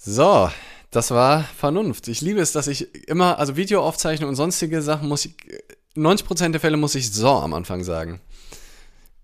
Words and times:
So, 0.00 0.48
das 0.92 1.10
war 1.10 1.42
Vernunft. 1.42 2.06
Ich 2.06 2.20
liebe 2.20 2.40
es, 2.40 2.52
dass 2.52 2.68
ich 2.68 3.08
immer, 3.08 3.38
also 3.40 3.56
Videoaufzeichnung 3.56 4.30
und 4.30 4.36
sonstige 4.36 4.80
Sachen 4.80 5.08
muss 5.08 5.24
ich, 5.24 5.34
90% 5.96 6.50
der 6.50 6.60
Fälle 6.60 6.76
muss 6.76 6.94
ich 6.94 7.12
so 7.12 7.28
am 7.28 7.52
Anfang 7.52 7.82
sagen. 7.82 8.20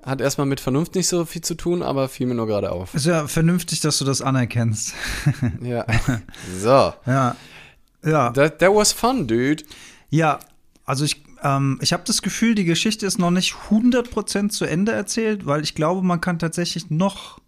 Hat 0.02 0.20
erstmal 0.20 0.48
mit 0.48 0.58
Vernunft 0.58 0.96
nicht 0.96 1.06
so 1.06 1.24
viel 1.24 1.42
zu 1.42 1.54
tun, 1.54 1.82
aber 1.82 2.08
fiel 2.08 2.26
mir 2.26 2.34
nur 2.34 2.48
gerade 2.48 2.72
auf. 2.72 2.92
Ist 2.92 3.06
ja 3.06 3.28
vernünftig, 3.28 3.80
dass 3.80 3.98
du 3.98 4.04
das 4.04 4.20
anerkennst. 4.20 4.94
ja. 5.62 5.86
So. 6.58 6.92
Ja. 7.06 7.36
Ja. 8.04 8.30
That, 8.32 8.58
that 8.58 8.74
was 8.74 8.92
fun, 8.92 9.28
dude. 9.28 9.62
Ja, 10.10 10.40
also 10.84 11.04
ich, 11.04 11.22
ähm, 11.42 11.78
ich 11.80 11.92
habe 11.92 12.02
das 12.04 12.20
Gefühl, 12.20 12.56
die 12.56 12.64
Geschichte 12.64 13.06
ist 13.06 13.18
noch 13.18 13.30
nicht 13.30 13.54
100% 13.70 14.48
zu 14.50 14.64
Ende 14.64 14.90
erzählt, 14.90 15.46
weil 15.46 15.62
ich 15.62 15.76
glaube, 15.76 16.02
man 16.02 16.20
kann 16.20 16.40
tatsächlich 16.40 16.90
noch 16.90 17.38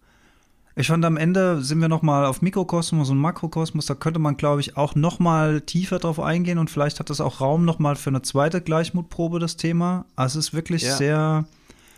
ich 0.79 0.87
fand 0.87 1.03
am 1.05 1.17
Ende 1.17 1.63
sind 1.63 1.81
wir 1.81 1.87
noch 1.87 2.03
mal 2.03 2.25
auf 2.25 2.43
Mikrokosmos 2.43 3.09
und 3.09 3.17
Makrokosmos. 3.17 3.87
Da 3.87 3.95
könnte 3.95 4.19
man, 4.19 4.37
glaube 4.37 4.61
ich, 4.61 4.77
auch 4.77 4.93
noch 4.93 5.17
mal 5.17 5.61
tiefer 5.61 5.97
drauf 5.97 6.19
eingehen 6.19 6.59
und 6.59 6.69
vielleicht 6.69 6.99
hat 6.99 7.09
das 7.09 7.19
auch 7.19 7.41
Raum 7.41 7.65
noch 7.65 7.79
mal 7.79 7.95
für 7.95 8.11
eine 8.11 8.21
zweite 8.21 8.61
Gleichmutprobe 8.61 9.39
das 9.39 9.57
Thema. 9.57 10.05
Also 10.15 10.37
es 10.37 10.49
ist 10.49 10.53
wirklich 10.53 10.83
ja. 10.83 10.95
sehr. 10.95 11.45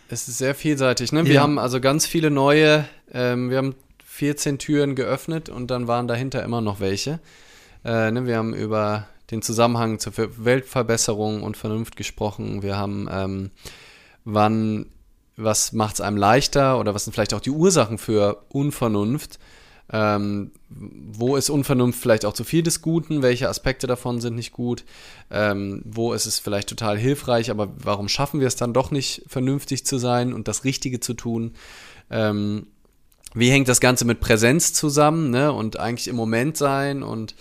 Es 0.08 0.28
ist 0.28 0.38
sehr 0.38 0.54
vielseitig. 0.54 1.12
Ne? 1.12 1.26
Wir 1.26 1.34
ja. 1.34 1.42
haben 1.42 1.58
also 1.58 1.78
ganz 1.78 2.06
viele 2.06 2.30
neue. 2.30 2.86
Ähm, 3.12 3.50
wir 3.50 3.58
haben 3.58 3.74
14 4.06 4.58
Türen 4.58 4.94
geöffnet 4.94 5.50
und 5.50 5.70
dann 5.70 5.86
waren 5.86 6.08
dahinter 6.08 6.42
immer 6.42 6.62
noch 6.62 6.80
welche. 6.80 7.20
Äh, 7.84 8.10
ne? 8.10 8.26
Wir 8.26 8.38
haben 8.38 8.54
über 8.54 9.06
den 9.30 9.42
Zusammenhang 9.42 9.98
zur 9.98 10.14
Weltverbesserung 10.16 11.42
und 11.42 11.58
Vernunft 11.58 11.96
gesprochen. 11.96 12.62
Wir 12.62 12.78
haben 12.78 13.08
ähm, 13.12 13.50
wann 14.24 14.86
was 15.42 15.72
macht 15.72 15.94
es 15.94 16.00
einem 16.00 16.16
leichter 16.16 16.78
oder 16.78 16.94
was 16.94 17.04
sind 17.04 17.12
vielleicht 17.12 17.34
auch 17.34 17.40
die 17.40 17.50
Ursachen 17.50 17.98
für 17.98 18.44
Unvernunft? 18.48 19.38
Ähm, 19.92 20.52
wo 20.68 21.34
ist 21.34 21.50
Unvernunft 21.50 22.00
vielleicht 22.00 22.24
auch 22.24 22.32
zu 22.32 22.44
viel 22.44 22.62
des 22.62 22.80
Guten? 22.80 23.22
Welche 23.22 23.48
Aspekte 23.48 23.86
davon 23.86 24.20
sind 24.20 24.36
nicht 24.36 24.52
gut? 24.52 24.84
Ähm, 25.30 25.82
wo 25.84 26.12
ist 26.12 26.26
es 26.26 26.38
vielleicht 26.38 26.68
total 26.68 26.96
hilfreich, 26.96 27.50
aber 27.50 27.68
warum 27.76 28.08
schaffen 28.08 28.38
wir 28.40 28.46
es 28.46 28.56
dann 28.56 28.72
doch 28.72 28.92
nicht, 28.92 29.24
vernünftig 29.26 29.84
zu 29.84 29.98
sein 29.98 30.32
und 30.32 30.46
das 30.46 30.64
Richtige 30.64 31.00
zu 31.00 31.14
tun? 31.14 31.54
Ähm, 32.08 32.68
wie 33.34 33.50
hängt 33.50 33.68
das 33.68 33.80
Ganze 33.80 34.04
mit 34.04 34.20
Präsenz 34.20 34.72
zusammen 34.72 35.30
ne? 35.30 35.52
und 35.52 35.78
eigentlich 35.78 36.08
im 36.08 36.16
Moment 36.16 36.56
sein 36.56 37.02
und 37.02 37.34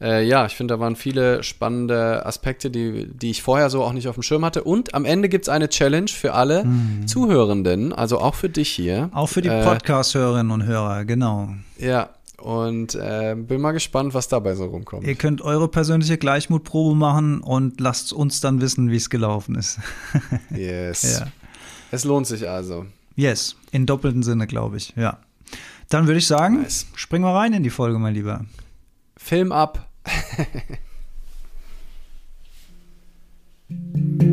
äh, 0.00 0.26
ja, 0.26 0.46
ich 0.46 0.54
finde, 0.54 0.74
da 0.74 0.80
waren 0.80 0.96
viele 0.96 1.42
spannende 1.42 2.24
Aspekte, 2.26 2.70
die, 2.70 3.06
die 3.06 3.30
ich 3.30 3.42
vorher 3.42 3.70
so 3.70 3.82
auch 3.82 3.92
nicht 3.92 4.08
auf 4.08 4.14
dem 4.14 4.22
Schirm 4.22 4.44
hatte. 4.44 4.64
Und 4.64 4.94
am 4.94 5.04
Ende 5.04 5.28
gibt 5.28 5.44
es 5.44 5.48
eine 5.48 5.68
Challenge 5.68 6.08
für 6.08 6.34
alle 6.34 6.64
mhm. 6.64 7.06
Zuhörenden, 7.06 7.92
also 7.92 8.18
auch 8.18 8.34
für 8.34 8.48
dich 8.48 8.70
hier. 8.70 9.10
Auch 9.12 9.28
für 9.28 9.42
die 9.42 9.48
äh, 9.48 9.64
Podcast-Hörerinnen 9.64 10.50
und 10.50 10.64
Hörer, 10.64 11.04
genau. 11.04 11.50
Ja, 11.78 12.10
und 12.38 12.94
äh, 12.94 13.34
bin 13.38 13.60
mal 13.60 13.72
gespannt, 13.72 14.12
was 14.12 14.28
dabei 14.28 14.54
so 14.54 14.66
rumkommt. 14.66 15.06
Ihr 15.06 15.14
könnt 15.14 15.40
eure 15.40 15.68
persönliche 15.68 16.18
Gleichmutprobe 16.18 16.94
machen 16.94 17.40
und 17.40 17.80
lasst 17.80 18.12
uns 18.12 18.40
dann 18.40 18.60
wissen, 18.60 18.90
wie 18.90 18.96
es 18.96 19.08
gelaufen 19.08 19.54
ist. 19.54 19.78
yes. 20.50 21.20
Ja. 21.20 21.26
Es 21.90 22.04
lohnt 22.04 22.26
sich 22.26 22.48
also. 22.48 22.86
Yes, 23.16 23.56
in 23.70 23.86
doppelten 23.86 24.22
Sinne, 24.22 24.46
glaube 24.46 24.76
ich, 24.76 24.92
ja. 24.96 25.18
Dann 25.88 26.06
würde 26.06 26.18
ich 26.18 26.26
sagen, 26.26 26.62
nice. 26.62 26.86
springen 26.96 27.24
wir 27.24 27.34
rein 27.34 27.52
in 27.52 27.62
die 27.62 27.70
Folge, 27.70 27.98
mein 27.98 28.14
Lieber. 28.14 28.44
Film 29.16 29.52
ab. 29.52 29.88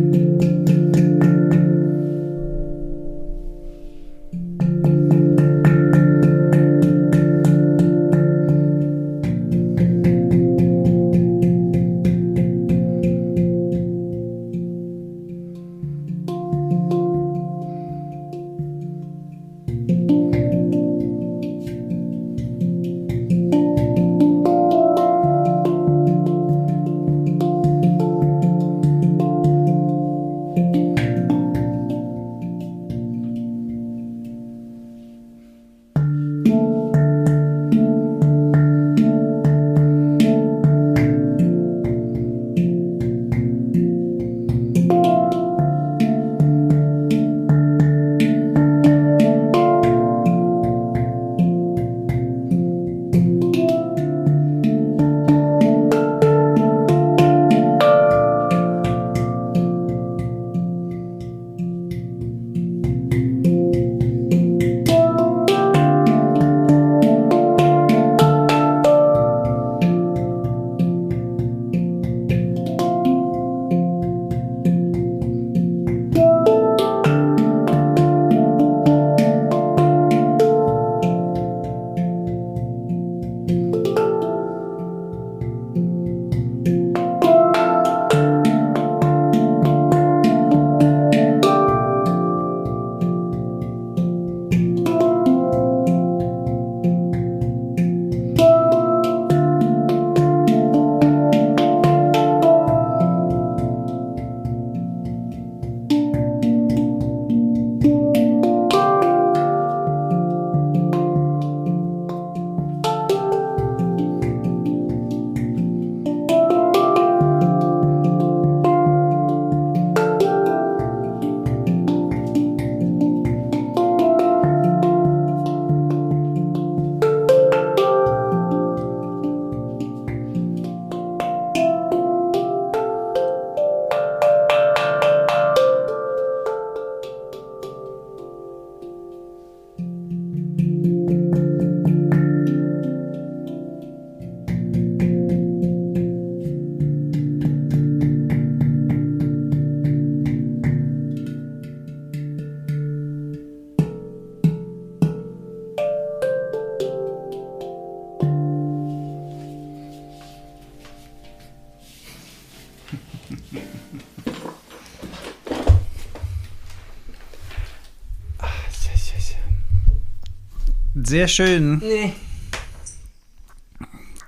Sehr 171.22 171.28
schön. 171.28 171.78
Nee. 171.78 172.14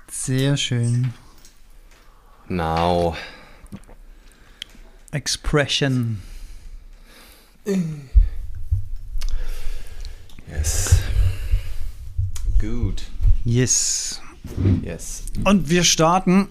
Sehr 0.08 0.56
schön. 0.56 1.12
Now. 2.48 3.16
Expression. 5.10 6.22
Yes. 10.48 11.00
Gut. 12.60 13.02
Yes. 13.44 14.20
Yes. 14.80 15.24
Und 15.42 15.68
wir 15.68 15.82
starten 15.82 16.46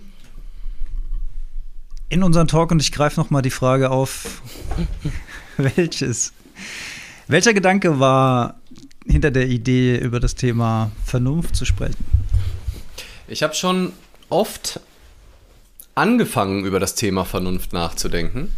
in 2.09 2.21
unseren 2.21 2.49
Talk 2.49 2.71
und 2.71 2.81
ich 2.81 2.91
greife 2.91 3.17
noch 3.17 3.29
mal 3.29 3.41
die 3.41 3.49
Frage 3.49 3.91
auf, 3.91 4.41
welches, 5.55 6.33
welcher 7.29 7.53
Gedanke 7.53 8.01
war 8.01 8.59
hinter 9.07 9.31
der 9.31 9.47
Idee, 9.47 9.97
über 9.97 10.19
das 10.19 10.35
Thema 10.35 10.91
Vernunft 11.05 11.55
zu 11.55 11.65
sprechen? 11.65 12.03
Ich 13.27 13.43
habe 13.43 13.53
schon 13.53 13.93
oft 14.29 14.79
angefangen, 15.95 16.65
über 16.65 16.79
das 16.79 16.95
Thema 16.95 17.25
Vernunft 17.25 17.73
nachzudenken 17.73 18.53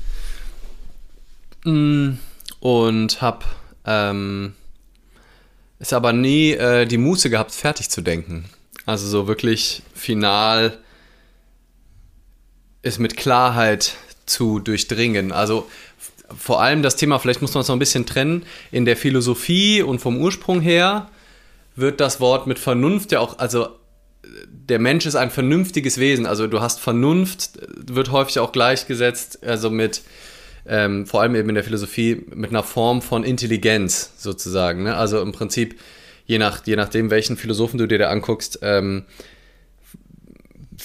mm, 1.65 2.11
und 2.59 3.21
habe 3.21 3.45
ähm, 3.85 4.53
es 5.79 5.93
aber 5.93 6.13
nie 6.13 6.51
äh, 6.51 6.85
die 6.85 6.97
Muße 6.97 7.29
gehabt, 7.29 7.51
fertig 7.51 7.89
zu 7.89 8.01
denken. 8.01 8.45
Also 8.85 9.07
so 9.07 9.27
wirklich 9.27 9.81
final 9.93 10.77
ist 12.81 12.99
mit 12.99 13.17
Klarheit 13.17 13.95
zu 14.25 14.59
durchdringen. 14.59 15.31
Also 15.31 15.69
vor 16.37 16.61
allem 16.61 16.81
das 16.81 16.95
Thema, 16.95 17.19
vielleicht 17.19 17.41
muss 17.41 17.53
man 17.53 17.61
es 17.61 17.67
noch 17.67 17.75
ein 17.75 17.79
bisschen 17.79 18.05
trennen, 18.05 18.43
in 18.71 18.85
der 18.85 18.97
Philosophie 18.97 19.81
und 19.81 19.99
vom 19.99 20.17
Ursprung 20.17 20.61
her 20.61 21.09
wird 21.75 21.99
das 21.99 22.19
Wort 22.19 22.47
mit 22.47 22.59
Vernunft 22.59 23.11
ja 23.11 23.19
auch, 23.19 23.39
also 23.39 23.67
der 24.69 24.79
Mensch 24.79 25.05
ist 25.05 25.15
ein 25.15 25.29
vernünftiges 25.29 25.99
Wesen. 25.99 26.25
Also 26.25 26.47
du 26.47 26.61
hast 26.61 26.79
Vernunft, 26.79 27.51
wird 27.75 28.11
häufig 28.11 28.39
auch 28.39 28.51
gleichgesetzt, 28.51 29.43
also 29.43 29.69
mit, 29.69 30.01
ähm, 30.67 31.05
vor 31.05 31.21
allem 31.21 31.35
eben 31.35 31.49
in 31.49 31.55
der 31.55 31.63
Philosophie, 31.63 32.25
mit 32.33 32.49
einer 32.49 32.63
Form 32.63 33.01
von 33.01 33.23
Intelligenz 33.23 34.13
sozusagen. 34.17 34.83
Ne? 34.83 34.95
Also 34.95 35.21
im 35.21 35.31
Prinzip, 35.31 35.79
je, 36.25 36.37
nach, 36.37 36.65
je 36.65 36.75
nachdem, 36.75 37.11
welchen 37.11 37.37
Philosophen 37.37 37.77
du 37.77 37.87
dir 37.87 37.99
da 37.99 38.09
anguckst, 38.09 38.59
ähm, 38.61 39.05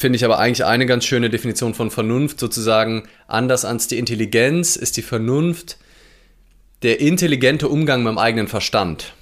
finde 0.01 0.17
ich 0.17 0.25
aber 0.25 0.39
eigentlich 0.39 0.65
eine 0.65 0.87
ganz 0.87 1.05
schöne 1.05 1.29
Definition 1.29 1.75
von 1.75 1.91
Vernunft, 1.91 2.41
sozusagen 2.41 3.07
anders 3.29 3.67
als 3.67 3.87
die 3.87 3.99
Intelligenz 3.99 4.77
ist 4.77 4.97
die 4.97 5.03
Vernunft 5.03 5.77
der 6.81 7.01
intelligente 7.01 7.69
Umgang 7.69 8.03
mit 8.03 8.13
dem 8.13 8.19
eigenen 8.19 8.49
Verstand. 8.49 9.13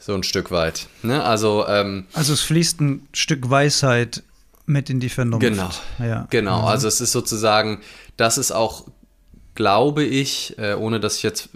So 0.00 0.12
ein 0.12 0.24
Stück 0.24 0.50
weit. 0.50 0.88
Ne? 1.04 1.22
Also, 1.22 1.64
ähm, 1.68 2.06
also 2.12 2.32
es 2.32 2.40
fließt 2.40 2.80
ein 2.80 3.08
Stück 3.12 3.50
Weisheit 3.50 4.24
mit 4.66 4.90
in 4.90 4.98
die 4.98 5.10
Vernunft. 5.10 5.46
Genau. 5.46 5.70
Ja. 6.00 6.26
Genau. 6.30 6.62
Mhm. 6.62 6.66
Also 6.66 6.88
es 6.88 7.00
ist 7.00 7.12
sozusagen, 7.12 7.80
das 8.16 8.36
ist 8.36 8.50
auch, 8.50 8.86
glaube 9.54 10.02
ich, 10.02 10.58
äh, 10.58 10.74
ohne 10.74 10.98
dass 10.98 11.18
ich 11.18 11.22
jetzt 11.22 11.50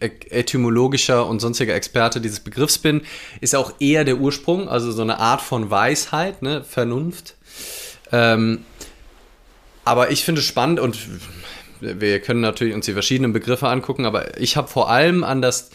etymologischer 0.00 1.26
und 1.26 1.40
sonstiger 1.40 1.74
Experte 1.74 2.22
dieses 2.22 2.40
Begriffs 2.40 2.78
bin, 2.78 3.02
ist 3.42 3.54
auch 3.54 3.74
eher 3.80 4.04
der 4.04 4.16
Ursprung, 4.16 4.66
also 4.66 4.92
so 4.92 5.02
eine 5.02 5.18
Art 5.18 5.42
von 5.42 5.70
Weisheit, 5.70 6.40
ne? 6.40 6.64
Vernunft. 6.64 7.36
Ähm, 8.12 8.64
aber 9.84 10.10
ich 10.10 10.24
finde 10.24 10.40
es 10.40 10.46
spannend 10.46 10.80
und 10.80 10.98
wir 11.80 12.20
können 12.20 12.40
natürlich 12.40 12.74
uns 12.74 12.86
die 12.86 12.92
verschiedenen 12.92 13.32
Begriffe 13.32 13.68
angucken, 13.68 14.04
aber 14.04 14.38
ich 14.38 14.56
habe 14.56 14.68
vor 14.68 14.90
allem 14.90 15.24
an 15.24 15.40
das 15.40 15.70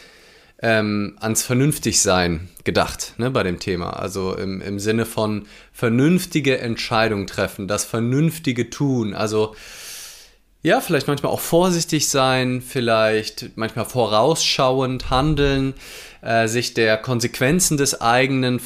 ähm, 0.62 1.18
ans 1.20 1.44
Vernünftigsein 1.44 2.50
gedacht 2.64 3.14
ne, 3.18 3.30
bei 3.30 3.44
dem 3.44 3.60
Thema. 3.60 3.92
Also 3.92 4.36
im, 4.36 4.62
im 4.62 4.80
Sinne 4.80 5.06
von 5.06 5.48
vernünftige 5.74 6.60
Entscheidungen 6.60 7.28
treffen, 7.28 7.68
das 7.68 7.86
vernünftige 7.86 8.70
Tun. 8.70 9.14
Also 9.14 9.56
ja, 10.62 10.82
vielleicht 10.82 11.08
manchmal 11.08 11.32
auch 11.32 11.42
vorsichtig 11.42 12.08
sein, 12.10 12.62
vielleicht 12.62 13.52
manchmal 13.56 13.86
vorausschauend 13.86 15.10
handeln, 15.12 15.76
äh, 16.22 16.48
sich 16.48 16.74
der 16.74 16.98
Konsequenzen 16.98 17.78
des 17.78 18.02
eigenen 18.02 18.60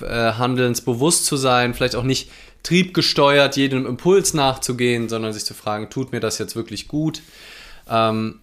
äh, 0.00 0.32
Handelns 0.32 0.80
bewusst 0.80 1.26
zu 1.26 1.36
sein, 1.36 1.74
vielleicht 1.74 1.94
auch 1.94 2.02
nicht 2.02 2.30
triebgesteuert 2.64 3.56
jedem 3.56 3.86
Impuls 3.86 4.34
nachzugehen, 4.34 5.08
sondern 5.08 5.32
sich 5.32 5.44
zu 5.44 5.54
fragen, 5.54 5.90
tut 5.90 6.10
mir 6.10 6.20
das 6.20 6.38
jetzt 6.38 6.56
wirklich 6.56 6.88
gut? 6.88 7.22
Ähm, 7.88 8.40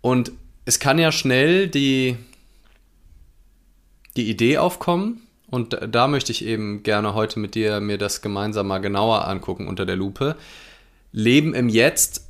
und 0.00 0.32
es 0.64 0.78
kann 0.78 0.98
ja 0.98 1.12
schnell 1.12 1.68
die, 1.68 2.16
die 4.16 4.30
Idee 4.30 4.56
aufkommen. 4.58 5.20
Und 5.48 5.78
da 5.88 6.08
möchte 6.08 6.32
ich 6.32 6.44
eben 6.44 6.82
gerne 6.82 7.14
heute 7.14 7.38
mit 7.38 7.54
dir 7.54 7.80
mir 7.80 7.98
das 7.98 8.22
gemeinsam 8.22 8.66
mal 8.66 8.78
genauer 8.78 9.28
angucken 9.28 9.68
unter 9.68 9.84
der 9.84 9.96
Lupe. 9.96 10.36
Leben 11.12 11.54
im 11.54 11.68
Jetzt 11.68 12.26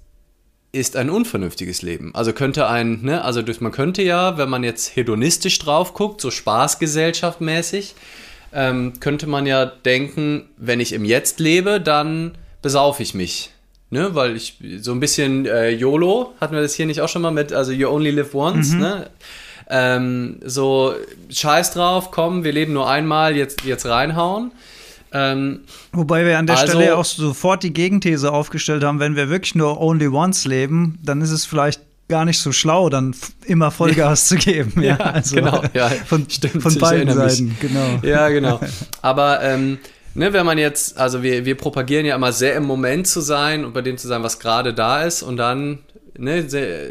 ist 0.72 0.96
ein 0.96 1.08
unvernünftiges 1.08 1.80
Leben. 1.80 2.14
Also 2.14 2.32
könnte 2.32 2.68
ein, 2.68 3.02
ne, 3.02 3.24
also 3.24 3.42
man 3.60 3.72
könnte 3.72 4.02
ja, 4.02 4.36
wenn 4.36 4.50
man 4.50 4.64
jetzt 4.64 4.94
hedonistisch 4.96 5.58
drauf 5.58 5.94
guckt, 5.94 6.20
so 6.20 6.30
spaßgesellschaftmäßig, 6.30 7.94
ähm, 8.56 8.94
könnte 9.00 9.26
man 9.26 9.46
ja 9.46 9.66
denken, 9.66 10.48
wenn 10.56 10.80
ich 10.80 10.94
im 10.94 11.04
Jetzt 11.04 11.38
lebe, 11.40 11.78
dann 11.80 12.32
besaufe 12.62 13.02
ich 13.02 13.14
mich. 13.14 13.50
Ne, 13.88 14.16
weil 14.16 14.34
ich 14.34 14.58
so 14.80 14.90
ein 14.90 14.98
bisschen 14.98 15.46
äh, 15.46 15.70
YOLO, 15.70 16.34
hatten 16.40 16.56
wir 16.56 16.60
das 16.60 16.74
hier 16.74 16.86
nicht 16.86 17.00
auch 17.02 17.08
schon 17.08 17.22
mal 17.22 17.30
mit, 17.30 17.52
also 17.52 17.70
you 17.70 17.88
only 17.88 18.10
live 18.10 18.34
once, 18.34 18.72
mhm. 18.72 18.80
ne? 18.80 19.10
Ähm, 19.68 20.40
so, 20.44 20.94
scheiß 21.30 21.72
drauf, 21.72 22.10
komm, 22.10 22.42
wir 22.42 22.52
leben 22.52 22.72
nur 22.72 22.90
einmal, 22.90 23.36
jetzt, 23.36 23.62
jetzt 23.62 23.86
reinhauen. 23.86 24.50
Ähm, 25.12 25.60
Wobei 25.92 26.24
wir 26.24 26.36
an 26.36 26.48
der 26.48 26.58
also, 26.58 26.72
Stelle 26.72 26.96
auch 26.96 27.04
sofort 27.04 27.62
die 27.62 27.72
Gegenthese 27.72 28.32
aufgestellt 28.32 28.82
haben, 28.82 28.98
wenn 28.98 29.14
wir 29.14 29.28
wirklich 29.28 29.54
nur 29.54 29.80
only 29.80 30.08
once 30.08 30.46
leben, 30.46 30.98
dann 31.04 31.20
ist 31.20 31.30
es 31.30 31.46
vielleicht 31.46 31.80
gar 32.08 32.24
nicht 32.24 32.38
so 32.38 32.52
schlau, 32.52 32.88
dann 32.88 33.14
immer 33.46 33.70
Vollgas 33.70 34.28
zu 34.28 34.36
geben. 34.36 34.72
Ja, 34.82 34.96
ja 34.96 34.98
also 34.98 35.36
genau. 35.36 35.62
Ja, 35.74 35.88
von, 35.88 36.28
stimmt, 36.28 36.62
von 36.62 36.74
beiden 36.78 37.12
Seiten, 37.12 37.56
genau. 37.60 37.98
Ja, 38.02 38.28
genau. 38.28 38.60
Aber 39.02 39.42
ähm, 39.42 39.78
ne, 40.14 40.32
wenn 40.32 40.46
man 40.46 40.58
jetzt, 40.58 40.98
also 40.98 41.22
wir, 41.22 41.44
wir 41.44 41.56
propagieren 41.56 42.06
ja 42.06 42.14
immer 42.14 42.32
sehr 42.32 42.54
im 42.54 42.64
Moment 42.64 43.06
zu 43.06 43.20
sein 43.20 43.64
und 43.64 43.72
bei 43.72 43.82
dem 43.82 43.98
zu 43.98 44.06
sein, 44.08 44.22
was 44.22 44.38
gerade 44.38 44.74
da 44.74 45.02
ist 45.02 45.22
und 45.22 45.36
dann 45.36 45.80
ne, 46.16 46.48
sehr, 46.48 46.88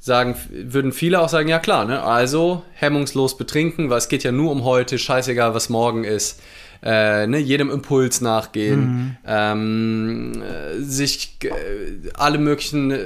sagen, 0.00 0.34
würden 0.50 0.92
viele 0.92 1.20
auch 1.20 1.28
sagen, 1.28 1.48
ja 1.48 1.58
klar, 1.58 1.84
ne? 1.84 2.02
also 2.02 2.64
hemmungslos 2.72 3.36
betrinken, 3.36 3.90
weil 3.90 3.98
es 3.98 4.08
geht 4.08 4.24
ja 4.24 4.32
nur 4.32 4.50
um 4.50 4.64
heute, 4.64 4.98
scheißegal, 4.98 5.54
was 5.54 5.68
morgen 5.68 6.04
ist. 6.04 6.40
Äh, 6.82 7.26
ne, 7.26 7.38
jedem 7.38 7.70
Impuls 7.70 8.22
nachgehen, 8.22 8.80
mhm. 8.80 9.16
ähm, 9.26 10.42
sich 10.78 11.36
äh, 11.42 11.50
alle 12.14 12.38
möglichen 12.38 12.90
äh, 12.90 13.00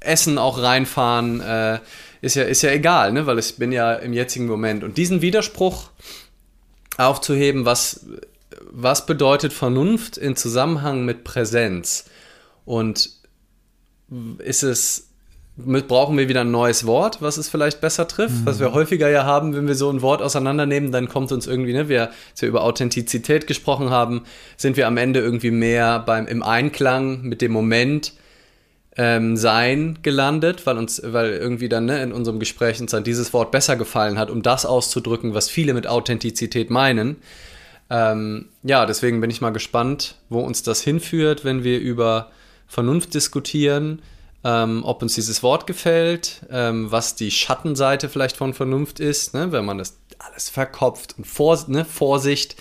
Essen 0.00 0.38
auch 0.38 0.62
reinfahren, 0.62 1.40
äh, 1.40 1.80
ist 2.22 2.36
ja, 2.36 2.44
ist 2.44 2.62
ja 2.62 2.70
egal, 2.70 3.12
ne? 3.12 3.26
weil 3.26 3.38
ich 3.38 3.56
bin 3.56 3.72
ja 3.72 3.92
im 3.92 4.14
jetzigen 4.14 4.46
Moment. 4.46 4.84
Und 4.84 4.96
diesen 4.96 5.20
Widerspruch 5.20 5.90
aufzuheben, 6.96 7.66
was, 7.66 8.06
was 8.70 9.04
bedeutet 9.04 9.52
Vernunft 9.52 10.16
in 10.16 10.34
Zusammenhang 10.34 11.04
mit 11.04 11.24
Präsenz? 11.24 12.06
Und 12.64 13.10
ist 14.38 14.62
es 14.62 15.08
brauchen 15.56 16.18
wir 16.18 16.28
wieder 16.28 16.40
ein 16.40 16.50
neues 16.50 16.84
Wort, 16.84 17.22
was 17.22 17.36
es 17.36 17.48
vielleicht 17.48 17.80
besser 17.80 18.08
trifft, 18.08 18.40
mhm. 18.40 18.46
was 18.46 18.58
wir 18.58 18.72
häufiger 18.72 19.08
ja 19.08 19.24
haben, 19.24 19.54
wenn 19.54 19.68
wir 19.68 19.76
so 19.76 19.88
ein 19.88 20.02
Wort 20.02 20.20
auseinandernehmen, 20.20 20.90
dann 20.90 21.08
kommt 21.08 21.30
uns 21.30 21.46
irgendwie, 21.46 21.72
ne, 21.72 21.88
wir, 21.88 22.10
als 22.32 22.42
wir 22.42 22.48
über 22.48 22.64
Authentizität 22.64 23.46
gesprochen 23.46 23.90
haben, 23.90 24.24
sind 24.56 24.76
wir 24.76 24.88
am 24.88 24.96
Ende 24.96 25.20
irgendwie 25.20 25.52
mehr 25.52 26.00
beim 26.00 26.26
im 26.26 26.42
Einklang 26.42 27.22
mit 27.22 27.40
dem 27.40 27.52
Moment 27.52 28.14
ähm, 28.96 29.36
sein 29.36 29.98
gelandet, 30.02 30.66
weil 30.66 30.76
uns, 30.76 31.00
weil 31.04 31.32
irgendwie 31.32 31.68
dann 31.68 31.84
ne, 31.84 32.02
in 32.02 32.12
unserem 32.12 32.40
Gespräch 32.40 32.80
uns 32.80 32.90
dann 32.90 33.04
dieses 33.04 33.32
Wort 33.32 33.52
besser 33.52 33.76
gefallen 33.76 34.18
hat, 34.18 34.30
um 34.30 34.42
das 34.42 34.66
auszudrücken, 34.66 35.34
was 35.34 35.50
viele 35.50 35.74
mit 35.74 35.86
Authentizität 35.86 36.70
meinen. 36.70 37.16
Ähm, 37.90 38.46
ja, 38.64 38.86
deswegen 38.86 39.20
bin 39.20 39.30
ich 39.30 39.40
mal 39.40 39.50
gespannt, 39.50 40.16
wo 40.28 40.40
uns 40.40 40.64
das 40.64 40.80
hinführt, 40.80 41.44
wenn 41.44 41.62
wir 41.62 41.78
über 41.78 42.30
Vernunft 42.66 43.14
diskutieren 43.14 44.00
ähm, 44.44 44.82
ob 44.84 45.02
uns 45.02 45.14
dieses 45.14 45.42
Wort 45.42 45.66
gefällt, 45.66 46.42
ähm, 46.50 46.92
was 46.92 47.16
die 47.16 47.30
Schattenseite 47.30 48.08
vielleicht 48.08 48.36
von 48.36 48.52
Vernunft 48.52 49.00
ist, 49.00 49.34
ne, 49.34 49.52
wenn 49.52 49.64
man 49.64 49.78
das 49.78 49.98
alles 50.18 50.50
verkopft 50.50 51.16
und 51.18 51.26
vor, 51.26 51.58
ne, 51.68 51.84
Vorsicht. 51.84 52.56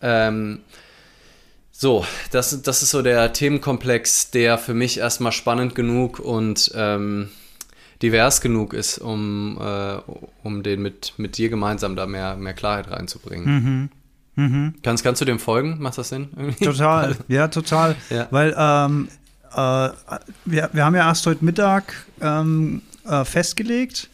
Ähm, 0.00 0.60
so, 1.72 2.06
das, 2.30 2.62
das 2.62 2.82
ist 2.82 2.90
so 2.90 3.02
der 3.02 3.32
Themenkomplex, 3.32 4.30
der 4.30 4.56
für 4.56 4.72
mich 4.72 4.98
erstmal 4.98 5.32
spannend 5.32 5.74
genug 5.74 6.20
und 6.20 6.70
ähm, 6.74 7.28
divers 8.02 8.40
genug 8.40 8.72
ist, 8.72 8.98
um, 8.98 9.58
äh, 9.60 9.96
um 10.42 10.62
den 10.62 10.80
mit, 10.80 11.14
mit 11.16 11.36
dir 11.38 11.48
gemeinsam 11.48 11.96
da 11.96 12.06
mehr, 12.06 12.36
mehr 12.36 12.54
Klarheit 12.54 12.90
reinzubringen. 12.90 13.90
Mhm. 14.36 14.44
Mhm. 14.44 14.74
Kannst, 14.82 15.02
kannst 15.02 15.20
du 15.20 15.24
dem 15.24 15.38
folgen? 15.38 15.78
Macht 15.80 15.98
das 15.98 16.10
Sinn? 16.10 16.28
Total, 16.62 17.16
ja, 17.28 17.48
total. 17.48 17.96
Ja. 18.10 18.28
Weil 18.30 18.54
ähm, 18.56 19.08
äh, 19.52 20.18
wir, 20.44 20.70
wir 20.72 20.84
haben 20.84 20.94
ja 20.94 21.08
erst 21.08 21.26
heute 21.26 21.44
Mittag 21.44 22.06
ähm, 22.20 22.82
äh, 23.04 23.24
festgelegt. 23.24 24.10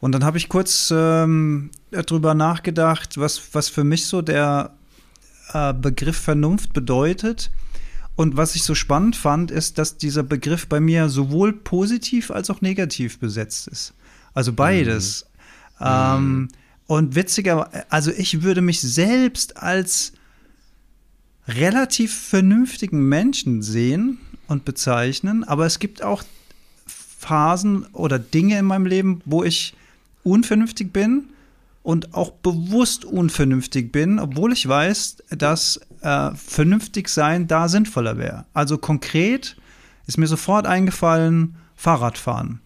Und 0.00 0.12
dann 0.12 0.24
habe 0.24 0.38
ich 0.38 0.48
kurz 0.48 0.92
ähm, 0.94 1.70
darüber 1.90 2.34
nachgedacht, 2.34 3.18
was, 3.18 3.54
was 3.54 3.68
für 3.68 3.84
mich 3.84 4.06
so 4.06 4.22
der 4.22 4.72
äh, 5.52 5.74
Begriff 5.74 6.16
Vernunft 6.16 6.72
bedeutet. 6.72 7.50
Und 8.14 8.36
was 8.36 8.54
ich 8.54 8.64
so 8.64 8.74
spannend 8.74 9.16
fand, 9.16 9.50
ist, 9.50 9.78
dass 9.78 9.96
dieser 9.96 10.22
Begriff 10.22 10.68
bei 10.68 10.80
mir 10.80 11.08
sowohl 11.08 11.52
positiv 11.52 12.30
als 12.30 12.50
auch 12.50 12.60
negativ 12.60 13.18
besetzt 13.18 13.68
ist. 13.68 13.94
Also 14.34 14.52
beides. 14.52 15.26
Mhm. 15.78 15.86
Ähm, 15.86 16.48
Und 16.86 17.14
witziger, 17.14 17.70
also 17.90 18.10
ich 18.10 18.42
würde 18.42 18.60
mich 18.60 18.80
selbst 18.80 19.56
als 19.58 20.12
relativ 21.46 22.14
vernünftigen 22.14 23.08
Menschen 23.08 23.62
sehen 23.62 24.18
und 24.48 24.64
bezeichnen, 24.64 25.44
aber 25.44 25.66
es 25.66 25.78
gibt 25.78 26.02
auch 26.02 26.24
Phasen 26.86 27.84
oder 27.92 28.18
Dinge 28.18 28.58
in 28.58 28.64
meinem 28.64 28.86
Leben, 28.86 29.20
wo 29.24 29.44
ich 29.44 29.74
unvernünftig 30.24 30.92
bin 30.92 31.24
und 31.82 32.14
auch 32.14 32.30
bewusst 32.30 33.04
unvernünftig 33.04 33.92
bin, 33.92 34.18
obwohl 34.18 34.52
ich 34.52 34.66
weiß, 34.66 35.18
dass 35.30 35.80
äh, 36.00 36.30
vernünftig 36.34 37.08
sein 37.08 37.46
da 37.46 37.68
sinnvoller 37.68 38.18
wäre. 38.18 38.44
Also 38.54 38.78
konkret 38.78 39.56
ist 40.06 40.18
mir 40.18 40.26
sofort 40.26 40.66
eingefallen, 40.66 41.56
Fahrradfahren. 41.76 42.60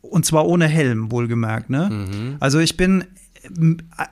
Und 0.00 0.26
zwar 0.26 0.46
ohne 0.46 0.66
Helm, 0.66 1.10
wohlgemerkt. 1.10 1.70
Ne? 1.70 1.88
Mhm. 1.90 2.36
Also 2.40 2.58
ich 2.58 2.76
bin 2.76 3.04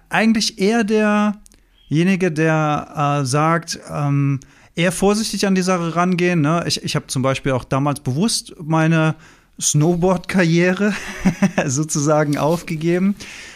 eigentlich 0.09 0.59
eher 0.59 0.85
derjenige, 0.85 2.33
der 2.33 3.21
äh, 3.23 3.27
sagt, 3.27 3.79
ähm, 3.91 4.41
eher 4.75 4.93
vorsichtig 4.93 5.47
an 5.47 5.55
die 5.55 5.63
Sache 5.63 5.95
rangehen. 5.95 6.41
Ne? 6.41 6.65
Ich, 6.67 6.83
ich 6.83 6.97
habe 6.97 7.07
zum 7.07 7.23
Beispiel 7.23 7.53
auch 7.53 7.65
damals 7.65 8.01
bewusst 8.01 8.55
meine 8.61 9.15
Snowboard-Karriere 9.61 10.95
sozusagen 11.67 12.39
aufgegeben, 12.39 13.15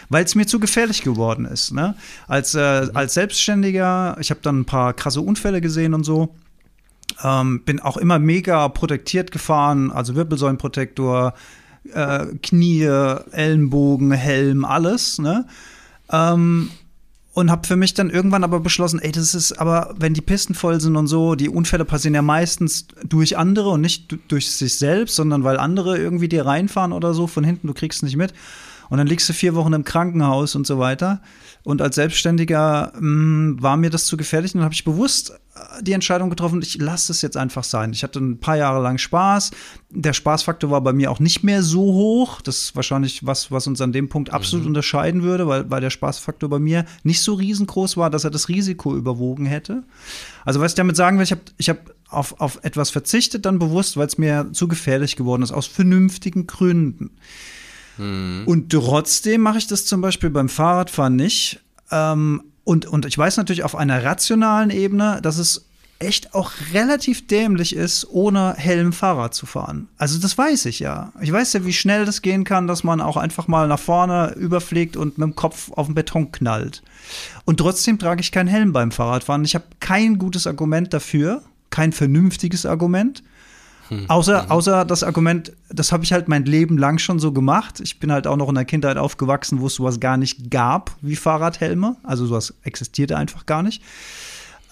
weil 0.08 0.24
es 0.24 0.34
mir 0.34 0.46
zu 0.46 0.60
gefährlich 0.60 1.02
geworden 1.02 1.46
ist. 1.46 1.72
Ne? 1.72 1.94
Als, 2.28 2.54
äh, 2.54 2.82
mhm. 2.82 2.90
als 2.94 3.14
Selbstständiger, 3.14 4.16
ich 4.20 4.30
habe 4.30 4.40
dann 4.42 4.60
ein 4.60 4.64
paar 4.66 4.92
krasse 4.92 5.20
Unfälle 5.20 5.60
gesehen 5.60 5.94
und 5.94 6.04
so. 6.04 6.34
Ähm, 7.22 7.62
bin 7.64 7.80
auch 7.80 7.96
immer 7.96 8.18
mega 8.18 8.68
protektiert 8.68 9.30
gefahren, 9.30 9.90
also 9.90 10.16
Wirbelsäulenprotektor, 10.16 11.34
äh, 11.94 12.26
Knie, 12.42 12.82
Ellenbogen, 12.82 14.12
Helm, 14.12 14.64
alles. 14.64 15.18
Ne? 15.18 15.46
Ähm, 16.10 16.70
und 17.36 17.50
habe 17.50 17.66
für 17.66 17.76
mich 17.76 17.92
dann 17.92 18.08
irgendwann 18.08 18.44
aber 18.44 18.60
beschlossen, 18.60 18.98
ey, 18.98 19.12
das 19.12 19.34
ist 19.34 19.52
aber, 19.52 19.94
wenn 19.98 20.14
die 20.14 20.22
Pisten 20.22 20.54
voll 20.54 20.80
sind 20.80 20.96
und 20.96 21.06
so, 21.06 21.34
die 21.34 21.50
Unfälle 21.50 21.84
passieren 21.84 22.14
ja 22.14 22.22
meistens 22.22 22.86
durch 23.06 23.36
andere 23.36 23.68
und 23.68 23.82
nicht 23.82 24.16
durch 24.28 24.50
sich 24.50 24.78
selbst, 24.78 25.16
sondern 25.16 25.44
weil 25.44 25.58
andere 25.58 25.98
irgendwie 25.98 26.30
dir 26.30 26.46
reinfahren 26.46 26.94
oder 26.94 27.12
so 27.12 27.26
von 27.26 27.44
hinten, 27.44 27.66
du 27.66 27.74
kriegst 27.74 27.98
es 27.98 28.04
nicht 28.04 28.16
mit. 28.16 28.32
Und 28.88 28.98
dann 28.98 29.06
liegst 29.06 29.28
du 29.28 29.32
vier 29.32 29.54
Wochen 29.54 29.72
im 29.72 29.84
Krankenhaus 29.84 30.54
und 30.54 30.66
so 30.66 30.78
weiter. 30.78 31.20
Und 31.64 31.82
als 31.82 31.96
Selbstständiger 31.96 32.92
mh, 32.94 33.00
mm, 33.00 33.62
war 33.62 33.76
mir 33.76 33.90
das 33.90 34.06
zu 34.06 34.16
gefährlich. 34.16 34.54
Und 34.54 34.58
dann 34.58 34.66
habe 34.66 34.74
ich 34.74 34.84
bewusst 34.84 35.30
äh, 35.30 35.82
die 35.82 35.92
Entscheidung 35.92 36.30
getroffen, 36.30 36.62
ich 36.62 36.78
lasse 36.78 37.10
es 37.10 37.22
jetzt 37.22 37.36
einfach 37.36 37.64
sein. 37.64 37.92
Ich 37.92 38.04
hatte 38.04 38.20
ein 38.20 38.38
paar 38.38 38.56
Jahre 38.56 38.80
lang 38.80 38.98
Spaß. 38.98 39.50
Der 39.90 40.12
Spaßfaktor 40.12 40.70
war 40.70 40.80
bei 40.80 40.92
mir 40.92 41.10
auch 41.10 41.18
nicht 41.18 41.42
mehr 41.42 41.62
so 41.62 41.80
hoch. 41.80 42.40
Das 42.40 42.58
ist 42.58 42.76
wahrscheinlich 42.76 43.26
was, 43.26 43.50
was 43.50 43.66
uns 43.66 43.80
an 43.80 43.92
dem 43.92 44.08
Punkt 44.08 44.32
absolut 44.32 44.64
mhm. 44.64 44.68
unterscheiden 44.68 45.22
würde, 45.24 45.48
weil, 45.48 45.68
weil 45.68 45.80
der 45.80 45.90
Spaßfaktor 45.90 46.48
bei 46.48 46.60
mir 46.60 46.84
nicht 47.02 47.20
so 47.20 47.34
riesengroß 47.34 47.96
war, 47.96 48.10
dass 48.10 48.22
er 48.22 48.30
das 48.30 48.48
Risiko 48.48 48.94
überwogen 48.94 49.46
hätte. 49.46 49.82
Also 50.44 50.60
was 50.60 50.72
ich 50.72 50.76
damit 50.76 50.94
sagen 50.94 51.18
will, 51.18 51.24
ich 51.24 51.32
habe 51.32 51.42
ich 51.56 51.68
hab 51.68 51.78
auf, 52.08 52.40
auf 52.40 52.60
etwas 52.62 52.90
verzichtet, 52.90 53.44
dann 53.44 53.58
bewusst, 53.58 53.96
weil 53.96 54.06
es 54.06 54.18
mir 54.18 54.50
zu 54.52 54.68
gefährlich 54.68 55.16
geworden 55.16 55.42
ist, 55.42 55.52
aus 55.52 55.66
vernünftigen 55.66 56.46
Gründen. 56.46 57.10
Mhm. 57.98 58.42
Und 58.46 58.70
trotzdem 58.70 59.40
mache 59.40 59.58
ich 59.58 59.66
das 59.66 59.86
zum 59.86 60.00
Beispiel 60.00 60.30
beim 60.30 60.48
Fahrradfahren 60.48 61.16
nicht. 61.16 61.60
Ähm, 61.90 62.42
und, 62.64 62.86
und 62.86 63.06
ich 63.06 63.16
weiß 63.16 63.36
natürlich 63.36 63.62
auf 63.62 63.76
einer 63.76 64.02
rationalen 64.04 64.70
Ebene, 64.70 65.20
dass 65.22 65.38
es 65.38 65.66
echt 65.98 66.34
auch 66.34 66.52
relativ 66.74 67.26
dämlich 67.26 67.74
ist, 67.74 68.06
ohne 68.10 68.54
Helm 68.56 68.92
Fahrrad 68.92 69.34
zu 69.34 69.46
fahren. 69.46 69.88
Also 69.96 70.18
das 70.18 70.36
weiß 70.36 70.66
ich 70.66 70.80
ja. 70.80 71.12
Ich 71.20 71.32
weiß 71.32 71.54
ja, 71.54 71.64
wie 71.64 71.72
schnell 71.72 72.04
das 72.04 72.22
gehen 72.22 72.44
kann, 72.44 72.66
dass 72.66 72.84
man 72.84 73.00
auch 73.00 73.16
einfach 73.16 73.48
mal 73.48 73.66
nach 73.68 73.78
vorne 73.78 74.34
überfliegt 74.34 74.96
und 74.96 75.18
mit 75.18 75.26
dem 75.26 75.36
Kopf 75.36 75.70
auf 75.72 75.86
den 75.86 75.94
Beton 75.94 76.32
knallt. 76.32 76.82
Und 77.44 77.58
trotzdem 77.58 77.98
trage 77.98 78.20
ich 78.20 78.32
keinen 78.32 78.48
Helm 78.48 78.72
beim 78.72 78.90
Fahrradfahren. 78.90 79.44
Ich 79.44 79.54
habe 79.54 79.64
kein 79.80 80.18
gutes 80.18 80.46
Argument 80.46 80.92
dafür, 80.92 81.42
kein 81.70 81.92
vernünftiges 81.92 82.66
Argument. 82.66 83.22
Hm. 83.88 84.08
Außer, 84.08 84.44
mhm. 84.44 84.50
außer 84.50 84.84
das 84.84 85.02
Argument, 85.02 85.52
das 85.68 85.92
habe 85.92 86.04
ich 86.04 86.12
halt 86.12 86.28
mein 86.28 86.44
Leben 86.44 86.78
lang 86.78 86.98
schon 86.98 87.18
so 87.18 87.32
gemacht. 87.32 87.80
Ich 87.80 87.98
bin 87.98 88.12
halt 88.12 88.26
auch 88.26 88.36
noch 88.36 88.48
in 88.48 88.54
der 88.54 88.64
Kindheit 88.64 88.96
aufgewachsen, 88.96 89.60
wo 89.60 89.66
es 89.66 89.74
sowas 89.74 90.00
gar 90.00 90.16
nicht 90.16 90.50
gab 90.50 90.96
wie 91.00 91.16
Fahrradhelme. 91.16 91.96
Also 92.02 92.26
sowas 92.26 92.54
existierte 92.62 93.16
einfach 93.16 93.46
gar 93.46 93.62
nicht. 93.62 93.82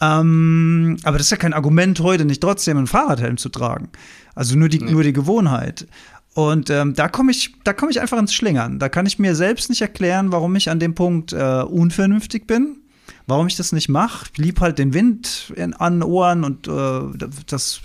Ähm, 0.01 0.97
aber 1.05 1.19
das 1.19 1.29
ist 1.29 1.31
ja 1.31 1.37
kein 1.37 1.53
Argument 1.53 2.01
heute, 2.01 2.25
nicht 2.25 2.41
trotzdem 2.41 2.77
einen 2.77 2.87
Fahrradhelm 2.87 3.37
zu 3.37 3.49
tragen. 3.49 3.91
Also 4.35 4.57
nur 4.57 4.69
die, 4.69 4.81
nee. 4.81 4.91
nur 4.91 5.03
die 5.03 5.13
Gewohnheit. 5.13 5.87
Und 6.35 6.69
ähm, 6.69 6.95
da 6.95 7.09
komme 7.09 7.31
ich, 7.31 7.55
da 7.63 7.73
komme 7.73 7.93
ich 7.93 8.01
einfach 8.01 8.19
ins 8.19 8.35
Schlingern. 8.35 8.81
Da 8.81 8.89
kann 8.89 9.07
ich 9.07 9.21
mir 9.21 9.37
selbst 9.37 9.69
nicht 9.69 9.83
erklären, 9.83 10.33
warum 10.33 10.57
ich 10.57 10.69
an 10.69 10.81
dem 10.81 10.97
Punkt 10.97 11.33
äh, 11.33 11.63
unvernünftig 11.63 12.49
bin 12.49 12.79
warum 13.27 13.47
ich 13.47 13.57
das 13.57 13.73
nicht 13.73 13.89
mache. 13.89 14.27
Ich 14.33 14.39
lieb 14.39 14.61
halt 14.61 14.79
den 14.79 14.93
Wind 14.93 15.53
in, 15.57 15.73
an 15.75 16.03
Ohren 16.03 16.45
und 16.45 16.69
äh, 16.69 17.29
das, 17.47 17.81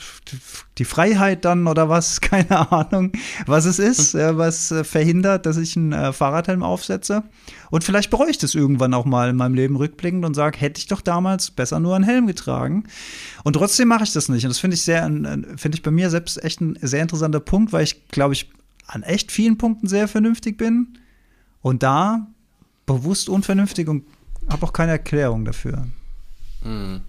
die 0.78 0.86
Freiheit 0.86 1.46
dann 1.46 1.68
oder 1.68 1.88
was, 1.88 2.20
keine 2.22 2.72
Ahnung, 2.72 3.14
was 3.46 3.66
es 3.66 3.80
ist, 3.80 4.16
äh, 4.16 4.38
was 4.38 4.72
äh, 4.72 4.84
verhindert, 4.84 5.46
dass 5.46 5.58
ich 5.58 5.78
einen 5.78 5.94
äh, 5.94 6.12
Fahrradhelm 6.12 6.64
aufsetze. 6.64 7.24
Und 7.70 7.84
vielleicht 7.84 8.10
bereue 8.10 8.32
ich 8.32 8.38
das 8.38 8.56
irgendwann 8.56 8.94
auch 8.94 9.06
mal 9.06 9.30
in 9.30 9.36
meinem 9.38 9.56
Leben 9.56 9.76
rückblickend 9.78 10.26
und 10.26 10.34
sage, 10.34 10.60
hätte 10.60 10.80
ich 10.80 10.88
doch 10.88 11.02
damals 11.02 11.52
besser 11.52 11.80
nur 11.80 11.96
einen 11.96 12.04
Helm 12.04 12.28
getragen. 12.28 12.84
Und 13.44 13.54
trotzdem 13.54 13.88
mache 13.88 14.04
ich 14.04 14.12
das 14.12 14.28
nicht. 14.28 14.44
Und 14.44 14.50
das 14.50 14.60
finde 14.60 14.76
ich 14.76 14.82
sehr, 14.82 15.04
finde 15.04 15.76
ich 15.76 15.84
bei 15.84 15.92
mir 15.92 16.10
selbst 16.10 16.44
echt 16.44 16.62
ein 16.62 16.78
sehr 16.82 17.02
interessanter 17.02 17.40
Punkt, 17.40 17.72
weil 17.72 17.84
ich, 17.84 18.08
glaube 18.10 18.34
ich, 18.34 18.50
an 18.88 19.04
echt 19.04 19.32
vielen 19.32 19.58
Punkten 19.58 19.88
sehr 19.88 20.08
vernünftig 20.08 20.58
bin. 20.58 20.98
Und 21.62 21.84
da 21.84 22.28
bewusst 22.88 23.30
unvernünftig 23.30 23.88
und 23.88 24.04
habe 24.50 24.66
auch 24.66 24.74
keine 24.74 24.94
Erklärung 24.94 25.46
dafür. 25.46 25.88
Hm. 26.64 27.02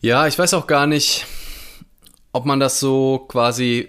Ja, 0.00 0.26
ich 0.26 0.38
weiß 0.38 0.54
auch 0.54 0.66
gar 0.66 0.86
nicht, 0.86 1.26
ob 2.32 2.44
man 2.44 2.60
das 2.60 2.80
so 2.80 3.26
quasi 3.28 3.88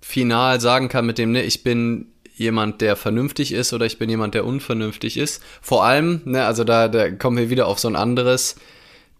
final 0.00 0.60
sagen 0.60 0.88
kann 0.88 1.06
mit 1.06 1.18
dem, 1.18 1.32
ne, 1.32 1.42
ich 1.42 1.62
bin 1.62 2.12
jemand, 2.34 2.80
der 2.80 2.96
vernünftig 2.96 3.52
ist 3.52 3.72
oder 3.72 3.86
ich 3.86 3.98
bin 3.98 4.10
jemand, 4.10 4.34
der 4.34 4.44
unvernünftig 4.44 5.16
ist. 5.16 5.42
Vor 5.60 5.84
allem, 5.84 6.22
ne, 6.24 6.44
also 6.44 6.64
da, 6.64 6.88
da 6.88 7.10
kommen 7.10 7.36
wir 7.36 7.50
wieder 7.50 7.66
auf 7.66 7.78
so 7.78 7.88
ein 7.88 7.96
anderes 7.96 8.56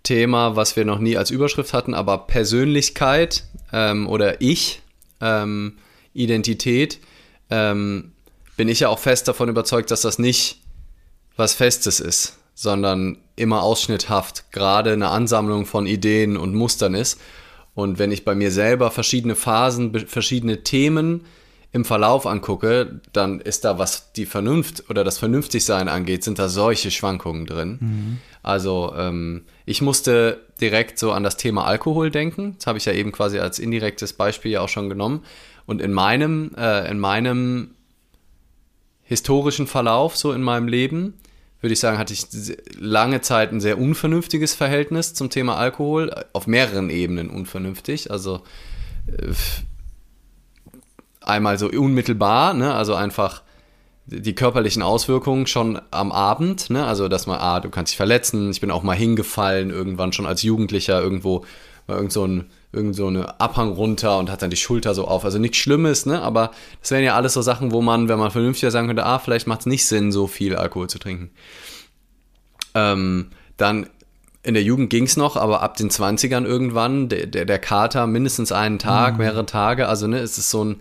Thema, 0.02 0.56
was 0.56 0.76
wir 0.76 0.84
noch 0.84 0.98
nie 0.98 1.16
als 1.16 1.30
Überschrift 1.30 1.72
hatten, 1.72 1.94
aber 1.94 2.26
Persönlichkeit 2.26 3.44
ähm, 3.72 4.08
oder 4.08 4.40
Ich, 4.40 4.82
ähm, 5.20 5.78
Identität, 6.12 6.98
ähm, 7.50 8.12
bin 8.56 8.68
ich 8.68 8.80
ja 8.80 8.88
auch 8.88 8.98
fest 8.98 9.28
davon 9.28 9.48
überzeugt, 9.48 9.90
dass 9.90 10.02
das 10.02 10.18
nicht 10.18 10.61
was 11.36 11.54
Festes 11.54 12.00
ist, 12.00 12.38
sondern 12.54 13.18
immer 13.36 13.62
ausschnitthaft 13.62 14.52
gerade 14.52 14.92
eine 14.92 15.08
Ansammlung 15.08 15.66
von 15.66 15.86
Ideen 15.86 16.36
und 16.36 16.54
Mustern 16.54 16.94
ist. 16.94 17.20
Und 17.74 17.98
wenn 17.98 18.12
ich 18.12 18.24
bei 18.24 18.34
mir 18.34 18.50
selber 18.50 18.90
verschiedene 18.90 19.34
Phasen, 19.34 20.06
verschiedene 20.06 20.62
Themen 20.62 21.24
im 21.72 21.86
Verlauf 21.86 22.26
angucke, 22.26 23.00
dann 23.14 23.40
ist 23.40 23.64
da, 23.64 23.78
was 23.78 24.12
die 24.12 24.26
Vernunft 24.26 24.90
oder 24.90 25.04
das 25.04 25.18
Vernünftigsein 25.18 25.88
angeht, 25.88 26.22
sind 26.22 26.38
da 26.38 26.48
solche 26.50 26.90
Schwankungen 26.90 27.46
drin. 27.46 27.78
Mhm. 27.80 28.18
Also 28.42 28.92
ähm, 28.96 29.46
ich 29.64 29.80
musste 29.80 30.40
direkt 30.60 30.98
so 30.98 31.12
an 31.12 31.22
das 31.22 31.38
Thema 31.38 31.64
Alkohol 31.64 32.10
denken. 32.10 32.56
Das 32.58 32.66
habe 32.66 32.76
ich 32.76 32.84
ja 32.84 32.92
eben 32.92 33.10
quasi 33.10 33.38
als 33.38 33.58
indirektes 33.58 34.12
Beispiel 34.12 34.52
ja 34.52 34.60
auch 34.60 34.68
schon 34.68 34.90
genommen. 34.90 35.24
Und 35.64 35.80
in 35.80 35.92
meinem, 35.92 36.50
äh, 36.58 36.90
in 36.90 36.98
meinem 36.98 37.70
historischen 39.12 39.66
Verlauf 39.66 40.16
so 40.16 40.32
in 40.32 40.42
meinem 40.42 40.68
Leben 40.68 41.14
würde 41.62 41.74
ich 41.74 41.80
sagen, 41.80 41.96
hatte 41.96 42.12
ich 42.12 42.26
lange 42.76 43.20
Zeit 43.20 43.52
ein 43.52 43.60
sehr 43.60 43.78
unvernünftiges 43.78 44.54
Verhältnis 44.54 45.14
zum 45.14 45.30
Thema 45.30 45.56
Alkohol, 45.56 46.12
auf 46.32 46.48
mehreren 46.48 46.90
Ebenen 46.90 47.30
unvernünftig. 47.30 48.10
Also 48.10 48.42
äh, 49.06 49.32
einmal 51.20 51.58
so 51.58 51.68
unmittelbar, 51.68 52.52
ne? 52.52 52.74
also 52.74 52.96
einfach 52.96 53.42
die 54.06 54.34
körperlichen 54.34 54.82
Auswirkungen 54.82 55.46
schon 55.46 55.80
am 55.92 56.10
Abend, 56.10 56.68
ne? 56.68 56.84
also 56.84 57.06
dass 57.06 57.28
man, 57.28 57.38
ah, 57.38 57.60
du 57.60 57.70
kannst 57.70 57.92
dich 57.92 57.96
verletzen, 57.96 58.50
ich 58.50 58.60
bin 58.60 58.72
auch 58.72 58.82
mal 58.82 58.96
hingefallen, 58.96 59.70
irgendwann 59.70 60.12
schon 60.12 60.26
als 60.26 60.42
Jugendlicher 60.42 61.00
irgendwo, 61.00 61.44
war 61.86 61.96
irgend 61.96 62.12
so 62.12 62.26
ein 62.26 62.50
irgend 62.72 62.96
so 62.96 63.06
eine 63.06 63.38
Abhang 63.40 63.72
runter 63.72 64.18
und 64.18 64.30
hat 64.30 64.42
dann 64.42 64.50
die 64.50 64.56
Schulter 64.56 64.94
so 64.94 65.06
auf. 65.06 65.24
Also 65.24 65.38
nichts 65.38 65.58
Schlimmes, 65.58 66.06
ne? 66.06 66.22
Aber 66.22 66.52
das 66.80 66.90
wären 66.90 67.04
ja 67.04 67.14
alles 67.14 67.34
so 67.34 67.42
Sachen, 67.42 67.70
wo 67.70 67.82
man, 67.82 68.08
wenn 68.08 68.18
man 68.18 68.30
vernünftiger 68.30 68.70
sagen 68.70 68.86
könnte, 68.86 69.04
ah, 69.04 69.18
vielleicht 69.18 69.46
macht 69.46 69.60
es 69.60 69.66
nicht 69.66 69.86
Sinn, 69.86 70.10
so 70.10 70.26
viel 70.26 70.56
Alkohol 70.56 70.88
zu 70.88 70.98
trinken. 70.98 71.30
Ähm, 72.74 73.30
dann 73.58 73.88
in 74.42 74.54
der 74.54 74.62
Jugend 74.62 74.90
ging 74.90 75.04
es 75.04 75.16
noch, 75.16 75.36
aber 75.36 75.62
ab 75.62 75.76
den 75.76 75.90
20ern 75.90 76.44
irgendwann, 76.44 77.08
der, 77.08 77.26
der, 77.26 77.44
der 77.44 77.58
Kater 77.58 78.06
mindestens 78.06 78.50
einen 78.50 78.78
Tag, 78.78 79.14
mhm. 79.14 79.18
mehrere 79.18 79.46
Tage, 79.46 79.86
also 79.86 80.06
ne, 80.06 80.18
es 80.18 80.38
ist 80.38 80.50
so 80.50 80.64
ein, 80.64 80.76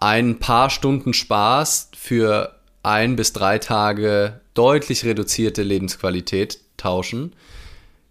ein 0.00 0.38
paar 0.38 0.70
Stunden 0.70 1.12
Spaß 1.12 1.90
für 1.96 2.54
ein 2.82 3.16
bis 3.16 3.32
drei 3.32 3.58
Tage 3.58 4.40
deutlich 4.54 5.04
reduzierte 5.04 5.62
Lebensqualität 5.62 6.60
tauschen. 6.76 7.34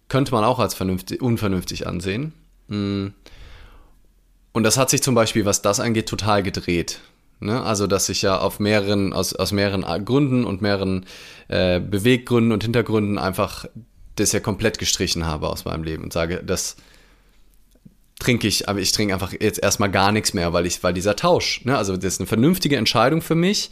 Könnte 0.09 0.33
man 0.33 0.43
auch 0.43 0.59
als 0.59 0.79
unvernünftig 0.79 1.87
ansehen. 1.87 2.33
Mm. 2.67 3.07
Und 4.51 4.63
das 4.63 4.77
hat 4.77 4.89
sich 4.89 5.01
zum 5.01 5.15
Beispiel, 5.15 5.45
was 5.45 5.61
das 5.61 5.79
angeht, 5.79 6.07
total 6.07 6.43
gedreht. 6.43 6.99
Ne? 7.39 7.61
Also, 7.61 7.87
dass 7.87 8.07
ich 8.09 8.21
ja 8.21 8.39
auf 8.39 8.59
mehreren, 8.59 9.13
aus, 9.13 9.33
aus 9.33 9.51
mehreren 9.51 9.83
Gründen 10.05 10.45
und 10.45 10.61
mehreren 10.61 11.05
äh, 11.47 11.79
Beweggründen 11.79 12.51
und 12.51 12.63
Hintergründen 12.63 13.17
einfach 13.17 13.65
das 14.15 14.31
ja 14.31 14.39
komplett 14.39 14.77
gestrichen 14.77 15.25
habe 15.25 15.49
aus 15.49 15.65
meinem 15.65 15.83
Leben 15.83 16.03
und 16.03 16.13
sage, 16.13 16.43
das 16.45 16.75
trinke 18.19 18.47
ich, 18.47 18.69
aber 18.69 18.79
ich 18.79 18.91
trinke 18.91 19.13
einfach 19.13 19.33
jetzt 19.37 19.61
erstmal 19.61 19.91
gar 19.91 20.11
nichts 20.11 20.33
mehr, 20.33 20.53
weil 20.53 20.65
ich, 20.65 20.83
weil 20.83 20.93
dieser 20.93 21.15
Tausch, 21.15 21.65
ne? 21.65 21.77
also 21.77 21.97
das 21.97 22.13
ist 22.13 22.19
eine 22.21 22.27
vernünftige 22.27 22.77
Entscheidung 22.77 23.21
für 23.21 23.35
mich. 23.35 23.71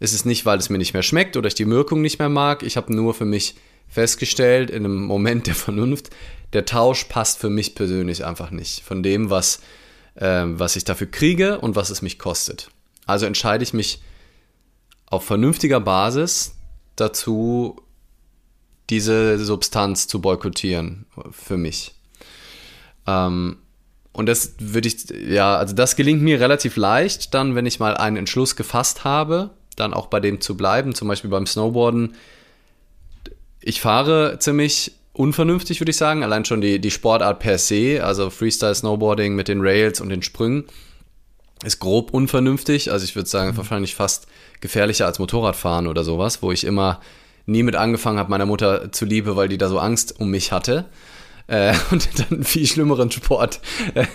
Es 0.00 0.12
ist 0.12 0.26
nicht, 0.26 0.44
weil 0.44 0.58
es 0.58 0.70
mir 0.70 0.78
nicht 0.78 0.92
mehr 0.92 1.04
schmeckt 1.04 1.36
oder 1.36 1.46
ich 1.46 1.54
die 1.54 1.68
Wirkung 1.68 2.02
nicht 2.02 2.18
mehr 2.18 2.28
mag. 2.28 2.62
Ich 2.62 2.76
habe 2.76 2.92
nur 2.94 3.14
für 3.14 3.24
mich 3.24 3.54
festgestellt, 3.88 4.70
in 4.70 4.84
einem 4.84 5.04
Moment 5.04 5.46
der 5.46 5.54
Vernunft, 5.54 6.10
der 6.54 6.64
Tausch 6.64 7.04
passt 7.04 7.38
für 7.38 7.50
mich 7.50 7.74
persönlich 7.74 8.24
einfach 8.24 8.50
nicht. 8.50 8.82
Von 8.84 9.02
dem, 9.02 9.28
was, 9.28 9.60
äh, 10.14 10.44
was 10.46 10.76
ich 10.76 10.84
dafür 10.84 11.08
kriege 11.08 11.58
und 11.60 11.76
was 11.76 11.90
es 11.90 12.00
mich 12.00 12.18
kostet. 12.18 12.70
Also 13.06 13.26
entscheide 13.26 13.64
ich 13.64 13.74
mich 13.74 14.00
auf 15.06 15.24
vernünftiger 15.24 15.80
Basis 15.80 16.54
dazu, 16.96 17.76
diese 18.90 19.38
Substanz 19.44 20.08
zu 20.08 20.20
boykottieren 20.20 21.06
für 21.32 21.56
mich. 21.56 21.94
Ähm, 23.06 23.58
und 24.12 24.26
das 24.26 24.54
würde 24.58 24.88
ich, 24.88 25.10
ja, 25.10 25.56
also 25.56 25.74
das 25.74 25.96
gelingt 25.96 26.22
mir 26.22 26.40
relativ 26.40 26.76
leicht, 26.76 27.34
dann, 27.34 27.54
wenn 27.56 27.66
ich 27.66 27.80
mal 27.80 27.96
einen 27.96 28.16
Entschluss 28.16 28.54
gefasst 28.54 29.04
habe, 29.04 29.50
dann 29.76 29.92
auch 29.92 30.06
bei 30.06 30.20
dem 30.20 30.40
zu 30.40 30.56
bleiben, 30.56 30.94
zum 30.94 31.08
Beispiel 31.08 31.30
beim 31.30 31.46
Snowboarden. 31.46 32.14
Ich 33.60 33.80
fahre 33.80 34.38
ziemlich 34.38 34.92
unvernünftig, 35.14 35.80
würde 35.80 35.90
ich 35.90 35.96
sagen. 35.96 36.22
Allein 36.22 36.44
schon 36.44 36.60
die, 36.60 36.78
die 36.78 36.90
Sportart 36.90 37.38
per 37.38 37.56
se, 37.56 38.02
also 38.04 38.28
Freestyle 38.28 38.74
Snowboarding 38.74 39.34
mit 39.34 39.48
den 39.48 39.60
Rails 39.62 40.00
und 40.00 40.10
den 40.10 40.22
Sprüngen, 40.22 40.64
ist 41.64 41.78
grob 41.78 42.12
unvernünftig. 42.12 42.92
Also 42.92 43.04
ich 43.04 43.16
würde 43.16 43.28
sagen, 43.28 43.52
mhm. 43.52 43.56
wahrscheinlich 43.56 43.94
fast 43.94 44.26
gefährlicher 44.60 45.06
als 45.06 45.18
Motorradfahren 45.18 45.86
oder 45.86 46.04
sowas, 46.04 46.42
wo 46.42 46.52
ich 46.52 46.64
immer 46.64 47.00
nie 47.46 47.62
mit 47.62 47.76
angefangen 47.76 48.18
habe, 48.18 48.30
meiner 48.30 48.46
Mutter 48.46 48.92
zuliebe, 48.92 49.36
weil 49.36 49.48
die 49.48 49.58
da 49.58 49.68
so 49.68 49.78
Angst 49.78 50.18
um 50.20 50.30
mich 50.30 50.52
hatte. 50.52 50.86
Äh, 51.46 51.74
und 51.90 52.08
dann 52.18 52.42
viel 52.42 52.66
schlimmeren 52.66 53.10
Sport 53.10 53.60
äh, 53.94 54.06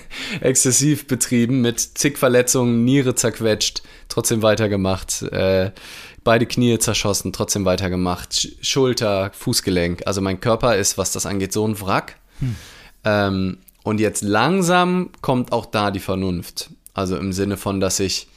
exzessiv 0.42 1.08
betrieben, 1.08 1.62
mit 1.62 1.80
zig 1.80 2.18
Verletzungen, 2.18 2.84
Niere 2.84 3.16
zerquetscht, 3.16 3.84
trotzdem 4.08 4.42
weitergemacht, 4.42 5.22
äh, 5.24 5.72
beide 6.30 6.46
Knie 6.46 6.78
zerschossen, 6.78 7.34
trotzdem 7.34 7.66
weitergemacht, 7.66 8.36
Sch 8.36 8.50
Schulter, 8.62 9.32
Fußgelenk. 9.34 10.04
Also 10.06 10.22
mein 10.22 10.40
Körper 10.40 10.76
ist, 10.76 10.96
was 11.00 11.12
das 11.12 11.26
angeht, 11.26 11.52
so 11.52 11.68
ein 11.68 11.82
Wrack. 11.82 12.18
Hm. 12.38 12.56
Ähm, 13.04 13.58
und 13.82 14.00
jetzt 14.00 14.22
langsam 14.22 15.10
kommt 15.22 15.52
auch 15.52 15.66
da 15.66 15.90
die 15.90 16.00
Vernunft. 16.00 16.70
Also 16.94 17.18
im 17.18 17.34
Sinne 17.34 17.58
von, 17.58 17.80
dass 17.80 18.00
ich, 18.00 18.28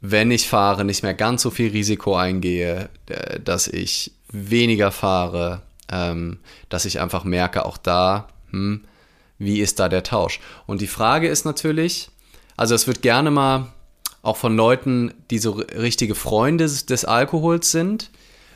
wenn 0.00 0.30
ich 0.30 0.48
fahre, 0.48 0.86
nicht 0.86 1.02
mehr 1.02 1.12
ganz 1.12 1.42
so 1.42 1.50
viel 1.50 1.72
Risiko 1.72 2.16
eingehe, 2.16 2.88
dass 3.44 3.68
ich 3.68 4.12
weniger 4.32 4.90
fahre, 4.90 5.60
ähm, 5.92 6.38
dass 6.70 6.86
ich 6.86 7.00
einfach 7.00 7.24
merke, 7.24 7.66
auch 7.66 7.76
da, 7.76 8.28
hm, 8.50 8.86
wie 9.36 9.60
ist 9.60 9.78
da 9.78 9.90
der 9.90 10.04
Tausch? 10.04 10.40
Und 10.64 10.80
die 10.80 10.86
Frage 10.86 11.28
ist 11.28 11.44
natürlich, 11.44 12.08
also 12.56 12.74
es 12.74 12.86
wird 12.86 13.02
gerne 13.02 13.30
mal 13.30 13.74
auch 14.28 14.36
von 14.36 14.56
Leuten, 14.56 15.12
die 15.30 15.38
so 15.38 15.52
richtige 15.52 16.14
Freunde 16.14 16.66
des 16.66 17.04
Alkohols 17.04 17.72
sind, 17.72 18.10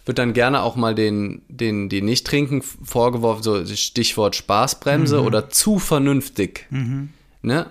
wird 0.05 0.19
dann 0.19 0.33
gerne 0.33 0.63
auch 0.63 0.77
mal 0.77 0.95
den, 0.95 1.43
den, 1.49 1.89
die 1.89 2.03
nicht 2.03 2.27
trinken 2.27 2.63
vorgeworfen, 2.63 3.43
so 3.43 3.65
Stichwort 3.67 4.37
Spaßbremse 4.37 5.21
mhm. 5.21 5.27
oder 5.27 5.49
zu 5.49 5.79
vernünftig. 5.79 6.67
Mhm. 6.71 7.11
Ne? 7.43 7.67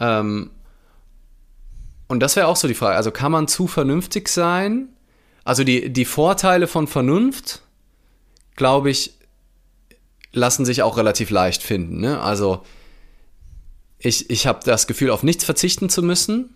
Ähm, 0.00 0.50
und 2.08 2.20
das 2.20 2.36
wäre 2.36 2.46
auch 2.46 2.56
so 2.56 2.68
die 2.68 2.74
Frage. 2.74 2.96
Also 2.96 3.10
kann 3.10 3.32
man 3.32 3.48
zu 3.48 3.66
vernünftig 3.66 4.28
sein? 4.28 4.88
Also 5.44 5.64
die, 5.64 5.90
die 5.92 6.04
Vorteile 6.04 6.66
von 6.66 6.86
Vernunft, 6.86 7.62
glaube 8.54 8.90
ich, 8.90 9.14
lassen 10.32 10.64
sich 10.64 10.82
auch 10.82 10.96
relativ 10.96 11.30
leicht 11.30 11.62
finden. 11.62 12.00
Ne? 12.00 12.20
Also 12.20 12.62
ich, 13.98 14.30
ich 14.30 14.46
habe 14.46 14.60
das 14.64 14.86
Gefühl, 14.86 15.10
auf 15.10 15.22
nichts 15.22 15.44
verzichten 15.44 15.88
zu 15.88 16.02
müssen. 16.02 16.54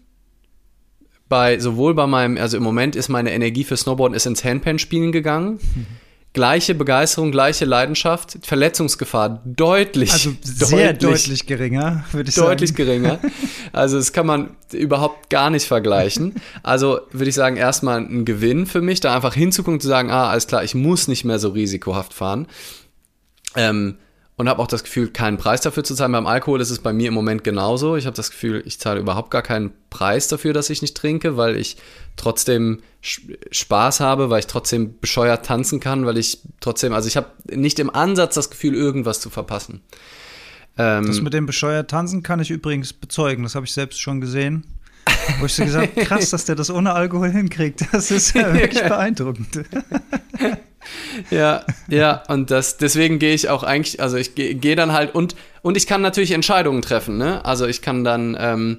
Bei, 1.28 1.58
sowohl 1.58 1.94
bei 1.94 2.06
meinem, 2.06 2.36
also 2.36 2.56
im 2.56 2.62
Moment 2.62 2.94
ist 2.94 3.08
meine 3.08 3.32
Energie 3.32 3.64
für 3.64 3.76
Snowboarden 3.76 4.14
ist 4.14 4.26
ins 4.26 4.44
Handpan-Spielen 4.44 5.12
gegangen. 5.12 5.58
Mhm 5.74 5.86
gleiche 6.36 6.74
Begeisterung, 6.74 7.32
gleiche 7.32 7.64
Leidenschaft, 7.64 8.36
Verletzungsgefahr 8.42 9.40
deutlich, 9.46 10.12
also 10.12 10.32
sehr 10.42 10.92
deutlich, 10.92 11.22
deutlich 11.22 11.46
geringer, 11.46 12.04
würde 12.12 12.28
ich 12.28 12.34
deutlich 12.34 12.34
sagen. 12.34 12.48
Deutlich 12.50 12.74
geringer. 12.74 13.18
Also 13.72 13.96
das 13.96 14.12
kann 14.12 14.26
man 14.26 14.50
überhaupt 14.70 15.30
gar 15.30 15.48
nicht 15.48 15.66
vergleichen. 15.66 16.34
Also 16.62 17.00
würde 17.10 17.30
ich 17.30 17.34
sagen, 17.34 17.56
erstmal 17.56 18.00
ein 18.00 18.26
Gewinn 18.26 18.66
für 18.66 18.82
mich, 18.82 19.00
da 19.00 19.16
einfach 19.16 19.32
hinzugucken 19.32 19.80
zu 19.80 19.88
sagen, 19.88 20.10
ah, 20.10 20.28
alles 20.28 20.46
klar, 20.46 20.62
ich 20.62 20.74
muss 20.74 21.08
nicht 21.08 21.24
mehr 21.24 21.38
so 21.38 21.48
risikohaft 21.48 22.12
fahren. 22.12 22.46
Ähm, 23.54 23.96
und 24.36 24.48
habe 24.48 24.60
auch 24.60 24.66
das 24.66 24.84
Gefühl, 24.84 25.08
keinen 25.08 25.38
Preis 25.38 25.62
dafür 25.62 25.82
zu 25.82 25.94
zahlen. 25.94 26.12
Beim 26.12 26.26
Alkohol 26.26 26.60
ist 26.60 26.70
es 26.70 26.78
bei 26.78 26.92
mir 26.92 27.08
im 27.08 27.14
Moment 27.14 27.42
genauso. 27.42 27.96
Ich 27.96 28.04
habe 28.04 28.16
das 28.16 28.30
Gefühl, 28.30 28.62
ich 28.66 28.78
zahle 28.78 29.00
überhaupt 29.00 29.30
gar 29.30 29.42
keinen 29.42 29.72
Preis 29.88 30.28
dafür, 30.28 30.52
dass 30.52 30.68
ich 30.68 30.82
nicht 30.82 30.96
trinke, 30.96 31.38
weil 31.38 31.56
ich 31.56 31.78
trotzdem 32.16 32.80
Spaß 33.00 34.00
habe, 34.00 34.28
weil 34.28 34.40
ich 34.40 34.46
trotzdem 34.46 34.98
bescheuert 35.00 35.46
tanzen 35.46 35.80
kann, 35.80 36.04
weil 36.04 36.18
ich 36.18 36.40
trotzdem, 36.60 36.92
also 36.92 37.08
ich 37.08 37.16
habe 37.16 37.28
nicht 37.50 37.78
im 37.78 37.88
Ansatz 37.88 38.34
das 38.34 38.50
Gefühl, 38.50 38.74
irgendwas 38.74 39.20
zu 39.20 39.30
verpassen. 39.30 39.80
Ähm, 40.76 41.06
das 41.06 41.22
mit 41.22 41.32
dem 41.32 41.46
bescheuert 41.46 41.90
tanzen 41.90 42.22
kann 42.22 42.40
ich 42.40 42.50
übrigens 42.50 42.92
bezeugen. 42.92 43.42
Das 43.42 43.54
habe 43.54 43.64
ich 43.64 43.72
selbst 43.72 44.00
schon 44.00 44.20
gesehen. 44.20 44.64
Wo 45.38 45.46
ich 45.46 45.54
so 45.54 45.64
gesagt 45.64 45.96
krass, 45.96 46.30
dass 46.30 46.44
der 46.44 46.54
das 46.54 46.70
ohne 46.70 46.92
Alkohol 46.92 47.30
hinkriegt. 47.30 47.84
Das 47.92 48.10
ist 48.10 48.34
ja 48.34 48.52
wirklich 48.52 48.82
beeindruckend. 48.88 49.64
ja, 51.30 51.64
ja, 51.88 52.22
und 52.28 52.50
das, 52.50 52.76
deswegen 52.76 53.18
gehe 53.18 53.34
ich 53.34 53.48
auch 53.48 53.62
eigentlich, 53.62 54.00
also 54.00 54.16
ich 54.16 54.34
gehe 54.34 54.54
geh 54.54 54.74
dann 54.74 54.92
halt 54.92 55.14
und, 55.14 55.36
und 55.62 55.76
ich 55.76 55.86
kann 55.86 56.02
natürlich 56.02 56.32
Entscheidungen 56.32 56.82
treffen, 56.82 57.18
ne? 57.18 57.44
Also 57.44 57.66
ich 57.66 57.82
kann 57.82 58.04
dann, 58.04 58.36
ähm, 58.38 58.78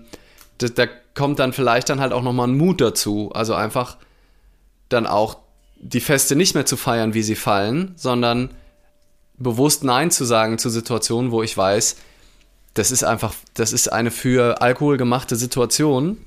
da, 0.58 0.68
da 0.68 0.88
kommt 1.18 1.40
dann 1.40 1.52
vielleicht 1.52 1.90
dann 1.90 2.00
halt 2.00 2.14
auch 2.14 2.22
nochmal 2.22 2.48
ein 2.48 2.58
Mut 2.58 2.80
dazu. 2.80 3.32
Also 3.34 3.56
einfach 3.56 3.98
dann 4.88 5.08
auch 5.08 5.38
die 5.80 6.00
Feste 6.00 6.36
nicht 6.36 6.56
mehr 6.56 6.66
zu 6.66 6.78
feiern, 6.78 7.14
wie 7.14 7.24
sie 7.24 7.36
fallen, 7.36 7.94
sondern 7.96 8.52
bewusst 9.38 9.84
Nein 9.84 10.12
zu 10.12 10.26
sagen 10.26 10.58
zu 10.58 10.70
Situationen, 10.70 11.32
wo 11.32 11.44
ich 11.44 11.58
weiß, 11.58 11.98
das 12.78 12.92
ist 12.92 13.04
einfach, 13.04 13.34
das 13.56 13.74
ist 13.74 13.92
eine 13.92 14.12
für 14.12 14.62
Alkohol 14.62 14.98
gemachte 14.98 15.36
Situation. 15.36 16.18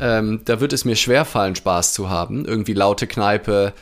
Ähm, 0.00 0.40
da 0.44 0.60
wird 0.60 0.72
es 0.72 0.84
mir 0.84 0.96
schwer 0.96 1.24
fallen, 1.24 1.54
Spaß 1.54 1.92
zu 1.92 2.10
haben. 2.10 2.44
Irgendwie 2.44 2.72
laute 2.72 3.06
Kneipe, 3.06 3.72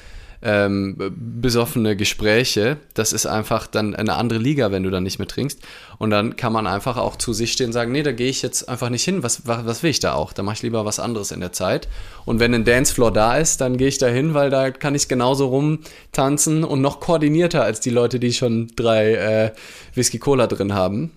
ähm, 0.42 0.96
besoffene 1.16 1.96
Gespräche. 1.96 2.76
Das 2.92 3.14
ist 3.14 3.24
einfach 3.24 3.66
dann 3.66 3.94
eine 3.94 4.16
andere 4.16 4.38
Liga, 4.38 4.70
wenn 4.70 4.82
du 4.82 4.90
dann 4.90 5.02
nicht 5.02 5.18
mehr 5.18 5.28
trinkst. 5.28 5.60
Und 5.98 6.10
dann 6.10 6.36
kann 6.36 6.52
man 6.52 6.66
einfach 6.66 6.98
auch 6.98 7.16
zu 7.16 7.32
sich 7.32 7.52
stehen 7.52 7.68
und 7.68 7.72
sagen, 7.72 7.92
nee, 7.92 8.02
da 8.02 8.12
gehe 8.12 8.28
ich 8.28 8.42
jetzt 8.42 8.68
einfach 8.68 8.90
nicht 8.90 9.04
hin. 9.04 9.22
Was, 9.22 9.46
was, 9.46 9.64
was 9.64 9.82
will 9.82 9.90
ich 9.90 10.00
da 10.00 10.12
auch? 10.12 10.34
Da 10.34 10.42
mache 10.42 10.56
ich 10.56 10.62
lieber 10.62 10.84
was 10.84 10.98
anderes 10.98 11.30
in 11.30 11.40
der 11.40 11.52
Zeit. 11.52 11.88
Und 12.26 12.38
wenn 12.38 12.54
ein 12.54 12.64
Dancefloor 12.64 13.12
da 13.12 13.36
ist, 13.36 13.62
dann 13.62 13.78
gehe 13.78 13.88
ich 13.88 13.98
da 13.98 14.08
hin, 14.08 14.34
weil 14.34 14.50
da 14.50 14.70
kann 14.70 14.94
ich 14.94 15.08
genauso 15.08 15.48
rumtanzen 15.48 16.64
und 16.64 16.82
noch 16.82 17.00
koordinierter 17.00 17.62
als 17.62 17.80
die 17.80 17.90
Leute, 17.90 18.20
die 18.20 18.32
schon 18.32 18.68
drei 18.76 19.14
äh, 19.14 19.52
Whisky 19.94 20.18
Cola 20.18 20.46
drin 20.46 20.74
haben. 20.74 21.12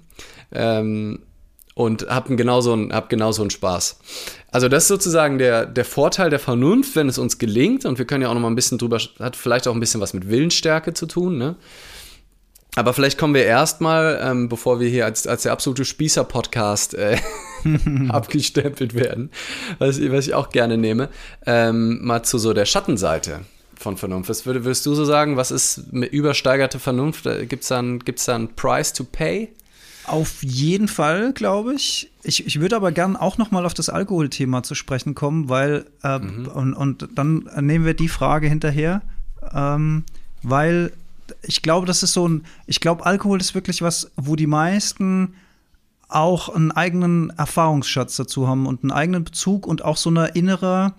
Ähm, 0.54 1.20
und 1.76 2.08
habe 2.08 2.36
genauso, 2.36 2.78
hab 2.92 3.10
genauso 3.10 3.42
einen 3.42 3.50
Spaß. 3.50 4.00
Also 4.52 4.70
das 4.70 4.84
ist 4.84 4.90
sozusagen 4.90 5.40
der, 5.40 5.66
der 5.66 5.86
Vorteil 5.86 6.30
der 6.30 6.40
Vernunft, 6.40 6.96
wenn 6.96 7.10
es 7.10 7.18
uns 7.18 7.40
gelingt. 7.40 7.86
Und 7.86 7.98
wir 7.98 8.06
können 8.06 8.22
ja 8.22 8.30
auch 8.30 8.36
noch 8.36 8.42
mal 8.42 8.50
ein 8.50 8.56
bisschen 8.56 8.78
drüber, 8.78 9.00
hat 9.20 9.36
vielleicht 9.36 9.68
auch 9.68 9.74
ein 9.74 9.80
bisschen 9.80 10.00
was 10.00 10.14
mit 10.14 10.30
Willensstärke 10.30 10.94
zu 10.94 11.08
tun. 11.08 11.38
Ne? 11.38 11.56
Aber 12.76 12.94
vielleicht 12.94 13.18
kommen 13.18 13.34
wir 13.34 13.46
erstmal, 13.46 14.20
ähm, 14.24 14.50
bevor 14.50 14.80
wir 14.80 14.90
hier 14.90 15.06
als, 15.06 15.28
als 15.28 15.44
der 15.44 15.52
absolute 15.52 15.86
Spießer-Podcast 15.86 16.96
äh, 16.96 17.18
abgestempelt 18.10 18.96
werden, 18.96 19.32
was, 19.80 20.00
was 20.00 20.28
ich 20.28 20.34
auch 20.34 20.50
gerne 20.50 20.78
nehme, 20.78 21.10
ähm, 21.46 22.04
mal 22.04 22.24
zu 22.24 22.38
so 22.38 22.54
der 22.54 22.66
Schattenseite 22.66 23.42
von 23.76 23.98
Vernunft. 23.98 24.30
Was 24.30 24.46
würd, 24.46 24.64
würdest 24.64 24.86
du 24.86 24.96
so 24.96 25.06
sagen, 25.06 25.38
was 25.38 25.52
ist 25.52 25.92
mit 25.92 26.12
übersteigerte 26.12 26.80
Vernunft? 26.80 27.28
Gibt 27.48 27.64
es 27.64 27.68
da 27.68 27.80
einen 27.80 28.56
Price 28.56 28.94
to 28.94 29.04
pay? 29.04 29.50
Auf 30.06 30.44
jeden 30.44 30.88
Fall, 30.88 31.34
glaube 31.34 31.74
ich. 31.74 32.12
ich. 32.24 32.46
Ich 32.46 32.60
würde 32.60 32.76
aber 32.76 32.92
gern 32.92 33.16
auch 33.16 33.38
noch 33.38 33.52
mal 33.52 33.66
auf 33.66 33.74
das 33.74 33.90
Alkoholthema 33.90 34.64
zu 34.64 34.76
sprechen 34.76 35.16
kommen, 35.16 35.50
weil 35.50 35.86
äh, 36.04 36.20
mhm. 36.20 36.48
und, 36.48 36.74
und 36.74 37.10
dann 37.16 37.50
nehmen 37.62 37.86
wir 37.86 37.94
die 37.94 38.10
Frage 38.10 38.48
hinterher, 38.48 39.02
ähm, 39.54 40.04
weil 40.42 40.92
ich 41.42 41.62
glaube, 41.62 41.88
das 41.88 42.04
ist 42.04 42.14
so 42.14 42.28
ein, 42.28 42.46
ich 42.66 42.80
glaube, 42.80 43.06
Alkohol 43.06 43.40
ist 43.40 43.56
wirklich 43.56 43.82
was, 43.82 44.12
wo 44.18 44.36
die 44.36 44.48
meisten 44.48 45.36
auch 46.10 46.50
einen 46.50 46.72
eigenen 46.72 47.32
Erfahrungsschatz 47.32 48.18
dazu 48.18 48.48
haben 48.48 48.68
und 48.68 48.84
einen 48.84 48.92
eigenen 48.92 49.24
Bezug 49.24 49.66
und 49.66 49.84
auch 49.84 49.98
so 49.98 50.10
eine 50.10 50.28
innere 50.30 50.94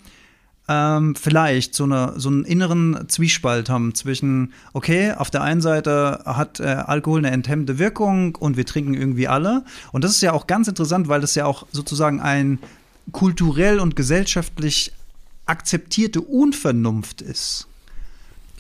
ähm, 0.68 1.14
vielleicht 1.14 1.74
so, 1.74 1.84
eine, 1.84 2.14
so 2.16 2.28
einen 2.30 2.44
inneren 2.44 3.04
Zwiespalt 3.08 3.68
haben 3.68 3.94
zwischen, 3.94 4.52
okay, 4.72 5.12
auf 5.12 5.30
der 5.30 5.42
einen 5.42 5.60
Seite 5.60 6.22
hat 6.24 6.58
äh, 6.60 6.64
Alkohol 6.64 7.18
eine 7.18 7.30
enthemmende 7.30 7.78
Wirkung 7.78 8.34
und 8.36 8.56
wir 8.56 8.64
trinken 8.64 8.94
irgendwie 8.94 9.28
alle. 9.28 9.64
Und 9.92 10.04
das 10.04 10.12
ist 10.12 10.22
ja 10.22 10.32
auch 10.32 10.46
ganz 10.46 10.66
interessant, 10.68 11.08
weil 11.08 11.20
das 11.20 11.34
ja 11.34 11.44
auch 11.44 11.66
sozusagen 11.72 12.20
ein 12.20 12.58
kulturell 13.12 13.78
und 13.80 13.96
gesellschaftlich 13.96 14.92
akzeptierte 15.46 16.20
Unvernunft 16.22 17.20
ist. 17.20 17.66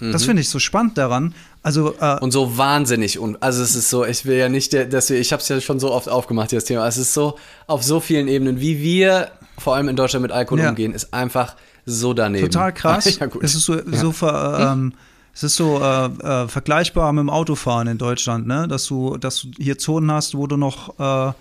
Das 0.00 0.22
Mhm. 0.22 0.26
finde 0.26 0.42
ich 0.42 0.48
so 0.50 0.58
spannend 0.58 0.98
daran. 0.98 1.34
Also, 1.62 1.94
äh, 1.98 2.18
Und 2.20 2.32
so 2.32 2.58
wahnsinnig 2.58 3.18
und 3.18 3.42
also 3.42 3.62
es 3.62 3.74
ist 3.74 3.88
so, 3.88 4.04
ich 4.04 4.26
will 4.26 4.36
ja 4.36 4.50
nicht, 4.50 4.74
dass 4.74 5.08
wir, 5.08 5.18
ich 5.18 5.32
habe 5.32 5.40
es 5.40 5.48
ja 5.48 5.58
schon 5.62 5.80
so 5.80 5.92
oft 5.92 6.10
aufgemacht, 6.10 6.52
das 6.52 6.64
Thema. 6.66 6.86
Es 6.86 6.98
ist 6.98 7.14
so 7.14 7.38
auf 7.66 7.82
so 7.82 8.00
vielen 8.00 8.28
Ebenen, 8.28 8.60
wie 8.60 8.82
wir 8.82 9.30
vor 9.56 9.74
allem 9.76 9.88
in 9.88 9.96
Deutschland 9.96 10.22
mit 10.22 10.32
Alkohol 10.32 10.60
Ja. 10.60 10.68
umgehen, 10.68 10.92
ist 10.92 11.14
einfach 11.14 11.56
so 11.86 12.14
daneben. 12.14 12.50
total 12.50 12.72
krass. 12.72 13.04
ja. 13.20 13.28
Es 13.42 13.54
ist 13.54 13.64
so, 13.64 13.76
so 13.86 14.12
ver, 14.12 14.72
ähm, 14.72 14.92
es 15.34 15.42
ist 15.42 15.56
so 15.56 15.80
äh, 15.80 16.06
äh, 16.06 16.48
vergleichbar 16.48 17.12
mit 17.12 17.22
dem 17.22 17.30
Autofahren 17.30 17.88
in 17.88 17.98
Deutschland, 17.98 18.46
ne? 18.46 18.68
Dass 18.68 18.86
du, 18.86 19.16
dass 19.16 19.42
du 19.42 19.48
hier 19.58 19.78
Zonen 19.78 20.10
hast, 20.12 20.36
wo 20.36 20.46
du 20.46 20.56
noch 20.56 20.98
äh, 20.98 21.32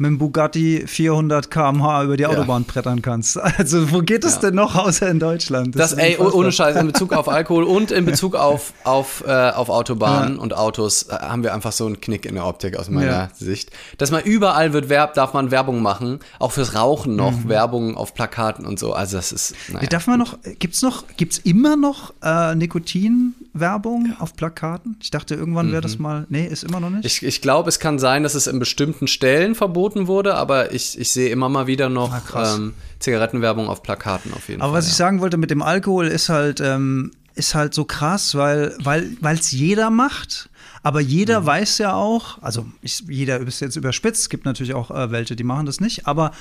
mit 0.00 0.08
dem 0.08 0.18
Bugatti 0.18 0.84
400 0.86 1.50
km/h 1.50 2.04
über 2.04 2.16
die 2.16 2.26
Autobahn 2.26 2.64
brettern 2.64 3.02
kannst. 3.02 3.38
Also 3.58 3.92
wo 3.92 4.00
geht 4.00 4.24
es 4.24 4.36
Ja. 4.36 4.40
denn 4.40 4.54
noch 4.54 4.74
außer 4.74 5.08
in 5.10 5.18
Deutschland? 5.18 5.78
Das, 5.78 5.92
ist 5.92 5.98
ey, 5.98 6.16
oh- 6.18 6.30
ohne 6.32 6.50
Scheiß, 6.52 6.76
in 6.76 6.86
Bezug 6.86 7.12
auf 7.12 7.28
Alkohol 7.28 7.64
und 7.64 7.90
in 7.90 8.06
Bezug 8.06 8.34
auf, 8.36 8.72
auf, 8.84 9.22
äh, 9.26 9.50
auf 9.50 9.68
Autobahnen 9.68 10.36
Ja. 10.36 10.40
und 10.42 10.54
Autos 10.56 11.02
äh, 11.04 11.12
haben 11.14 11.42
wir 11.42 11.52
einfach 11.54 11.72
so 11.72 11.84
einen 11.86 12.00
Knick 12.00 12.24
in 12.24 12.34
der 12.36 12.46
Optik 12.46 12.76
aus 12.76 12.88
meiner. 12.88 13.30
Sicht. 13.34 13.70
Dass 13.98 14.10
man 14.10 14.22
überall 14.22 14.72
wird 14.72 14.88
Werb, 14.88 15.14
darf 15.14 15.34
man 15.34 15.50
Werbung 15.50 15.82
machen, 15.82 16.20
auch 16.38 16.52
fürs 16.52 16.74
Rauchen 16.74 17.16
noch, 17.16 17.32
Mhm. 17.44 17.48
Werbung 17.48 17.96
auf 17.96 18.14
Plakaten 18.14 18.64
und 18.64 18.78
so. 18.78 18.92
Also 18.94 19.16
das 19.18 19.32
ist, 19.32 19.54
naja. 19.72 19.86
Darf 19.88 20.06
man 20.06 20.18
noch, 20.18 20.38
gibt's 20.58 20.80
noch, 20.82 21.04
gibt's 21.16 21.38
immer 21.38 21.76
noch 21.76 22.14
äh, 22.22 22.54
Nikotinwerbung 22.54 24.14
auf 24.18 24.36
Plakaten? 24.36 24.96
Ich 25.02 25.10
dachte, 25.10 25.34
irgendwann 25.34 25.70
wäre 25.72 25.82
das 25.82 25.98
mal, 25.98 26.26
nee, 26.28 26.46
ist 26.46 26.64
immer 26.64 26.80
noch 26.80 26.90
nicht. 26.90 27.00
Mhm. 27.02 27.06
Ich, 27.06 27.22
ich 27.22 27.42
glaube, 27.42 27.68
es 27.68 27.78
kann 27.78 27.98
sein, 27.98 28.22
dass 28.22 28.34
es 28.34 28.46
in 28.46 28.58
bestimmten 28.58 29.06
Stellen 29.08 29.54
verboten 29.54 29.89
wurde, 30.06 30.34
aber 30.34 30.72
ich, 30.72 30.98
ich 30.98 31.10
sehe 31.12 31.28
immer 31.30 31.48
mal 31.48 31.66
wieder 31.66 31.88
noch 31.88 32.12
Ah, 32.34 32.54
ähm, 32.56 32.74
Zigarettenwerbung 32.98 33.68
auf 33.68 33.82
Plakaten 33.82 34.32
auf 34.32 34.48
jeden 34.48 34.60
Aber 34.62 34.72
Fall. 34.72 34.78
was 34.78 34.88
ich 34.88 34.94
sagen 34.94 35.20
wollte 35.20 35.36
mit 35.36 35.50
dem 35.50 35.62
Alkohol 35.62 36.06
ist 36.06 36.28
halt, 36.28 36.60
ähm, 36.60 37.10
ist 37.34 37.54
halt 37.54 37.74
so 37.74 37.84
krass, 37.84 38.34
weil 38.34 38.74
weil 38.82 39.36
es 39.38 39.50
jeder 39.52 39.90
macht. 39.90 40.48
Aber 40.82 41.00
Mhm. 41.02 41.08
jeder 41.08 41.46
weiß 41.46 41.78
ja 41.78 41.92
auch, 41.94 42.40
also 42.42 42.66
ich, 42.82 43.04
jeder 43.08 43.38
ist 43.40 43.60
jetzt 43.60 43.76
überspitzt, 43.76 44.22
es 44.22 44.28
gibt 44.30 44.44
natürlich 44.46 44.74
auch 44.74 44.90
äh, 44.90 45.10
welche, 45.10 45.36
die 45.36 45.44
machen 45.44 45.66
das 45.66 45.78
nicht, 45.80 46.06
aber, 46.06 46.32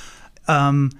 ähm, 0.48 0.92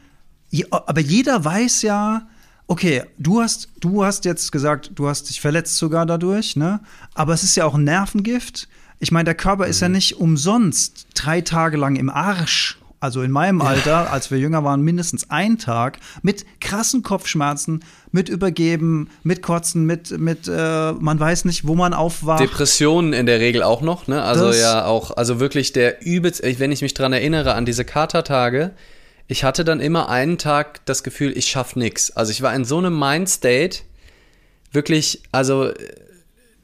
je, 0.50 0.66
aber 0.70 1.00
jeder 1.02 1.44
weiß 1.46 1.82
ja, 1.84 2.28
okay, 2.68 3.04
du 3.18 3.42
hast, 3.42 3.70
du 3.80 4.04
hast 4.04 4.26
jetzt 4.26 4.52
gesagt, 4.52 4.92
du 4.96 5.08
hast 5.08 5.30
dich 5.30 5.40
verletzt 5.42 5.78
sogar 5.78 6.06
dadurch, 6.06 6.56
ne? 6.56 6.82
Aber 7.16 7.34
es 7.34 7.44
ist 7.44 7.56
ja 7.56 7.66
auch 7.66 7.76
ein 7.76 7.84
Nervengift. 7.84 8.68
Ich 9.00 9.12
meine, 9.12 9.26
der 9.26 9.36
Körper 9.36 9.66
ist 9.68 9.80
Mhm. 9.82 9.86
ja 9.86 9.90
nicht 9.90 10.18
umsonst 10.20 11.08
drei 11.16 11.42
Tage 11.42 11.78
lang 11.78 11.96
im 11.96 12.10
Arsch. 12.10 12.78
Also 13.02 13.22
in 13.22 13.32
meinem 13.32 13.62
Alter, 13.62 14.12
als 14.12 14.30
wir 14.30 14.40
jünger 14.40 14.66
waren, 14.66 14.82
mindestens 14.82 15.30
ein 15.30 15.58
Tag 15.58 16.00
mit 16.22 16.46
krassen 16.60 17.02
Kopfschmerzen, 17.02 17.82
mit 18.12 18.28
Übergeben, 18.28 19.10
mit 19.24 19.42
Kotzen, 19.42 19.86
mit, 19.86 20.20
mit 20.20 20.50
äh, 20.50 20.92
man 20.92 21.18
weiß 21.18 21.46
nicht, 21.46 21.66
wo 21.66 21.76
man 21.76 21.94
aufwacht. 21.94 22.42
Depressionen 22.42 23.14
in 23.14 23.26
der 23.26 23.40
Regel 23.40 23.64
auch 23.64 23.80
noch, 23.82 24.08
ne? 24.08 24.22
Also 24.22 24.48
Das- 24.48 24.60
ja 24.60 24.84
auch, 24.84 25.16
also 25.16 25.40
wirklich 25.40 25.72
der 25.72 26.06
übelst, 26.06 26.44
ich- 26.44 26.60
wenn 26.60 26.74
ich 26.74 26.82
mich 26.82 26.94
dran 26.94 27.14
erinnere 27.14 27.54
an 27.54 27.66
diese 27.66 27.86
Katertage, 27.86 28.72
ich 29.30 29.46
hatte 29.46 29.64
dann 29.64 29.80
immer 29.80 30.10
einen 30.10 30.38
Tag 30.38 30.86
das 30.86 31.02
Gefühl, 31.04 31.32
ich 31.38 31.46
schaff 31.48 31.78
nix. 31.78 32.12
Also 32.12 32.32
ich 32.34 32.42
war 32.42 32.54
in 32.54 32.66
so 32.66 32.80
einem 32.80 33.00
Mindstate, 33.00 33.78
wirklich, 34.74 35.22
also 35.32 35.72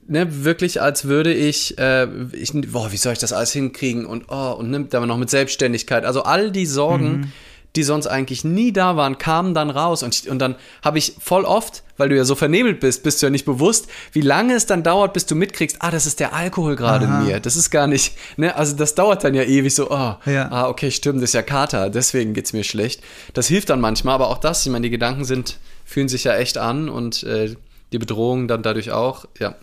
ne, 0.07 0.43
wirklich 0.43 0.81
als 0.81 1.05
würde 1.05 1.33
ich, 1.33 1.77
äh, 1.77 2.07
ich, 2.33 2.51
boah, 2.71 2.91
wie 2.91 2.97
soll 2.97 3.13
ich 3.13 3.19
das 3.19 3.33
alles 3.33 3.51
hinkriegen 3.51 4.05
und 4.05 4.25
oh, 4.29 4.51
und 4.57 4.69
nimmt 4.71 4.93
aber 4.95 5.05
noch 5.05 5.17
mit 5.17 5.29
Selbstständigkeit. 5.29 6.05
Also 6.05 6.23
all 6.23 6.51
die 6.51 6.65
Sorgen, 6.65 7.31
die 7.75 7.83
sonst 7.83 8.07
eigentlich 8.07 8.45
nie 8.45 8.71
da 8.71 8.95
waren, 8.95 9.17
kamen 9.17 9.53
dann 9.53 9.69
raus 9.69 10.01
und, 10.01 10.15
ich, 10.15 10.29
und 10.29 10.39
dann 10.39 10.55
habe 10.81 10.97
ich 10.97 11.13
voll 11.19 11.43
oft, 11.43 11.83
weil 11.97 12.07
du 12.07 12.15
ja 12.15 12.23
so 12.23 12.33
vernebelt 12.35 12.79
bist, 12.79 13.03
bist 13.03 13.21
du 13.21 13.25
ja 13.25 13.29
nicht 13.29 13.43
bewusst, 13.43 13.87
wie 14.13 14.21
lange 14.21 14.53
es 14.53 14.65
dann 14.65 14.81
dauert, 14.81 15.11
bis 15.11 15.25
du 15.25 15.35
mitkriegst, 15.35 15.77
ah, 15.79 15.91
das 15.91 16.05
ist 16.05 16.21
der 16.21 16.33
Alkohol 16.33 16.77
gerade 16.77 17.05
in 17.05 17.25
mir. 17.25 17.39
Das 17.41 17.57
ist 17.57 17.71
gar 17.71 17.87
nicht, 17.87 18.13
ne, 18.37 18.55
also 18.55 18.75
das 18.77 18.95
dauert 18.95 19.25
dann 19.25 19.33
ja 19.33 19.43
ewig 19.43 19.75
so, 19.75 19.91
oh, 19.91 20.15
Ja. 20.25 20.49
ah, 20.51 20.69
okay, 20.69 20.89
stimmt, 20.89 21.17
das 21.21 21.31
ist 21.31 21.33
ja 21.33 21.41
Kater, 21.41 21.89
deswegen 21.89 22.33
geht's 22.33 22.53
mir 22.53 22.63
schlecht. 22.63 23.01
Das 23.33 23.47
hilft 23.47 23.69
dann 23.69 23.81
manchmal, 23.81 24.15
aber 24.15 24.29
auch 24.29 24.37
das, 24.37 24.65
ich 24.65 24.71
meine, 24.71 24.83
die 24.83 24.89
Gedanken 24.91 25.25
sind, 25.25 25.57
fühlen 25.83 26.07
sich 26.07 26.23
ja 26.23 26.35
echt 26.35 26.57
an 26.57 26.87
und 26.87 27.23
äh, 27.23 27.55
die 27.91 28.00
Bedrohung 28.00 28.48
dann 28.48 28.63
dadurch 28.63 28.91
auch, 28.91 29.26
ja. 29.39 29.56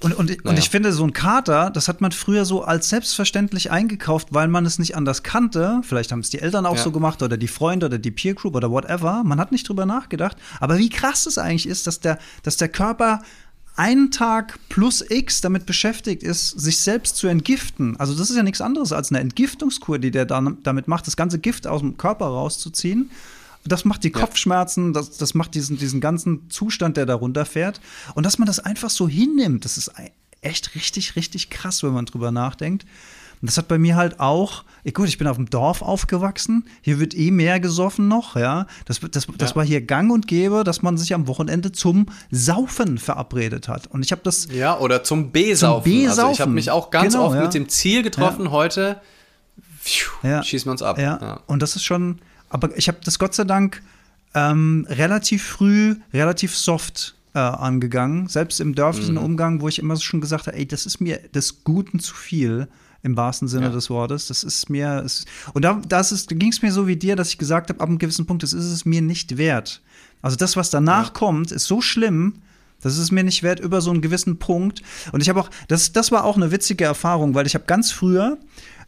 Und, 0.00 0.14
und, 0.14 0.30
und 0.30 0.44
Naja. 0.44 0.58
ich 0.58 0.68
finde, 0.70 0.92
so 0.92 1.02
ein 1.04 1.12
Kater, 1.12 1.70
das 1.70 1.88
hat 1.88 2.00
man 2.00 2.12
früher 2.12 2.44
so 2.44 2.62
als 2.62 2.88
selbstverständlich 2.90 3.70
eingekauft, 3.70 4.28
weil 4.30 4.48
man 4.48 4.66
es 4.66 4.78
nicht 4.78 4.96
anders 4.96 5.22
kannte. 5.22 5.80
Vielleicht 5.82 6.12
haben 6.12 6.20
es 6.20 6.30
die 6.30 6.40
Eltern 6.40 6.66
auch 6.66 6.76
Ja. 6.76 6.82
so 6.82 6.92
gemacht 6.92 7.22
oder 7.22 7.36
die 7.36 7.48
Freunde 7.48 7.86
oder 7.86 7.98
die 7.98 8.10
Peer 8.10 8.34
Group 8.34 8.54
oder 8.54 8.70
whatever. 8.70 9.24
Man 9.24 9.40
hat 9.40 9.50
nicht 9.50 9.68
drüber 9.68 9.86
nachgedacht. 9.86 10.36
Aber 10.60 10.78
wie 10.78 10.90
krass 10.90 11.26
es 11.26 11.38
eigentlich 11.38 11.66
ist, 11.66 11.86
dass 11.86 12.00
der, 12.00 12.18
dass 12.42 12.56
der 12.58 12.68
Körper 12.68 13.22
einen 13.76 14.10
Tag 14.10 14.58
plus 14.68 15.02
X 15.08 15.40
damit 15.40 15.64
beschäftigt 15.64 16.22
ist, 16.22 16.50
sich 16.50 16.80
selbst 16.80 17.16
zu 17.16 17.28
entgiften. 17.28 17.96
Also 17.98 18.14
das 18.14 18.28
ist 18.28 18.36
ja 18.36 18.42
nichts 18.42 18.60
anderes 18.60 18.92
als 18.92 19.10
eine 19.10 19.20
Entgiftungskur, 19.20 19.98
die 19.98 20.10
der 20.10 20.26
dann 20.26 20.58
damit 20.64 20.86
macht, 20.86 21.06
das 21.06 21.16
ganze 21.16 21.38
Gift 21.38 21.66
aus 21.66 21.80
dem 21.80 21.96
Körper 21.96 22.26
rauszuziehen. 22.26 23.10
Das 23.64 23.84
macht 23.84 24.04
die 24.04 24.10
Kopfschmerzen, 24.10 24.92
das, 24.92 25.16
das 25.18 25.34
macht 25.34 25.54
diesen, 25.54 25.76
diesen 25.76 26.00
ganzen 26.00 26.48
Zustand, 26.50 26.96
der 26.96 27.06
da 27.06 27.14
runterfährt. 27.14 27.80
Und 28.14 28.24
dass 28.24 28.38
man 28.38 28.46
das 28.46 28.58
einfach 28.60 28.90
so 28.90 29.06
hinnimmt, 29.08 29.64
das 29.64 29.76
ist 29.78 29.92
echt 30.40 30.74
richtig, 30.74 31.16
richtig 31.16 31.50
krass, 31.50 31.82
wenn 31.82 31.92
man 31.92 32.06
drüber 32.06 32.30
nachdenkt. 32.30 32.84
Und 33.42 33.48
das 33.48 33.56
hat 33.56 33.68
bei 33.68 33.78
mir 33.78 33.96
halt 33.96 34.20
auch, 34.20 34.64
gut, 34.92 35.08
ich 35.08 35.16
bin 35.16 35.26
auf 35.26 35.36
dem 35.36 35.48
Dorf 35.48 35.80
aufgewachsen, 35.80 36.66
hier 36.82 37.00
wird 37.00 37.14
eh 37.16 37.30
mehr 37.30 37.58
gesoffen 37.58 38.06
noch, 38.06 38.36
ja. 38.36 38.66
Das, 38.84 39.00
das, 39.00 39.26
das 39.38 39.50
Ja. 39.50 39.56
war 39.56 39.64
hier 39.64 39.80
gang 39.80 40.10
und 40.12 40.26
gäbe, 40.26 40.62
dass 40.62 40.82
man 40.82 40.98
sich 40.98 41.14
am 41.14 41.26
Wochenende 41.26 41.72
zum 41.72 42.06
Saufen 42.30 42.98
verabredet 42.98 43.66
hat. 43.68 43.86
Und 43.86 44.04
ich 44.04 44.12
habe 44.12 44.20
das, 44.24 44.48
Ja, 44.52 44.78
oder 44.78 45.04
zum 45.04 45.32
B-Saufen. 45.32 45.90
Zum 45.90 46.08
Also 46.10 46.30
ich 46.32 46.40
habe 46.42 46.50
mich 46.50 46.70
auch 46.70 46.90
ganz 46.90 47.14
Genau, 47.14 47.26
oft 47.26 47.36
ja. 47.36 47.42
mit 47.42 47.54
dem 47.54 47.68
Ziel 47.70 48.02
getroffen, 48.02 48.50
heute 48.50 49.00
pfiuh, 49.82 50.10
Ja. 50.22 50.42
schießen 50.42 50.66
wir 50.66 50.72
uns 50.72 50.82
ab. 50.82 50.98
Ja, 50.98 51.40
und 51.46 51.60
das 51.62 51.76
ist 51.76 51.84
schon, 51.84 52.20
aber 52.50 52.76
ich 52.76 52.88
habe 52.88 52.98
das 53.04 53.18
Gott 53.18 53.34
sei 53.34 53.44
Dank 53.44 53.82
ähm, 54.34 54.86
relativ 54.88 55.42
früh, 55.44 55.96
relativ 56.12 56.54
soft 56.56 57.14
äh, 57.34 57.38
angegangen. 57.38 58.28
Selbst 58.28 58.60
im 58.60 58.74
dörflichen 58.74 59.14
Mhm. 59.14 59.22
Umgang, 59.22 59.60
wo 59.60 59.68
ich 59.68 59.78
immer 59.78 59.96
schon 59.96 60.20
gesagt 60.20 60.46
habe, 60.46 60.56
ey, 60.56 60.66
das 60.66 60.84
ist 60.86 61.00
mir 61.00 61.18
des 61.34 61.64
Guten 61.64 61.98
zu 62.00 62.14
viel. 62.14 62.68
Im 63.02 63.16
wahrsten 63.16 63.48
Sinne 63.48 63.66
Ja. 63.68 63.72
des 63.72 63.88
Wortes. 63.88 64.26
Das 64.26 64.44
ist 64.44 64.68
mir. 64.68 65.02
Es, 65.04 65.24
und 65.54 65.64
da, 65.64 65.80
ging 66.28 66.50
es 66.52 66.60
mir 66.60 66.70
so 66.70 66.86
wie 66.86 66.96
dir, 66.96 67.16
dass 67.16 67.30
ich 67.30 67.38
gesagt 67.38 67.70
habe, 67.70 67.80
ab 67.80 67.88
einem 67.88 67.98
gewissen 67.98 68.26
Punkt, 68.26 68.42
das 68.42 68.52
ist 68.52 68.66
es 68.66 68.84
mir 68.84 69.00
nicht 69.00 69.38
wert. 69.38 69.80
Also 70.20 70.36
das, 70.36 70.54
was 70.56 70.68
danach 70.68 71.06
Ja. 71.06 71.12
kommt, 71.14 71.50
ist 71.50 71.64
so 71.64 71.80
schlimm, 71.80 72.34
das 72.82 72.92
ist 72.94 72.98
es 72.98 73.10
mir 73.10 73.24
nicht 73.24 73.42
wert 73.42 73.58
über 73.58 73.80
so 73.80 73.90
einen 73.90 74.02
gewissen 74.02 74.38
Punkt. 74.38 74.82
Und 75.12 75.22
ich 75.22 75.30
habe 75.30 75.40
auch, 75.40 75.48
das, 75.68 75.92
das 75.92 76.12
war 76.12 76.24
auch 76.24 76.36
eine 76.36 76.50
witzige 76.50 76.84
Erfahrung, 76.84 77.34
weil 77.34 77.46
ich 77.46 77.54
habe 77.54 77.64
ganz 77.66 77.90
früher 77.90 78.36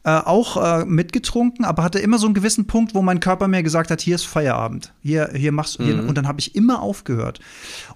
äh, 0.04 0.10
auch 0.10 0.56
äh, 0.56 0.84
mitgetrunken, 0.84 1.64
aber 1.64 1.84
hatte 1.84 2.00
immer 2.00 2.18
so 2.18 2.26
einen 2.26 2.34
gewissen 2.34 2.66
Punkt, 2.66 2.92
wo 2.94 3.02
mein 3.02 3.20
Körper 3.20 3.46
mir 3.46 3.62
gesagt 3.62 3.90
hat, 3.90 4.00
hier 4.00 4.16
ist 4.16 4.24
Feierabend, 4.24 4.92
hier, 5.00 5.30
hier 5.32 5.52
machst 5.52 5.78
du, 5.78 5.84
hier, 5.84 6.02
und 6.02 6.18
dann 6.18 6.26
habe 6.26 6.40
ich 6.40 6.56
immer 6.56 6.82
aufgehört. 6.82 7.38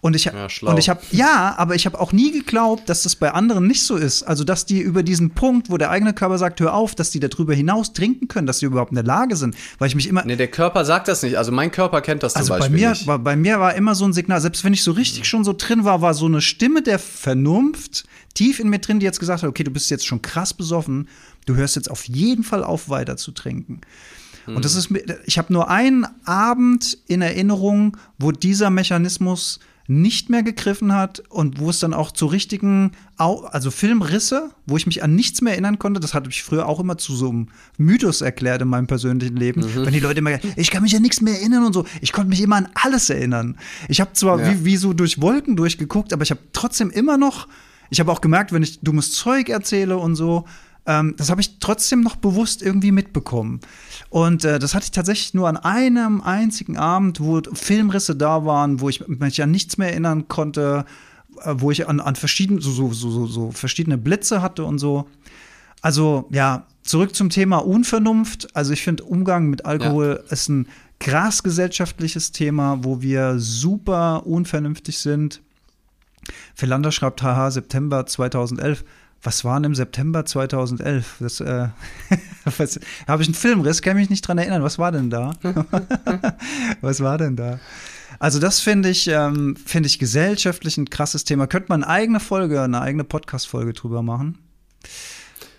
Und 0.03 0.15
ich, 0.15 0.27
Ja, 0.27 0.47
und 0.63 0.79
ich 0.79 0.89
habe, 0.89 1.01
ja, 1.11 1.55
aber 1.59 1.75
ich 1.75 1.85
habe 1.85 1.99
auch 1.99 2.13
nie 2.13 2.31
geglaubt, 2.31 2.89
dass 2.89 3.03
das 3.03 3.17
bei 3.17 3.33
anderen 3.33 3.67
nicht 3.67 3.83
so 3.83 3.97
ist. 3.97 4.23
Also, 4.23 4.45
dass 4.45 4.67
die 4.67 4.79
über 4.79 5.03
diesen 5.03 5.31
Punkt, 5.31 5.69
wo 5.69 5.79
der 5.79 5.91
eigene 5.91 6.15
Körper 6.15 6.39
sagt, 6.39 6.61
hör 6.61 6.75
auf, 6.75 6.95
dass 6.95 7.11
die 7.11 7.19
darüber 7.19 7.55
hinaus 7.55 7.93
trinken 7.93 8.29
können, 8.29 8.47
dass 8.47 8.61
sie 8.61 8.67
überhaupt 8.67 8.93
in 8.93 8.97
der 8.97 9.05
Lage 9.05 9.35
sind, 9.35 9.57
weil 9.79 9.89
ich 9.89 9.97
mich 9.97 10.09
immer, 10.09 10.25
Nee, 10.25 10.37
der 10.37 10.49
Körper 10.49 10.85
sagt 10.85 11.09
das 11.09 11.25
nicht. 11.25 11.37
Also 11.37 11.51
mein 11.51 11.73
Körper 11.73 12.03
kennt 12.03 12.23
das 12.23 12.35
zum 12.35 12.41
also 12.41 12.53
bei 12.53 12.59
Beispiel 12.61 12.77
mir, 12.77 12.91
nicht. 12.91 13.07
war, 13.09 13.19
bei 13.19 13.35
mir 13.35 13.59
war 13.59 13.75
immer 13.75 13.97
so 13.97 14.05
ein 14.05 14.13
Signal, 14.13 14.41
selbst 14.41 14.63
wenn 14.63 14.73
ich 14.73 14.85
so 14.85 14.93
richtig 14.93 15.27
schon 15.27 15.43
so 15.43 15.55
drin 15.57 15.85
war, 15.85 16.03
war 16.03 16.15
so 16.15 16.27
eine 16.27 16.41
Stimme 16.41 16.83
der 16.83 17.01
Vernunft 17.01 18.05
tief 18.35 18.61
in 18.61 18.69
mir 18.69 18.79
drin, 18.79 19.01
die 19.01 19.07
jetzt 19.07 19.19
gesagt 19.19 19.43
hat, 19.43 19.49
okay, 19.49 19.65
du 19.65 19.71
bist 19.71 19.91
jetzt 19.91 20.07
schon 20.07 20.23
krass 20.23 20.55
besoffen, 20.55 21.09
du 21.47 21.55
hörst 21.57 21.77
jetzt 21.77 21.91
auf 21.91 22.05
jeden 22.09 22.45
Fall 22.45 22.63
auf, 22.63 22.89
weiter 22.89 23.17
zu 23.17 23.33
trinken. 23.33 23.81
Und 24.47 24.65
das 24.65 24.77
ist, 24.77 24.91
mir- 24.91 25.03
ich 25.25 25.39
habe 25.39 25.53
nur 25.53 25.69
einen 25.71 26.07
Abend 26.25 26.97
in 27.09 27.21
Erinnerung, 27.21 27.97
wo 28.19 28.31
dieser 28.31 28.71
Mechanismus 28.71 29.59
nicht 29.89 30.31
mehr 30.31 30.43
gegriffen 30.45 30.93
hat 30.95 31.21
und 31.31 31.59
wo 31.61 31.71
es 31.71 31.79
dann 31.81 31.95
auch 31.95 32.11
zu 32.13 32.27
richtigen, 32.27 32.91
also 33.17 33.71
Filmrisse, 33.73 34.51
wo 34.67 34.77
ich 34.77 34.87
mich 34.87 35.03
an 35.03 35.15
nichts 35.15 35.43
mehr 35.43 35.53
erinnern 35.53 35.79
konnte, 35.79 36.01
das 36.01 36.13
hatte 36.15 36.29
ich 36.31 36.43
früher 36.43 36.67
auch 36.67 36.81
immer 36.81 36.99
zu 36.99 37.15
so 37.15 37.29
einem 37.29 37.49
Mythos 37.79 38.21
erklärt 38.21 38.63
in 38.63 38.69
meinem 38.69 38.87
persönlichen 38.89 39.37
Leben, 39.37 39.61
Mhm. 39.63 39.87
wenn 39.87 39.93
die 39.93 40.01
Leute 40.01 40.19
immer, 40.19 40.39
ich 40.57 40.71
kann 40.73 40.83
mich 40.83 40.95
an 40.97 41.03
nichts 41.03 41.21
mehr 41.21 41.35
erinnern 41.35 41.65
und 41.65 41.73
so, 41.73 41.85
ich 42.01 42.13
konnte 42.13 42.29
mich 42.31 42.41
immer 42.41 42.57
an 42.57 42.69
alles 42.75 43.11
erinnern. 43.11 43.59
Ich 43.89 44.01
habe 44.01 44.13
zwar 44.15 44.41
Ja. 44.41 44.51
wie, 44.51 44.65
wie 44.65 44.77
so 44.77 44.93
durch 44.93 45.21
Wolken 45.21 45.55
durchgeguckt, 45.57 46.13
aber 46.13 46.23
ich 46.25 46.31
habe 46.33 46.41
trotzdem 46.53 46.91
immer 46.91 47.17
noch, 47.17 47.47
ich 47.91 48.01
habe 48.01 48.11
auch 48.11 48.21
gemerkt, 48.21 48.53
wenn 48.53 48.65
ich 48.65 48.81
dummes 48.81 49.13
Zeug 49.13 49.49
erzähle 49.49 49.99
und 49.99 50.17
so, 50.17 50.47
ähm, 50.87 51.15
das 51.17 51.31
habe 51.31 51.41
ich 51.41 51.59
trotzdem 51.59 52.01
noch 52.01 52.17
bewusst 52.17 52.63
irgendwie 52.63 52.93
mitbekommen. 52.93 53.61
Und 54.09 54.45
äh, 54.45 54.59
das 54.59 54.75
hatte 54.75 54.85
ich 54.85 54.91
tatsächlich 54.93 55.35
nur 55.35 55.49
an 55.49 55.57
einem 55.57 56.21
einzigen 56.21 56.77
Abend, 56.77 57.21
wo 57.21 57.41
Filmrisse 57.53 58.15
da 58.15 58.45
waren, 58.45 58.81
wo 58.81 58.89
ich 58.89 59.07
mich 59.09 59.43
an 59.43 59.51
nichts 59.51 59.79
mehr 59.79 59.91
erinnern 59.91 60.29
konnte, 60.29 60.85
äh, 61.43 61.55
wo 61.57 61.71
ich 61.71 61.89
an, 61.89 62.01
an 62.01 62.17
verschiedene, 62.17 62.61
so, 62.61 62.71
so, 62.71 62.93
so, 62.93 63.27
so, 63.27 63.51
verschiedene 63.51 63.99
Blitze 63.99 64.43
hatte 64.43 64.65
und 64.65 64.79
so. 64.79 65.09
Also 65.83 66.27
ja, 66.31 66.67
zurück 66.83 67.15
zum 67.15 67.31
Thema 67.31 67.59
Unvernunft. 67.59 68.55
Also 68.55 68.73
ich 68.73 68.83
finde, 68.83 69.05
Umgang 69.05 69.49
mit 69.49 69.65
Alkohol 69.67 70.23
ja. 70.25 70.33
ist 70.33 70.49
ein 70.49 70.69
krass 71.01 71.43
gesellschaftliches 71.43 72.33
Thema, 72.33 72.79
wo 72.83 73.03
wir 73.03 73.39
super 73.39 74.27
unvernünftig 74.27 74.99
sind. 74.99 75.43
Philander 76.55 76.93
schreibt, 76.93 77.23
haha, 77.23 77.51
September 77.51 78.07
2011. 78.07 78.85
Was 79.27 79.45
war 79.45 79.57
denn 79.57 79.65
im 79.65 79.75
September 79.75 80.25
2011? 80.25 81.17
Das 81.19 81.41
äh, 81.41 81.67
habe 83.09 83.23
ich 83.23 83.29
einen 83.29 83.35
Filmriss, 83.35 83.83
kann 83.83 83.97
mich 83.97 84.09
nicht 84.09 84.23
dran 84.23 84.39
erinnern. 84.39 84.63
Was 84.63 84.79
war 84.79 84.93
denn 84.93 85.11
da? 85.11 85.33
was 86.81 87.01
war 87.01 87.19
denn 87.19 87.35
da? 87.35 87.59
Also 88.21 88.39
das 88.39 88.61
finde 88.61 88.89
ich, 88.89 89.09
ähm, 89.09 89.57
finde 89.57 89.89
ich 89.89 89.99
gesellschaftlich 89.99 90.79
ein 90.79 90.91
krasses 90.91 91.25
Thema. 91.25 91.49
Könnte 91.49 91.71
man 91.71 91.83
eine 91.83 91.93
eigene 91.93 92.21
Folge, 92.21 92.63
eine 92.63 92.81
eigene 92.81 93.03
Podcast-Folge 93.03 93.73
drüber 93.73 94.01
machen? 94.01 94.39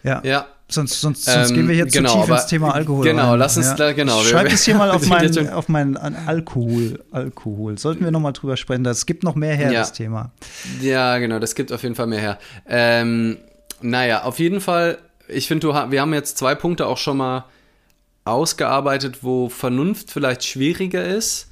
Ja. 0.02 0.22
Ja. 0.24 0.48
Sonst, 0.70 1.02
sonst, 1.02 1.26
sonst 1.26 1.50
ähm, 1.50 1.56
gehen 1.56 1.68
wir 1.68 1.76
jetzt 1.76 1.94
genau, 1.94 2.14
zu 2.14 2.22
tief 2.22 2.30
ins 2.30 2.48
Thema 2.48 2.74
Alkohol. 2.74 3.04
Genau, 3.04 3.32
rein. 3.32 3.40
lass 3.40 3.58
uns 3.58 3.68
ja. 3.68 3.76
da, 3.76 3.92
genau. 3.92 4.22
Schreib 4.22 4.52
es 4.52 4.64
hier 4.64 4.76
mal 4.76 4.92
auf 4.92 5.06
meinen 5.08 5.50
auf 5.50 5.68
mein 5.68 5.98
Alkohol. 5.98 7.04
Alkohol. 7.12 7.78
Sollten 7.78 8.06
wir 8.06 8.12
nochmal 8.12 8.32
drüber 8.32 8.56
sprechen. 8.56 8.86
Das 8.86 9.06
gibt 9.06 9.24
noch 9.24 9.36
mehr 9.36 9.56
her, 9.56 9.72
ja. 9.74 9.80
das 9.80 9.92
Thema. 9.92 10.32
Ja, 10.82 11.18
genau, 11.18 11.40
das 11.40 11.54
gibt 11.54 11.74
auf 11.74 11.84
jeden 11.84 11.96
Fall 11.96 12.08
mehr 12.08 12.20
her. 12.20 12.40
Ähm, 12.66 13.38
naja, 13.82 14.24
auf 14.24 14.40
jeden 14.40 14.62
Fall, 14.62 14.98
ich 15.28 15.48
finde, 15.48 15.68
wir 15.68 16.02
haben 16.02 16.14
jetzt 16.14 16.38
zwei 16.38 16.56
Punkte 16.56 16.88
auch 16.88 16.98
schon 16.98 17.18
mal 17.18 17.46
ausgearbeitet, 18.26 19.24
wo 19.24 19.50
Vernunft 19.50 20.12
vielleicht 20.12 20.44
schwieriger 20.44 21.06
ist. 21.06 21.50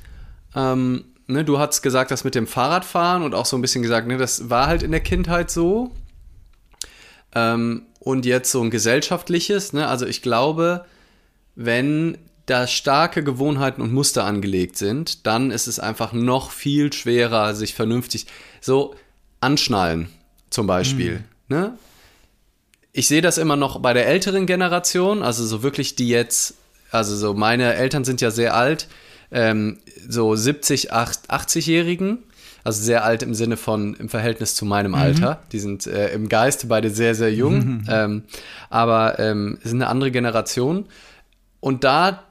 Ähm, 0.55 1.05
ne, 1.27 1.43
du 1.43 1.59
hast 1.59 1.81
gesagt, 1.81 2.11
das 2.11 2.23
mit 2.23 2.35
dem 2.35 2.47
Fahrradfahren 2.47 3.23
und 3.23 3.33
auch 3.33 3.45
so 3.45 3.57
ein 3.57 3.61
bisschen 3.61 3.81
gesagt, 3.81 4.07
ne, 4.07 4.17
das 4.17 4.49
war 4.49 4.67
halt 4.67 4.83
in 4.83 4.91
der 4.91 4.99
Kindheit 4.99 5.49
so. 5.49 5.91
Ähm, 7.33 7.83
und 7.99 8.25
jetzt 8.25 8.51
so 8.51 8.61
ein 8.61 8.69
gesellschaftliches. 8.69 9.73
Ne? 9.73 9.88
Also 9.88 10.05
ich 10.05 10.21
glaube, 10.21 10.85
wenn 11.55 12.17
da 12.45 12.67
starke 12.67 13.23
Gewohnheiten 13.23 13.81
und 13.81 13.91
Muster 13.91 14.23
angelegt 14.23 14.77
sind, 14.77 15.25
dann 15.25 15.49
ist 15.49 15.67
es 15.67 15.79
einfach 15.79 16.13
noch 16.13 16.51
viel 16.51 16.93
schwerer, 16.93 17.55
sich 17.55 17.73
vernünftig 17.73 18.27
so 18.61 18.95
anschnallen, 19.41 20.09
zum 20.51 20.67
Beispiel. 20.67 21.23
Mhm. 21.47 21.55
Ne? 21.55 21.77
Ich 22.97 23.08
sehe 23.08 23.21
das 23.21 23.38
immer 23.38 23.55
noch 23.55 23.79
bei 23.79 23.93
der 23.93 24.08
älteren 24.08 24.45
Generation, 24.45 25.21
also 25.21 25.45
so 25.45 25.63
wirklich 25.63 25.95
die 25.95 26.08
jetzt, 26.08 26.55
also 26.91 27.15
so 27.15 27.34
meine 27.34 27.73
Eltern 27.73 28.05
sind 28.05 28.21
ja 28.21 28.31
sehr 28.31 28.55
alt, 28.55 28.88
ähm, 29.31 29.79
so 30.08 30.36
70, 30.36 30.93
80-Jährigen 30.93 32.23
also 32.65 32.81
sehr 32.81 33.05
alt 33.05 33.21
im 33.21 33.36
Sinne 33.36 33.58
von 33.58 33.93
im 33.93 34.10
Verhältnis 34.10 34.55
zu 34.55 34.65
meinem 34.65 34.93
mhm. 34.93 34.97
Alter. 34.97 35.43
Die 35.51 35.60
sind 35.60 35.86
äh, 35.86 36.10
im 36.13 36.27
Geiste 36.27 36.65
beide 36.65 36.89
sehr, 36.89 37.13
sehr 37.13 37.31
jung, 37.31 37.58
mhm. 37.58 37.84
ähm, 37.88 38.23
aber 38.71 39.19
ähm, 39.19 39.60
sind 39.63 39.84
eine 39.84 39.89
andere 39.89 40.10
Generation. 40.10 40.86
Und 41.60 41.84
da 41.84 42.23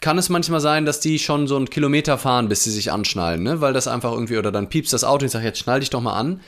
kann 0.00 0.16
es 0.16 0.30
manchmal 0.30 0.60
sein, 0.60 0.86
dass 0.86 1.00
die 1.00 1.18
schon 1.18 1.46
so 1.46 1.56
einen 1.56 1.68
Kilometer 1.68 2.16
fahren, 2.16 2.48
bis 2.48 2.64
sie 2.64 2.70
sich 2.70 2.90
anschnallen, 2.90 3.42
ne? 3.42 3.60
weil 3.60 3.74
das 3.74 3.88
einfach 3.88 4.12
irgendwie, 4.12 4.38
oder 4.38 4.50
dann 4.50 4.70
piepst 4.70 4.94
das 4.94 5.04
Auto 5.04 5.24
und 5.24 5.26
ich 5.26 5.32
sage, 5.32 5.44
jetzt 5.44 5.58
schnall 5.58 5.80
dich 5.80 5.90
doch 5.90 6.00
mal 6.00 6.14
an. 6.14 6.40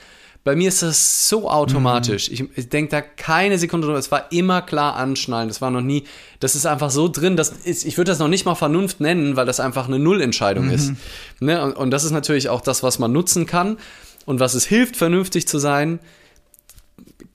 Bei 0.45 0.57
mir 0.57 0.69
ist 0.69 0.83
das 0.83 1.29
so 1.29 1.49
automatisch. 1.49 2.29
Mhm. 2.29 2.35
Ich, 2.35 2.59
ich 2.59 2.69
denke 2.69 2.91
da 2.91 3.01
keine 3.01 3.59
Sekunde 3.59 3.87
drüber. 3.87 3.99
Es 3.99 4.11
war 4.11 4.33
immer 4.33 4.61
klar 4.63 4.97
anschnallen. 4.97 5.49
Das 5.49 5.61
war 5.61 5.71
noch 5.71 5.83
nie, 5.83 6.05
das 6.41 6.57
ist 6.57 6.67
einfach 6.67 6.91
so 6.91 7.09
drin, 7.09 7.37
das 7.37 7.51
ist, 7.51 7.85
ich 7.85 7.97
würde 7.97 8.11
das 8.11 8.19
noch 8.19 8.29
nicht 8.29 8.45
mal 8.45 8.57
Vernunft 8.57 9.01
nennen, 9.01 9.37
weil 9.37 9.47
das 9.47 9.61
einfach 9.61 9.87
eine 9.87 9.99
Nullentscheidung 9.99 10.67
mhm. 10.67 10.73
ist. 10.73 10.93
Ne? 11.41 11.63
Und, 11.63 11.77
und 11.77 11.91
das 11.91 12.05
ist 12.05 12.11
natürlich 12.11 12.49
auch 12.49 12.61
das, 12.61 12.83
was 12.83 12.99
man 12.99 13.13
nutzen 13.13 13.47
kann 13.47 13.79
und 14.27 14.41
was 14.41 14.55
es 14.55 14.65
hilft, 14.65 14.97
vernünftig 14.97 15.47
zu 15.47 15.59
sein 15.59 16.01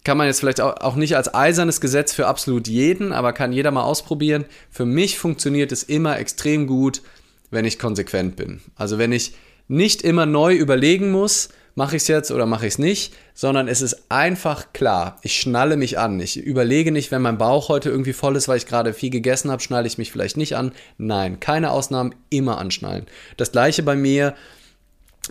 kann 0.08 0.17
man 0.17 0.28
jetzt 0.28 0.39
vielleicht 0.39 0.62
auch 0.62 0.96
nicht 0.96 1.17
als 1.17 1.34
eisernes 1.34 1.82
Gesetz 1.82 2.13
für 2.13 2.28
absolut 2.28 2.70
jeden, 2.70 3.12
aber 3.12 3.34
kann 3.34 3.52
jeder 3.52 3.72
mal 3.72 3.84
ausprobieren. 3.84 4.46
Für 4.72 4.86
mich 4.86 5.20
funktioniert 5.20 5.74
es 5.74 5.84
immer 5.84 6.17
extrem 6.17 6.65
gut, 6.65 7.02
wenn 7.52 7.65
ich 7.65 7.78
konsequent 7.78 8.38
bin. 8.38 8.62
Also 8.78 8.98
wenn 9.00 9.12
ich 9.12 9.34
nicht 9.67 10.04
immer 10.04 10.26
neu 10.26 10.56
überlegen 10.56 11.12
muss, 11.12 11.50
mache 11.77 11.95
ich 11.95 12.01
es 12.01 12.07
jetzt 12.07 12.31
oder 12.31 12.47
mache 12.47 12.65
ich 12.65 12.73
es 12.73 12.79
nicht, 12.79 13.13
sondern 13.35 13.67
es 13.67 13.83
ist 13.83 14.09
einfach 14.09 14.73
klar. 14.73 15.19
Ich 15.21 15.39
schnalle 15.39 15.77
mich 15.77 15.99
an. 15.99 16.19
Ich 16.19 16.35
überlege 16.35 16.91
nicht, 16.91 17.11
wenn 17.11 17.21
mein 17.21 17.37
Bauch 17.37 17.69
heute 17.69 17.91
irgendwie 17.91 18.13
voll 18.13 18.35
ist, 18.35 18.47
weil 18.47 18.57
ich 18.57 18.65
gerade 18.65 18.93
viel 18.93 19.11
gegessen 19.11 19.51
habe, 19.51 19.61
schnalle 19.61 19.85
ich 19.85 19.99
mich 19.99 20.11
vielleicht 20.11 20.37
nicht 20.37 20.55
an. 20.55 20.71
Nein, 20.97 21.39
keine 21.39 21.69
Ausnahmen, 21.69 22.15
immer 22.31 22.57
anschnallen. 22.57 23.05
Das 23.37 23.51
gleiche 23.51 23.83
bei 23.83 23.95
mir 23.95 24.33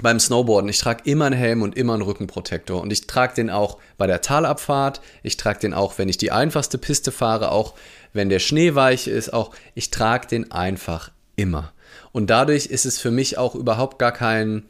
beim 0.03 0.21
Snowboarden. 0.21 0.71
Ich 0.71 0.79
trage 0.79 1.03
immer 1.11 1.25
einen 1.25 1.37
Helm 1.37 1.63
und 1.63 1.77
immer 1.77 1.95
einen 1.95 2.03
Rückenprotektor. 2.03 2.81
Und 2.81 2.93
ich 2.93 3.09
trage 3.09 3.35
den 3.35 3.51
auch 3.51 3.79
bei 3.99 4.07
der 4.07 4.21
Talabfahrt. 4.21 5.01
Ich 5.25 5.37
trage 5.37 5.59
den 5.59 5.75
auch, 5.75 5.99
wenn 5.99 6.09
ich 6.09 6.17
die 6.17 6.31
einfachste 6.31 6.79
Piste 6.79 7.11
fahre, 7.11 7.51
auch 7.51 7.75
wenn 8.13 8.29
der 8.29 8.39
Schnee 8.39 8.77
weich 8.77 9.09
ist. 9.09 9.33
Auch 9.33 9.51
ich 9.75 9.91
trage 9.91 10.29
den 10.29 10.53
einfach 10.53 11.11
immer. 11.35 11.73
Und 12.13 12.31
dadurch 12.31 12.67
ist 12.67 12.87
es 12.87 13.01
für 13.01 13.11
mich 13.11 13.37
auch 13.37 13.57
überhaupt 13.57 13.99
gar 13.99 14.13
kein 14.13 14.63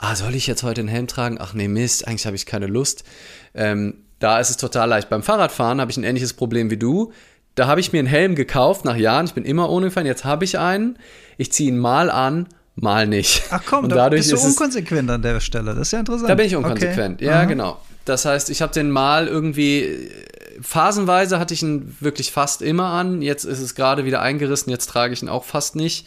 ah, 0.00 0.16
soll 0.16 0.34
ich 0.34 0.46
jetzt 0.46 0.62
heute 0.62 0.80
einen 0.80 0.88
Helm 0.88 1.06
tragen? 1.06 1.38
Ach 1.40 1.54
nee, 1.54 1.68
Mist, 1.68 2.08
eigentlich 2.08 2.26
habe 2.26 2.36
ich 2.36 2.46
keine 2.46 2.66
Lust. 2.66 3.04
Ähm, 3.54 3.94
da 4.18 4.40
ist 4.40 4.50
es 4.50 4.56
total 4.56 4.88
leicht. 4.88 5.08
Beim 5.08 5.22
Fahrradfahren 5.22 5.80
habe 5.80 5.90
ich 5.90 5.96
ein 5.96 6.04
ähnliches 6.04 6.32
Problem 6.32 6.70
wie 6.70 6.76
du. 6.76 7.12
Da 7.54 7.66
habe 7.66 7.80
ich 7.80 7.92
mir 7.92 7.98
einen 7.98 8.08
Helm 8.08 8.34
gekauft 8.34 8.84
nach 8.84 8.96
Jahren. 8.96 9.26
Ich 9.26 9.34
bin 9.34 9.44
immer 9.44 9.70
ohne 9.70 9.86
gefahren. 9.86 10.06
Jetzt 10.06 10.24
habe 10.24 10.44
ich 10.44 10.58
einen. 10.58 10.98
Ich 11.36 11.52
ziehe 11.52 11.70
ihn 11.70 11.78
mal 11.78 12.10
an, 12.10 12.48
mal 12.74 13.06
nicht. 13.06 13.42
Ach 13.50 13.62
komm, 13.64 13.84
und 13.84 13.90
dadurch 13.90 14.26
da 14.26 14.32
bist 14.32 14.44
du 14.44 14.48
unkonsequent 14.48 15.10
an 15.10 15.22
der 15.22 15.40
Stelle. 15.40 15.74
Das 15.74 15.88
ist 15.88 15.92
ja 15.92 16.00
interessant. 16.00 16.30
Da 16.30 16.34
bin 16.34 16.46
ich 16.46 16.56
unkonsequent. 16.56 17.16
Okay. 17.16 17.26
Ja, 17.26 17.40
Aha. 17.40 17.44
genau. 17.44 17.80
Das 18.04 18.24
heißt, 18.24 18.50
ich 18.50 18.62
habe 18.62 18.72
den 18.72 18.90
mal 18.90 19.28
irgendwie 19.28 20.10
phasenweise 20.60 21.38
hatte 21.38 21.54
ich 21.54 21.62
ihn 21.62 21.96
wirklich 22.00 22.32
fast 22.32 22.62
immer 22.62 22.86
an. 22.86 23.22
Jetzt 23.22 23.44
ist 23.44 23.60
es 23.60 23.74
gerade 23.74 24.04
wieder 24.04 24.20
eingerissen. 24.20 24.70
Jetzt 24.70 24.86
trage 24.86 25.12
ich 25.12 25.22
ihn 25.22 25.28
auch 25.28 25.44
fast 25.44 25.76
nicht 25.76 26.06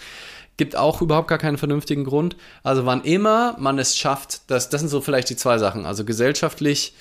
gibt 0.58 0.76
auch 0.76 1.02
überhaupt 1.02 1.28
gar 1.28 1.38
keinen 1.38 1.58
vernünftigen 1.58 2.04
Grund. 2.04 2.36
Also 2.64 2.86
wann 2.86 3.02
immer 3.04 3.56
man 3.60 3.80
es 3.80 3.98
schafft, 3.98 4.42
das, 4.48 4.70
das 4.70 4.82
sind 4.82 4.90
so 4.90 5.02
vielleicht 5.02 5.30
die 5.30 5.36
zwei 5.36 5.58
Sachen. 5.58 5.86
Also 5.86 6.06
gesellschaftlich 6.06 6.94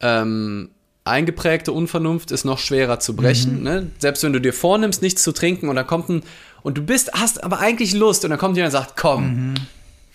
ähm, 0.00 0.70
eingeprägte 1.04 1.72
Unvernunft 1.72 2.30
ist 2.30 2.44
noch 2.44 2.58
schwerer 2.58 3.00
zu 3.00 3.16
brechen. 3.16 3.58
Mhm. 3.58 3.62
Ne? 3.62 3.90
Selbst 3.98 4.22
wenn 4.22 4.32
du 4.32 4.40
dir 4.40 4.52
vornimmst, 4.52 5.02
nichts 5.02 5.22
zu 5.22 5.32
trinken 5.32 5.68
und 5.68 5.76
dann 5.76 5.86
kommt 5.86 6.08
ein 6.08 6.22
und 6.62 6.78
du 6.78 6.82
bist, 6.82 7.12
hast 7.12 7.42
aber 7.42 7.58
eigentlich 7.58 7.92
Lust 7.92 8.24
und 8.24 8.30
dann 8.30 8.38
kommt 8.38 8.56
jemand 8.56 8.72
und 8.72 8.80
sagt, 8.80 8.96
komm, 8.96 9.54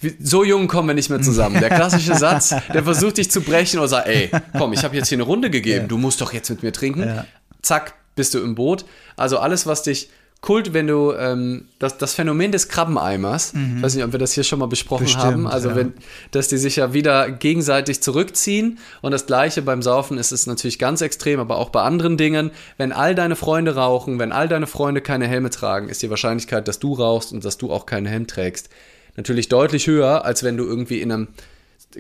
mhm. 0.02 0.14
so 0.20 0.46
jung 0.46 0.68
kommen 0.68 0.88
wir 0.88 0.96
nicht 0.96 1.10
mehr 1.10 1.22
zusammen. 1.22 1.60
Der 1.60 1.70
klassische 1.70 2.16
Satz, 2.18 2.56
der 2.74 2.84
versucht 2.84 3.18
dich 3.18 3.30
zu 3.30 3.42
brechen 3.42 3.80
oder 3.80 3.90
sagt, 3.90 4.08
ey, 4.08 4.32
komm, 4.58 4.72
ich 4.72 4.84
habe 4.84 4.96
jetzt 4.96 5.10
hier 5.10 5.18
eine 5.18 5.24
Runde 5.24 5.50
gegeben, 5.50 5.82
ja. 5.82 5.88
du 5.88 5.98
musst 5.98 6.22
doch 6.22 6.32
jetzt 6.32 6.50
mit 6.50 6.64
mir 6.64 6.72
trinken. 6.72 7.04
Ja. 7.04 7.26
Zack, 7.62 7.96
bist 8.16 8.34
du 8.34 8.40
im 8.40 8.56
Boot. 8.56 8.86
Also 9.18 9.40
alles, 9.40 9.66
was 9.66 9.84
dich 9.84 10.10
Kult, 10.40 10.74
wenn 10.74 10.86
du 10.86 11.14
ähm, 11.14 11.66
das, 11.80 11.98
das 11.98 12.14
Phänomen 12.14 12.52
des 12.52 12.70
Krabbeneimers, 12.70 13.54
mhm. 13.54 13.78
ich 13.78 13.84
weiß 13.84 13.96
nicht, 13.96 14.04
ob 14.04 14.12
wir 14.12 14.20
das 14.20 14.34
hier 14.34 14.44
schon 14.44 14.60
mal 14.60 14.68
besprochen 14.68 15.06
Bestimmt, 15.06 15.24
haben, 15.24 15.48
also 15.48 15.70
ja. 15.70 15.76
wenn, 15.76 15.94
dass 16.32 16.48
die 16.48 16.58
sich 16.58 16.76
ja 16.76 16.94
wieder 16.94 17.32
gegenseitig 17.32 18.02
zurückziehen 18.02 18.78
und 19.02 19.12
das 19.12 19.26
gleiche 19.26 19.64
beim 19.64 19.82
Saufen 19.82 20.20
ist 20.20 20.32
es 20.32 20.46
natürlich 20.46 20.78
ganz 20.78 21.02
extrem, 21.02 21.40
aber 21.40 21.58
auch 21.58 21.70
bei 21.70 21.82
anderen 21.82 22.18
Dingen, 22.18 22.52
wenn 22.78 22.92
all 22.92 23.16
deine 23.16 23.36
Freunde 23.36 23.76
rauchen, 23.76 24.20
wenn 24.20 24.32
all 24.32 24.48
deine 24.48 24.68
Freunde 24.68 25.02
keine 25.02 25.28
Helme 25.28 25.50
tragen, 25.50 25.90
ist 25.90 26.04
die 26.04 26.10
Wahrscheinlichkeit, 26.12 26.68
dass 26.68 26.78
du 26.78 26.94
rauchst 26.94 27.34
und 27.34 27.44
dass 27.44 27.58
du 27.58 27.72
auch 27.72 27.88
keinen 27.88 28.06
Helm 28.06 28.28
trägst, 28.28 28.70
natürlich 29.16 29.50
deutlich 29.50 29.88
höher, 29.88 30.24
als 30.24 30.44
wenn 30.44 30.56
du 30.56 30.66
irgendwie 30.66 31.02
in 31.02 31.12
einem 31.12 31.28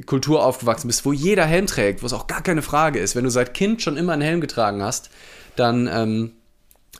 Kultur 0.06 0.45
aufgewachsen 0.45 0.88
bist, 0.88 1.06
wo 1.06 1.12
jeder 1.12 1.45
Helm 1.45 1.65
trägt, 1.65 2.04
wo 2.04 2.06
es 2.06 2.13
auch 2.13 2.28
gar 2.28 2.43
keine 2.43 2.62
Frage 2.62 3.00
ist. 3.00 3.15
Wenn 3.15 3.23
du 3.23 3.32
seit 3.32 3.56
Kind 3.56 3.82
schon 3.82 3.97
immer 3.97 4.13
einen 4.13 4.21
Helm 4.21 4.41
getragen 4.41 4.84
hast, 4.84 5.10
dann 5.56 5.89
ähm, 5.91 6.32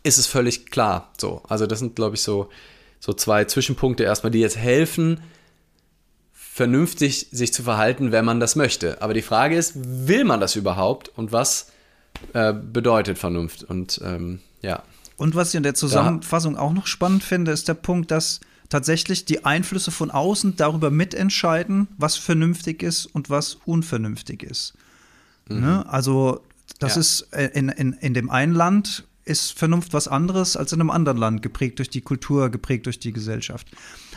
ist 0.08 0.18
es 0.18 0.28
völlig 0.28 0.72
klar. 0.72 1.12
So, 1.20 1.44
also 1.48 1.68
das 1.68 1.80
sind, 1.80 1.96
glaube 1.96 2.16
ich, 2.16 2.22
so, 2.22 2.50
so 3.00 3.14
zwei 3.14 3.46
Zwischenpunkte 3.46 4.04
erstmal, 4.04 4.32
die 4.32 4.40
jetzt 4.40 4.58
helfen, 4.58 5.22
vernünftig 6.34 7.28
sich 7.32 7.54
zu 7.54 7.64
verhalten, 7.64 8.12
wenn 8.12 8.26
man 8.26 8.40
das 8.40 8.56
möchte. 8.56 9.02
Aber 9.02 9.14
die 9.14 9.22
Frage 9.22 9.56
ist, 9.56 9.74
will 9.76 10.24
man 10.24 10.40
das 10.40 10.56
überhaupt 10.56 11.10
und 11.10 11.32
was 11.32 11.72
äh, 12.34 12.54
bedeutet 12.54 13.18
Vernunft? 13.18 13.64
Und 13.64 14.02
ähm, 14.04 14.40
ja. 14.62 14.82
Und 15.18 15.36
was 15.36 15.50
ich 15.50 15.56
in 15.56 15.64
der 15.64 15.76
Zusammenfassung 15.76 16.56
da, 16.56 16.62
auch 16.62 16.74
noch 16.74 16.88
spannend 16.88 17.24
finde, 17.24 17.52
ist 17.52 17.68
der 17.68 17.76
Punkt, 17.76 18.12
dass 18.12 18.40
tatsächlich 18.70 19.26
die 19.26 19.46
Einflüsse 19.46 19.92
von 19.92 20.12
außen 20.12 20.56
darüber 20.58 20.90
mitentscheiden, 20.92 21.88
was 21.98 22.18
vernünftig 22.18 22.84
ist 22.84 23.06
und 23.06 23.30
was 23.30 23.58
unvernünftig 23.66 24.44
ist. 24.44 24.74
Mhm. 25.48 25.62
Ne? 25.62 25.86
Also 25.88 26.42
das 26.80 26.96
ja. 26.96 27.02
ist 27.02 27.22
in, 27.54 27.70
in, 27.70 27.94
in 27.94 28.14
dem 28.14 28.30
einen 28.30 28.54
Land 28.54 29.06
ist 29.28 29.58
Vernunft 29.58 29.94
was 29.94 30.08
anderes 30.08 30.56
als 30.56 30.74
in 30.74 30.82
einem 30.82 30.90
anderen 30.90 31.18
Land, 31.18 31.42
geprägt 31.42 31.80
durch 31.80 31.90
die 31.90 32.02
Kultur, 32.02 32.50
geprägt 32.50 32.86
durch 32.86 33.00
die 33.00 33.14
Gesellschaft. 33.14 33.68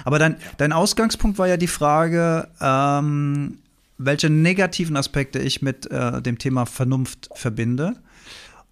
Aber 0.05 0.19
dein, 0.19 0.37
dein 0.59 0.73
Ausgangspunkt 0.73 1.39
war 1.39 1.49
ja 1.49 1.57
die 1.57 1.67
Frage, 1.67 2.49
ähm, 2.61 3.59
welche 3.99 4.31
negativen 4.31 4.97
Aspekte 4.97 5.39
ich 5.39 5.61
mit 5.61 5.91
äh, 5.91 6.23
dem 6.23 6.39
Thema 6.39 6.65
Vernunft 6.65 7.29
verbinde. 7.35 7.97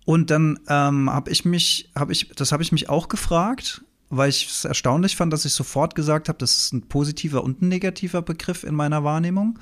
Und 0.04 0.30
dann 0.30 0.58
ähm, 0.68 1.10
habe 1.10 1.30
ich 1.30 1.44
mich, 1.44 1.90
habe 1.94 2.12
ich, 2.12 2.30
das 2.30 2.50
habe 2.52 2.62
ich 2.62 2.72
mich 2.72 2.88
auch 2.88 3.08
gefragt, 3.08 3.82
weil 4.08 4.30
ich 4.30 4.48
es 4.48 4.64
erstaunlich 4.64 5.16
fand, 5.16 5.32
dass 5.32 5.44
ich 5.44 5.52
sofort 5.52 5.94
gesagt 5.94 6.30
habe, 6.30 6.38
das 6.38 6.56
ist 6.56 6.72
ein 6.72 6.88
positiver 6.88 7.44
und 7.44 7.60
ein 7.60 7.68
negativer 7.68 8.22
Begriff 8.22 8.64
in 8.64 8.74
meiner 8.74 9.04
Wahrnehmung. 9.04 9.58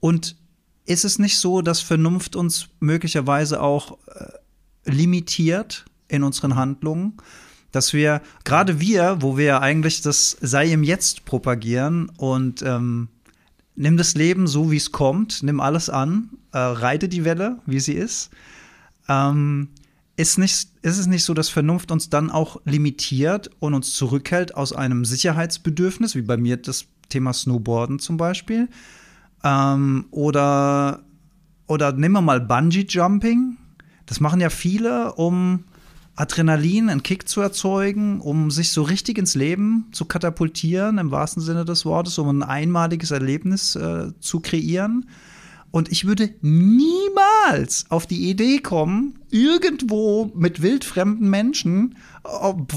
Und 0.00 0.36
ist 0.86 1.04
es 1.04 1.18
nicht 1.18 1.38
so, 1.38 1.60
dass 1.60 1.80
Vernunft 1.80 2.36
uns 2.36 2.68
möglicherweise 2.80 3.60
auch 3.60 3.98
äh, 4.06 4.90
limitiert 4.90 5.84
in 6.08 6.22
unseren 6.22 6.56
Handlungen. 6.56 7.14
Dass 7.72 7.92
wir, 7.92 8.22
gerade 8.44 8.80
wir, 8.80 9.18
wo 9.20 9.36
wir 9.36 9.60
eigentlich 9.60 10.00
das 10.00 10.36
Sei 10.40 10.72
im 10.72 10.82
Jetzt 10.82 11.24
propagieren 11.24 12.10
und 12.16 12.62
ähm, 12.62 13.08
nimm 13.74 13.96
das 13.96 14.14
Leben 14.14 14.46
so, 14.46 14.70
wie 14.70 14.76
es 14.76 14.92
kommt, 14.92 15.42
nimm 15.42 15.60
alles 15.60 15.90
an, 15.90 16.30
äh, 16.52 16.58
reite 16.58 17.08
die 17.08 17.24
Welle, 17.24 17.58
wie 17.66 17.80
sie 17.80 17.92
ist. 17.92 18.30
Ähm, 19.08 19.68
ist, 20.16 20.38
nicht, 20.38 20.70
ist 20.82 20.98
es 20.98 21.06
nicht 21.06 21.24
so, 21.24 21.34
dass 21.34 21.50
Vernunft 21.50 21.90
uns 21.90 22.08
dann 22.08 22.30
auch 22.30 22.60
limitiert 22.64 23.50
und 23.58 23.74
uns 23.74 23.94
zurückhält 23.94 24.54
aus 24.54 24.72
einem 24.72 25.04
Sicherheitsbedürfnis, 25.04 26.14
wie 26.14 26.22
bei 26.22 26.38
mir 26.38 26.56
das 26.56 26.86
Thema 27.10 27.32
Snowboarden 27.32 27.98
zum 27.98 28.16
Beispiel? 28.16 28.68
Ähm, 29.44 30.06
oder, 30.10 31.04
oder 31.66 31.92
nehmen 31.92 32.14
wir 32.14 32.22
mal 32.22 32.40
Bungee 32.40 32.86
Jumping. 32.88 33.58
Das 34.06 34.20
machen 34.20 34.40
ja 34.40 34.50
viele, 34.50 35.12
um 35.14 35.64
Adrenalin, 36.16 36.88
einen 36.88 37.02
Kick 37.02 37.28
zu 37.28 37.42
erzeugen, 37.42 38.20
um 38.20 38.50
sich 38.50 38.72
so 38.72 38.82
richtig 38.82 39.18
ins 39.18 39.34
Leben 39.34 39.86
zu 39.92 40.06
katapultieren, 40.06 40.98
im 40.98 41.10
wahrsten 41.10 41.42
Sinne 41.42 41.64
des 41.66 41.84
Wortes, 41.84 42.18
um 42.18 42.28
ein 42.28 42.42
einmaliges 42.42 43.10
Erlebnis 43.10 43.76
äh, 43.76 44.12
zu 44.20 44.40
kreieren. 44.40 45.06
Und 45.70 45.92
ich 45.92 46.06
würde 46.06 46.34
niemals 46.40 47.84
auf 47.90 48.06
die 48.06 48.30
Idee 48.30 48.60
kommen, 48.60 49.18
irgendwo 49.30 50.32
mit 50.34 50.62
wildfremden 50.62 51.28
Menschen 51.28 51.96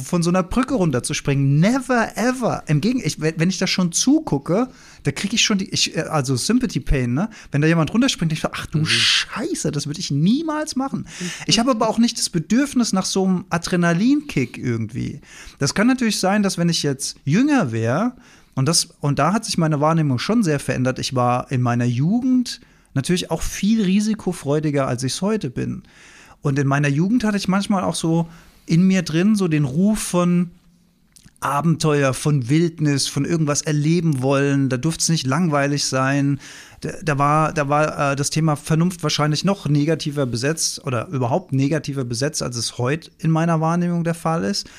von 0.04 0.24
so 0.24 0.30
einer 0.30 0.44
Brücke 0.44 0.76
runterzuspringen. 0.76 1.60
Never 1.60 2.16
ever. 2.16 2.64
Im 2.68 2.82
Gegenteil, 2.82 3.34
wenn 3.38 3.50
ich 3.50 3.58
das 3.58 3.70
schon 3.70 3.92
zugucke, 3.92 4.68
da 5.04 5.12
kriege 5.12 5.36
ich 5.36 5.44
schon 5.44 5.58
die, 5.58 5.70
ich, 5.70 5.96
äh, 5.96 6.02
also 6.02 6.36
Sympathy 6.36 6.80
Pain, 6.80 7.14
ne? 7.14 7.30
Wenn 7.52 7.62
da 7.62 7.68
jemand 7.68 7.94
runterspringt, 7.94 8.34
ich 8.34 8.42
sage, 8.42 8.56
ach 8.58 8.66
du 8.68 8.80
mhm. 8.80 8.86
Scheiße, 8.86 9.72
das 9.72 9.88
würde 9.88 10.00
ich 10.00 10.12
niemals 10.12 10.76
machen. 10.76 11.08
Ich 11.46 11.60
habe 11.60 11.72
aber 11.72 11.90
auch 11.90 11.98
nicht 11.98 12.18
das 12.18 12.30
Bedürfnis 12.30 12.94
nach 12.94 13.06
so 13.06 13.26
einem 13.26 13.46
Adrenalinkick 13.50 14.58
irgendwie. 14.58 15.22
Das 15.58 15.74
kann 15.74 15.88
natürlich 15.88 16.20
sein, 16.20 16.44
dass 16.44 16.58
wenn 16.58 16.70
ich 16.70 16.84
jetzt 16.84 17.18
jünger 17.26 17.72
wäre, 17.72 18.14
und 18.56 18.66
das, 18.68 18.90
und 19.00 19.20
da 19.20 19.32
hat 19.32 19.46
sich 19.46 19.58
meine 19.58 19.80
Wahrnehmung 19.80 20.20
schon 20.20 20.44
sehr 20.44 20.60
verändert. 20.60 21.00
Ich 21.00 21.16
war 21.16 21.50
in 21.50 21.62
meiner 21.62 21.86
Jugend 21.86 22.60
natürlich 22.94 23.32
auch 23.32 23.42
viel 23.42 23.82
risikofreudiger, 23.82 24.86
als 24.86 25.04
ich 25.04 25.14
es 25.14 25.22
heute 25.22 25.50
bin. 25.50 25.84
Und 26.42 26.60
in 26.60 26.68
meiner 26.68 26.90
Jugend 26.90 27.24
hatte 27.24 27.38
ich 27.38 27.48
manchmal 27.48 27.84
auch 27.84 27.96
so 27.96 28.28
in 28.70 28.84
mir 28.84 29.02
drin 29.02 29.36
so 29.36 29.48
den 29.48 29.66
Ruf 29.66 30.00
von 30.00 30.52
Abenteuer, 31.42 32.14
von 32.14 32.50
Wildnis, 32.50 33.08
von 33.08 33.26
irgendwas 33.26 33.62
erleben 33.62 34.22
wollen. 34.22 34.70
Da 34.70 34.78
durfte 34.78 35.02
es 35.02 35.10
nicht 35.10 35.26
langweilig 35.26 35.86
sein. 35.86 36.40
Da, 36.82 36.92
da 37.02 37.18
war, 37.18 37.54
da 37.54 37.70
war 37.70 38.12
äh, 38.12 38.16
das 38.16 38.30
Thema 38.30 38.56
Vernunft 38.56 39.04
wahrscheinlich 39.04 39.46
noch 39.46 39.68
negativer 39.68 40.26
besetzt 40.26 40.86
oder 40.86 41.08
überhaupt 41.08 41.54
negativer 41.54 42.04
besetzt, 42.04 42.44
als 42.44 42.58
es 42.58 42.78
heute 42.78 43.10
in 43.20 43.32
meiner 43.32 43.62
Wahrnehmung 43.62 44.04
der 44.04 44.16
Fall 44.16 44.44
ist 44.44 44.70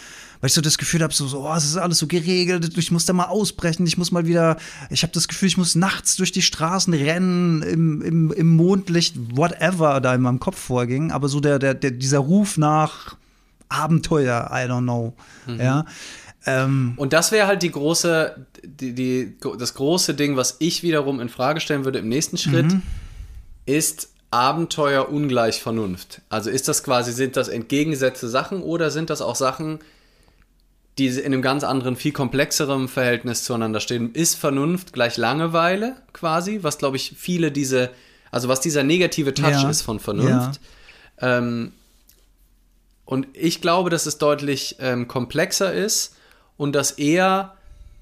weil 0.41 0.49
ich 0.49 0.55
so 0.55 0.61
das 0.61 0.79
Gefühl 0.79 1.03
habe, 1.03 1.13
so, 1.13 1.27
so 1.27 1.47
oh, 1.47 1.55
es 1.55 1.65
ist 1.65 1.77
alles 1.77 1.99
so 1.99 2.07
geregelt, 2.07 2.77
ich 2.77 2.91
muss 2.91 3.05
da 3.05 3.13
mal 3.13 3.27
ausbrechen, 3.27 3.87
ich 3.87 3.99
muss 3.99 4.11
mal 4.11 4.27
wieder, 4.27 4.57
ich 4.89 5.03
habe 5.03 5.13
das 5.13 5.29
Gefühl, 5.29 5.49
ich 5.49 5.59
muss 5.59 5.75
nachts 5.75 6.17
durch 6.17 6.33
die 6.33 6.43
Straßen 6.43 6.95
rennen, 6.95 7.63
im, 7.63 8.01
im, 8.01 8.33
im 8.33 8.49
Mondlicht, 8.57 9.17
whatever 9.37 10.01
da 10.01 10.15
in 10.15 10.23
meinem 10.23 10.41
Kopf 10.41 10.59
vorging, 10.59 11.13
aber 11.13 11.29
so 11.29 11.41
der, 11.41 11.59
der, 11.59 11.75
der 11.75 11.91
dieser 11.91 12.21
Ruf 12.21 12.57
nach 12.57 13.17
Abenteuer, 13.71 14.51
I 14.53 14.69
don't 14.69 14.83
know, 14.83 15.15
mhm. 15.47 15.61
ja. 15.61 15.85
Ähm, 16.47 16.95
und 16.97 17.13
das 17.13 17.33
wäre 17.33 17.47
halt 17.47 17.63
die 17.63 17.71
große, 17.71 18.47
die, 18.63 18.95
die, 18.95 19.37
das 19.59 19.75
große 19.75 20.15
Ding, 20.15 20.37
was 20.37 20.57
ich 20.59 20.83
wiederum 20.83 21.21
in 21.21 21.29
Frage 21.29 21.61
stellen 21.61 21.85
würde 21.85 21.99
im 21.99 22.09
nächsten 22.09 22.37
Schritt, 22.39 22.67
mhm. 22.67 22.83
ist 23.67 24.11
Abenteuer 24.31 25.09
ungleich 25.11 25.61
Vernunft. 25.61 26.23
Also 26.29 26.51
ist 26.51 26.69
das 26.69 26.83
quasi, 26.83 27.13
sind 27.13 27.37
das 27.37 27.49
entgegengesetzte 27.49 28.29
Sachen 28.29 28.63
oder 28.63 28.91
sind 28.91 29.11
das 29.11 29.23
auch 29.23 29.35
Sachen, 29.35 29.81
die 30.99 31.09
in 31.09 31.27
einem 31.27 31.43
ganz 31.43 31.65
anderen, 31.65 31.97
viel 31.97 32.13
komplexeren 32.13 32.89
Verhältnis 32.89 33.45
zueinander 33.45 33.81
stehen. 33.81 34.13
Ist 34.13 34.37
Vernunft 34.37 34.93
gleich 34.93 35.17
Langeweile 35.17 35.97
quasi, 36.13 36.61
was 36.63 36.79
glaube 36.79 36.97
ich 36.97 37.15
viele 37.17 37.51
diese, 37.51 37.91
also 38.31 38.49
was 38.49 38.61
dieser 38.61 38.83
negative 38.83 39.35
Touch 39.35 39.63
ja. 39.63 39.71
ist 39.71 39.83
von 39.83 39.99
Vernunft. 39.99 40.61
Ja. 41.21 41.39
Ähm, 41.39 41.73
und 43.11 43.27
ich 43.35 43.61
glaube, 43.61 43.91
dass 43.91 44.07
es 44.07 44.19
deutlich 44.19 44.77
ähm, 44.81 45.09
komplexer 45.09 45.73
ist 45.73 46.17
und 46.57 46.75
dass 46.75 46.93
eher, 46.93 47.55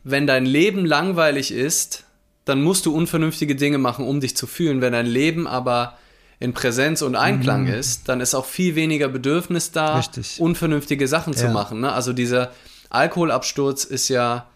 wenn 0.04 0.26
dein 0.26 0.46
Leben 0.46 0.84
langweilig 0.84 1.50
ist, 1.50 2.04
dann 2.44 2.62
musst 2.62 2.86
du 2.86 2.94
unvernünftige 2.94 3.56
Dinge 3.56 3.78
machen, 3.78 4.06
um 4.06 4.20
dich 4.20 4.36
zu 4.36 4.46
fühlen. 4.46 4.80
Wenn 4.80 4.92
dein 4.92 5.06
Leben 5.06 5.46
aber 5.46 5.98
in 6.40 6.54
Präsenz 6.54 7.02
und 7.02 7.16
Einklang 7.16 7.64
mhm. 7.64 7.72
ist, 7.72 8.08
dann 8.08 8.20
ist 8.20 8.34
auch 8.34 8.46
viel 8.46 8.74
weniger 8.76 9.08
Bedürfnis 9.08 9.72
da, 9.72 9.96
Richtig. 9.96 10.40
unvernünftige 10.40 11.08
Sachen 11.08 11.32
ja. 11.32 11.38
zu 11.40 11.48
machen. 11.48 11.80
Ne? 11.80 11.92
Also 11.92 12.12
dieser, 12.12 12.52
Alkoholabsturz 12.90 13.84
ist 13.84 14.08
ja, 14.08 14.46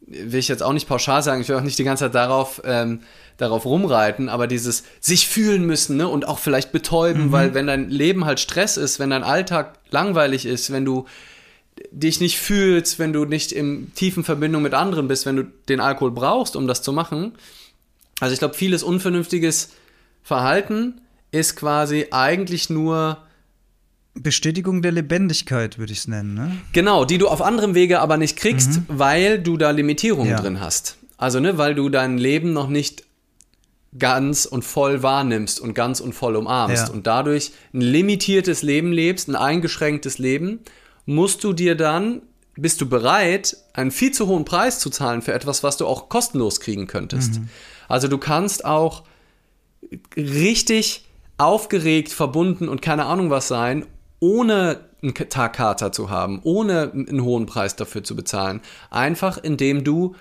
will 0.00 0.38
ich 0.38 0.48
jetzt 0.48 0.62
auch 0.62 0.72
nicht 0.72 0.88
pauschal 0.88 1.22
sagen, 1.22 1.40
ich 1.40 1.48
will 1.48 1.56
auch 1.56 1.62
nicht 1.62 1.78
die 1.78 1.84
ganze 1.84 2.04
Zeit 2.04 2.14
darauf, 2.14 2.60
ähm, 2.64 3.00
darauf 3.38 3.64
rumreiten, 3.64 4.28
aber 4.28 4.46
dieses 4.46 4.82
sich 5.00 5.28
fühlen 5.28 5.64
müssen 5.64 5.96
ne? 5.96 6.08
und 6.08 6.28
auch 6.28 6.38
vielleicht 6.38 6.72
betäuben, 6.72 7.26
mhm. 7.26 7.32
weil 7.32 7.54
wenn 7.54 7.68
dein 7.68 7.88
Leben 7.88 8.26
halt 8.26 8.40
Stress 8.40 8.76
ist, 8.76 8.98
wenn 8.98 9.10
dein 9.10 9.24
Alltag 9.24 9.78
langweilig 9.90 10.44
ist, 10.44 10.70
wenn 10.70 10.84
du 10.84 11.06
dich 11.92 12.20
nicht 12.20 12.38
fühlst, 12.38 12.98
wenn 12.98 13.12
du 13.12 13.24
nicht 13.24 13.52
in 13.52 13.94
tiefen 13.94 14.24
Verbindung 14.24 14.62
mit 14.62 14.74
anderen 14.74 15.06
bist, 15.06 15.24
wenn 15.24 15.36
du 15.36 15.44
den 15.68 15.80
Alkohol 15.80 16.10
brauchst, 16.10 16.56
um 16.56 16.66
das 16.66 16.82
zu 16.82 16.92
machen. 16.92 17.32
Also 18.18 18.32
ich 18.32 18.40
glaube, 18.40 18.54
vieles 18.54 18.82
unvernünftiges 18.82 19.70
Verhalten 20.24 21.00
ist 21.30 21.54
quasi 21.54 22.08
eigentlich 22.10 22.68
nur 22.68 23.18
Bestätigung 24.14 24.82
der 24.82 24.90
Lebendigkeit, 24.90 25.78
würde 25.78 25.92
ich 25.92 26.00
es 26.00 26.08
nennen. 26.08 26.34
Ne? 26.34 26.56
Genau, 26.72 27.04
die 27.04 27.18
du 27.18 27.28
auf 27.28 27.40
anderem 27.40 27.76
Wege 27.76 28.00
aber 28.00 28.16
nicht 28.16 28.36
kriegst, 28.36 28.80
mhm. 28.80 28.84
weil 28.88 29.38
du 29.38 29.56
da 29.56 29.70
Limitierungen 29.70 30.30
ja. 30.32 30.40
drin 30.40 30.58
hast. 30.58 30.96
Also, 31.16 31.38
ne, 31.40 31.58
weil 31.58 31.74
du 31.74 31.88
dein 31.88 32.18
Leben 32.18 32.52
noch 32.52 32.68
nicht 32.68 33.04
ganz 33.96 34.44
und 34.44 34.64
voll 34.64 35.02
wahrnimmst 35.02 35.60
und 35.60 35.74
ganz 35.74 36.00
und 36.00 36.12
voll 36.12 36.36
umarmst 36.36 36.88
ja. 36.88 36.94
und 36.94 37.06
dadurch 37.06 37.52
ein 37.72 37.80
limitiertes 37.80 38.62
Leben 38.62 38.92
lebst, 38.92 39.28
ein 39.28 39.36
eingeschränktes 39.36 40.18
Leben, 40.18 40.60
musst 41.06 41.42
du 41.42 41.52
dir 41.52 41.74
dann, 41.74 42.22
bist 42.54 42.80
du 42.80 42.88
bereit, 42.88 43.56
einen 43.72 43.90
viel 43.90 44.12
zu 44.12 44.26
hohen 44.26 44.44
Preis 44.44 44.78
zu 44.78 44.90
zahlen 44.90 45.22
für 45.22 45.32
etwas, 45.32 45.62
was 45.62 45.76
du 45.76 45.86
auch 45.86 46.08
kostenlos 46.08 46.60
kriegen 46.60 46.86
könntest. 46.86 47.40
Mhm. 47.40 47.48
Also 47.88 48.08
du 48.08 48.18
kannst 48.18 48.64
auch 48.64 49.04
richtig 50.16 51.06
aufgeregt, 51.38 52.12
verbunden 52.12 52.68
und 52.68 52.82
keine 52.82 53.06
Ahnung 53.06 53.30
was 53.30 53.48
sein, 53.48 53.86
ohne 54.20 54.80
einen 55.02 55.14
Tagkater 55.14 55.92
zu 55.92 56.10
haben, 56.10 56.40
ohne 56.42 56.90
einen 56.92 57.22
hohen 57.22 57.46
Preis 57.46 57.76
dafür 57.76 58.02
zu 58.02 58.16
bezahlen. 58.16 58.60
Einfach 58.90 59.38
indem 59.38 59.84
du 59.84 60.16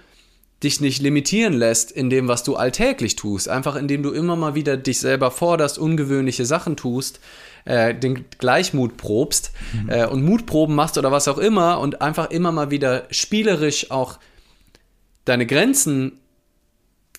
dich 0.64 0.82
nicht 0.82 1.02
limitieren 1.02 1.54
lässt 1.54 1.92
in 1.92 2.10
dem, 2.10 2.28
was 2.28 2.44
du 2.44 2.56
alltäglich 2.56 3.16
tust. 3.16 3.48
Einfach 3.48 3.76
indem 3.76 4.02
du 4.02 4.12
immer 4.12 4.36
mal 4.36 4.56
wieder 4.56 4.76
dich 4.76 5.00
selber 5.00 5.30
forderst, 5.30 5.78
ungewöhnliche 5.78 6.46
Sachen 6.46 6.76
tust, 6.76 7.20
äh, 7.66 7.94
den 7.94 8.26
Gleichmut 8.40 8.98
probst 8.98 9.52
mhm. 9.74 9.90
äh, 9.90 10.06
und 10.08 10.24
Mutproben 10.24 10.76
machst 10.76 10.98
oder 10.98 11.12
was 11.12 11.28
auch 11.28 11.38
immer 11.38 11.80
und 11.80 12.02
einfach 12.02 12.32
immer 12.32 12.52
mal 12.52 12.72
wieder 12.72 13.08
spielerisch 13.12 13.92
auch 13.92 14.20
deine 15.26 15.46
Grenzen 15.46 16.14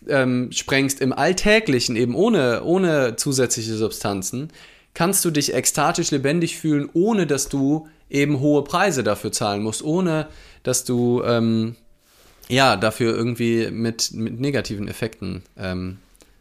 ähm, 0.08 0.50
sprengst 0.52 1.00
im 1.00 1.12
Alltäglichen, 1.12 1.96
eben 1.96 2.14
ohne, 2.14 2.62
ohne 2.64 3.16
zusätzliche 3.16 3.74
Substanzen, 3.74 4.50
kannst 4.94 5.24
du 5.24 5.30
dich 5.30 5.54
ekstatisch 5.54 6.10
lebendig 6.10 6.56
fühlen, 6.56 6.88
ohne 6.92 7.26
dass 7.26 7.48
du 7.48 7.88
eben 8.10 8.40
hohe 8.40 8.64
Preise 8.64 9.04
dafür 9.04 9.32
zahlen 9.32 9.62
musst, 9.62 9.82
ohne 9.82 10.28
dass 10.62 10.84
du 10.84 11.22
ähm, 11.24 11.76
ja 12.48 12.76
dafür 12.76 13.14
irgendwie 13.14 13.70
mit, 13.70 14.12
mit 14.12 14.40
negativen 14.40 14.88
Effekten 14.88 15.42
ähm, 15.58 15.98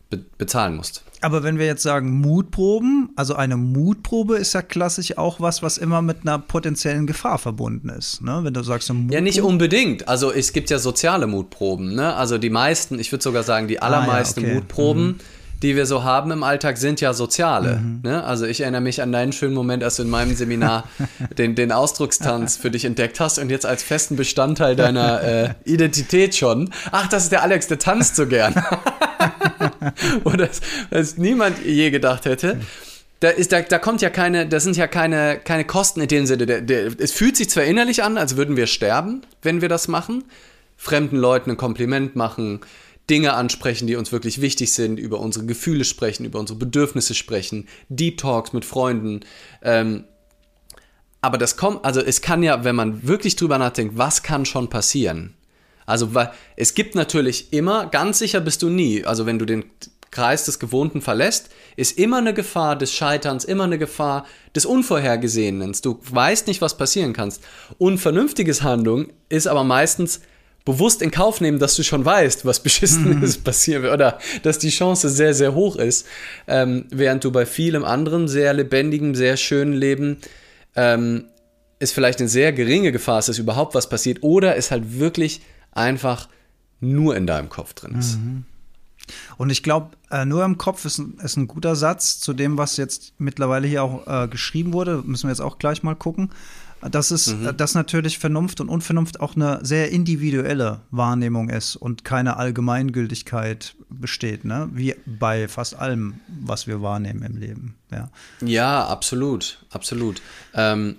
be 0.09 0.19
bezahlen 0.37 0.75
musst. 0.75 1.03
Aber 1.21 1.43
wenn 1.43 1.57
wir 1.57 1.65
jetzt 1.65 1.81
sagen 1.81 2.11
Mutproben, 2.11 3.09
also 3.15 3.33
eine 3.35 3.57
Mutprobe 3.57 4.37
ist 4.37 4.53
ja 4.53 4.61
klassisch 4.61 5.17
auch 5.17 5.41
was, 5.41 5.63
was 5.63 5.79
immer 5.79 6.03
mit 6.03 6.17
einer 6.21 6.37
potenziellen 6.37 7.07
Gefahr 7.07 7.39
verbunden 7.39 7.89
ist. 7.89 8.21
Ne? 8.21 8.39
Wenn 8.43 8.53
du 8.53 8.61
sagst, 8.61 8.91
ja 9.09 9.21
nicht 9.21 9.41
unbedingt. 9.41 10.07
Also 10.07 10.31
es 10.31 10.53
gibt 10.53 10.69
ja 10.69 10.77
soziale 10.77 11.25
Mutproben. 11.25 11.95
Ne? 11.95 12.13
Also 12.13 12.37
die 12.37 12.51
meisten, 12.51 12.99
ich 12.99 13.11
würde 13.11 13.23
sogar 13.23 13.41
sagen 13.43 13.67
die 13.67 13.81
allermeisten 13.81 14.41
ah, 14.41 14.43
ja, 14.43 14.49
okay. 14.49 14.55
Mutproben. 14.55 15.05
Mhm 15.05 15.19
die 15.63 15.75
wir 15.75 15.85
so 15.85 16.03
haben 16.03 16.31
im 16.31 16.43
Alltag, 16.43 16.77
sind 16.77 17.01
ja 17.01 17.13
soziale. 17.13 17.77
Mhm. 17.77 18.01
Ne? 18.03 18.23
Also 18.23 18.45
ich 18.45 18.61
erinnere 18.61 18.81
mich 18.81 19.01
an 19.01 19.11
deinen 19.11 19.31
schönen 19.31 19.53
Moment, 19.53 19.83
als 19.83 19.95
du 19.95 20.03
in 20.03 20.09
meinem 20.09 20.35
Seminar 20.35 20.87
den, 21.37 21.55
den 21.55 21.71
Ausdruckstanz 21.71 22.57
für 22.57 22.71
dich 22.71 22.85
entdeckt 22.85 23.19
hast 23.19 23.39
und 23.39 23.49
jetzt 23.49 23.65
als 23.65 23.83
festen 23.83 24.15
Bestandteil 24.15 24.75
deiner 24.75 25.23
äh, 25.23 25.49
Identität 25.65 26.35
schon. 26.35 26.69
Ach, 26.91 27.07
das 27.07 27.23
ist 27.23 27.31
der 27.31 27.41
Alex, 27.41 27.67
der 27.67 27.79
tanzt 27.79 28.15
so 28.15 28.27
gern. 28.27 28.53
Oder 30.23 30.49
was 30.91 31.17
niemand 31.17 31.63
je 31.65 31.89
gedacht 31.89 32.25
hätte. 32.25 32.59
Da, 33.19 33.29
ist, 33.29 33.51
da, 33.51 33.61
da 33.61 33.79
kommt 33.79 34.01
ja 34.01 34.11
keine, 34.11 34.47
das 34.47 34.63
sind 34.63 34.77
ja 34.77 34.85
keine, 34.85 35.39
keine 35.43 35.65
Kosten 35.65 36.01
in 36.01 36.07
dem 36.07 36.27
Sinne. 36.27 36.45
Der, 36.45 36.61
der, 36.61 36.91
es 36.99 37.11
fühlt 37.11 37.35
sich 37.35 37.49
zwar 37.49 37.63
innerlich 37.63 38.03
an, 38.03 38.17
als 38.17 38.37
würden 38.37 38.55
wir 38.55 38.67
sterben, 38.67 39.23
wenn 39.41 39.61
wir 39.61 39.69
das 39.69 39.87
machen. 39.87 40.23
Fremden 40.77 41.17
Leuten 41.17 41.49
ein 41.49 41.57
Kompliment 41.57 42.15
machen, 42.15 42.61
Dinge 43.09 43.33
ansprechen, 43.33 43.87
die 43.87 43.95
uns 43.95 44.11
wirklich 44.11 44.41
wichtig 44.41 44.73
sind, 44.73 44.99
über 44.99 45.19
unsere 45.19 45.45
Gefühle 45.45 45.85
sprechen, 45.85 46.25
über 46.25 46.39
unsere 46.39 46.59
Bedürfnisse 46.59 47.13
sprechen, 47.13 47.67
Deep 47.89 48.17
Talks 48.17 48.53
mit 48.53 48.65
Freunden. 48.65 49.21
Ähm, 49.61 50.03
aber 51.21 51.37
das 51.37 51.57
kommt, 51.57 51.83
also 51.85 52.01
es 52.01 52.21
kann 52.21 52.43
ja, 52.43 52.63
wenn 52.63 52.75
man 52.75 53.07
wirklich 53.07 53.35
drüber 53.35 53.57
nachdenkt, 53.57 53.97
was 53.97 54.23
kann 54.23 54.45
schon 54.45 54.69
passieren? 54.69 55.33
Also, 55.85 56.11
es 56.57 56.73
gibt 56.73 56.95
natürlich 56.95 57.53
immer, 57.53 57.85
ganz 57.87 58.19
sicher 58.19 58.41
bist 58.41 58.61
du 58.61 58.69
nie, 58.69 59.05
also 59.05 59.25
wenn 59.25 59.39
du 59.39 59.45
den 59.45 59.63
Kreis 60.11 60.45
des 60.45 60.59
Gewohnten 60.59 61.01
verlässt, 61.01 61.49
ist 61.75 61.97
immer 61.97 62.17
eine 62.17 62.33
Gefahr 62.33 62.75
des 62.75 62.93
Scheiterns, 62.93 63.45
immer 63.45 63.63
eine 63.63 63.77
Gefahr 63.77 64.25
des 64.55 64.65
Unvorhergesehenen. 64.65 65.75
Du 65.81 65.99
weißt 66.09 66.47
nicht, 66.47 66.61
was 66.61 66.77
passieren 66.77 67.13
kannst. 67.13 67.43
Unvernünftiges 67.77 68.63
Handlung 68.63 69.07
ist 69.29 69.47
aber 69.47 69.63
meistens 69.63 70.21
bewusst 70.67 71.01
in 71.01 71.11
Kauf 71.11 71.39
nehmen, 71.39 71.59
dass 71.59 71.75
du 71.75 71.83
schon 71.83 72.03
weißt, 72.03 72.45
was 72.45 72.61
beschissenes 72.61 73.39
mhm. 73.39 73.43
passieren 73.43 73.83
wird 73.83 73.93
oder 73.93 74.19
dass 74.43 74.59
die 74.59 74.69
Chance 74.69 75.09
sehr, 75.09 75.33
sehr 75.33 75.55
hoch 75.55 75.77
ist, 75.77 76.05
ähm, 76.45 76.85
während 76.89 77.23
du 77.23 77.31
bei 77.31 77.45
vielem 77.45 77.85
anderen 77.85 78.27
sehr 78.27 78.53
lebendigem, 78.53 79.15
sehr 79.15 79.37
schönen 79.37 79.73
Leben 79.73 80.17
ähm, 80.75 81.29
ist 81.79 81.93
vielleicht 81.93 82.19
eine 82.19 82.27
sehr 82.27 82.51
geringe 82.51 82.91
Gefahr, 82.91 83.21
dass 83.21 83.37
überhaupt 83.37 83.75
was 83.75 83.87
passiert 83.87 84.23
oder 84.23 84.55
ist 84.55 84.71
halt 84.71 84.99
wirklich 84.99 85.41
einfach 85.71 86.27
nur 86.81 87.15
in 87.15 87.27
deinem 87.27 87.47
Kopf 87.47 87.73
drin 87.73 87.95
ist. 87.97 88.17
Mhm. 88.17 88.43
Und 89.37 89.49
ich 89.51 89.63
glaube, 89.63 89.91
äh, 90.11 90.25
nur 90.25 90.43
im 90.43 90.57
Kopf 90.57 90.83
ist, 90.83 91.01
ist, 91.23 91.37
ein 91.37 91.47
guter 91.47 91.77
Satz 91.77 92.19
zu 92.19 92.33
dem, 92.33 92.57
was 92.57 92.75
jetzt 92.75 93.13
mittlerweile 93.19 93.67
hier 93.67 93.83
auch 93.83 94.05
äh, 94.05 94.27
geschrieben 94.27 94.73
wurde. 94.73 95.01
Müssen 95.05 95.27
wir 95.27 95.31
jetzt 95.31 95.39
auch 95.39 95.59
gleich 95.59 95.81
mal 95.81 95.95
gucken. 95.95 96.31
Das 96.81 97.11
ist, 97.11 97.27
mhm. 97.27 97.57
Dass 97.57 97.73
natürlich 97.73 98.19
Vernunft 98.19 98.61
und 98.61 98.69
Unvernunft 98.69 99.19
auch 99.19 99.35
eine 99.35 99.59
sehr 99.63 99.91
individuelle 99.91 100.81
Wahrnehmung 100.91 101.49
ist 101.49 101.75
und 101.75 102.03
keine 102.03 102.37
Allgemeingültigkeit 102.37 103.75
besteht, 103.89 104.45
ne? 104.45 104.69
Wie 104.73 104.95
bei 105.05 105.47
fast 105.47 105.75
allem, 105.75 106.19
was 106.27 106.67
wir 106.67 106.81
wahrnehmen 106.81 107.23
im 107.23 107.37
Leben. 107.37 107.75
Ja, 107.91 108.09
ja 108.41 108.85
absolut, 108.85 109.65
absolut. 109.71 110.21
Ähm, 110.53 110.97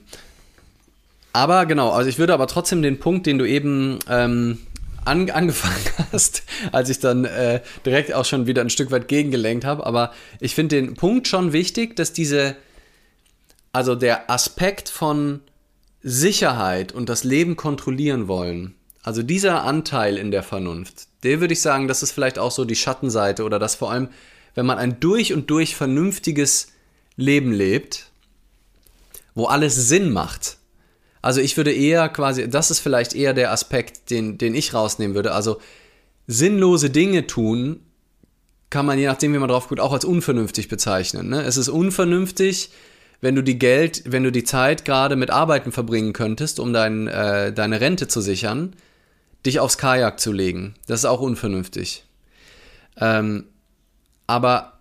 aber 1.32 1.66
genau, 1.66 1.90
also 1.90 2.08
ich 2.08 2.18
würde 2.18 2.34
aber 2.34 2.48
trotzdem 2.48 2.82
den 2.82 2.98
Punkt, 2.98 3.26
den 3.26 3.38
du 3.38 3.44
eben 3.44 4.00
ähm, 4.08 4.58
an, 5.04 5.30
angefangen 5.30 5.76
hast, 6.12 6.42
als 6.72 6.88
ich 6.88 6.98
dann 6.98 7.24
äh, 7.24 7.60
direkt 7.84 8.12
auch 8.12 8.24
schon 8.24 8.46
wieder 8.46 8.62
ein 8.62 8.70
Stück 8.70 8.90
weit 8.90 9.08
gegengelenkt 9.08 9.64
habe. 9.64 9.86
Aber 9.86 10.12
ich 10.40 10.54
finde 10.54 10.76
den 10.76 10.94
Punkt 10.94 11.28
schon 11.28 11.52
wichtig, 11.52 11.96
dass 11.96 12.12
diese, 12.12 12.56
also 13.72 13.94
der 13.94 14.30
Aspekt 14.30 14.88
von 14.88 15.40
Sicherheit 16.02 16.92
und 16.92 17.08
das 17.08 17.24
Leben 17.24 17.56
kontrollieren 17.56 18.28
wollen, 18.28 18.74
also 19.02 19.22
dieser 19.22 19.62
Anteil 19.62 20.16
in 20.16 20.30
der 20.30 20.42
Vernunft, 20.42 21.08
der 21.22 21.40
würde 21.40 21.54
ich 21.54 21.62
sagen, 21.62 21.88
das 21.88 22.02
ist 22.02 22.12
vielleicht 22.12 22.38
auch 22.38 22.50
so 22.50 22.64
die 22.64 22.76
Schattenseite 22.76 23.44
oder 23.44 23.58
das 23.58 23.74
vor 23.74 23.90
allem, 23.90 24.08
wenn 24.54 24.66
man 24.66 24.78
ein 24.78 25.00
durch 25.00 25.32
und 25.32 25.50
durch 25.50 25.76
vernünftiges 25.76 26.68
Leben 27.16 27.52
lebt, 27.52 28.10
wo 29.34 29.46
alles 29.46 29.74
Sinn 29.74 30.12
macht, 30.12 30.58
also 31.20 31.40
ich 31.40 31.56
würde 31.56 31.72
eher 31.72 32.08
quasi, 32.08 32.48
das 32.48 32.70
ist 32.70 32.80
vielleicht 32.80 33.14
eher 33.14 33.34
der 33.34 33.52
Aspekt, 33.52 34.10
den, 34.10 34.38
den 34.38 34.54
ich 34.54 34.74
rausnehmen 34.74 35.14
würde. 35.14 35.32
Also 35.32 35.60
sinnlose 36.26 36.90
Dinge 36.90 37.26
tun, 37.26 37.80
kann 38.70 38.86
man 38.86 38.98
je 38.98 39.06
nachdem, 39.06 39.32
wie 39.32 39.38
man 39.38 39.48
drauf 39.48 39.68
guckt, 39.68 39.80
auch 39.80 39.92
als 39.92 40.04
unvernünftig 40.04 40.68
bezeichnen. 40.68 41.28
Ne? 41.28 41.42
Es 41.42 41.56
ist 41.56 41.68
unvernünftig, 41.68 42.70
wenn 43.20 43.34
du 43.34 43.42
die 43.42 43.58
Geld, 43.58 44.02
wenn 44.06 44.24
du 44.24 44.32
die 44.32 44.44
Zeit 44.44 44.84
gerade 44.84 45.16
mit 45.16 45.30
Arbeiten 45.30 45.72
verbringen 45.72 46.12
könntest, 46.12 46.60
um 46.60 46.72
dein, 46.72 47.08
äh, 47.08 47.52
deine 47.52 47.80
Rente 47.80 48.08
zu 48.08 48.20
sichern, 48.20 48.74
dich 49.44 49.60
aufs 49.60 49.78
Kajak 49.78 50.20
zu 50.20 50.32
legen. 50.32 50.74
Das 50.86 51.00
ist 51.00 51.04
auch 51.04 51.20
unvernünftig. 51.20 52.04
Ähm, 53.00 53.44
aber 54.26 54.80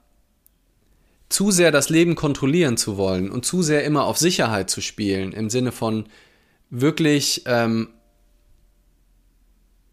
zu 1.29 1.51
sehr 1.51 1.71
das 1.71 1.89
Leben 1.89 2.15
kontrollieren 2.15 2.77
zu 2.77 2.97
wollen 2.97 3.29
und 3.29 3.45
zu 3.45 3.61
sehr 3.61 3.83
immer 3.83 4.05
auf 4.05 4.17
Sicherheit 4.17 4.69
zu 4.69 4.81
spielen, 4.81 5.33
im 5.33 5.49
Sinne 5.49 5.71
von, 5.71 6.05
wirklich 6.69 7.43
ähm, 7.45 7.89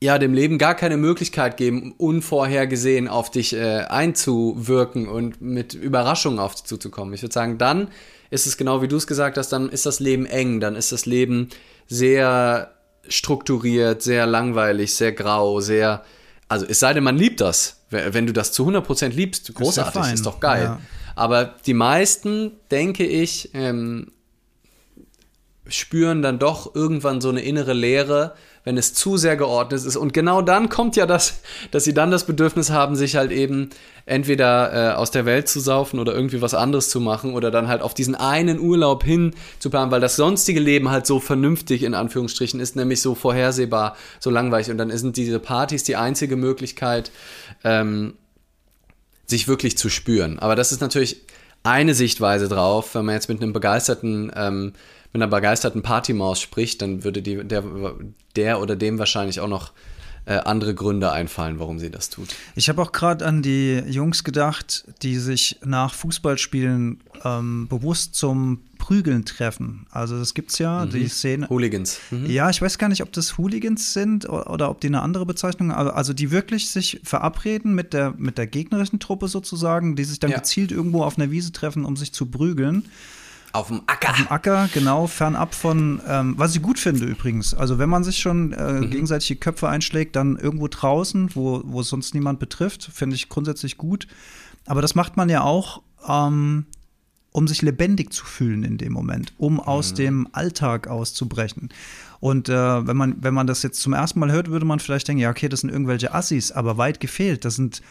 ja 0.03 0.19
dem 0.19 0.35
Leben 0.35 0.59
gar 0.59 0.75
keine 0.75 0.97
Möglichkeit 0.97 1.57
geben, 1.57 1.95
unvorhergesehen 1.97 3.09
auf 3.09 3.31
dich 3.31 3.55
äh, 3.55 3.85
einzuwirken 3.89 5.09
und 5.09 5.41
mit 5.41 5.75
Überraschungen 5.75 6.39
auf 6.39 6.55
dich 6.55 6.65
zuzukommen. 6.65 7.15
Ich 7.15 7.23
würde 7.23 7.33
sagen, 7.33 7.59
dann 7.59 7.89
ist 8.31 8.47
es 8.47 8.57
genau 8.57 8.83
wie 8.83 8.89
du 8.89 8.97
es 8.97 9.07
gesagt 9.07 9.39
hast, 9.39 9.51
dann 9.51 9.69
ist 9.69 9.87
das 9.87 10.01
Leben 10.01 10.27
eng, 10.27 10.61
dann 10.61 10.77
ist 10.77 10.93
das 10.93 11.07
Leben 11.07 11.49
sehr 11.87 12.73
strukturiert, 13.09 14.03
sehr 14.03 14.27
langweilig, 14.27 14.95
sehr 14.95 15.13
grau, 15.13 15.61
sehr 15.61 16.05
also 16.49 16.67
es 16.67 16.79
sei 16.79 16.93
denn, 16.93 17.05
man 17.05 17.17
liebt 17.17 17.41
das. 17.41 17.85
Wenn 17.91 18.27
du 18.27 18.33
das 18.33 18.53
zu 18.53 18.69
100% 18.69 19.09
liebst, 19.09 19.55
großartig, 19.55 20.03
ist, 20.03 20.15
ist 20.15 20.27
doch 20.27 20.41
geil. 20.41 20.65
Ja. 20.65 20.81
Aber 21.17 21.55
die 21.67 21.75
meisten, 21.75 22.53
denke 22.71 23.07
ich, 23.07 23.51
ähm, 23.55 24.13
spüren 25.67 26.23
dann 26.23 26.39
doch 26.39 26.75
irgendwann 26.75 27.21
so 27.21 27.31
eine 27.31 27.41
innere 27.41 27.73
Leere, 27.73 28.35
wenn 28.65 28.79
es 28.79 28.95
zu 28.95 29.17
sehr 29.17 29.37
geordnet 29.37 29.85
ist. 29.85 29.97
Und 29.97 30.13
genau 30.13 30.43
dann 30.43 30.69
kommt 30.69 30.97
ja 30.97 31.07
das, 31.07 31.41
dass 31.71 31.85
sie 31.85 31.95
dann 31.95 32.11
das 32.11 32.25
Bedürfnis 32.25 32.71
haben, 32.71 32.97
sich 32.97 33.17
halt 33.17 33.31
eben 33.31 33.71
entweder 34.07 34.93
äh, 34.93 34.95
aus 34.95 35.11
der 35.11 35.27
Welt 35.27 35.49
zu 35.49 35.61
saufen 35.61 35.99
oder 35.99 36.15
irgendwie 36.15 36.43
was 36.43 36.55
anderes 36.55 36.89
zu 36.89 37.01
machen 37.01 37.35
oder 37.35 37.51
dann 37.51 37.69
halt 37.69 37.83
auf 37.83 37.95
diesen 37.95 38.15
einen 38.15 38.59
Urlaub 38.59 39.05
hin 39.05 39.35
zu 39.59 39.71
planen, 39.71 39.91
weil 39.91 40.01
das 40.01 40.17
sonstige 40.17 40.61
Leben 40.61 40.91
halt 40.91 41.07
so 41.07 41.21
vernünftig 41.21 41.83
in 41.83 41.95
Anführungsstrichen 41.95 42.59
ist, 42.59 42.75
nämlich 42.75 43.01
so 43.01 43.15
vorhersehbar, 43.15 43.97
so 44.19 44.31
langweilig. 44.31 44.71
Und 44.71 44.79
dann 44.79 44.91
sind 44.97 45.17
diese 45.17 45.39
Partys 45.39 45.85
die 45.85 45.97
einzige 45.97 46.37
Möglichkeit, 46.37 47.11
ähm, 47.63 48.15
sich 49.27 49.49
wirklich 49.49 49.79
zu 49.79 49.89
spüren. 49.89 50.39
Aber 50.39 50.57
das 50.57 50.73
ist 50.73 50.81
natürlich 50.81 51.23
eine 51.63 51.95
Sichtweise 51.95 52.49
drauf, 52.49 52.95
wenn 52.95 53.07
man 53.07 53.15
jetzt 53.15 53.29
mit 53.29 53.43
einem 53.43 53.53
begeisterten 53.53 54.31
ähm, 54.37 54.73
mit 55.15 55.23
einer 55.23 55.31
begeisterten 55.31 55.83
Partymaus 55.83 56.41
spricht, 56.41 56.83
dann 56.83 57.05
würde 57.05 57.23
die, 57.23 57.45
der, 57.45 57.63
der 58.35 58.61
oder 58.61 58.75
dem 58.75 58.99
wahrscheinlich 58.99 59.39
auch 59.39 59.49
noch 59.49 59.71
äh, 60.27 60.39
andere 60.39 60.75
Gründe 60.75 61.13
einfallen, 61.13 61.61
warum 61.61 61.79
sie 61.79 61.91
das 61.91 62.11
tut. 62.11 62.35
Ich 62.57 62.69
habe 62.69 62.83
auch 62.83 62.91
gerade 62.91 63.25
an 63.25 63.41
die 63.41 63.83
Jungs 63.87 64.25
gedacht, 64.25 64.85
die 65.03 65.19
sich 65.19 65.59
nach 65.65 65.95
Fußballspielen 65.95 67.01
ähm, 67.25 67.69
bewusst 67.69 68.17
zum 68.17 68.61
Prügeln 68.79 69.25
treffen. 69.25 69.87
Also 69.91 70.19
das 70.19 70.35
gibt 70.35 70.51
es 70.51 70.59
ja, 70.59 70.85
mhm. 70.85 70.91
die 70.91 71.09
Szene. 71.09 71.49
Hooligans. 71.49 72.01
Mhm. 72.11 72.27
Ja, 72.27 72.51
ich 72.51 72.61
weiß 72.61 72.79
gar 72.79 72.89
nicht, 72.89 73.03
ob 73.03 73.13
das 73.13 73.39
Hooligans 73.39 73.93
sind 73.93 74.29
oder, 74.29 74.51
oder 74.51 74.71
ob 74.71 74.81
die 74.81 74.89
eine 74.89 75.01
andere 75.03 75.27
Bezeichnung 75.27 75.73
haben. 75.73 75.91
Also 75.91 76.13
die 76.13 76.33
wirklich 76.33 76.71
sich 76.71 77.01
verabreden 77.05 77.75
mit 77.75 77.93
der, 77.93 78.15
mit 78.17 78.37
der 78.37 78.49
gegnerischen 78.49 78.99
Truppe 78.99 79.29
sozusagen, 79.29 79.95
die 79.95 80.05
sich 80.05 80.19
dann 80.19 80.33
ja. 80.33 80.39
gezielt 80.39 80.73
irgendwo 80.73 81.05
auf 81.05 81.19
einer 81.19 81.31
Wiese 81.31 81.53
treffen, 81.53 81.85
um 81.85 81.97
sich 81.97 82.13
zu 82.13 82.27
prügeln. 82.27 82.87
Auf 83.55 83.69
dem 83.69 83.83
Acker. 83.87 84.11
Auf 84.11 84.17
dem 84.17 84.29
Acker, 84.33 84.69
genau, 84.75 85.07
fernab 85.07 85.55
von, 85.55 86.03
ähm, 86.09 86.35
was 86.37 86.57
ich 86.57 86.61
gut 86.61 86.77
finde 86.77 87.05
übrigens. 87.05 87.55
Also 87.55 87.79
wenn 87.79 87.89
man 87.89 88.03
sich 88.03 88.19
schon 88.19 88.53
äh, 88.53 88.73
mhm. 88.73 88.91
gegenseitig 88.91 89.29
die 89.29 89.37
Köpfe 89.37 89.69
einschlägt, 89.69 90.17
dann 90.17 90.37
irgendwo 90.37 90.67
draußen, 90.67 91.37
wo, 91.37 91.63
wo 91.65 91.83
es 91.83 91.89
sonst 91.89 92.15
niemand 92.15 92.41
betrifft, 92.41 92.91
finde 92.93 93.15
ich 93.15 93.29
grundsätzlich 93.29 93.79
gut. 93.79 94.09
Aber 94.67 94.83
das 94.83 94.97
macht 94.97 95.17
man 95.17 95.29
ja 95.29 95.43
auch, 95.43 95.83
ähm, 96.09 96.67
um 97.31 97.47
sich 97.47 97.63
lebendig 97.63 98.13
zu 98.13 98.25
fühlen 98.25 98.65
in 98.65 98.77
dem 98.77 98.93
Moment, 98.93 99.33
um 99.39 99.61
aus 99.61 99.93
mhm. 99.93 99.97
dem 99.97 100.29
Alltag 100.33 100.89
auszubrechen. 100.89 101.69
Und 102.19 102.49
äh, 102.49 102.87
wenn, 102.89 102.97
man, 102.97 103.23
wenn 103.23 103.35
man 103.35 103.47
das 103.47 103.63
jetzt 103.63 103.81
zum 103.81 103.93
ersten 103.93 104.19
Mal 104.19 104.33
hört, 104.33 104.51
würde 104.51 104.67
man 104.67 104.81
vielleicht 104.81 105.07
denken, 105.07 105.21
ja, 105.21 105.31
okay, 105.31 105.49
das 105.49 105.61
sind 105.61 105.71
irgendwelche 105.71 106.13
Assis, 106.13 106.51
aber 106.51 106.77
weit 106.77 106.99
gefehlt. 106.99 107.45
Das 107.45 107.55
sind 107.55 107.83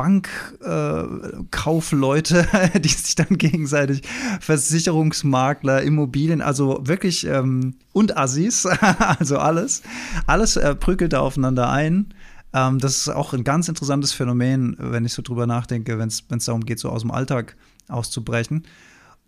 Bankkaufleute, 0.00 2.48
äh, 2.52 2.80
die 2.84 2.88
sich 2.88 3.14
dann 3.16 3.36
gegenseitig 3.36 4.00
Versicherungsmakler, 4.40 5.82
Immobilien, 5.82 6.40
also 6.40 6.80
wirklich 6.84 7.26
ähm, 7.26 7.74
und 7.92 8.16
Assis, 8.16 8.64
also 8.66 9.36
alles, 9.36 9.82
alles 10.26 10.56
äh, 10.56 10.74
prügelt 10.74 11.12
da 11.12 11.20
aufeinander 11.20 11.70
ein. 11.70 12.14
Ähm, 12.54 12.78
das 12.78 12.96
ist 12.96 13.10
auch 13.10 13.34
ein 13.34 13.44
ganz 13.44 13.68
interessantes 13.68 14.14
Phänomen, 14.14 14.74
wenn 14.78 15.04
ich 15.04 15.12
so 15.12 15.20
drüber 15.20 15.46
nachdenke, 15.46 15.98
wenn 15.98 16.08
es 16.08 16.24
darum 16.46 16.64
geht, 16.64 16.78
so 16.78 16.88
aus 16.88 17.02
dem 17.02 17.10
Alltag 17.10 17.54
auszubrechen. 17.88 18.64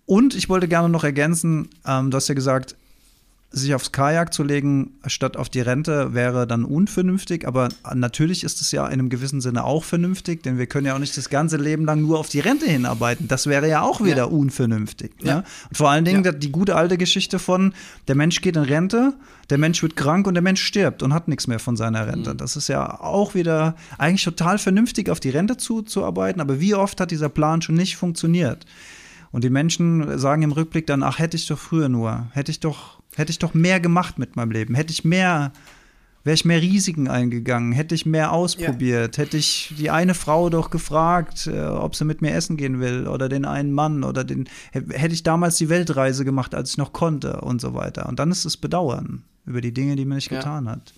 Und 0.06 0.34
ich 0.34 0.48
wollte 0.48 0.68
gerne 0.68 0.88
noch 0.88 1.04
ergänzen, 1.04 1.68
ähm, 1.86 2.10
du 2.10 2.16
hast 2.16 2.28
ja 2.28 2.34
gesagt, 2.34 2.76
sich 3.52 3.74
aufs 3.74 3.92
Kajak 3.92 4.32
zu 4.32 4.42
legen 4.42 4.92
statt 5.06 5.36
auf 5.36 5.48
die 5.48 5.60
Rente 5.60 6.14
wäre 6.14 6.46
dann 6.46 6.64
unvernünftig, 6.64 7.46
aber 7.46 7.68
natürlich 7.94 8.44
ist 8.44 8.60
es 8.60 8.72
ja 8.72 8.86
in 8.86 8.94
einem 8.94 9.10
gewissen 9.10 9.40
Sinne 9.40 9.64
auch 9.64 9.84
vernünftig, 9.84 10.42
denn 10.42 10.58
wir 10.58 10.66
können 10.66 10.86
ja 10.86 10.94
auch 10.94 10.98
nicht 10.98 11.16
das 11.16 11.28
ganze 11.28 11.58
Leben 11.58 11.84
lang 11.84 12.00
nur 12.00 12.18
auf 12.18 12.28
die 12.28 12.40
Rente 12.40 12.66
hinarbeiten. 12.66 13.28
Das 13.28 13.46
wäre 13.46 13.68
ja 13.68 13.82
auch 13.82 14.02
wieder 14.02 14.16
ja. 14.16 14.24
unvernünftig. 14.24 15.12
Ja. 15.20 15.26
ja. 15.26 15.36
Und 15.68 15.76
vor 15.76 15.90
allen 15.90 16.04
Dingen 16.04 16.24
ja. 16.24 16.32
die 16.32 16.50
gute 16.50 16.76
alte 16.76 16.96
Geschichte 16.96 17.38
von 17.38 17.74
der 18.08 18.14
Mensch 18.14 18.40
geht 18.40 18.56
in 18.56 18.62
Rente, 18.62 19.14
der 19.50 19.58
Mensch 19.58 19.82
wird 19.82 19.96
krank 19.96 20.26
und 20.26 20.34
der 20.34 20.42
Mensch 20.42 20.62
stirbt 20.62 21.02
und 21.02 21.12
hat 21.12 21.28
nichts 21.28 21.46
mehr 21.46 21.58
von 21.58 21.76
seiner 21.76 22.06
Rente. 22.06 22.32
Mhm. 22.32 22.38
Das 22.38 22.56
ist 22.56 22.68
ja 22.68 23.00
auch 23.00 23.34
wieder 23.34 23.76
eigentlich 23.98 24.24
total 24.24 24.58
vernünftig, 24.58 25.10
auf 25.10 25.20
die 25.20 25.30
Rente 25.30 25.58
zuzuarbeiten, 25.58 26.40
aber 26.40 26.58
wie 26.58 26.74
oft 26.74 27.00
hat 27.00 27.10
dieser 27.10 27.28
Plan 27.28 27.60
schon 27.60 27.74
nicht 27.74 27.96
funktioniert? 27.96 28.64
Und 29.30 29.44
die 29.44 29.50
Menschen 29.50 30.18
sagen 30.18 30.42
im 30.42 30.52
Rückblick 30.52 30.86
dann, 30.86 31.02
ach, 31.02 31.18
hätte 31.18 31.36
ich 31.36 31.46
doch 31.46 31.58
früher 31.58 31.88
nur, 31.88 32.28
hätte 32.32 32.50
ich 32.50 32.60
doch 32.60 33.01
Hätte 33.16 33.30
ich 33.30 33.38
doch 33.38 33.54
mehr 33.54 33.80
gemacht 33.80 34.18
mit 34.18 34.36
meinem 34.36 34.50
Leben. 34.50 34.74
Hätte 34.74 34.92
ich 34.92 35.04
mehr 35.04 35.52
Wäre 36.24 36.34
ich 36.34 36.44
mehr 36.44 36.62
Risiken 36.62 37.08
eingegangen, 37.08 37.72
hätte 37.72 37.96
ich 37.96 38.06
mehr 38.06 38.32
ausprobiert, 38.32 39.16
ja. 39.16 39.24
hätte 39.24 39.36
ich 39.36 39.74
die 39.76 39.90
eine 39.90 40.14
Frau 40.14 40.50
doch 40.50 40.70
gefragt, 40.70 41.48
äh, 41.48 41.62
ob 41.62 41.96
sie 41.96 42.04
mit 42.04 42.22
mir 42.22 42.32
essen 42.32 42.56
gehen 42.56 42.78
will 42.78 43.08
oder 43.08 43.28
den 43.28 43.44
einen 43.44 43.72
Mann 43.72 44.04
oder 44.04 44.22
den, 44.22 44.48
hätte 44.70 45.14
ich 45.14 45.24
damals 45.24 45.56
die 45.56 45.68
Weltreise 45.68 46.24
gemacht, 46.24 46.54
als 46.54 46.70
ich 46.70 46.78
noch 46.78 46.92
konnte 46.92 47.40
und 47.40 47.60
so 47.60 47.74
weiter. 47.74 48.08
Und 48.08 48.20
dann 48.20 48.30
ist 48.30 48.44
es 48.44 48.56
Bedauern 48.56 49.24
über 49.46 49.60
die 49.60 49.74
Dinge, 49.74 49.96
die 49.96 50.04
man 50.04 50.16
nicht 50.16 50.30
ja. 50.30 50.38
getan 50.38 50.68
hat. 50.68 50.92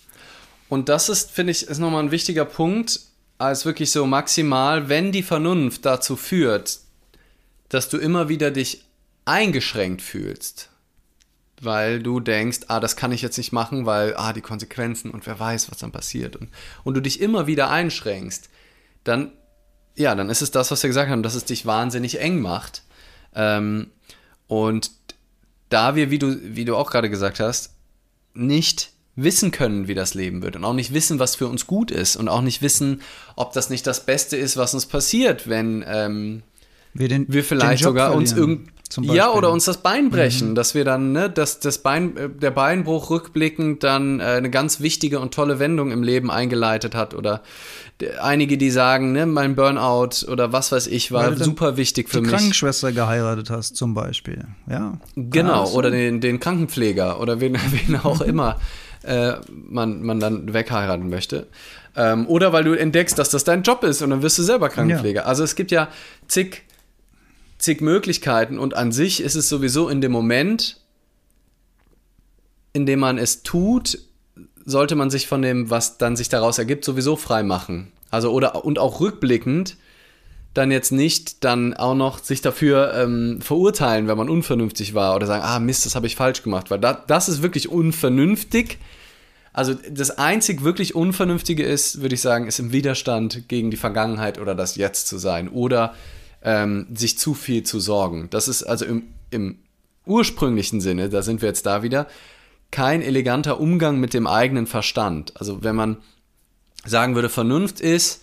Und 0.69 0.89
das 0.89 1.09
ist, 1.09 1.31
finde 1.31 1.51
ich, 1.51 1.63
ist 1.67 1.79
nochmal 1.79 2.03
ein 2.03 2.11
wichtiger 2.11 2.45
Punkt, 2.45 2.99
als 3.39 3.65
wirklich 3.65 3.91
so 3.91 4.05
maximal, 4.05 4.89
wenn 4.89 5.11
die 5.11 5.23
Vernunft 5.23 5.85
dazu 5.85 6.15
führt, 6.15 6.79
dass 7.69 7.89
du 7.89 7.97
immer 7.97 8.29
wieder 8.29 8.51
dich 8.51 8.85
eingeschränkt 9.25 10.03
fühlst, 10.03 10.69
weil 11.65 12.01
du 12.01 12.19
denkst, 12.19 12.61
ah, 12.67 12.79
das 12.79 12.95
kann 12.95 13.11
ich 13.11 13.21
jetzt 13.21 13.37
nicht 13.37 13.51
machen, 13.51 13.85
weil, 13.85 14.15
ah, 14.15 14.33
die 14.33 14.41
Konsequenzen 14.41 15.11
und 15.11 15.25
wer 15.25 15.39
weiß, 15.39 15.71
was 15.71 15.79
dann 15.79 15.91
passiert 15.91 16.35
und, 16.35 16.49
und 16.83 16.93
du 16.93 17.01
dich 17.01 17.19
immer 17.19 17.47
wieder 17.47 17.69
einschränkst, 17.69 18.49
dann, 19.03 19.31
ja, 19.95 20.15
dann 20.15 20.29
ist 20.29 20.41
es 20.41 20.51
das, 20.51 20.71
was 20.71 20.81
wir 20.83 20.89
gesagt 20.89 21.09
haben, 21.09 21.23
dass 21.23 21.35
es 21.35 21.45
dich 21.45 21.65
wahnsinnig 21.65 22.19
eng 22.19 22.41
macht. 22.41 22.83
Ähm, 23.33 23.87
und 24.47 24.91
da 25.69 25.95
wir, 25.95 26.11
wie 26.11 26.19
du, 26.19 26.37
wie 26.41 26.65
du 26.65 26.75
auch 26.75 26.91
gerade 26.91 27.09
gesagt 27.09 27.39
hast, 27.39 27.73
nicht 28.33 28.91
wissen 29.15 29.51
können, 29.51 29.87
wie 29.87 29.95
das 29.95 30.13
Leben 30.13 30.41
wird 30.41 30.55
und 30.55 30.65
auch 30.65 30.73
nicht 30.73 30.93
wissen, 30.93 31.19
was 31.19 31.35
für 31.35 31.47
uns 31.47 31.67
gut 31.67 31.89
ist 31.89 32.17
und 32.17 32.27
auch 32.27 32.41
nicht 32.41 32.61
wissen, 32.61 33.01
ob 33.35 33.53
das 33.53 33.69
nicht 33.69 33.87
das 33.87 34.05
Beste 34.05 34.35
ist, 34.35 34.57
was 34.57 34.73
uns 34.73 34.85
passiert, 34.85 35.47
wenn 35.47 35.83
ähm, 35.87 36.43
wir, 36.93 37.07
den, 37.07 37.25
wir 37.29 37.43
vielleicht 37.43 37.83
sogar 37.83 38.13
uns 38.13 38.33
irgend 38.33 38.69
ja, 39.01 39.31
oder 39.31 39.51
uns 39.51 39.65
das 39.65 39.77
Bein 39.77 40.09
brechen, 40.09 40.51
mhm. 40.51 40.55
dass 40.55 40.75
wir 40.75 40.85
dann, 40.85 41.11
ne, 41.11 41.29
dass 41.29 41.59
das 41.59 41.79
Bein, 41.79 42.15
äh, 42.17 42.29
der 42.29 42.51
Beinbruch 42.51 43.09
rückblickend 43.09 43.83
dann 43.83 44.19
äh, 44.19 44.23
eine 44.23 44.49
ganz 44.49 44.79
wichtige 44.79 45.19
und 45.19 45.33
tolle 45.33 45.59
Wendung 45.59 45.91
im 45.91 46.03
Leben 46.03 46.29
eingeleitet 46.29 46.95
hat. 46.95 47.13
Oder 47.13 47.41
einige, 48.21 48.57
die 48.57 48.69
sagen, 48.69 49.11
ne, 49.11 49.25
mein 49.25 49.55
Burnout 49.55 50.27
oder 50.27 50.53
was 50.53 50.71
weiß 50.71 50.87
ich, 50.87 51.11
war 51.11 51.35
super 51.35 51.77
wichtig 51.77 52.09
für 52.09 52.17
die 52.17 52.21
mich. 52.21 52.29
Die 52.29 52.35
Krankenschwester 52.37 52.91
geheiratet 52.91 53.49
hast, 53.49 53.75
zum 53.75 53.93
Beispiel. 53.93 54.45
Ja. 54.69 54.99
Genau, 55.15 55.69
oder 55.71 55.89
den, 55.91 56.21
den 56.21 56.39
Krankenpfleger 56.39 57.19
oder 57.19 57.41
wen, 57.41 57.57
wen 57.71 57.97
auch 57.97 58.21
immer 58.21 58.59
äh, 59.03 59.33
man, 59.49 60.03
man 60.03 60.19
dann 60.19 60.53
wegheiraten 60.53 61.09
möchte. 61.09 61.47
Ähm, 61.95 62.27
oder 62.27 62.53
weil 62.53 62.63
du 62.63 62.73
entdeckst, 62.73 63.17
dass 63.17 63.29
das 63.29 63.43
dein 63.43 63.63
Job 63.63 63.83
ist 63.83 64.01
und 64.01 64.09
dann 64.09 64.21
wirst 64.21 64.37
du 64.37 64.43
selber 64.43 64.69
Krankenpfleger. 64.69 65.21
Ja. 65.21 65.27
Also 65.27 65.43
es 65.43 65.55
gibt 65.55 65.71
ja 65.71 65.87
zig 66.27 66.63
zig 67.65 67.81
Möglichkeiten 67.81 68.57
und 68.57 68.75
an 68.75 68.91
sich 68.91 69.21
ist 69.21 69.35
es 69.35 69.49
sowieso 69.49 69.89
in 69.89 69.99
dem 69.99 70.11
Moment, 70.11 70.79
in 72.73 72.85
dem 72.85 72.99
man 72.99 73.17
es 73.17 73.43
tut, 73.43 73.99
sollte 74.65 74.95
man 74.95 75.09
sich 75.09 75.27
von 75.27 75.41
dem, 75.41 75.69
was 75.69 75.97
dann 75.97 76.15
sich 76.15 76.29
daraus 76.29 76.57
ergibt, 76.57 76.85
sowieso 76.85 77.15
frei 77.15 77.43
machen. 77.43 77.91
Also 78.09 78.31
oder 78.31 78.63
und 78.65 78.79
auch 78.79 78.99
rückblickend 78.99 79.77
dann 80.53 80.71
jetzt 80.71 80.91
nicht 80.91 81.43
dann 81.43 81.73
auch 81.73 81.95
noch 81.95 82.19
sich 82.19 82.41
dafür 82.41 82.93
ähm, 82.95 83.41
verurteilen, 83.41 84.07
wenn 84.07 84.17
man 84.17 84.29
unvernünftig 84.29 84.93
war 84.93 85.15
oder 85.15 85.27
sagen, 85.27 85.43
ah 85.43 85.59
Mist, 85.59 85.85
das 85.85 85.95
habe 85.95 86.07
ich 86.07 86.15
falsch 86.15 86.43
gemacht, 86.43 86.71
weil 86.71 86.79
da, 86.79 86.93
das 86.93 87.27
ist 87.27 87.41
wirklich 87.41 87.69
unvernünftig. 87.69 88.77
Also 89.51 89.73
das 89.73 90.11
einzig 90.11 90.63
wirklich 90.63 90.95
Unvernünftige 90.95 91.63
ist, 91.63 92.01
würde 92.01 92.15
ich 92.15 92.21
sagen, 92.21 92.47
ist 92.47 92.59
im 92.59 92.71
Widerstand 92.71 93.49
gegen 93.49 93.69
die 93.69 93.77
Vergangenheit 93.77 94.39
oder 94.39 94.55
das 94.55 94.75
Jetzt 94.75 95.07
zu 95.07 95.17
sein 95.17 95.49
oder 95.49 95.93
ähm, 96.45 96.87
sich 96.93 97.17
zu 97.17 97.33
viel 97.33 97.63
zu 97.63 97.79
sorgen. 97.79 98.29
Das 98.29 98.47
ist 98.47 98.63
also 98.63 98.85
im, 98.85 99.03
im 99.31 99.59
ursprünglichen 100.05 100.79
Sinne, 100.79 101.09
da 101.09 101.23
sind 101.23 101.41
wir 101.41 101.49
jetzt 101.49 101.65
da 101.65 101.83
wieder, 101.83 102.07
kein 102.71 103.01
eleganter 103.01 103.59
Umgang 103.59 103.99
mit 103.99 104.13
dem 104.13 104.27
eigenen 104.27 104.67
Verstand. 104.67 105.33
Also 105.35 105.63
wenn 105.63 105.75
man 105.75 105.97
sagen 106.85 107.15
würde, 107.15 107.29
Vernunft 107.29 107.81
ist 107.81 108.21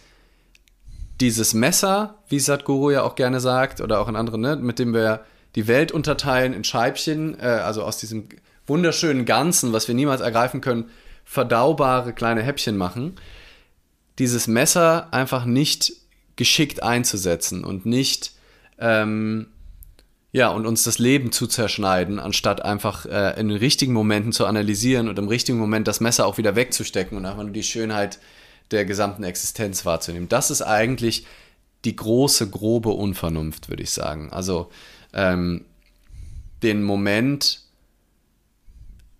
dieses 1.20 1.52
Messer, 1.52 2.18
wie 2.28 2.38
Sadhguru 2.38 2.90
ja 2.90 3.02
auch 3.02 3.16
gerne 3.16 3.40
sagt, 3.40 3.80
oder 3.80 4.00
auch 4.00 4.08
in 4.08 4.16
anderen, 4.16 4.40
ne, 4.40 4.56
mit 4.56 4.78
dem 4.78 4.94
wir 4.94 5.24
die 5.54 5.66
Welt 5.66 5.92
unterteilen 5.92 6.54
in 6.54 6.64
Scheibchen, 6.64 7.38
äh, 7.40 7.44
also 7.44 7.82
aus 7.82 7.98
diesem 7.98 8.28
wunderschönen 8.66 9.24
Ganzen, 9.24 9.72
was 9.72 9.88
wir 9.88 9.94
niemals 9.94 10.20
ergreifen 10.20 10.60
können, 10.60 10.90
verdaubare 11.24 12.12
kleine 12.12 12.42
Häppchen 12.42 12.76
machen. 12.76 13.16
Dieses 14.18 14.46
Messer 14.46 15.12
einfach 15.12 15.44
nicht 15.44 15.92
geschickt 16.36 16.82
einzusetzen 16.82 17.64
und 17.64 17.86
nicht 17.86 18.32
ähm, 18.78 19.46
ja, 20.34 20.48
und 20.48 20.64
uns 20.66 20.82
das 20.84 20.98
Leben 20.98 21.30
zu 21.30 21.46
zerschneiden, 21.46 22.18
anstatt 22.18 22.64
einfach 22.64 23.04
äh, 23.04 23.38
in 23.38 23.48
den 23.48 23.58
richtigen 23.58 23.92
Momenten 23.92 24.32
zu 24.32 24.46
analysieren 24.46 25.10
und 25.10 25.18
im 25.18 25.28
richtigen 25.28 25.58
Moment 25.58 25.86
das 25.86 26.00
Messer 26.00 26.26
auch 26.26 26.38
wieder 26.38 26.56
wegzustecken 26.56 27.18
und 27.18 27.26
einfach 27.26 27.42
nur 27.42 27.52
die 27.52 27.62
Schönheit 27.62 28.18
der 28.70 28.86
gesamten 28.86 29.24
Existenz 29.24 29.84
wahrzunehmen. 29.84 30.30
Das 30.30 30.50
ist 30.50 30.62
eigentlich 30.62 31.26
die 31.84 31.94
große, 31.94 32.48
grobe 32.48 32.90
Unvernunft, 32.90 33.68
würde 33.68 33.82
ich 33.82 33.90
sagen. 33.90 34.32
Also 34.32 34.70
ähm, 35.12 35.66
den 36.62 36.82
Moment, 36.82 37.60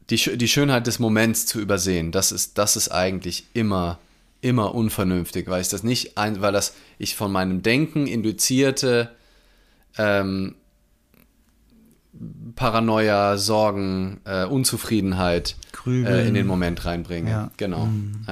die, 0.08 0.16
die 0.16 0.48
Schönheit 0.48 0.86
des 0.86 0.98
Moments 0.98 1.44
zu 1.44 1.60
übersehen, 1.60 2.10
das 2.10 2.32
ist, 2.32 2.56
das 2.56 2.76
ist 2.76 2.88
eigentlich 2.88 3.44
immer 3.52 3.98
immer 4.42 4.74
unvernünftig, 4.74 5.48
weil 5.48 5.62
ich 5.62 5.68
das 5.68 5.82
nicht, 5.82 6.18
ein, 6.18 6.42
weil 6.42 6.52
das 6.52 6.74
ich 6.98 7.16
von 7.16 7.32
meinem 7.32 7.62
Denken 7.62 8.06
induzierte 8.06 9.10
ähm, 9.96 10.56
Paranoia, 12.56 13.38
Sorgen, 13.38 14.20
äh, 14.24 14.44
Unzufriedenheit 14.44 15.56
äh, 15.86 16.28
in 16.28 16.34
den 16.34 16.46
Moment 16.46 16.84
reinbringe. 16.84 17.30
Ja. 17.30 17.50
Genau. 17.56 17.86
Mhm. 17.86 18.24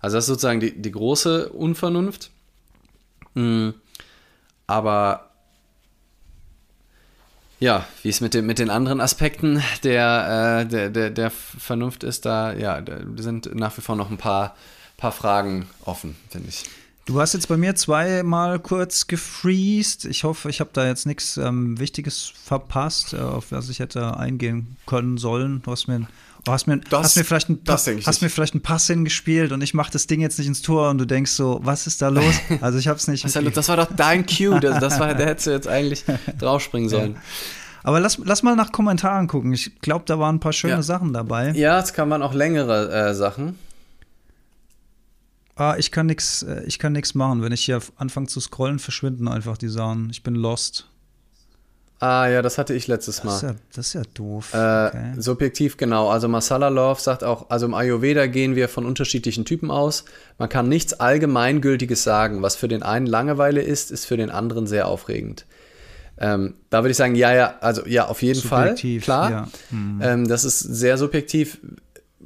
also 0.00 0.16
das 0.16 0.24
ist 0.24 0.28
sozusagen 0.28 0.60
die, 0.60 0.76
die 0.76 0.90
große 0.90 1.48
Unvernunft. 1.50 2.30
Mhm. 3.34 3.74
Aber 4.66 5.30
ja, 7.60 7.86
wie 8.02 8.08
es 8.08 8.20
mit, 8.20 8.34
dem, 8.34 8.46
mit 8.46 8.58
den 8.58 8.68
anderen 8.68 9.00
Aspekten 9.00 9.62
der, 9.84 10.64
äh, 10.64 10.68
der, 10.68 10.90
der, 10.90 11.10
der 11.10 11.30
Vernunft 11.30 12.04
ist, 12.04 12.26
da 12.26 12.52
ja, 12.52 12.80
da 12.80 12.98
sind 13.16 13.54
nach 13.54 13.76
wie 13.78 13.80
vor 13.80 13.96
noch 13.96 14.10
ein 14.10 14.18
paar 14.18 14.56
paar 14.96 15.12
Fragen 15.12 15.66
offen, 15.84 16.16
finde 16.30 16.48
ich. 16.48 16.64
Du 17.06 17.20
hast 17.20 17.34
jetzt 17.34 17.46
bei 17.46 17.56
mir 17.56 17.76
zweimal 17.76 18.58
kurz 18.58 19.06
gefreezed. 19.06 20.06
Ich 20.06 20.24
hoffe, 20.24 20.50
ich 20.50 20.58
habe 20.58 20.70
da 20.72 20.86
jetzt 20.86 21.06
nichts 21.06 21.36
ähm, 21.36 21.78
Wichtiges 21.78 22.32
verpasst, 22.34 23.12
äh, 23.12 23.18
auf 23.18 23.52
was 23.52 23.68
ich 23.68 23.78
hätte 23.78 24.16
eingehen 24.16 24.76
können 24.86 25.16
sollen. 25.16 25.62
Du 25.62 25.70
hast 25.70 25.86
mir, 25.86 26.00
du 26.44 26.52
hast 26.52 26.66
mir, 26.66 26.78
das, 26.78 27.04
hast 27.04 27.16
mir 27.16 27.22
vielleicht 27.22 27.48
ein, 27.48 27.60
hast 27.68 27.86
nicht. 27.86 28.22
mir 28.22 28.28
vielleicht 28.28 28.54
einen 28.54 28.62
Pass 28.62 28.88
hingespielt 28.88 29.52
und 29.52 29.62
ich 29.62 29.72
mache 29.72 29.92
das 29.92 30.08
Ding 30.08 30.20
jetzt 30.20 30.36
nicht 30.38 30.48
ins 30.48 30.62
Tor 30.62 30.90
und 30.90 30.98
du 30.98 31.04
denkst 31.04 31.30
so, 31.30 31.60
was 31.62 31.86
ist 31.86 32.02
da 32.02 32.08
los? 32.08 32.34
Also 32.60 32.78
ich 32.78 32.88
habe 32.88 32.98
es 32.98 33.06
nicht. 33.06 33.24
das 33.24 33.68
war 33.68 33.76
doch 33.76 33.88
dein 33.94 34.26
Cue. 34.26 34.58
Das, 34.58 34.80
das 34.80 34.98
war, 34.98 35.14
der 35.14 35.26
hättest 35.26 35.46
du 35.46 35.50
jetzt 35.52 35.68
eigentlich 35.68 36.04
draufspringen 36.38 36.88
sollen. 36.88 37.12
Ja. 37.12 37.20
Aber 37.84 38.00
lass, 38.00 38.18
lass 38.24 38.42
mal 38.42 38.56
nach 38.56 38.72
Kommentaren 38.72 39.28
gucken. 39.28 39.52
Ich 39.52 39.80
glaube, 39.80 40.04
da 40.06 40.18
waren 40.18 40.36
ein 40.36 40.40
paar 40.40 40.52
schöne 40.52 40.74
ja. 40.74 40.82
Sachen 40.82 41.12
dabei. 41.12 41.52
Ja, 41.52 41.78
es 41.78 41.92
kann 41.92 42.08
man 42.08 42.20
auch 42.20 42.34
längere 42.34 42.90
äh, 42.90 43.14
Sachen 43.14 43.56
ah, 45.56 45.74
ich 45.78 45.90
kann 45.90 46.06
nichts, 46.06 46.42
äh, 46.42 46.62
ich 46.66 46.78
kann 46.78 46.92
nichts 46.92 47.14
machen. 47.14 47.42
Wenn 47.42 47.52
ich 47.52 47.64
hier 47.64 47.80
anfange 47.96 48.28
zu 48.28 48.40
scrollen, 48.40 48.78
verschwinden 48.78 49.28
einfach 49.28 49.58
die 49.58 49.68
Sachen. 49.68 50.08
Ich 50.10 50.22
bin 50.22 50.34
lost. 50.34 50.88
Ah 51.98 52.28
ja, 52.28 52.42
das 52.42 52.58
hatte 52.58 52.74
ich 52.74 52.88
letztes 52.88 53.24
Mal. 53.24 53.32
Das 53.32 53.42
ist 53.42 53.48
ja, 53.48 53.54
das 53.74 53.86
ist 53.86 53.92
ja 53.94 54.02
doof. 54.12 54.52
Äh, 54.52 54.56
okay. 54.56 55.12
Subjektiv 55.16 55.78
genau. 55.78 56.10
Also 56.10 56.28
Masala 56.28 56.68
Love 56.68 57.00
sagt 57.00 57.24
auch, 57.24 57.48
also 57.48 57.64
im 57.64 57.72
Ayurveda 57.72 58.26
gehen 58.26 58.54
wir 58.54 58.68
von 58.68 58.84
unterschiedlichen 58.84 59.46
Typen 59.46 59.70
aus. 59.70 60.04
Man 60.36 60.50
kann 60.50 60.68
nichts 60.68 60.92
Allgemeingültiges 60.92 62.02
sagen. 62.02 62.42
Was 62.42 62.54
für 62.54 62.68
den 62.68 62.82
einen 62.82 63.06
Langeweile 63.06 63.62
ist, 63.62 63.90
ist 63.90 64.04
für 64.04 64.18
den 64.18 64.30
anderen 64.30 64.66
sehr 64.66 64.88
aufregend. 64.88 65.46
Ähm, 66.18 66.54
da 66.68 66.82
würde 66.82 66.90
ich 66.90 66.96
sagen, 66.98 67.14
ja, 67.14 67.34
ja, 67.34 67.54
also 67.60 67.86
ja, 67.86 68.08
auf 68.08 68.22
jeden 68.22 68.40
subjektiv, 68.40 69.04
Fall, 69.04 69.28
klar. 69.28 69.30
Ja. 69.30 69.48
Mhm. 69.70 70.00
Ähm, 70.02 70.28
das 70.28 70.44
ist 70.44 70.60
sehr 70.60 70.98
subjektiv 70.98 71.60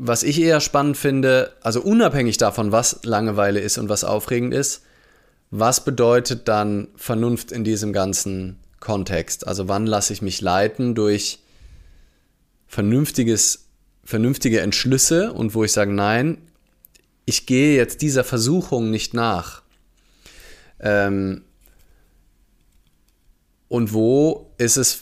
was 0.02 0.22
ich 0.22 0.40
eher 0.40 0.60
spannend 0.60 0.96
finde, 0.96 1.52
also 1.60 1.82
unabhängig 1.82 2.38
davon, 2.38 2.72
was 2.72 3.00
Langeweile 3.02 3.60
ist 3.60 3.76
und 3.76 3.90
was 3.90 4.02
aufregend 4.02 4.54
ist, 4.54 4.82
was 5.50 5.84
bedeutet 5.84 6.48
dann 6.48 6.88
Vernunft 6.96 7.52
in 7.52 7.64
diesem 7.64 7.92
ganzen 7.92 8.58
Kontext? 8.80 9.46
Also 9.46 9.68
wann 9.68 9.86
lasse 9.86 10.14
ich 10.14 10.22
mich 10.22 10.40
leiten 10.40 10.94
durch 10.94 11.40
vernünftiges, 12.66 13.66
vernünftige 14.02 14.60
Entschlüsse 14.60 15.34
und 15.34 15.54
wo 15.54 15.64
ich 15.64 15.72
sage, 15.72 15.92
nein, 15.92 16.38
ich 17.26 17.44
gehe 17.44 17.76
jetzt 17.76 18.00
dieser 18.00 18.24
Versuchung 18.24 18.90
nicht 18.90 19.12
nach. 19.12 19.60
Ähm, 20.78 21.42
und 23.68 23.92
wo 23.92 24.54
ist 24.56 24.78
es 24.78 24.94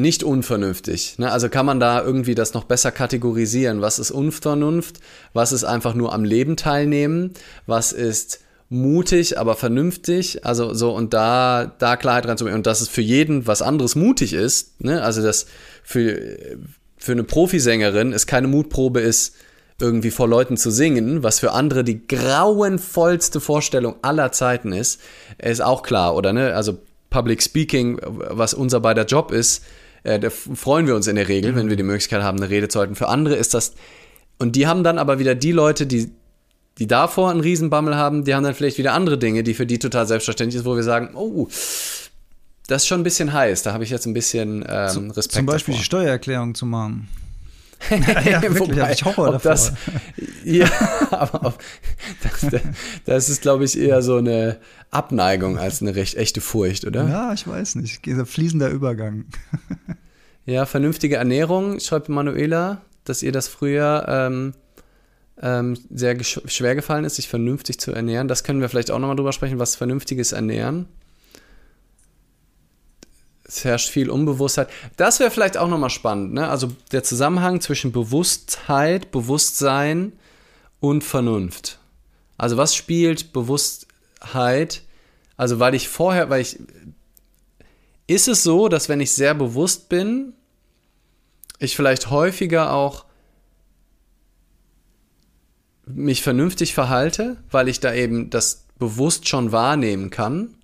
nicht 0.00 0.22
unvernünftig. 0.22 1.18
Ne? 1.18 1.30
Also 1.30 1.48
kann 1.48 1.66
man 1.66 1.80
da 1.80 2.02
irgendwie 2.02 2.34
das 2.34 2.54
noch 2.54 2.64
besser 2.64 2.90
kategorisieren. 2.90 3.80
Was 3.80 3.98
ist 3.98 4.10
Unvernunft? 4.10 5.00
Was 5.32 5.52
ist 5.52 5.64
einfach 5.64 5.94
nur 5.94 6.12
am 6.12 6.24
Leben 6.24 6.56
teilnehmen? 6.56 7.32
Was 7.66 7.92
ist 7.92 8.40
mutig, 8.68 9.38
aber 9.38 9.56
vernünftig? 9.56 10.44
Also 10.44 10.74
so 10.74 10.92
und 10.94 11.14
da, 11.14 11.74
da 11.78 11.96
Klarheit 11.96 12.26
reinzubringen. 12.26 12.58
Und 12.58 12.66
dass 12.66 12.80
es 12.80 12.88
für 12.88 13.02
jeden 13.02 13.46
was 13.46 13.62
anderes 13.62 13.94
mutig 13.94 14.32
ist. 14.32 14.80
Ne? 14.80 15.02
Also 15.02 15.22
dass 15.22 15.46
für, 15.82 16.36
für 16.96 17.12
eine 17.12 17.24
Profisängerin 17.24 18.12
es 18.12 18.26
keine 18.26 18.48
Mutprobe 18.48 19.00
ist, 19.00 19.34
irgendwie 19.80 20.10
vor 20.10 20.28
Leuten 20.28 20.56
zu 20.56 20.70
singen, 20.70 21.22
was 21.22 21.38
für 21.38 21.52
andere 21.52 21.84
die 21.84 22.06
grauenvollste 22.06 23.40
Vorstellung 23.40 23.94
aller 24.02 24.32
Zeiten 24.32 24.72
ist, 24.72 25.00
ist 25.38 25.62
auch 25.62 25.82
klar, 25.82 26.16
oder 26.16 26.32
ne? 26.32 26.54
Also 26.54 26.78
Public 27.10 27.42
Speaking, 27.42 28.00
was 28.02 28.54
unser 28.54 28.80
beider 28.80 29.04
Job 29.04 29.30
ist, 29.30 29.64
äh, 30.02 30.18
da 30.18 30.30
freuen 30.30 30.86
wir 30.86 30.94
uns 30.94 31.06
in 31.06 31.16
der 31.16 31.28
Regel, 31.28 31.52
mhm. 31.52 31.56
wenn 31.56 31.68
wir 31.70 31.76
die 31.76 31.82
Möglichkeit 31.82 32.22
haben, 32.22 32.38
eine 32.38 32.50
Rede 32.50 32.68
zu 32.68 32.78
halten. 32.78 32.94
Für 32.94 33.08
andere 33.08 33.34
ist 33.34 33.54
das, 33.54 33.74
und 34.38 34.56
die 34.56 34.66
haben 34.66 34.84
dann 34.84 34.98
aber 34.98 35.18
wieder 35.18 35.34
die 35.34 35.52
Leute, 35.52 35.86
die, 35.86 36.10
die 36.78 36.86
davor 36.86 37.30
einen 37.30 37.40
Riesenbammel 37.40 37.96
haben, 37.96 38.24
die 38.24 38.34
haben 38.34 38.44
dann 38.44 38.54
vielleicht 38.54 38.78
wieder 38.78 38.92
andere 38.92 39.18
Dinge, 39.18 39.42
die 39.42 39.54
für 39.54 39.66
die 39.66 39.78
total 39.78 40.06
selbstverständlich 40.06 40.60
ist, 40.60 40.66
wo 40.66 40.76
wir 40.76 40.82
sagen, 40.82 41.10
oh, 41.14 41.48
das 42.66 42.82
ist 42.82 42.86
schon 42.86 43.00
ein 43.00 43.04
bisschen 43.04 43.32
heiß, 43.32 43.62
da 43.62 43.72
habe 43.72 43.82
ich 43.82 43.90
jetzt 43.90 44.06
ein 44.06 44.14
bisschen 44.14 44.64
ähm, 44.68 45.10
Respekt. 45.10 45.32
Zum 45.32 45.46
Beispiel 45.46 45.72
davor. 45.72 45.80
die 45.80 45.84
Steuererklärung 45.84 46.54
zu 46.54 46.66
machen. 46.66 47.08
ja, 47.90 48.20
ja 48.20 48.42
wirklich, 48.42 48.80
habe 48.80 48.92
ich 48.92 49.04
Horror 49.04 49.32
davor. 49.32 49.50
Das, 49.50 49.72
ja, 50.44 50.68
aber 51.10 51.46
auf, 51.46 51.58
das, 52.22 52.62
das 53.04 53.28
ist, 53.28 53.42
glaube 53.42 53.64
ich, 53.64 53.78
eher 53.78 54.02
so 54.02 54.16
eine 54.16 54.58
Abneigung 54.90 55.58
als 55.58 55.80
eine 55.80 55.94
recht 55.94 56.16
echte 56.16 56.40
Furcht, 56.40 56.84
oder? 56.84 57.08
Ja, 57.08 57.32
ich 57.32 57.46
weiß 57.46 57.76
nicht. 57.76 58.04
Dieser 58.04 58.26
fließender 58.26 58.68
Übergang. 58.68 59.26
ja, 60.44 60.66
vernünftige 60.66 61.16
Ernährung, 61.16 61.80
schreibt 61.80 62.08
Manuela, 62.08 62.82
dass 63.04 63.22
ihr 63.22 63.32
das 63.32 63.48
früher 63.48 64.04
ähm, 64.08 64.54
ähm, 65.40 65.78
sehr 65.90 66.22
schwer 66.22 66.74
gefallen 66.74 67.04
ist, 67.04 67.16
sich 67.16 67.28
vernünftig 67.28 67.78
zu 67.78 67.92
ernähren. 67.92 68.28
Das 68.28 68.44
können 68.44 68.60
wir 68.60 68.68
vielleicht 68.68 68.90
auch 68.90 68.98
nochmal 68.98 69.16
drüber 69.16 69.32
sprechen, 69.32 69.58
was 69.58 69.76
vernünftiges 69.76 70.32
Ernähren 70.32 70.86
es 73.48 73.64
herrscht 73.64 73.88
viel 73.88 74.10
Unbewusstheit. 74.10 74.68
Das 74.96 75.20
wäre 75.20 75.30
vielleicht 75.30 75.56
auch 75.56 75.68
nochmal 75.68 75.90
spannend, 75.90 76.34
ne? 76.34 76.48
Also 76.48 76.70
der 76.92 77.02
Zusammenhang 77.02 77.62
zwischen 77.62 77.92
Bewusstheit, 77.92 79.10
Bewusstsein 79.10 80.12
und 80.80 81.02
Vernunft. 81.02 81.78
Also 82.36 82.58
was 82.58 82.74
spielt 82.74 83.32
Bewusstheit? 83.32 84.82
Also 85.38 85.58
weil 85.58 85.74
ich 85.74 85.88
vorher, 85.88 86.28
weil 86.28 86.42
ich. 86.42 86.58
Ist 88.06 88.28
es 88.28 88.42
so, 88.42 88.68
dass 88.68 88.88
wenn 88.88 89.00
ich 89.00 89.12
sehr 89.12 89.34
bewusst 89.34 89.88
bin, 89.88 90.34
ich 91.58 91.74
vielleicht 91.74 92.10
häufiger 92.10 92.72
auch 92.72 93.04
mich 95.86 96.22
vernünftig 96.22 96.74
verhalte, 96.74 97.38
weil 97.50 97.68
ich 97.68 97.80
da 97.80 97.94
eben 97.94 98.30
das 98.30 98.66
bewusst 98.78 99.26
schon 99.26 99.52
wahrnehmen 99.52 100.10
kann? 100.10 100.57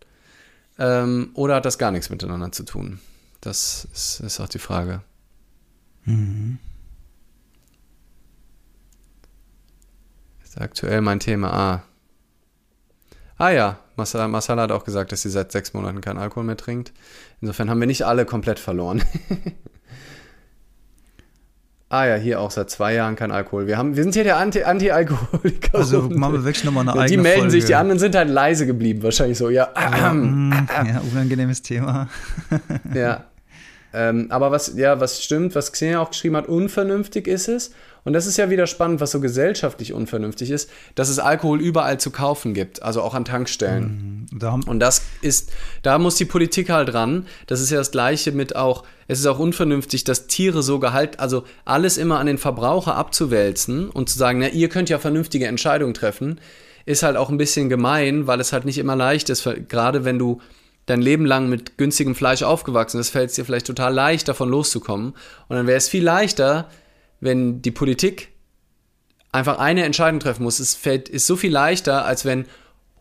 Ähm, 0.79 1.31
oder 1.35 1.57
hat 1.57 1.65
das 1.65 1.79
gar 1.79 1.91
nichts 1.91 2.11
miteinander 2.11 2.53
zu 2.53 2.65
tun? 2.65 3.01
Das 3.41 3.87
ist, 3.93 4.21
ist 4.21 4.41
auch 4.41 4.49
die 4.49 4.59
Frage. 4.59 5.03
Mhm. 6.05 6.59
Ist 10.43 10.61
aktuell 10.61 11.01
mein 11.01 11.21
Thema. 11.21 11.53
Ah. 11.53 11.83
Ah 13.37 13.51
ja, 13.51 13.79
Masala, 13.97 14.29
Masala 14.29 14.63
hat 14.63 14.73
auch 14.73 14.85
gesagt, 14.85 15.13
dass 15.13 15.23
sie 15.23 15.31
seit 15.31 15.53
sechs 15.53 15.75
Monaten 15.75 16.01
keinen 16.01 16.19
Alkohol 16.19 16.45
mehr 16.45 16.57
trinkt. 16.57 16.93
Insofern 17.41 17.69
haben 17.69 17.81
wir 17.81 17.87
nicht 17.87 18.03
alle 18.03 18.25
komplett 18.25 18.59
verloren. 18.59 19.03
Ah 21.95 22.07
ja, 22.07 22.17
hier 22.17 22.41
auch 22.41 22.51
seit 22.51 22.71
zwei 22.71 22.93
Jahren 22.93 23.15
kein 23.15 23.31
Alkohol. 23.31 23.69
Wir, 23.69 23.79
haben, 23.79 23.95
wir 23.95 24.03
sind 24.03 24.15
hier 24.15 24.25
der 24.25 24.39
Anti-Alkoholiker. 24.39 25.79
also 25.79 26.03
machen 26.11 26.33
wir 26.33 26.45
wirklich 26.45 26.65
nochmal 26.65 26.89
eine 26.89 26.99
eigene 26.99 27.07
Die 27.07 27.17
melden 27.19 27.39
Folge. 27.43 27.51
sich, 27.53 27.67
die 27.67 27.77
anderen 27.77 28.01
sind 28.01 28.17
halt 28.17 28.29
leise 28.31 28.67
geblieben, 28.67 29.05
wahrscheinlich 29.05 29.39
so. 29.39 29.49
Ja, 29.49 29.69
ja, 29.77 30.13
ja 30.13 31.01
unangenehmes 31.13 31.63
Thema. 31.63 32.09
ja. 32.95 33.27
Ähm, 33.95 34.27
aber 34.31 34.51
was, 34.51 34.75
ja, 34.77 34.99
was 34.99 35.23
stimmt, 35.23 35.55
was 35.55 35.71
Xenia 35.71 36.01
auch 36.01 36.11
geschrieben 36.11 36.37
hat, 36.37 36.49
unvernünftig 36.49 37.29
ist 37.29 37.49
es. 37.49 37.71
Und 38.03 38.13
das 38.13 38.27
ist 38.27 38.37
ja 38.37 38.51
wieder 38.51 38.67
spannend, 38.67 39.01
was 39.01 39.13
so 39.13 39.21
gesellschaftlich 39.21 39.95
unvernünftig 39.95 40.51
ist, 40.51 40.69
dass 40.95 41.09
es 41.09 41.19
Alkohol 41.19 41.61
überall 41.61 41.99
zu 41.99 42.11
kaufen 42.11 42.53
gibt, 42.53 42.83
also 42.83 43.01
auch 43.01 43.15
an 43.15 43.25
Tankstellen. 43.25 44.27
Mhm, 44.31 44.61
und 44.67 44.81
das 44.81 45.03
ist, 45.23 45.53
da 45.83 45.99
muss 45.99 46.17
die 46.17 46.27
Politik 46.27 46.69
halt 46.69 46.93
ran. 46.93 47.27
Das 47.47 47.61
ist 47.61 47.71
ja 47.71 47.79
das 47.79 47.93
Gleiche 47.93 48.33
mit 48.33 48.57
auch, 48.57 48.85
es 49.07 49.21
ist 49.21 49.27
auch 49.27 49.39
unvernünftig, 49.39 50.05
dass 50.05 50.27
Tiere 50.27 50.63
so 50.63 50.81
gehalten, 50.81 51.19
also 51.19 51.45
alles 51.65 51.97
immer 51.97 52.19
an 52.19 52.27
den 52.27 52.37
Verbraucher 52.37 52.97
abzuwälzen 52.97 53.89
und 53.89 54.11
zu 54.11 54.19
sagen, 54.19 54.41
na, 54.41 54.49
ihr 54.49 54.69
könnt 54.69 54.91
ja 54.91 54.99
vernünftige 54.99 55.47
Entscheidungen 55.47 55.95
treffen, 55.95 56.41
ist 56.85 57.05
halt 57.05 57.17
auch 57.17 57.31
ein 57.31 57.39
bisschen 57.39 57.71
gemein, 57.71 58.27
weil 58.27 58.41
es 58.41 58.53
halt 58.53 58.67
nicht 58.67 58.79
immer 58.79 58.97
leicht 58.97 59.31
ist, 59.31 59.49
gerade 59.69 60.05
wenn 60.05 60.19
du 60.19 60.41
dein 60.87 61.01
Leben 61.01 61.25
lang 61.25 61.49
mit 61.49 61.79
günstigem 61.79 62.15
Fleisch 62.15 62.43
aufgewachsen 62.43 62.99
bist, 62.99 63.11
fällt 63.11 63.31
es 63.31 63.37
dir 63.37 63.45
vielleicht 63.45 63.67
total 63.67 63.95
leicht, 63.95 64.29
davon 64.29 64.49
loszukommen. 64.49 65.15
Und 65.49 65.57
dann 65.57 65.67
wäre 65.67 65.79
es 65.79 65.89
viel 65.89 66.05
leichter, 66.05 66.69
wenn 67.21 67.63
die 67.63 67.71
Politik 67.71 68.29
einfach 69.33 69.59
eine 69.59 69.85
Entscheidung 69.85 70.21
treffen 70.21 70.45
muss. 70.45 70.61
Es 70.61 70.75
fällt, 70.75 71.09
ist 71.09 71.27
so 71.27 71.37
viel 71.37 71.53
leichter, 71.53 72.05
als 72.05 72.25
wenn 72.25 72.47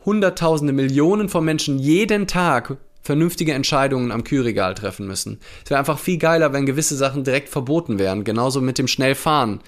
Hunderttausende, 0.05 0.73
Millionen 0.73 1.29
von 1.29 1.45
Menschen 1.45 1.79
jeden 1.79 2.27
Tag 2.27 2.77
vernünftige 3.01 3.53
Entscheidungen 3.53 4.11
am 4.11 4.23
Kühlregal 4.23 4.73
treffen 4.75 5.05
müssen. 5.05 5.39
Es 5.63 5.69
wäre 5.69 5.79
einfach 5.79 5.99
viel 5.99 6.17
geiler, 6.17 6.53
wenn 6.53 6.65
gewisse 6.65 6.95
Sachen 6.95 7.23
direkt 7.23 7.49
verboten 7.49 7.99
wären. 7.99 8.23
Genauso 8.23 8.61
mit 8.61 8.77
dem 8.77 8.87
Schnellfahren. 8.87 9.59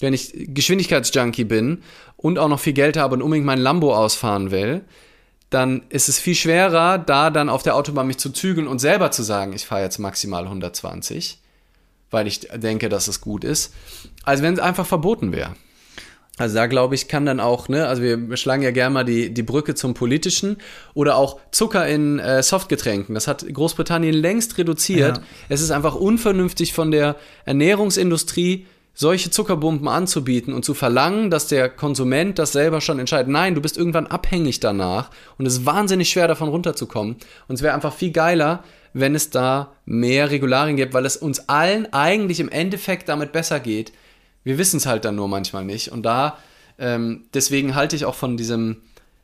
Wenn 0.00 0.14
ich 0.14 0.32
Geschwindigkeitsjunkie 0.34 1.44
bin 1.44 1.82
und 2.16 2.38
auch 2.38 2.48
noch 2.48 2.60
viel 2.60 2.72
Geld 2.72 2.96
habe 2.96 3.14
und 3.14 3.22
unbedingt 3.22 3.46
mein 3.46 3.58
Lambo 3.58 3.94
ausfahren 3.94 4.50
will, 4.50 4.84
dann 5.50 5.82
ist 5.88 6.08
es 6.08 6.18
viel 6.18 6.34
schwerer, 6.34 6.98
da 6.98 7.30
dann 7.30 7.48
auf 7.48 7.62
der 7.62 7.74
Autobahn 7.74 8.06
mich 8.06 8.18
zu 8.18 8.30
zügeln 8.30 8.66
und 8.66 8.78
selber 8.78 9.10
zu 9.10 9.22
sagen, 9.22 9.52
ich 9.52 9.64
fahre 9.64 9.82
jetzt 9.82 9.98
maximal 9.98 10.44
120 10.44 11.38
weil 12.10 12.26
ich 12.26 12.40
denke, 12.54 12.88
dass 12.88 13.08
es 13.08 13.20
gut 13.20 13.44
ist, 13.44 13.72
als 14.24 14.42
wenn 14.42 14.54
es 14.54 14.60
einfach 14.60 14.86
verboten 14.86 15.32
wäre. 15.32 15.54
Also 16.36 16.54
da 16.54 16.66
glaube 16.66 16.94
ich, 16.94 17.08
kann 17.08 17.26
dann 17.26 17.40
auch, 17.40 17.68
ne, 17.68 17.88
also 17.88 18.00
wir 18.00 18.36
schlagen 18.36 18.62
ja 18.62 18.70
gerne 18.70 18.94
mal 18.94 19.04
die, 19.04 19.34
die 19.34 19.42
Brücke 19.42 19.74
zum 19.74 19.94
Politischen 19.94 20.58
oder 20.94 21.16
auch 21.16 21.40
Zucker 21.50 21.86
in 21.88 22.20
äh, 22.20 22.44
Softgetränken. 22.44 23.16
Das 23.16 23.26
hat 23.26 23.44
Großbritannien 23.52 24.14
längst 24.14 24.56
reduziert. 24.56 25.16
Ja. 25.16 25.22
Es 25.48 25.60
ist 25.60 25.72
einfach 25.72 25.96
unvernünftig 25.96 26.74
von 26.74 26.92
der 26.92 27.16
Ernährungsindustrie, 27.44 28.66
solche 29.00 29.30
Zuckerbomben 29.30 29.86
anzubieten 29.86 30.52
und 30.52 30.64
zu 30.64 30.74
verlangen, 30.74 31.30
dass 31.30 31.46
der 31.46 31.68
Konsument 31.68 32.36
das 32.36 32.50
selber 32.50 32.80
schon 32.80 32.98
entscheidet. 32.98 33.28
Nein, 33.28 33.54
du 33.54 33.60
bist 33.60 33.78
irgendwann 33.78 34.08
abhängig 34.08 34.58
danach 34.58 35.10
und 35.38 35.46
es 35.46 35.58
ist 35.58 35.66
wahnsinnig 35.66 36.10
schwer 36.10 36.26
davon 36.26 36.48
runterzukommen. 36.48 37.14
Und 37.46 37.54
es 37.54 37.62
wäre 37.62 37.74
einfach 37.74 37.94
viel 37.94 38.10
geiler, 38.10 38.64
wenn 38.94 39.14
es 39.14 39.30
da 39.30 39.72
mehr 39.84 40.32
Regularien 40.32 40.76
gibt, 40.76 40.94
weil 40.94 41.06
es 41.06 41.16
uns 41.16 41.48
allen 41.48 41.92
eigentlich 41.92 42.40
im 42.40 42.48
Endeffekt 42.48 43.08
damit 43.08 43.30
besser 43.30 43.60
geht. 43.60 43.92
Wir 44.42 44.58
wissen 44.58 44.78
es 44.78 44.86
halt 44.86 45.04
dann 45.04 45.14
nur 45.14 45.28
manchmal 45.28 45.64
nicht. 45.64 45.92
Und 45.92 46.02
da, 46.02 46.36
ähm, 46.76 47.26
deswegen 47.34 47.76
halte 47.76 47.94
ich 47.94 48.04
auch 48.04 48.16
von 48.16 48.36
diesem 48.36 48.78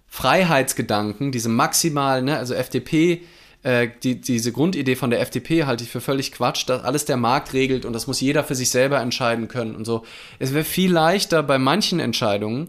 Freiheitsgedanken, 0.06 1.32
diesem 1.32 1.56
maximalen, 1.56 2.26
ne, 2.26 2.38
also 2.38 2.54
FDP, 2.54 3.22
äh, 3.64 3.88
die, 4.02 4.20
diese 4.20 4.52
Grundidee 4.52 4.94
von 4.94 5.10
der 5.10 5.20
FDP 5.20 5.64
halte 5.64 5.84
ich 5.84 5.90
für 5.90 6.02
völlig 6.02 6.32
Quatsch, 6.32 6.68
dass 6.68 6.84
alles 6.84 7.06
der 7.06 7.16
Markt 7.16 7.54
regelt 7.54 7.84
und 7.84 7.94
das 7.94 8.06
muss 8.06 8.20
jeder 8.20 8.44
für 8.44 8.54
sich 8.54 8.70
selber 8.70 9.00
entscheiden 9.00 9.48
können 9.48 9.74
und 9.74 9.86
so. 9.86 10.04
Es 10.38 10.52
wäre 10.52 10.64
viel 10.64 10.92
leichter 10.92 11.42
bei 11.42 11.58
manchen 11.58 11.98
Entscheidungen, 11.98 12.68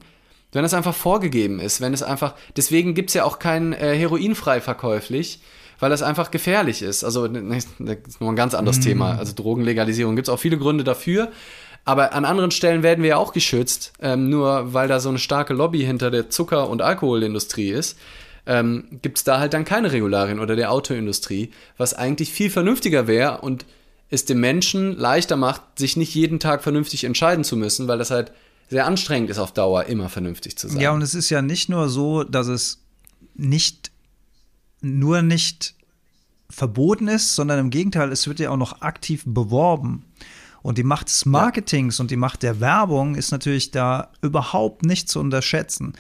wenn 0.54 0.64
es 0.64 0.74
einfach 0.74 0.96
vorgegeben 0.96 1.60
ist, 1.60 1.82
wenn 1.82 1.94
es 1.94 2.02
einfach, 2.02 2.34
deswegen 2.56 2.94
gibt 2.94 3.10
es 3.10 3.14
ja 3.14 3.26
auch 3.26 3.40
kein 3.40 3.74
äh, 3.74 3.94
Heroinfrei 3.98 4.62
verkäuflich, 4.62 5.42
weil 5.80 5.90
das 5.90 6.02
einfach 6.02 6.32
gefährlich 6.32 6.82
ist. 6.82 7.04
Also, 7.04 7.28
das 7.28 7.66
ist 7.66 8.22
nur 8.22 8.32
ein 8.32 8.38
ganz 8.38 8.54
anderes 8.54 8.78
mhm. 8.78 8.84
Thema. 8.84 9.18
Also, 9.20 9.34
Drogenlegalisierung 9.36 10.16
gibt 10.16 10.30
es 10.30 10.34
auch 10.34 10.40
viele 10.40 10.58
Gründe 10.58 10.86
dafür. 10.86 11.30
Aber 11.84 12.14
an 12.14 12.24
anderen 12.24 12.52
Stellen 12.52 12.84
werden 12.84 13.04
wir 13.04 13.10
ja 13.10 13.18
auch 13.18 13.34
geschützt, 13.34 13.92
ähm, 14.02 14.30
nur 14.30 14.74
weil 14.74 14.88
da 14.88 15.02
so 15.02 15.10
eine 15.10 15.20
starke 15.20 15.54
Lobby 15.54 15.82
hinter 15.82 16.10
der 16.10 16.30
Zucker- 16.30 16.70
und 16.70 16.82
Alkoholindustrie 16.82 17.70
ist. 17.70 17.98
Ähm, 18.48 19.00
gibt 19.02 19.18
es 19.18 19.24
da 19.24 19.40
halt 19.40 19.54
dann 19.54 19.66
keine 19.66 19.92
Regularien 19.92 20.40
oder 20.40 20.56
der 20.56 20.72
Autoindustrie, 20.72 21.52
was 21.78 21.94
eigentlich 21.94 22.32
viel 22.32 22.50
vernünftiger 22.50 23.08
wäre 23.08 23.42
und 23.42 23.66
es 24.10 24.26
dem 24.26 24.40
Menschen 24.40 24.96
leichter 24.96 25.36
macht, 25.36 25.62
sich 25.80 25.98
nicht 25.98 26.14
jeden 26.14 26.40
Tag 26.40 26.62
vernünftig 26.62 27.04
entscheiden 27.04 27.44
zu 27.44 27.58
müssen, 27.58 27.88
weil 27.88 27.98
das 27.98 28.12
halt 28.12 28.32
sehr 28.70 28.86
anstrengend 28.86 29.30
ist 29.30 29.40
auf 29.40 29.52
Dauer, 29.52 29.86
immer 29.86 30.10
vernünftig 30.10 30.58
zu 30.58 30.68
sein. 30.68 30.80
Ja, 30.80 30.92
und 30.92 31.02
es 31.02 31.16
ist 31.16 31.30
ja 31.30 31.42
nicht 31.42 31.70
nur 31.70 31.90
so, 31.90 32.24
dass 32.24 32.48
es 32.48 32.82
nicht 33.34 33.92
nur 34.82 35.22
nicht 35.22 35.76
verboten 36.50 37.08
ist, 37.08 37.36
sondern 37.36 37.60
im 37.60 37.70
Gegenteil, 37.70 38.12
es 38.12 38.28
wird 38.28 38.40
ja 38.40 38.52
auch 38.52 38.58
noch 38.58 38.82
aktiv 38.82 39.24
beworben. 39.26 40.06
Und 40.62 40.78
die 40.78 40.84
Macht 40.84 41.10
des 41.10 41.26
Marketings 41.26 41.98
ja. 41.98 42.04
und 42.04 42.12
die 42.12 42.16
Macht 42.16 42.42
der 42.42 42.60
Werbung 42.60 43.16
ist 43.16 43.32
natürlich 43.32 43.72
da 43.72 44.12
überhaupt 44.22 44.84
nicht 44.84 45.10
zu 45.10 45.20
unterschätzen. 45.20 45.94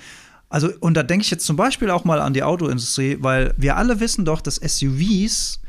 Also, 0.55 0.69
und 0.79 0.93
da 0.93 1.03
denke 1.03 1.25
ich 1.25 1.31
jetzt 1.31 1.45
zum 1.45 1.57
Beispiel 1.57 1.89
auch 1.89 2.05
mal 2.05 2.21
an 2.21 2.33
die 2.33 2.41
Autoindustrie, 2.41 3.17
weil 3.19 3.53
wir 3.57 3.75
alle 3.75 3.99
wissen 3.99 4.23
doch, 4.23 4.39
dass 4.39 4.55
SUVs 4.55 5.59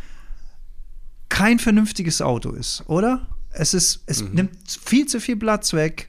kein 1.29 1.59
vernünftiges 1.59 2.23
Auto 2.23 2.53
ist, 2.53 2.85
oder? 2.87 3.27
Es 3.51 3.75
ist, 3.75 4.05
es 4.07 4.23
mhm. 4.23 4.35
nimmt 4.35 4.51
viel 4.85 5.07
zu 5.07 5.19
viel 5.19 5.35
Platz 5.35 5.73
weg. 5.73 6.09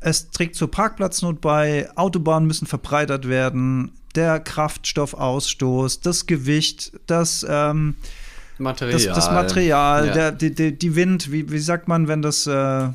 Es 0.00 0.30
trägt 0.30 0.54
zur 0.54 0.70
Parkplatznot 0.70 1.42
bei. 1.42 1.90
Autobahnen 1.96 2.46
müssen 2.46 2.64
verbreitert 2.64 3.28
werden 3.28 3.92
der 4.14 4.40
Kraftstoffausstoß, 4.40 6.00
das 6.00 6.24
Gewicht, 6.24 6.92
das, 7.06 7.44
ähm, 7.46 7.94
Material, 8.56 9.04
das, 9.04 9.14
das 9.14 9.30
Material 9.30 10.06
ja. 10.06 10.12
der, 10.14 10.32
die, 10.32 10.54
die, 10.54 10.78
die, 10.78 10.96
Wind, 10.96 11.30
wie, 11.30 11.50
wie 11.50 11.58
sagt 11.58 11.88
man, 11.88 12.08
wenn 12.08 12.22
das, 12.22 12.46
äh, 12.46 12.88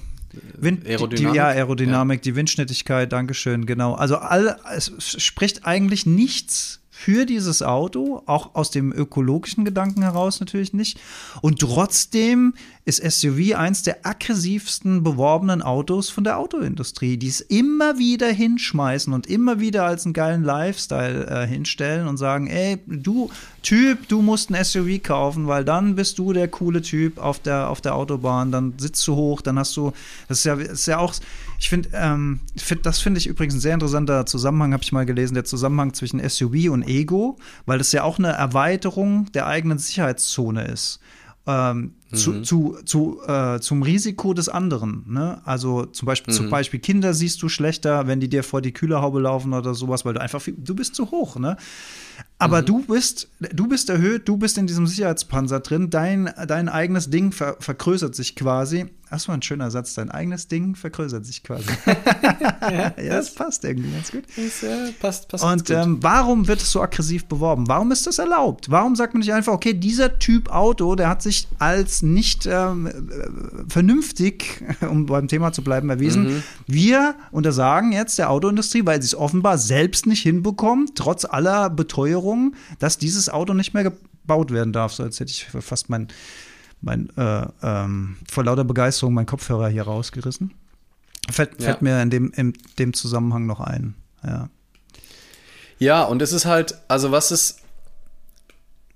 Wind, 0.58 0.86
Aerodynamik? 0.86 1.32
Die, 1.32 1.38
ja, 1.38 1.48
Aerodynamik, 1.48 2.20
ja. 2.20 2.32
die 2.32 2.36
Windschnittigkeit, 2.36 3.12
Dankeschön, 3.12 3.66
genau. 3.66 3.94
Also 3.94 4.18
all, 4.18 4.60
es 4.76 4.92
spricht 5.22 5.66
eigentlich 5.66 6.06
nichts 6.06 6.80
für 6.90 7.26
dieses 7.26 7.62
Auto, 7.62 8.24
auch 8.26 8.56
aus 8.56 8.72
dem 8.72 8.92
ökologischen 8.92 9.64
Gedanken 9.64 10.02
heraus 10.02 10.42
natürlich 10.42 10.74
nicht. 10.74 11.00
Und 11.42 11.60
trotzdem 11.60 12.56
ist 12.90 13.22
SUV 13.22 13.56
eins 13.56 13.84
der 13.84 14.06
aggressivsten 14.06 15.04
beworbenen 15.04 15.62
Autos 15.62 16.10
von 16.10 16.24
der 16.24 16.40
Autoindustrie, 16.40 17.18
die 17.18 17.28
es 17.28 17.40
immer 17.40 17.98
wieder 17.98 18.28
hinschmeißen 18.28 19.14
und 19.14 19.28
immer 19.28 19.60
wieder 19.60 19.86
als 19.86 20.06
einen 20.06 20.14
geilen 20.14 20.44
Lifestyle 20.44 21.28
äh, 21.28 21.48
hinstellen 21.48 22.08
und 22.08 22.18
sagen, 22.18 22.48
ey, 22.48 22.80
du 22.88 23.30
Typ, 23.62 24.08
du 24.08 24.22
musst 24.22 24.50
ein 24.50 24.64
SUV 24.64 25.04
kaufen, 25.04 25.48
weil 25.48 25.66
dann 25.66 25.96
bist 25.96 26.18
du 26.18 26.34
der 26.34 26.48
coole 26.48 26.82
Typ 26.82 27.18
auf 27.18 27.40
der, 27.40 27.70
auf 27.70 27.82
der 27.82 27.96
Autobahn, 27.96 28.52
dann 28.52 28.74
sitzt 28.78 29.06
du 29.08 29.16
hoch, 29.16 29.42
dann 29.42 29.60
hast 29.60 29.76
du, 29.78 29.92
das 30.28 30.40
ist 30.40 30.44
ja, 30.46 30.54
ist 30.56 30.88
ja 30.88 30.98
auch, 30.98 31.14
ich 31.60 31.70
finde, 31.70 31.90
ähm, 31.94 32.40
find, 32.58 32.86
das 32.86 33.00
finde 33.00 33.20
ich 33.20 33.28
übrigens 33.28 33.56
ein 33.56 33.60
sehr 33.60 33.74
interessanter 33.74 34.26
Zusammenhang, 34.26 34.74
habe 34.74 34.84
ich 34.84 34.92
mal 34.92 35.06
gelesen, 35.06 35.36
der 35.36 35.46
Zusammenhang 35.46 35.94
zwischen 35.94 36.28
SUV 36.28 36.72
und 36.72 36.88
Ego, 36.88 37.38
weil 37.66 37.78
das 37.78 37.92
ja 37.92 38.04
auch 38.04 38.18
eine 38.18 38.30
Erweiterung 38.30 39.32
der 39.34 39.46
eigenen 39.46 39.78
Sicherheitszone 39.78 40.66
ist 40.66 41.00
ähm, 41.50 41.94
mhm. 42.12 42.16
zu, 42.16 42.42
zu, 42.42 42.78
zu 42.86 43.22
äh, 43.26 43.60
zum 43.60 43.82
Risiko 43.82 44.34
des 44.34 44.50
anderen. 44.50 45.04
Ne? 45.08 45.42
Also 45.46 45.86
zum 45.86 46.06
Beispiel, 46.06 46.34
mhm. 46.34 46.38
zum 46.38 46.50
Beispiel 46.50 46.80
Kinder 46.80 47.14
siehst 47.16 47.42
du 47.42 47.50
schlechter, 47.50 48.06
wenn 48.06 48.20
die 48.20 48.30
dir 48.30 48.44
vor 48.44 48.62
die 48.62 48.72
Kühlerhaube 48.72 49.20
laufen 49.20 49.54
oder 49.54 49.74
sowas, 49.74 50.06
weil 50.06 50.14
du 50.14 50.22
einfach, 50.22 50.42
du 50.46 50.76
bist 50.76 50.94
zu 50.94 51.10
hoch. 51.10 51.38
Ne? 51.38 51.58
Aber 52.42 52.62
mhm. 52.62 52.66
du 52.66 52.80
bist, 52.86 53.28
du 53.40 53.68
bist 53.68 53.90
erhöht, 53.90 54.28
du 54.28 54.38
bist 54.38 54.58
in 54.58 54.66
diesem 54.66 54.88
Sicherheitspanzer 54.88 55.60
drin, 55.60 55.90
dein, 55.90 56.34
dein 56.48 56.70
eigenes 56.70 57.10
Ding 57.10 57.34
ver 57.34 57.58
vergrößert 57.60 58.16
sich 58.16 58.36
quasi. 58.36 58.86
Das 59.10 59.28
war 59.28 59.36
ein 59.36 59.42
schöner 59.42 59.72
Satz, 59.72 59.96
dein 59.96 60.12
eigenes 60.12 60.48
Ding 60.48 60.76
vergrößert 60.76 61.26
sich 61.26 61.44
quasi. 61.44 61.66
ja, 62.62 62.94
ja, 63.02 63.16
das 63.16 63.34
passt 63.34 63.66
irgendwie 63.66 63.92
ganz 63.92 64.12
gut. 64.12 64.24
Das, 64.38 64.64
äh, 64.64 64.92
passt, 64.94 65.28
passt 65.28 65.44
Und 65.44 65.70
ähm, 65.72 65.98
warum 66.02 66.48
wird 66.48 66.62
es 66.62 66.72
so 66.72 66.82
aggressiv 66.82 67.26
beworben? 67.26 67.68
Warum 67.68 67.92
ist 67.92 68.06
das 68.06 68.20
erlaubt? 68.20 68.70
Warum 68.70 68.96
sagt 68.96 69.16
man 69.16 69.20
nicht 69.20 69.34
einfach, 69.34 69.54
okay, 69.54 69.74
dieser 69.74 70.20
Typ 70.20 70.50
Auto, 70.50 70.96
der 70.96 71.10
hat 71.10 71.24
sich 71.24 71.48
als 71.58 72.04
nicht 72.04 72.46
ähm, 72.46 72.86
äh, 72.86 72.92
vernünftig, 73.68 74.64
um 74.82 75.08
beim 75.08 75.28
Thema 75.28 75.52
zu 75.52 75.64
bleiben, 75.64 75.90
erwiesen. 75.90 76.36
Mhm. 76.36 76.44
Wir 76.68 77.16
untersagen 77.32 77.92
jetzt 77.92 78.20
der 78.20 78.30
Autoindustrie, 78.30 78.86
weil 78.86 79.02
sie 79.02 79.08
es 79.08 79.16
offenbar 79.16 79.58
selbst 79.58 80.06
nicht 80.06 80.22
hinbekommt, 80.22 80.96
trotz 80.96 81.26
aller 81.26 81.72
Beteuerungen, 82.10 82.56
dass 82.80 82.98
dieses 82.98 83.30
Auto 83.30 83.54
nicht 83.54 83.74
mehr 83.74 83.84
gebaut 83.84 84.52
werden 84.52 84.74
darf. 84.74 84.94
So 84.94 85.04
als 85.04 85.20
hätte 85.20 85.32
ich 85.32 85.46
fast 85.46 85.90
mein 85.90 86.08
mein, 86.82 87.10
äh, 87.18 87.46
ähm, 87.62 88.16
vor 88.30 88.46
lauter 88.46 88.64
Begeisterung 88.64 89.14
meinen 89.14 89.26
Kopfhörer 89.26 89.68
hier 89.68 89.84
rausgerissen. 89.84 90.54
Fällt, 91.30 91.62
ja. 91.62 91.76
mir 91.82 92.02
in 92.02 92.10
dem, 92.10 92.32
in 92.32 92.54
dem 92.80 92.94
Zusammenhang 92.94 93.46
noch 93.46 93.60
ein. 93.60 93.96
Ja. 94.24 94.50
Ja, 95.78 96.04
und 96.04 96.22
es 96.22 96.32
ist 96.32 96.46
halt, 96.46 96.78
also 96.88 97.12
was 97.12 97.32
es, 97.32 97.58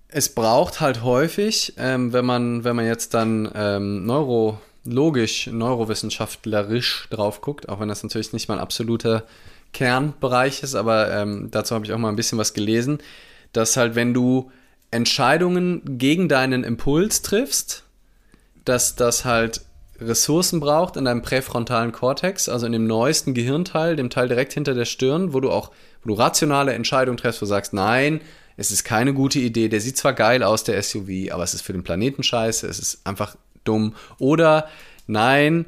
es 0.08 0.34
braucht 0.34 0.80
halt 0.80 1.04
häufig, 1.04 1.74
ähm, 1.78 2.14
wenn 2.14 2.26
man, 2.26 2.64
wenn 2.64 2.76
man 2.76 2.86
jetzt 2.86 3.14
dann 3.14 3.52
ähm, 3.54 4.06
neurologisch, 4.06 5.48
neurowissenschaftlerisch 5.48 7.08
drauf 7.10 7.42
guckt, 7.42 7.68
auch 7.68 7.82
wenn 7.82 7.90
das 7.90 8.04
natürlich 8.04 8.32
nicht 8.32 8.48
mein 8.48 8.60
absoluter 8.60 9.26
Kernbereich 9.74 10.64
ist, 10.64 10.76
aber 10.76 11.12
ähm, 11.12 11.50
dazu 11.52 11.76
habe 11.76 11.86
ich 11.86 11.94
auch 11.94 11.98
mal 11.98 12.10
ein 12.10 12.16
bisschen 12.16 12.38
was 12.38 12.54
gelesen, 12.54 13.00
dass 13.52 13.76
halt, 13.78 13.96
wenn 13.96 14.14
du 14.14 14.52
Entscheidungen 14.92 15.82
gegen 15.98 16.30
deinen 16.30 16.64
Impuls 16.64 17.22
triffst, 17.22 17.84
dass 18.66 18.96
das 18.96 19.26
halt 19.26 19.62
Ressourcen 20.00 20.60
braucht 20.60 20.98
in 20.98 21.06
deinem 21.06 21.22
präfrontalen 21.22 21.92
Kortex, 21.92 22.50
also 22.50 22.66
in 22.66 22.72
dem 22.72 22.88
neuesten 22.88 23.34
Gehirnteil, 23.34 23.96
dem 23.96 24.10
Teil 24.10 24.28
direkt 24.28 24.54
hinter 24.54 24.74
der 24.74 24.86
Stirn, 24.86 25.34
wo 25.34 25.40
du 25.40 25.52
auch, 25.52 25.72
wo 26.04 26.10
du 26.10 26.14
rationale 26.16 26.74
Entscheidungen 26.74 27.18
triffst, 27.18 27.42
wo 27.42 27.46
du 27.46 27.50
sagst, 27.50 27.74
nein, 27.74 28.22
es 28.58 28.72
ist 28.72 28.84
keine 28.84 29.14
gute 29.14 29.40
Idee, 29.40 29.70
der 29.70 29.82
sieht 29.82 29.98
zwar 29.98 30.14
geil 30.14 30.44
aus, 30.44 30.64
der 30.64 30.82
SUV, 30.82 31.32
aber 31.32 31.44
es 31.44 31.54
ist 31.54 31.62
für 31.62 31.74
den 31.74 31.84
Planeten 31.84 32.24
scheiße, 32.24 32.68
es 32.68 32.80
ist 32.80 33.06
einfach 33.06 33.36
dumm. 33.64 33.96
Oder 34.20 34.68
nein, 35.08 35.66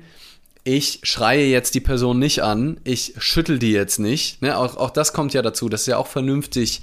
ich 0.66 1.00
schreie 1.04 1.46
jetzt 1.46 1.76
die 1.76 1.80
Person 1.80 2.20
nicht 2.20 2.44
an, 2.44 2.82
ich 2.84 3.14
schüttel 3.18 3.60
die 3.60 3.72
jetzt 3.72 4.00
nicht. 4.00 4.42
Ne? 4.42 4.58
Auch, 4.58 4.76
auch 4.76 4.90
das 4.90 5.14
kommt 5.14 5.34
ja 5.34 5.42
dazu, 5.42 5.70
das 5.70 5.82
ist 5.82 5.88
ja 5.88 5.98
auch 5.98 6.08
vernünftig 6.08 6.82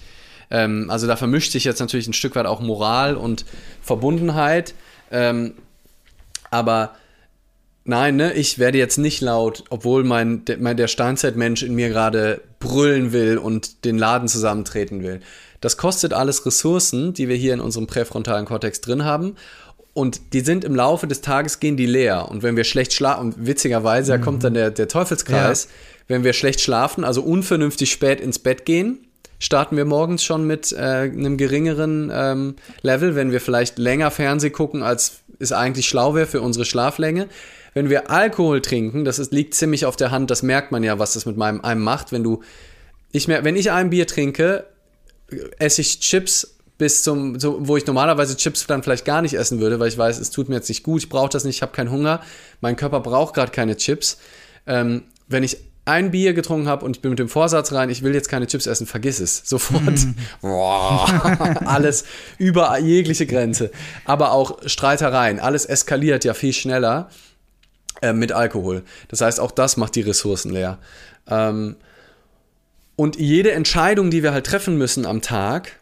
ähm, 0.53 0.91
also 0.91 1.07
da 1.07 1.17
vermischt 1.17 1.51
sich 1.51 1.65
jetzt 1.65 1.81
natürlich 1.81 2.07
ein 2.07 2.13
Stück 2.13 2.37
weit 2.37 2.47
auch 2.47 2.61
Moral 2.61 3.17
und 3.17 3.47
Verbundenheit. 3.81 4.75
Ähm, 5.11 5.55
aber 6.51 6.95
nein, 7.85 8.17
ne, 8.17 8.35
ich 8.35 8.59
werde 8.59 8.77
jetzt 8.77 8.99
nicht 8.99 9.23
laut, 9.23 9.65
obwohl 9.71 10.05
mein, 10.05 10.45
der, 10.45 10.59
mein, 10.59 10.77
der 10.77 10.89
Steinzeitmensch 10.89 11.63
in 11.63 11.75
mir 11.75 11.89
gerade 11.89 12.43
brüllen 12.61 13.13
will 13.13 13.39
und 13.39 13.87
den 13.87 13.99
Laden 13.99 14.29
zusammentreten 14.29 15.03
will. 15.03 15.21
Das 15.63 15.79
kostet 15.79 16.13
alles 16.13 16.45
Ressourcen, 16.45 17.15
die 17.15 17.29
wir 17.29 17.37
hier 17.37 17.55
in 17.55 17.61
unserem 17.61 17.87
präfrontalen 17.87 18.45
Kortex 18.45 18.83
drin 18.83 19.05
haben. 19.05 19.37
Und 19.95 20.33
die 20.33 20.41
sind 20.41 20.65
im 20.65 20.75
Laufe 20.75 21.07
des 21.07 21.21
Tages 21.21 21.61
gehen 21.61 21.77
die 21.77 21.87
leer. 21.87 22.29
Und 22.31 22.43
wenn 22.43 22.57
wir 22.57 22.65
schlecht 22.65 22.95
schlafen, 22.95 23.21
und 23.21 23.47
witzigerweise, 23.47 24.13
mhm. 24.13 24.19
da 24.19 24.25
kommt 24.25 24.45
dann 24.45 24.55
der, 24.55 24.71
der 24.71 24.89
Teufelskreis, 24.89 25.65
ja. 25.65 25.71
wenn 26.09 26.25
wir 26.25 26.33
schlecht 26.33 26.61
schlafen, 26.61 27.05
also 27.05 27.23
unvernünftig 27.23 27.93
spät 27.93 28.21
ins 28.21 28.39
Bett 28.39 28.65
gehen, 28.65 29.07
starten 29.39 29.77
wir 29.77 29.85
morgens 29.85 30.25
schon 30.25 30.47
mit 30.47 30.73
äh, 30.73 30.77
einem 30.77 31.37
geringeren 31.37 32.11
ähm, 32.15 32.55
Level, 32.81 33.17
wenn 33.17 33.33
wir 33.33 33.41
vielleicht 33.41 33.77
länger 33.79 34.11
Fernseh 34.11 34.51
gucken, 34.51 34.83
als 34.83 35.21
es 35.41 35.53
eigentlich 35.53 35.89
schlau 35.89 36.15
wäre 36.15 36.27
für 36.27 36.41
unsere 36.41 36.65
Schlaflänge. 36.65 37.29
Wenn 37.75 37.91
wir 37.91 38.11
Alkohol 38.11 38.61
trinken, 38.61 39.05
das 39.05 39.19
ist, 39.19 39.33
liegt 39.33 39.55
ziemlich 39.55 39.85
auf 39.85 39.97
der 39.97 40.11
Hand, 40.11 40.31
das 40.31 40.43
merkt 40.43 40.73
man 40.73 40.85
ja, 40.85 40.99
was 40.99 41.15
das 41.15 41.27
mit 41.27 41.37
meinem 41.37 41.61
einem 41.63 41.83
macht. 41.83 42.13
Wenn 42.13 42.23
du, 42.23 42.43
ich 43.11 43.29
mer 43.29 43.45
wenn 43.45 43.57
ich 43.57 43.73
ein 43.73 43.91
Bier 43.91 44.07
trinke, 44.07 44.65
esse 45.59 45.81
ich 45.81 46.01
Chips 46.01 46.59
bis 46.79 47.03
zum, 47.03 47.39
so, 47.39 47.59
wo 47.61 47.77
ich 47.77 47.87
normalerweise 47.87 48.37
Chips 48.37 48.67
dann 48.67 48.83
vielleicht 48.83 49.05
gar 49.05 49.23
nicht 49.23 49.35
essen 49.35 49.61
würde, 49.61 49.79
weil 49.79 49.89
ich 49.89 49.99
weiß, 49.99 50.19
es 50.19 50.31
tut 50.31 50.49
mir 50.49 50.57
jetzt 50.57 50.69
nicht 50.69 50.83
gut, 50.83 51.03
ich 51.03 51.09
brauche 51.09 51.29
das 51.29 51.45
nicht, 51.45 51.57
ich 51.57 51.63
habe 51.63 51.73
keinen 51.73 51.91
Hunger, 51.91 52.21
mein 52.61 52.77
Körper 52.77 53.01
braucht 53.01 53.35
gerade 53.35 53.53
keine 53.53 53.77
Chips. 53.77 54.19
Ähm, 54.67 55.03
wenn 55.29 55.43
ich 55.43 55.59
ein 55.85 56.13
Bier 56.13 56.33
getrunken 56.33 56.69
habe 56.69 56.85
und 56.85 56.97
ich 56.97 57.03
bin 57.03 57.11
mit 57.11 57.19
dem 57.19 57.29
Vorsatz 57.29 57.73
rein, 57.73 57.91
ich 57.91 58.03
will 58.03 58.15
jetzt 58.15 58.29
keine 58.29 58.47
Chips 58.47 58.67
essen, 58.67 58.87
vergiss 58.87 59.19
es. 59.21 59.43
Sofort. 59.45 59.83
Alles 60.43 62.05
über 62.39 62.79
jegliche 62.79 63.27
Grenze. 63.27 63.71
Aber 64.05 64.33
auch 64.33 64.59
Streitereien, 64.67 65.41
alles 65.41 65.65
eskaliert 65.67 66.25
ja 66.25 66.35
viel 66.35 66.53
schneller 66.53 67.11
äh, 68.01 68.13
mit 68.13 68.33
Alkohol. 68.33 68.85
Das 69.09 69.21
heißt, 69.21 69.41
auch 69.41 69.51
das 69.51 69.77
macht 69.77 69.95
die 69.97 70.03
Ressourcen 70.03 70.53
leer. 70.53 70.79
Ähm, 71.29 71.77
und 72.95 73.17
jede 73.17 73.53
Entscheidung, 73.53 74.11
die 74.11 74.23
wir 74.23 74.33
halt 74.33 74.47
treffen 74.47 74.77
müssen 74.79 75.07
am 75.07 75.23
Tag, 75.23 75.81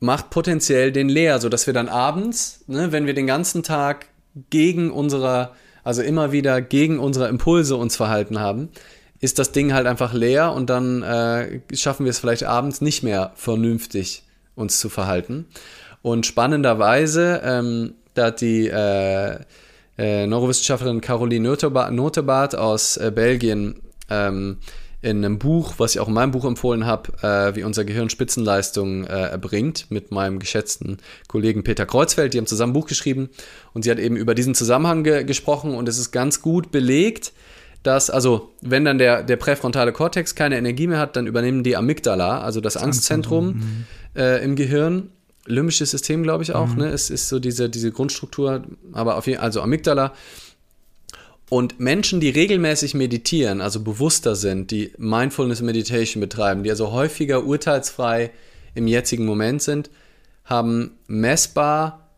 macht 0.00 0.30
potenziell 0.30 0.92
den 0.92 1.08
leer, 1.08 1.38
sodass 1.38 1.66
wir 1.66 1.74
dann 1.74 1.88
abends, 1.88 2.64
ne, 2.66 2.90
wenn 2.90 3.06
wir 3.06 3.14
den 3.14 3.26
ganzen 3.26 3.62
Tag 3.62 4.06
gegen 4.50 4.90
unsere 4.90 5.52
also 5.84 6.02
immer 6.02 6.32
wieder 6.32 6.60
gegen 6.60 6.98
unsere 6.98 7.28
Impulse 7.28 7.76
uns 7.76 7.96
verhalten 7.96 8.38
haben, 8.38 8.68
ist 9.20 9.38
das 9.38 9.52
Ding 9.52 9.72
halt 9.72 9.86
einfach 9.86 10.12
leer 10.12 10.52
und 10.52 10.70
dann 10.70 11.02
äh, 11.02 11.60
schaffen 11.74 12.04
wir 12.04 12.10
es 12.10 12.18
vielleicht 12.18 12.44
abends 12.44 12.80
nicht 12.80 13.02
mehr 13.02 13.32
vernünftig 13.34 14.24
uns 14.54 14.78
zu 14.78 14.88
verhalten. 14.88 15.46
Und 16.02 16.26
spannenderweise, 16.26 17.40
ähm, 17.44 17.94
da 18.14 18.26
hat 18.26 18.40
die 18.40 18.68
äh, 18.68 19.38
äh, 19.98 20.26
Neurowissenschaftlerin 20.26 21.00
Caroline 21.00 21.56
Notebart 21.90 22.56
aus 22.56 22.96
äh, 22.96 23.12
Belgien 23.14 23.80
ähm, 24.08 24.58
in 25.02 25.24
einem 25.24 25.38
Buch, 25.38 25.74
was 25.78 25.94
ich 25.94 26.00
auch 26.00 26.08
in 26.08 26.14
meinem 26.14 26.30
Buch 26.30 26.44
empfohlen 26.44 26.84
habe, 26.84 27.12
äh, 27.22 27.56
wie 27.56 27.62
unser 27.62 27.84
Gehirn 27.84 28.10
Spitzenleistung 28.10 29.04
äh, 29.04 29.28
erbringt, 29.30 29.86
mit 29.90 30.10
meinem 30.10 30.38
geschätzten 30.38 30.98
Kollegen 31.26 31.64
Peter 31.64 31.86
Kreuzfeld. 31.86 32.34
Die 32.34 32.38
haben 32.38 32.46
zusammen 32.46 32.70
ein 32.70 32.74
Buch 32.74 32.86
geschrieben 32.86 33.30
und 33.72 33.84
sie 33.84 33.90
hat 33.90 33.98
eben 33.98 34.16
über 34.16 34.34
diesen 34.34 34.54
Zusammenhang 34.54 35.02
ge 35.04 35.24
gesprochen 35.24 35.74
und 35.74 35.88
es 35.88 35.98
ist 35.98 36.10
ganz 36.10 36.42
gut 36.42 36.70
belegt, 36.70 37.32
dass, 37.82 38.10
also, 38.10 38.50
wenn 38.60 38.84
dann 38.84 38.98
der, 38.98 39.22
der 39.22 39.36
präfrontale 39.36 39.92
Kortex 39.92 40.34
keine 40.34 40.58
Energie 40.58 40.86
mehr 40.86 40.98
hat, 40.98 41.16
dann 41.16 41.26
übernehmen 41.26 41.64
die 41.64 41.76
Amygdala, 41.76 42.42
also 42.42 42.60
das, 42.60 42.74
das 42.74 42.82
Angstzentrum 42.82 43.46
mhm. 43.46 43.84
äh, 44.14 44.44
im 44.44 44.54
Gehirn. 44.54 45.10
Limbisches 45.46 45.90
System, 45.90 46.22
glaube 46.22 46.42
ich 46.42 46.54
auch, 46.54 46.68
mhm. 46.68 46.80
ne? 46.80 46.88
Es 46.88 47.08
ist 47.08 47.30
so 47.30 47.38
diese, 47.38 47.70
diese 47.70 47.90
Grundstruktur, 47.90 48.62
aber 48.92 49.16
auf 49.16 49.26
jeden 49.26 49.38
Fall, 49.38 49.46
also 49.46 49.62
Amygdala 49.62 50.12
und 51.50 51.80
Menschen, 51.80 52.20
die 52.20 52.30
regelmäßig 52.30 52.94
meditieren, 52.94 53.60
also 53.60 53.80
bewusster 53.80 54.36
sind, 54.36 54.70
die 54.70 54.92
Mindfulness 54.98 55.60
Meditation 55.62 56.20
betreiben, 56.20 56.62
die 56.62 56.70
also 56.70 56.92
häufiger 56.92 57.44
urteilsfrei 57.44 58.30
im 58.76 58.86
jetzigen 58.86 59.26
Moment 59.26 59.60
sind, 59.60 59.90
haben 60.44 60.92
messbar 61.08 62.08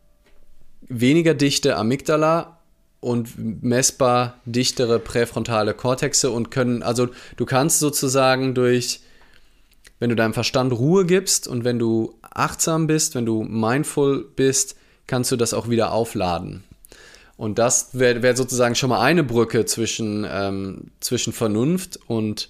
weniger 0.87 1.33
dichte 1.33 1.75
Amygdala 1.77 2.59
und 2.99 3.63
messbar 3.63 4.39
dichtere 4.45 4.99
präfrontale 4.99 5.73
Kortexe 5.73 6.29
und 6.29 6.51
können, 6.51 6.83
also 6.83 7.07
du 7.35 7.45
kannst 7.47 7.79
sozusagen 7.79 8.53
durch, 8.53 8.99
wenn 9.97 10.11
du 10.11 10.15
deinem 10.15 10.35
Verstand 10.35 10.73
Ruhe 10.73 11.07
gibst 11.07 11.47
und 11.47 11.63
wenn 11.63 11.79
du 11.79 12.13
achtsam 12.21 12.85
bist, 12.85 13.15
wenn 13.15 13.25
du 13.25 13.41
mindful 13.41 14.25
bist, 14.35 14.75
kannst 15.07 15.31
du 15.31 15.37
das 15.37 15.55
auch 15.55 15.69
wieder 15.69 15.91
aufladen. 15.91 16.63
Und 17.35 17.57
das 17.59 17.89
wäre 17.93 18.21
wär 18.21 18.35
sozusagen 18.35 18.75
schon 18.75 18.89
mal 18.89 19.01
eine 19.01 19.23
Brücke 19.23 19.65
zwischen, 19.65 20.25
ähm, 20.29 20.91
zwischen 20.99 21.33
Vernunft 21.33 21.99
und 22.07 22.49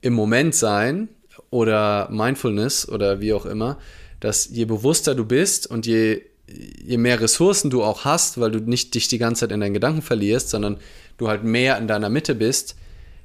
im 0.00 0.14
Moment 0.14 0.54
sein 0.54 1.08
oder 1.50 2.08
Mindfulness 2.10 2.88
oder 2.88 3.20
wie 3.20 3.32
auch 3.32 3.46
immer, 3.46 3.78
dass 4.20 4.48
je 4.50 4.64
bewusster 4.64 5.14
du 5.14 5.24
bist 5.24 5.66
und 5.66 5.86
je, 5.86 6.22
je 6.46 6.96
mehr 6.96 7.20
Ressourcen 7.20 7.70
du 7.70 7.82
auch 7.82 8.04
hast, 8.04 8.40
weil 8.40 8.50
du 8.50 8.60
nicht 8.60 8.94
dich 8.94 9.08
die 9.08 9.18
ganze 9.18 9.40
Zeit 9.40 9.52
in 9.52 9.60
deinen 9.60 9.74
Gedanken 9.74 10.02
verlierst, 10.02 10.48
sondern 10.50 10.78
du 11.18 11.28
halt 11.28 11.44
mehr 11.44 11.78
in 11.78 11.86
deiner 11.86 12.08
Mitte 12.08 12.34
bist, 12.34 12.76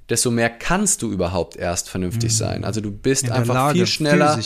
desto 0.09 0.29
mehr 0.29 0.49
kannst 0.49 1.01
du 1.01 1.11
überhaupt 1.11 1.55
erst 1.55 1.89
vernünftig 1.89 2.31
mhm. 2.31 2.35
sein. 2.35 2.63
Also 2.65 2.81
du 2.81 2.91
bist 2.91 3.31
einfach 3.31 3.53
Lage, 3.53 3.77
viel 3.77 3.87
schneller, 3.87 4.37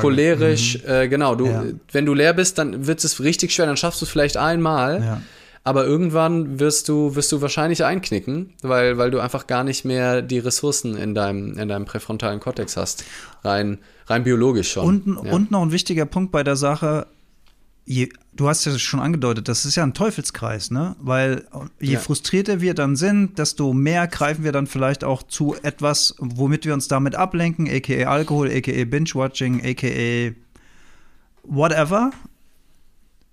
cholerisch, 0.00 0.82
mhm. 0.82 0.90
äh, 0.90 1.08
genau. 1.08 1.34
Du, 1.34 1.46
ja. 1.46 1.64
Wenn 1.90 2.06
du 2.06 2.14
leer 2.14 2.34
bist, 2.34 2.58
dann 2.58 2.86
wird 2.86 3.02
es 3.02 3.20
richtig 3.20 3.52
schwer, 3.52 3.66
dann 3.66 3.76
schaffst 3.76 4.00
du 4.00 4.04
es 4.04 4.10
vielleicht 4.10 4.36
einmal. 4.36 5.00
Ja. 5.00 5.22
Aber 5.68 5.84
irgendwann 5.84 6.58
wirst 6.58 6.88
du, 6.88 7.14
wirst 7.14 7.30
du 7.30 7.42
wahrscheinlich 7.42 7.84
einknicken, 7.84 8.54
weil, 8.62 8.96
weil 8.96 9.10
du 9.10 9.20
einfach 9.20 9.46
gar 9.46 9.64
nicht 9.64 9.84
mehr 9.84 10.22
die 10.22 10.38
Ressourcen 10.38 10.96
in 10.96 11.14
deinem, 11.14 11.58
in 11.58 11.68
deinem 11.68 11.84
präfrontalen 11.84 12.40
Kortex 12.40 12.78
hast. 12.78 13.04
Rein, 13.44 13.76
rein 14.06 14.24
biologisch 14.24 14.72
schon. 14.72 15.02
Und, 15.02 15.26
ja. 15.26 15.30
und 15.30 15.50
noch 15.50 15.60
ein 15.60 15.70
wichtiger 15.70 16.06
Punkt 16.06 16.32
bei 16.32 16.42
der 16.42 16.56
Sache, 16.56 17.06
je, 17.84 18.08
du 18.32 18.48
hast 18.48 18.64
ja 18.64 18.78
schon 18.78 19.00
angedeutet, 19.00 19.46
das 19.46 19.66
ist 19.66 19.76
ja 19.76 19.82
ein 19.82 19.92
Teufelskreis, 19.92 20.70
ne? 20.70 20.96
Weil 21.00 21.46
je 21.80 21.92
ja. 21.92 21.98
frustrierter 21.98 22.62
wir 22.62 22.72
dann 22.72 22.96
sind, 22.96 23.38
desto 23.38 23.74
mehr 23.74 24.06
greifen 24.06 24.44
wir 24.44 24.52
dann 24.52 24.66
vielleicht 24.66 25.04
auch 25.04 25.22
zu 25.22 25.54
etwas, 25.62 26.14
womit 26.18 26.64
wir 26.64 26.72
uns 26.72 26.88
damit 26.88 27.14
ablenken, 27.14 27.68
aka 27.68 28.04
Alkohol, 28.04 28.48
aka 28.48 28.84
Binge-Watching, 28.86 29.60
aka 29.66 30.34
whatever. 31.42 32.10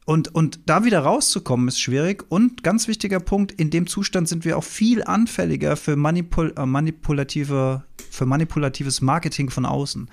Und, 0.05 0.33
und 0.35 0.59
da 0.67 0.85
wieder 0.85 0.99
rauszukommen 0.99 1.67
ist 1.67 1.81
schwierig. 1.81 2.25
Und 2.29 2.63
ganz 2.63 2.87
wichtiger 2.87 3.19
Punkt, 3.19 3.51
in 3.51 3.71
dem 3.71 3.87
Zustand 3.87 4.29
sind 4.29 4.45
wir 4.45 4.57
auch 4.57 4.63
viel 4.63 5.03
anfälliger 5.03 5.75
für, 5.75 5.95
manipul 5.95 6.53
äh, 6.55 6.65
manipulative, 6.65 7.83
für 8.11 8.25
manipulatives 8.27 9.01
Marketing 9.01 9.49
von 9.49 9.65
außen. 9.65 10.09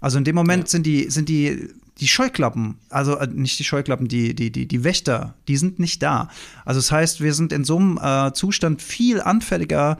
Also 0.00 0.18
in 0.18 0.24
dem 0.24 0.34
Moment 0.34 0.64
ja. 0.64 0.68
sind 0.70 0.84
die, 0.84 1.08
sind 1.10 1.28
die 1.28 1.70
die 1.98 2.08
Scheuklappen, 2.08 2.76
also 2.90 3.16
äh, 3.16 3.26
nicht 3.26 3.58
die 3.58 3.64
Scheuklappen, 3.64 4.08
die, 4.08 4.34
die, 4.34 4.50
die, 4.50 4.66
die 4.66 4.84
Wächter, 4.84 5.34
die 5.48 5.56
sind 5.56 5.78
nicht 5.78 6.02
da. 6.02 6.28
Also 6.64 6.78
das 6.78 6.92
heißt, 6.92 7.20
wir 7.20 7.32
sind 7.32 7.52
in 7.52 7.64
so 7.64 7.78
einem 7.78 7.98
äh, 8.02 8.32
Zustand 8.32 8.82
viel 8.82 9.20
anfälliger 9.20 9.98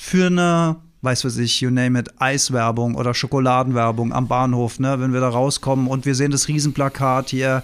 für 0.00 0.26
eine, 0.26 0.76
weiß 1.02 1.24
was 1.24 1.36
ich, 1.36 1.60
you 1.60 1.70
name 1.70 1.98
it, 2.00 2.20
Eiswerbung 2.20 2.96
oder 2.96 3.14
Schokoladenwerbung 3.14 4.12
am 4.12 4.26
Bahnhof, 4.26 4.80
ne, 4.80 4.98
wenn 4.98 5.12
wir 5.12 5.20
da 5.20 5.28
rauskommen 5.28 5.86
und 5.86 6.06
wir 6.06 6.16
sehen 6.16 6.32
das 6.32 6.48
Riesenplakat 6.48 7.30
hier, 7.30 7.62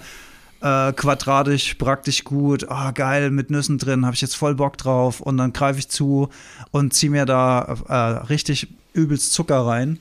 äh, 0.65 0.93
quadratisch, 0.93 1.75
praktisch 1.75 2.23
gut, 2.23 2.65
oh, 2.67 2.91
geil, 2.93 3.29
mit 3.29 3.51
Nüssen 3.51 3.77
drin, 3.77 4.03
habe 4.03 4.15
ich 4.15 4.21
jetzt 4.21 4.35
voll 4.35 4.55
Bock 4.55 4.79
drauf 4.79 5.21
und 5.21 5.37
dann 5.37 5.53
greife 5.53 5.77
ich 5.77 5.89
zu 5.89 6.29
und 6.71 6.91
ziehe 6.91 7.11
mir 7.11 7.25
da 7.25 7.77
äh, 7.87 7.93
richtig 8.25 8.69
übelst 8.93 9.31
Zucker 9.31 9.59
rein. 9.59 9.99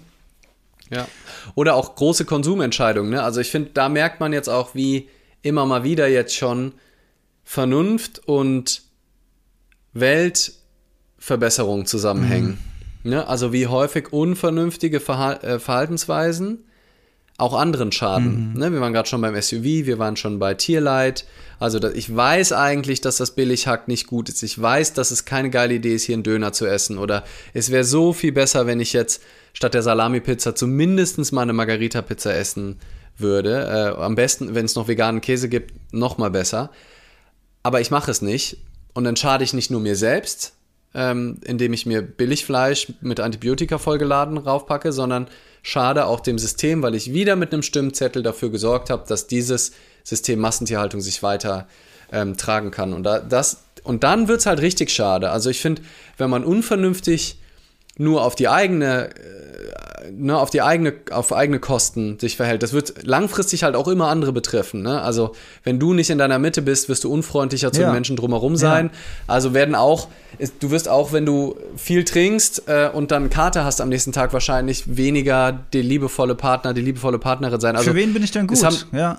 Ja. 0.91 1.07
Oder 1.55 1.75
auch 1.75 1.95
große 1.95 2.25
Konsumentscheidungen. 2.25 3.11
Ne? 3.11 3.23
Also 3.23 3.43
ich 3.43 3.51
finde, 3.51 3.73
da 3.75 3.91
merkt 3.91 4.21
man 4.21 4.33
jetzt 4.33 4.49
auch, 4.49 4.75
wie 4.75 5.11
immer 5.43 5.67
mal 5.67 5.85
wieder 5.85 6.09
jetzt 6.09 6.35
schon 6.35 6.73
Vernunft 7.43 8.27
und 8.27 8.85
Weltverbesserung 9.93 11.85
zusammenhängen. 11.85 12.59
Mhm. 13.03 13.11
Ne? 13.11 13.29
Also 13.29 13.53
wie 13.53 13.67
häufig 13.67 14.15
unvernünftige 14.15 15.01
Verhal 15.01 15.45
äh, 15.45 15.59
Verhaltensweisen 15.59 16.65
auch 17.37 17.55
anderen 17.55 17.91
schaden. 17.91 18.53
Mhm. 18.53 18.61
Ne? 18.61 18.73
Wir 18.73 18.81
waren 18.81 18.93
gerade 18.93 19.09
schon 19.09 19.21
beim 19.21 19.41
SUV, 19.41 19.65
wir 19.65 19.99
waren 19.99 20.17
schon 20.17 20.39
bei 20.39 20.55
Tierleid. 20.55 21.25
Also 21.59 21.83
ich 21.89 22.15
weiß 22.15 22.53
eigentlich, 22.53 23.01
dass 23.01 23.17
das 23.17 23.33
Billighack 23.33 23.89
nicht 23.89 24.07
gut 24.07 24.29
ist. 24.29 24.43
Ich 24.43 24.61
weiß, 24.61 24.93
dass 24.93 25.11
es 25.11 25.25
keine 25.25 25.51
geile 25.51 25.75
Idee 25.75 25.95
ist, 25.95 26.05
hier 26.05 26.15
einen 26.15 26.23
Döner 26.23 26.53
zu 26.53 26.67
essen. 26.67 26.99
Oder 26.99 27.25
es 27.53 27.71
wäre 27.71 27.85
so 27.85 28.13
viel 28.13 28.33
besser, 28.33 28.67
wenn 28.67 28.81
ich 28.81 28.93
jetzt 28.93 29.23
statt 29.53 29.75
der 29.75 29.83
Salami-Pizza 29.83 30.55
zumindest 30.55 31.33
mal 31.33 31.43
eine 31.43 31.53
Margarita-Pizza 31.53 32.35
essen 32.35 32.79
würde. 33.17 33.95
Äh, 33.97 34.01
am 34.01 34.15
besten, 34.15 34.55
wenn 34.55 34.65
es 34.65 34.75
noch 34.75 34.89
veganen 34.89 35.21
Käse 35.21 35.49
gibt, 35.49 35.73
noch 35.93 36.19
mal 36.19 36.31
besser. 36.31 36.71
Aber 37.63 37.81
ich 37.81 37.91
mache 37.91 38.11
es 38.11 38.23
nicht. 38.23 38.59
Und 38.93 39.05
dann 39.05 39.17
schade 39.17 39.43
ich 39.43 39.55
nicht 39.55 39.71
nur 39.71 39.81
mir 39.81 39.97
selbst, 39.97 40.53
ähm, 40.95 41.39
indem 41.45 41.73
ich 41.73 41.87
mir 41.87 42.03
Billigfleisch 42.03 42.93
mit 43.01 43.21
Antibiotika 43.21 43.79
vollgeladen 43.79 44.39
raufpacke, 44.39 44.93
sondern 44.93 45.27
schade 45.63 46.07
auch 46.07 46.21
dem 46.21 46.39
System, 46.39 46.83
weil 46.83 46.95
ich 46.95 47.13
wieder 47.13 47.37
mit 47.37 47.53
einem 47.53 47.63
Stimmzettel 47.63 48.23
dafür 48.23 48.51
gesorgt 48.51 48.91
habe, 48.91 49.05
dass 49.09 49.27
dieses 49.27 49.73
System 50.05 50.39
Massentierhaltung 50.39 51.01
sich 51.01 51.23
weiter 51.23 51.67
ähm, 52.13 52.37
tragen 52.37 52.71
kann. 52.71 52.93
Und, 52.93 53.03
da, 53.05 53.19
das, 53.19 53.65
und 53.83 54.05
dann 54.05 54.29
wird 54.29 54.41
es 54.41 54.47
halt 54.47 54.61
richtig 54.61 54.91
schade. 54.91 55.31
Also 55.31 55.51
ich 55.51 55.61
finde, 55.61 55.83
wenn 56.17 56.31
man 56.31 56.45
unvernünftig 56.45 57.39
nur 57.97 58.25
auf 58.25 58.35
die 58.35 58.49
eigene, 58.49 59.11
äh, 59.11 60.11
ne, 60.11 60.37
auf 60.37 60.51
die 60.51 60.63
eigene, 60.63 60.95
auf 61.11 61.33
eigene 61.33 61.61
Kosten 61.61 62.19
sich 62.19 62.37
verhält. 62.37 62.63
Das 62.63 62.73
wird 62.73 63.05
langfristig 63.05 63.63
halt 63.63 63.77
auch 63.77 63.87
immer 63.87 64.09
andere 64.09 64.33
betreffen. 64.33 64.83
Ne? 64.83 65.01
Also 65.01 65.33
wenn 65.63 65.79
du 65.79 65.95
nicht 65.95 66.11
in 66.11 66.19
deiner 66.19 66.39
Mitte 66.39 66.63
bist, 66.63 66.89
wirst 66.89 67.05
du 67.05 67.13
unfreundlicher 67.13 67.73
zu 67.73 67.81
ja. 67.81 67.89
den 67.89 67.95
Menschen 67.95 68.17
drumherum 68.17 68.57
sein. 68.57 68.91
Ja. 68.93 68.99
Also 69.29 69.55
werden 69.55 69.75
auch, 69.75 70.09
du 70.61 70.71
wirst 70.71 70.89
auch, 70.89 71.13
wenn 71.13 71.25
du 71.25 71.57
viel 71.77 72.05
trinkst 72.05 72.65
äh, 72.67 72.91
und 72.93 73.11
dann 73.11 73.31
Kater 73.31 73.65
hast 73.65 73.81
am 73.81 73.89
nächsten 73.89 74.13
Tag 74.13 74.33
wahrscheinlich 74.33 74.97
weniger 74.97 75.53
der 75.73 75.83
liebevolle 75.83 76.35
Partner, 76.35 76.75
die 76.75 76.83
liebevolle 76.83 77.19
Partnerin 77.19 77.61
sein. 77.61 77.77
Also, 77.77 77.91
Für 77.91 77.97
wen 77.97 78.13
bin 78.13 78.25
ich 78.25 78.33
denn 78.33 78.49
gut? 78.49 78.63
Haben, 78.63 78.77
ja. 78.93 79.19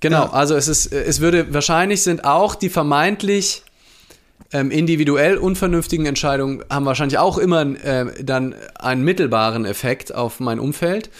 Genau, 0.00 0.24
ja. 0.24 0.32
also 0.32 0.56
es 0.56 0.68
ist, 0.68 0.92
es 0.92 1.20
würde 1.20 1.54
wahrscheinlich 1.54 2.02
sind 2.02 2.24
auch 2.24 2.54
die 2.54 2.68
vermeintlich 2.68 3.62
ähm, 4.52 4.70
individuell 4.70 5.38
unvernünftigen 5.38 6.06
Entscheidungen 6.06 6.64
haben 6.70 6.86
wahrscheinlich 6.86 7.18
auch 7.18 7.38
immer 7.38 7.62
äh, 7.62 8.22
dann 8.22 8.54
einen 8.78 9.02
mittelbaren 9.02 9.64
Effekt 9.64 10.14
auf 10.14 10.40
mein 10.40 10.60
Umfeld. 10.60 11.10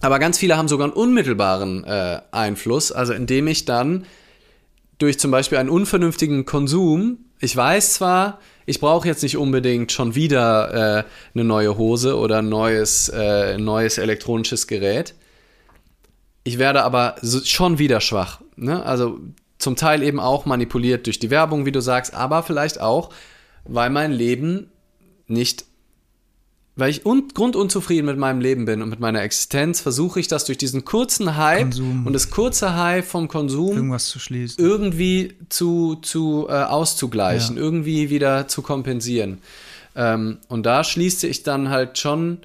Aber 0.00 0.18
ganz 0.18 0.38
viele 0.38 0.56
haben 0.56 0.68
sogar 0.68 0.86
einen 0.86 0.94
unmittelbaren 0.94 1.84
äh, 1.84 2.20
Einfluss, 2.30 2.92
also 2.92 3.12
indem 3.12 3.46
ich 3.46 3.64
dann 3.64 4.04
durch 4.98 5.18
zum 5.18 5.30
Beispiel 5.30 5.58
einen 5.58 5.70
unvernünftigen 5.70 6.44
Konsum, 6.44 7.18
ich 7.40 7.56
weiß 7.56 7.94
zwar, 7.94 8.38
ich 8.66 8.80
brauche 8.80 9.06
jetzt 9.06 9.22
nicht 9.22 9.36
unbedingt 9.36 9.92
schon 9.92 10.14
wieder 10.14 11.00
äh, 11.00 11.04
eine 11.34 11.44
neue 11.44 11.76
Hose 11.76 12.16
oder 12.16 12.38
ein 12.38 12.48
neues, 12.48 13.08
äh, 13.08 13.58
neues 13.58 13.98
elektronisches 13.98 14.66
Gerät. 14.66 15.14
Ich 16.44 16.58
werde 16.58 16.82
aber 16.82 17.16
schon 17.22 17.78
wieder 17.78 18.00
schwach. 18.00 18.40
Ne? 18.56 18.84
Also 18.84 19.20
zum 19.58 19.76
Teil 19.76 20.02
eben 20.02 20.20
auch 20.20 20.46
manipuliert 20.46 21.06
durch 21.06 21.18
die 21.18 21.30
Werbung, 21.30 21.66
wie 21.66 21.72
du 21.72 21.80
sagst, 21.80 22.14
aber 22.14 22.42
vielleicht 22.42 22.80
auch, 22.80 23.10
weil 23.64 23.90
mein 23.90 24.12
Leben 24.12 24.70
nicht, 25.26 25.64
weil 26.76 26.90
ich 26.90 27.06
un 27.06 27.28
grundunzufrieden 27.32 28.04
mit 28.04 28.18
meinem 28.18 28.40
Leben 28.40 28.64
bin 28.64 28.82
und 28.82 28.90
mit 28.90 29.00
meiner 29.00 29.22
Existenz, 29.22 29.80
versuche 29.80 30.20
ich 30.20 30.28
das 30.28 30.44
durch 30.44 30.58
diesen 30.58 30.84
kurzen 30.84 31.36
Hype 31.36 31.62
Konsum. 31.62 32.06
und 32.06 32.12
das 32.12 32.30
kurze 32.30 32.76
Hype 32.76 33.04
vom 33.04 33.28
Konsum 33.28 33.76
Irgendwas 33.76 34.08
zu 34.08 34.18
schließen. 34.18 34.62
irgendwie 34.62 35.34
zu, 35.48 35.96
zu 35.96 36.46
äh, 36.48 36.52
auszugleichen, 36.52 37.56
ja. 37.56 37.62
irgendwie 37.62 38.10
wieder 38.10 38.48
zu 38.48 38.60
kompensieren. 38.60 39.38
Ähm, 39.96 40.38
und 40.48 40.66
da 40.66 40.82
schließt 40.82 41.20
sich 41.20 41.44
dann 41.44 41.70
halt 41.70 41.98
schon 41.98 42.38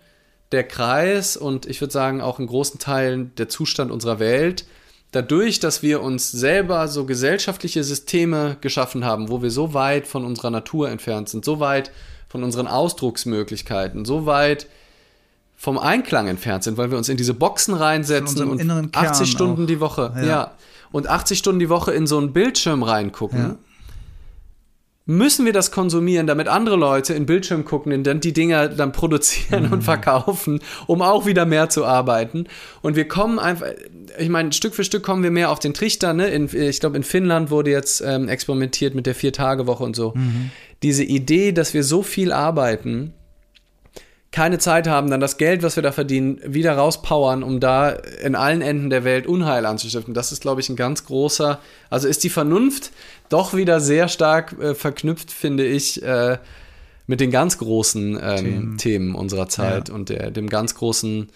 der 0.51 0.63
Kreis 0.63 1.37
und 1.37 1.65
ich 1.65 1.81
würde 1.81 1.91
sagen 1.93 2.21
auch 2.21 2.39
in 2.39 2.47
großen 2.47 2.79
Teilen 2.79 3.31
der 3.37 3.49
Zustand 3.49 3.91
unserer 3.91 4.19
Welt, 4.19 4.65
dadurch, 5.11 5.59
dass 5.59 5.81
wir 5.81 6.01
uns 6.01 6.31
selber 6.31 6.87
so 6.87 7.05
gesellschaftliche 7.05 7.83
Systeme 7.83 8.57
geschaffen 8.61 9.05
haben, 9.05 9.29
wo 9.29 9.41
wir 9.41 9.51
so 9.51 9.73
weit 9.73 10.07
von 10.07 10.25
unserer 10.25 10.51
Natur 10.51 10.89
entfernt 10.89 11.29
sind, 11.29 11.45
so 11.45 11.59
weit 11.59 11.91
von 12.27 12.43
unseren 12.43 12.67
Ausdrucksmöglichkeiten, 12.67 14.05
so 14.05 14.25
weit 14.25 14.67
vom 15.55 15.77
Einklang 15.77 16.27
entfernt 16.27 16.63
sind, 16.63 16.77
weil 16.77 16.91
wir 16.91 16.97
uns 16.97 17.09
in 17.09 17.17
diese 17.17 17.33
Boxen 17.33 17.73
reinsetzen 17.73 18.47
und 18.47 18.95
80 18.95 19.29
Stunden 19.29 19.63
auch. 19.63 19.67
die 19.67 19.79
Woche, 19.79 20.13
ja. 20.15 20.25
ja. 20.25 20.51
und 20.91 21.07
80 21.07 21.37
Stunden 21.37 21.59
die 21.59 21.69
Woche 21.69 21.91
in 21.91 22.07
so 22.07 22.17
einen 22.17 22.31
Bildschirm 22.31 22.83
reingucken. 22.83 23.39
Ja 23.39 23.55
müssen 25.09 25.43
wir 25.43 25.53
das 25.53 25.71
konsumieren, 25.71 26.27
damit 26.27 26.47
andere 26.47 26.75
Leute 26.75 27.15
in 27.15 27.25
Bildschirm 27.25 27.65
gucken 27.65 27.91
und 27.93 28.03
dann 28.03 28.19
die 28.19 28.31
Dinger 28.31 28.67
dann 28.69 28.91
produzieren 28.91 29.65
mhm. 29.65 29.73
und 29.73 29.81
verkaufen, 29.81 30.59
um 30.85 31.01
auch 31.01 31.25
wieder 31.25 31.47
mehr 31.47 31.67
zu 31.67 31.83
arbeiten. 31.83 32.45
Und 32.83 32.95
wir 32.95 33.07
kommen 33.07 33.39
einfach, 33.39 33.65
ich 34.19 34.29
meine, 34.29 34.53
Stück 34.53 34.75
für 34.75 34.83
Stück 34.83 35.01
kommen 35.01 35.23
wir 35.23 35.31
mehr 35.31 35.49
auf 35.49 35.57
den 35.57 35.73
Trichter. 35.73 36.13
Ne? 36.13 36.27
In, 36.27 36.47
ich 36.53 36.79
glaube, 36.79 36.95
in 36.95 37.01
Finnland 37.01 37.49
wurde 37.49 37.71
jetzt 37.71 38.01
ähm, 38.01 38.29
experimentiert 38.29 38.93
mit 38.93 39.07
der 39.07 39.15
Vier-Tage-Woche 39.15 39.83
und 39.83 39.95
so. 39.95 40.13
Mhm. 40.15 40.51
Diese 40.83 41.03
Idee, 41.03 41.53
dass 41.53 41.73
wir 41.73 41.83
so 41.83 42.03
viel 42.03 42.31
arbeiten, 42.31 43.13
keine 44.31 44.59
Zeit 44.59 44.87
haben, 44.87 45.09
dann 45.09 45.19
das 45.19 45.37
Geld, 45.37 45.63
was 45.63 45.75
wir 45.75 45.81
da 45.81 45.91
verdienen, 45.91 46.39
wieder 46.45 46.73
rauspowern, 46.73 47.41
um 47.41 47.59
da 47.59 47.89
in 47.89 48.35
allen 48.35 48.61
Enden 48.61 48.91
der 48.91 49.03
Welt 49.03 49.25
Unheil 49.25 49.65
anzustiften. 49.65 50.13
Das 50.13 50.31
ist, 50.31 50.41
glaube 50.41 50.61
ich, 50.61 50.69
ein 50.69 50.75
ganz 50.75 51.05
großer, 51.05 51.59
also 51.89 52.07
ist 52.07 52.23
die 52.23 52.29
Vernunft 52.29 52.91
doch 53.29 53.53
wieder 53.53 53.79
sehr 53.79 54.07
stark 54.07 54.59
äh, 54.59 54.75
verknüpft, 54.75 55.31
finde 55.31 55.65
ich, 55.65 56.01
äh, 56.03 56.37
mit 57.07 57.19
den 57.21 57.31
ganz 57.31 57.57
großen 57.57 58.19
ähm, 58.21 58.37
Themen. 58.37 58.77
Themen. 58.77 59.15
unserer 59.15 59.47
Zeit 59.47 59.89
ja. 59.89 59.95
und 59.95 60.09
der, 60.09 60.31
dem 60.31 60.47
ganz 60.47 60.75
großen 60.75 61.27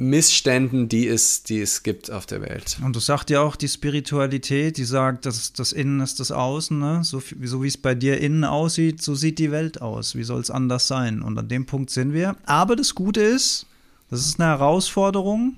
Missständen, 0.00 0.88
die 0.88 1.06
es, 1.08 1.42
die 1.42 1.60
es 1.60 1.82
gibt 1.82 2.10
auf 2.10 2.24
der 2.24 2.40
Welt. 2.40 2.78
Und 2.82 2.96
du 2.96 3.00
sagst 3.00 3.28
ja 3.28 3.42
auch 3.42 3.54
die 3.54 3.68
Spiritualität, 3.68 4.78
die 4.78 4.84
sagt, 4.84 5.26
dass 5.26 5.52
das 5.52 5.72
Innen 5.72 6.00
ist 6.00 6.20
das 6.20 6.32
Außen, 6.32 6.78
ne? 6.78 7.00
so, 7.04 7.20
so 7.42 7.62
wie 7.62 7.68
es 7.68 7.76
bei 7.76 7.94
dir 7.94 8.18
innen 8.18 8.44
aussieht, 8.44 9.02
so 9.02 9.14
sieht 9.14 9.38
die 9.38 9.50
Welt 9.50 9.82
aus. 9.82 10.14
Wie 10.14 10.24
soll 10.24 10.40
es 10.40 10.50
anders 10.50 10.86
sein? 10.86 11.20
Und 11.20 11.36
an 11.36 11.48
dem 11.48 11.66
Punkt 11.66 11.90
sind 11.90 12.14
wir. 12.14 12.34
Aber 12.46 12.76
das 12.76 12.94
Gute 12.94 13.20
ist, 13.20 13.66
das 14.08 14.20
ist 14.20 14.40
eine 14.40 14.48
Herausforderung, 14.48 15.56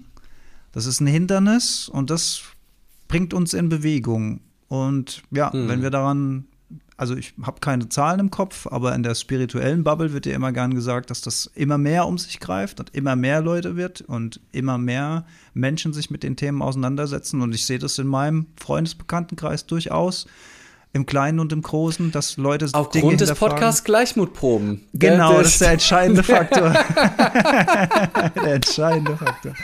das 0.73 0.87
ist 0.87 1.01
ein 1.01 1.07
Hindernis 1.07 1.89
und 1.89 2.11
das 2.11 2.43
bringt 3.07 3.35
uns 3.35 3.55
in 3.55 3.69
Bewegung. 3.69 4.41
Und 4.73 5.23
ja, 5.31 5.53
hm. 5.53 5.69
wenn 5.69 5.83
wir 5.83 5.91
daran 5.91 6.47
also 6.97 7.17
ich 7.17 7.35
habe 7.43 7.59
keine 7.61 7.89
Zahlen 7.89 8.21
im 8.21 8.31
Kopf, 8.31 8.69
aber 8.69 8.95
in 8.95 9.03
der 9.03 9.17
spirituellen 9.17 9.83
Bubble 9.83 10.13
wird 10.13 10.25
ja 10.25 10.35
immer 10.35 10.53
gern 10.53 10.73
gesagt, 10.73 11.11
dass 11.11 11.21
das 11.21 11.51
immer 11.55 11.77
mehr 11.77 12.07
um 12.07 12.17
sich 12.17 12.39
greift 12.39 12.79
und 12.79 12.95
immer 12.95 13.17
mehr 13.17 13.41
Leute 13.41 13.77
wird 13.77 14.03
und 14.03 14.41
immer 14.53 14.79
mehr 14.79 15.27
Menschen 15.53 15.93
sich 15.93 16.11
mit 16.11 16.23
den 16.23 16.37
Themen 16.37 16.63
auseinandersetzen. 16.63 17.43
Und 17.43 17.55
ich 17.55 17.67
sehe 17.67 17.81
das 17.81 17.99
in 17.99 18.07
meinem 18.07 18.47
Freundesbekanntenkreis 18.57 19.67
durchaus. 19.67 20.27
Im 20.95 21.07
Kleinen 21.07 21.41
und 21.41 21.53
im 21.53 21.63
Großen, 21.63 22.13
dass 22.13 22.37
Leute 22.37 22.69
Aufgrund 22.73 22.95
Dinge 22.95 23.17
des 23.17 23.35
Podcasts 23.35 23.83
Gleichmutproben. 23.83 24.83
Genau, 24.93 25.39
das 25.39 25.49
ist 25.49 25.61
der 25.61 25.71
entscheidende 25.73 26.23
Faktor. 26.23 26.73
der 28.45 28.55
entscheidende 28.55 29.17
Faktor. 29.17 29.55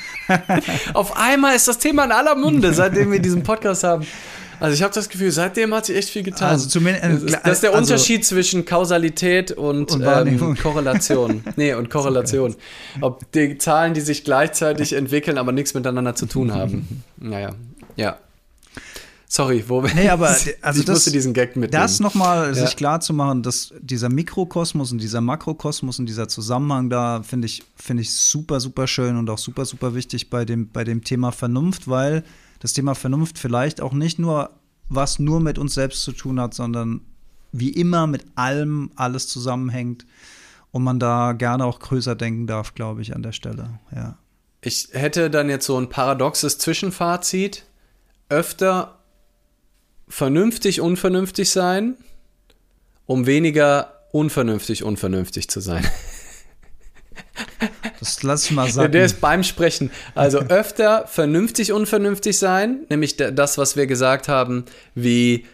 Auf 0.95 1.17
einmal 1.17 1.55
ist 1.55 1.69
das 1.69 1.79
Thema 1.79 2.05
in 2.05 2.13
aller 2.13 2.35
Munde, 2.35 2.73
seitdem 2.75 3.13
wir 3.13 3.21
diesen 3.21 3.43
Podcast 3.43 3.85
haben. 3.85 4.07
Also 4.61 4.75
ich 4.75 4.83
habe 4.83 4.93
das 4.93 5.09
Gefühl, 5.09 5.31
seitdem 5.31 5.75
hat 5.75 5.87
sich 5.87 5.97
echt 5.97 6.11
viel 6.11 6.23
getan. 6.23 6.51
Also 6.51 6.69
zumindest, 6.69 7.05
äh, 7.05 7.09
das, 7.09 7.23
ist, 7.23 7.41
das 7.43 7.53
ist 7.53 7.63
der 7.63 7.71
also, 7.71 7.83
Unterschied 7.83 8.25
zwischen 8.25 8.65
Kausalität 8.65 9.53
und, 9.53 9.93
und 9.93 10.03
ähm, 10.03 10.57
Korrelation. 10.57 11.43
nee, 11.57 11.75
und 11.75 11.91
Korrelation. 11.91 12.57
Ob 13.01 13.31
die 13.33 13.59
Zahlen, 13.59 13.95
die 13.95 14.01
sich 14.01 14.25
gleichzeitig 14.25 14.93
entwickeln, 14.93 15.39
aber 15.39 15.53
nichts 15.53 15.75
miteinander 15.75 16.15
zu 16.15 16.27
tun 16.27 16.53
haben. 16.55 17.03
Naja, 17.19 17.51
ja. 17.97 18.19
Sorry, 19.31 19.63
wo 19.69 19.83
nee, 19.83 20.09
aber 20.09 20.29
also 20.63 20.81
ich 20.81 20.87
das, 20.87 20.87
musste 20.87 21.11
diesen 21.13 21.35
Gag 21.35 21.55
mitnehmen. 21.55 21.83
Das 21.83 22.01
nochmal 22.01 22.49
ja. 22.49 22.55
sich 22.55 22.77
klar 22.77 23.01
zu 23.01 23.13
machen, 23.13 23.43
dass 23.43 23.75
dieser 23.79 24.09
Mikrokosmos 24.09 24.91
und 24.91 25.03
dieser 25.03 25.21
Makrokosmos 25.21 25.99
und 25.99 26.07
dieser 26.07 26.29
Zusammenhang 26.29 26.89
da 26.89 27.23
finde 27.23 27.47
ich, 27.47 27.63
finde 27.77 28.03
ich 28.03 28.15
super, 28.15 28.59
super 28.59 28.87
schön 28.87 29.19
und 29.19 29.29
auch 29.29 29.37
super, 29.37 29.67
super 29.67 29.95
wichtig 29.95 30.31
bei 30.31 30.47
dem, 30.47 30.71
bei 30.71 30.83
dem 30.83 31.05
Thema 31.05 31.31
Vernunft, 31.31 31.89
weil 31.89 32.25
das 32.61 32.73
Thema 32.73 32.95
Vernunft 32.95 33.39
vielleicht 33.39 33.81
auch 33.81 33.93
nicht 33.93 34.19
nur 34.19 34.51
was 34.89 35.19
nur 35.19 35.41
mit 35.41 35.59
uns 35.59 35.75
selbst 35.75 36.03
zu 36.03 36.13
tun 36.13 36.41
hat, 36.41 36.55
sondern 36.55 37.03
wie 37.53 37.71
immer 37.71 38.07
mit 38.07 38.25
allem 38.35 38.91
alles 38.97 39.29
zusammenhängt 39.29 40.07
und 40.71 40.83
man 40.83 40.99
da 40.99 41.33
gerne 41.33 41.65
auch 41.65 41.81
größer 41.81 42.15
denken 42.15 42.47
darf, 42.47 42.75
glaube 42.75 43.03
ich, 43.03 43.15
an 43.15 43.23
der 43.23 43.33
Stelle. 43.33 43.79
Ja. 43.95 44.19
Ich 44.61 44.89
hätte 44.93 45.31
dann 45.31 45.49
jetzt 45.49 45.67
so 45.67 45.79
ein 45.79 45.89
paradoxes 45.89 46.59
Zwischenfazit. 46.59 47.65
Öfter 48.29 48.99
vernünftig 50.09 50.81
unvernünftig 50.81 51.51
sein, 51.51 51.97
um 53.07 53.27
weniger 53.27 54.07
unvernünftig 54.13 54.83
unvernünftig 54.85 55.49
zu 55.49 55.61
sein. 55.61 55.87
Das 58.01 58.23
lass 58.23 58.45
ich 58.47 58.53
mal 58.53 58.71
sagen. 58.71 58.93
Der 58.93 59.05
ist 59.05 59.21
beim 59.21 59.43
Sprechen. 59.43 59.91
Also 60.15 60.39
öfter 60.39 61.07
vernünftig, 61.07 61.73
unvernünftig 61.73 62.39
sein, 62.39 62.81
nämlich 62.89 63.17
das, 63.17 63.59
was 63.59 63.77
wir 63.77 63.87
gesagt 63.87 64.29
haben, 64.29 64.65
wie 64.95 65.45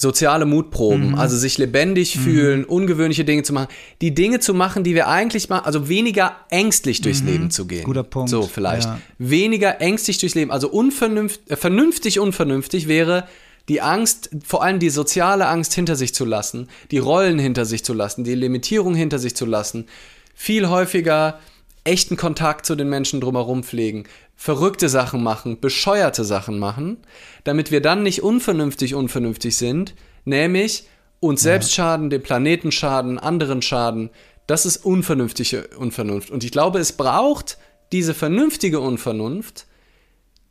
soziale 0.00 0.46
Mutproben, 0.46 1.08
mhm. 1.08 1.14
also 1.16 1.36
sich 1.36 1.58
lebendig 1.58 2.14
mhm. 2.16 2.20
fühlen, 2.20 2.64
ungewöhnliche 2.64 3.24
Dinge 3.24 3.42
zu 3.42 3.52
machen, 3.52 3.66
die 4.00 4.14
Dinge 4.14 4.38
zu 4.38 4.54
machen, 4.54 4.84
die 4.84 4.94
wir 4.94 5.08
eigentlich 5.08 5.48
machen, 5.48 5.66
also 5.66 5.88
weniger 5.88 6.36
ängstlich 6.50 7.00
durchs 7.00 7.22
mhm. 7.22 7.28
Leben 7.28 7.50
zu 7.50 7.66
gehen. 7.66 7.82
Guter 7.82 8.04
Punkt. 8.04 8.30
So 8.30 8.42
vielleicht. 8.42 8.86
Ja. 8.86 9.00
Weniger 9.18 9.80
ängstlich 9.80 10.18
durchs 10.18 10.36
Leben, 10.36 10.52
also 10.52 10.68
unvernünftig, 10.68 11.50
äh, 11.50 11.56
vernünftig, 11.56 12.20
unvernünftig 12.20 12.86
wäre 12.86 13.26
die 13.68 13.80
Angst, 13.80 14.30
vor 14.46 14.62
allem 14.62 14.78
die 14.78 14.88
soziale 14.88 15.48
Angst 15.48 15.74
hinter 15.74 15.96
sich 15.96 16.14
zu 16.14 16.24
lassen, 16.24 16.68
die 16.92 16.98
Rollen 16.98 17.40
hinter 17.40 17.64
sich 17.64 17.84
zu 17.84 17.92
lassen, 17.92 18.22
die 18.22 18.36
Limitierung 18.36 18.94
hinter 18.94 19.18
sich 19.18 19.34
zu 19.34 19.46
lassen, 19.46 19.86
viel 20.32 20.68
häufiger 20.68 21.40
echten 21.88 22.16
Kontakt 22.16 22.66
zu 22.66 22.76
den 22.76 22.88
Menschen 22.88 23.20
drumherum 23.20 23.64
pflegen, 23.64 24.04
verrückte 24.36 24.88
Sachen 24.88 25.22
machen, 25.22 25.58
bescheuerte 25.58 26.24
Sachen 26.24 26.58
machen, 26.58 26.98
damit 27.44 27.70
wir 27.70 27.80
dann 27.80 28.02
nicht 28.02 28.22
unvernünftig 28.22 28.94
unvernünftig 28.94 29.56
sind, 29.56 29.94
nämlich 30.24 30.86
uns 31.20 31.40
ja. 31.40 31.52
selbst 31.52 31.72
schaden, 31.72 32.10
dem 32.10 32.22
Planeten 32.22 32.70
schaden, 32.70 33.18
anderen 33.18 33.62
schaden. 33.62 34.10
Das 34.46 34.66
ist 34.66 34.84
unvernünftige 34.84 35.68
Unvernunft. 35.76 36.30
Und 36.30 36.44
ich 36.44 36.52
glaube, 36.52 36.78
es 36.78 36.92
braucht 36.92 37.58
diese 37.90 38.14
vernünftige 38.14 38.80
Unvernunft, 38.80 39.66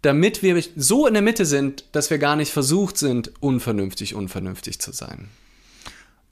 damit 0.01 0.43
wir 0.43 0.61
so 0.75 1.07
in 1.07 1.13
der 1.13 1.23
Mitte 1.23 1.45
sind, 1.45 1.85
dass 1.91 2.09
wir 2.09 2.17
gar 2.17 2.35
nicht 2.35 2.51
versucht 2.51 2.97
sind, 2.97 3.31
unvernünftig 3.39 4.15
unvernünftig 4.15 4.79
zu 4.79 4.91
sein. 4.91 5.29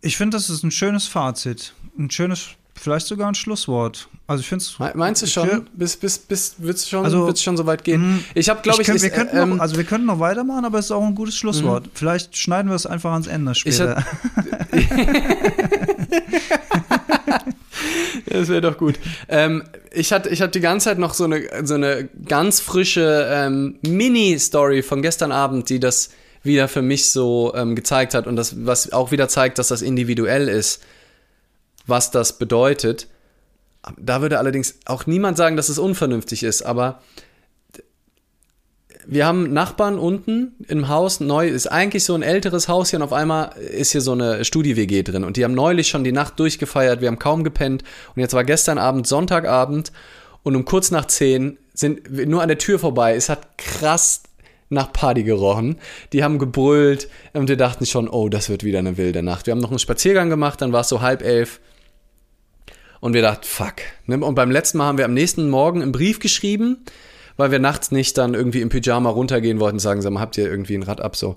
Ich 0.02 0.18
finde, 0.18 0.38
das 0.38 0.50
ist 0.50 0.64
ein 0.64 0.72
schönes 0.72 1.08
Fazit, 1.08 1.74
ein 1.98 2.12
schönes 2.12 2.50
Vielleicht 2.78 3.08
sogar 3.08 3.30
ein 3.30 3.36
Schlusswort. 3.36 4.10
Also 4.28 4.42
ich 4.42 4.48
finde 4.48 4.64
es. 4.64 4.78
Meinst 4.96 5.22
du 5.22 5.28
schon? 5.28 5.68
Bis, 5.74 5.96
bis, 5.96 6.18
bis 6.18 6.56
wird 6.58 6.76
es 6.76 6.90
schon, 6.90 7.06
also, 7.06 7.34
schon 7.36 7.56
so 7.56 7.66
weit 7.66 7.84
gehen? 7.86 8.16
Mhm. 8.16 8.24
Ich 8.34 8.50
habe, 8.50 8.62
glaube 8.62 8.82
ich, 8.82 8.90
ich, 8.90 9.02
wir 9.02 9.10
könnten 9.12 9.38
ähm, 9.38 9.50
noch, 9.52 9.60
also 9.60 9.78
wir 9.78 9.86
könnten 9.86 10.08
noch 10.08 10.20
weitermachen, 10.20 10.66
aber 10.66 10.80
es 10.80 10.86
ist 10.86 10.92
auch 10.92 11.04
ein 11.04 11.16
gutes 11.16 11.38
Schlusswort. 11.38 11.86
Mhm. 11.86 11.92
Vielleicht 11.94 12.36
schneiden 12.38 12.70
wir 12.70 12.76
es 12.76 12.86
einfach 12.86 13.14
ans 13.14 13.28
Ende 13.28 13.56
später. 13.56 14.04
das 18.26 18.50
wäre 18.50 18.62
doch 18.62 18.78
gut. 18.78 19.00
Ähm, 19.30 19.64
ich 19.92 20.12
hatte, 20.12 20.30
ich 20.30 20.42
hatte 20.42 20.52
die 20.52 20.62
ganze 20.62 20.86
Zeit 20.86 21.00
noch 21.00 21.14
so 21.14 21.24
eine, 21.24 21.48
so 21.64 21.76
eine 21.76 22.10
ganz 22.28 22.60
frische 22.60 23.30
ähm, 23.32 23.76
Mini-Story 23.84 24.84
von 24.84 25.02
gestern 25.02 25.32
Abend, 25.32 25.70
die 25.70 25.80
das 25.80 26.10
wieder 26.44 26.68
für 26.68 26.82
mich 26.82 27.10
so 27.10 27.54
ähm, 27.56 27.76
gezeigt 27.76 28.14
hat 28.14 28.28
und 28.28 28.36
das, 28.36 28.66
was 28.66 28.92
auch 28.92 29.12
wieder 29.12 29.30
zeigt, 29.30 29.60
dass 29.60 29.70
das 29.70 29.82
individuell 29.82 30.50
ist 30.50 30.82
was 31.88 32.12
das 32.12 32.38
bedeutet. 32.38 33.08
Da 33.98 34.22
würde 34.22 34.40
allerdings 34.40 34.80
auch 34.86 35.06
niemand 35.06 35.38
sagen, 35.38 35.58
dass 35.58 35.70
es 35.70 35.78
unvernünftig 35.78 36.44
ist, 36.44 36.64
aber 36.64 37.02
wir 39.08 39.28
haben 39.28 39.54
Nachbarn 39.54 40.00
unten 40.00 40.54
im 40.68 40.88
Haus, 40.88 41.20
neu, 41.20 41.48
ist 41.48 41.68
eigentlich 41.68 42.04
so 42.04 42.16
ein 42.16 42.24
älteres 42.24 42.68
Haus 42.68 42.90
hier 42.90 42.98
und 42.98 43.04
auf 43.04 43.14
einmal 43.14 43.56
ist 43.58 43.92
hier 43.92 44.02
so 44.02 44.14
eine 44.14 44.44
Studi-WG 44.44 45.04
drin 45.04 45.24
und 45.24 45.38
die 45.38 45.44
haben 45.44 45.54
neulich 45.54 45.88
schon 45.88 46.04
die 46.04 46.12
Nacht 46.12 46.40
durchgefeiert, 46.40 47.02
wir 47.02 47.08
haben 47.08 47.20
kaum 47.20 47.44
gepennt 47.44 47.84
und 48.16 48.22
jetzt 48.22 48.34
war 48.34 48.44
gestern 48.44 48.80
Abend 48.80 49.06
Sonntagabend 49.06 49.92
und 50.42 50.56
um 50.56 50.66
kurz 50.66 50.90
nach 50.90 51.06
zehn 51.06 51.58
sind 51.74 52.02
wir 52.10 52.26
nur 52.26 52.42
an 52.42 52.48
der 52.48 52.58
Tür 52.58 52.80
vorbei. 52.80 53.16
Es 53.16 53.30
hat 53.30 53.58
krass 53.58 54.24
nach 54.70 54.94
Party 54.94 55.24
gerochen. 55.24 55.78
Die 56.14 56.24
haben 56.24 56.40
gebrüllt 56.40 57.10
und 57.34 57.50
wir 57.50 57.58
dachten 57.58 57.86
schon, 57.86 58.08
oh, 58.08 58.30
das 58.30 58.50
wird 58.50 58.64
wieder 58.64 58.80
eine 58.80 58.98
wilde 58.98 59.24
Nacht. 59.24 59.46
Wir 59.46 59.52
haben 59.52 59.60
noch 59.60 59.70
einen 59.70 59.80
Spaziergang 59.80 60.30
gemacht, 60.30 60.62
dann 60.62 60.72
war 60.72 60.82
es 60.82 60.90
so 60.90 61.02
halb 61.02 61.22
elf. 61.22 61.60
Und 63.06 63.14
wir 63.14 63.22
dachten, 63.22 63.44
fuck. 63.44 63.76
Ne? 64.08 64.18
Und 64.18 64.34
beim 64.34 64.50
letzten 64.50 64.80
Mal 64.80 64.88
haben 64.88 64.98
wir 64.98 65.06
am 65.06 65.14
nächsten 65.14 65.48
Morgen 65.48 65.84
einen 65.84 65.92
Brief 65.92 66.18
geschrieben, 66.18 66.86
weil 67.38 67.52
wir 67.52 67.60
nachts 67.60 67.92
nicht 67.92 68.18
dann 68.18 68.34
irgendwie 68.34 68.62
im 68.62 68.70
Pyjama 68.70 69.12
runtergehen 69.12 69.60
wollten 69.60 69.76
und 69.76 69.80
sagen, 69.80 70.02
sag 70.02 70.12
mal, 70.12 70.22
habt 70.22 70.40
ihr 70.40 70.50
irgendwie 70.50 70.74
ein 70.74 70.82
Rad 70.82 71.02
ab 71.02 71.16
so. 71.16 71.36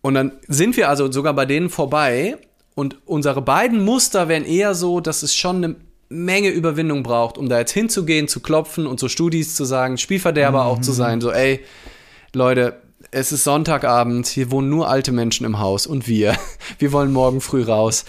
Und 0.00 0.14
dann 0.14 0.30
sind 0.46 0.76
wir 0.76 0.88
also 0.88 1.10
sogar 1.10 1.34
bei 1.34 1.44
denen 1.44 1.70
vorbei 1.70 2.36
und 2.76 2.98
unsere 3.04 3.42
beiden 3.42 3.84
Muster 3.84 4.28
wären 4.28 4.44
eher 4.44 4.76
so, 4.76 5.00
dass 5.00 5.24
es 5.24 5.34
schon 5.34 5.56
eine 5.56 5.74
Menge 6.08 6.50
Überwindung 6.50 7.02
braucht, 7.02 7.36
um 7.36 7.48
da 7.48 7.58
jetzt 7.58 7.72
hinzugehen, 7.72 8.28
zu 8.28 8.38
klopfen 8.38 8.86
und 8.86 9.00
so 9.00 9.08
Studis 9.08 9.56
zu 9.56 9.64
sagen, 9.64 9.98
Spielverderber 9.98 10.62
mhm. 10.62 10.68
auch 10.68 10.80
zu 10.80 10.92
sein, 10.92 11.20
so 11.20 11.32
ey, 11.32 11.64
Leute, 12.32 12.80
es 13.10 13.32
ist 13.32 13.42
Sonntagabend, 13.42 14.28
hier 14.28 14.52
wohnen 14.52 14.68
nur 14.68 14.88
alte 14.88 15.10
Menschen 15.10 15.44
im 15.44 15.58
Haus 15.58 15.88
und 15.88 16.06
wir, 16.06 16.36
wir 16.78 16.92
wollen 16.92 17.12
morgen 17.12 17.40
früh 17.40 17.64
raus 17.64 18.04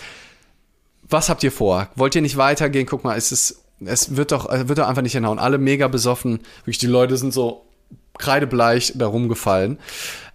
was 1.13 1.29
habt 1.29 1.43
ihr 1.43 1.51
vor? 1.51 1.89
Wollt 1.95 2.15
ihr 2.15 2.21
nicht 2.21 2.35
weitergehen? 2.37 2.85
Guck 2.85 3.03
mal, 3.03 3.17
es 3.17 3.31
ist, 3.31 3.63
es 3.85 4.15
wird 4.17 4.31
doch, 4.31 4.49
wird 4.67 4.79
doch 4.79 4.87
einfach 4.87 5.01
nicht 5.01 5.13
hinhauen. 5.13 5.39
Alle 5.39 5.57
mega 5.57 5.87
besoffen. 5.87 6.39
Wirklich, 6.61 6.79
die 6.79 6.87
Leute 6.87 7.15
sind 7.15 7.33
so 7.33 7.65
kreidebleich 8.17 8.93
da 8.95 9.07
rumgefallen. 9.07 9.79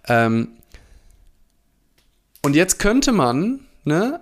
Ähm, 0.07 0.49
und 2.41 2.55
jetzt 2.55 2.79
könnte 2.79 3.11
man, 3.11 3.59
ne, 3.83 4.21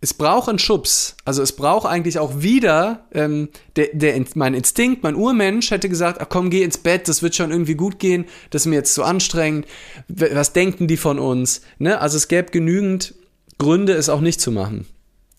es 0.00 0.14
braucht 0.14 0.48
einen 0.48 0.58
Schubs. 0.58 1.16
Also 1.24 1.42
es 1.42 1.52
braucht 1.52 1.86
eigentlich 1.86 2.18
auch 2.18 2.40
wieder, 2.40 3.06
ähm, 3.12 3.50
der, 3.76 3.88
der, 3.92 4.24
mein 4.34 4.54
Instinkt, 4.54 5.02
mein 5.02 5.14
Urmensch 5.14 5.70
hätte 5.70 5.88
gesagt, 5.88 6.20
ach 6.20 6.28
komm, 6.28 6.48
geh 6.48 6.62
ins 6.62 6.78
Bett, 6.78 7.06
das 7.08 7.22
wird 7.22 7.34
schon 7.34 7.50
irgendwie 7.50 7.74
gut 7.74 7.98
gehen, 7.98 8.24
das 8.50 8.62
ist 8.62 8.66
mir 8.66 8.76
jetzt 8.76 8.94
zu 8.94 9.04
anstrengend. 9.04 9.66
Was 10.08 10.52
denken 10.52 10.86
die 10.86 10.96
von 10.96 11.18
uns? 11.18 11.60
Ne? 11.78 12.00
Also 12.00 12.16
es 12.16 12.28
gäbe 12.28 12.50
genügend 12.50 13.14
Gründe, 13.58 13.92
es 13.92 14.08
auch 14.08 14.22
nicht 14.22 14.40
zu 14.40 14.52
machen. 14.52 14.86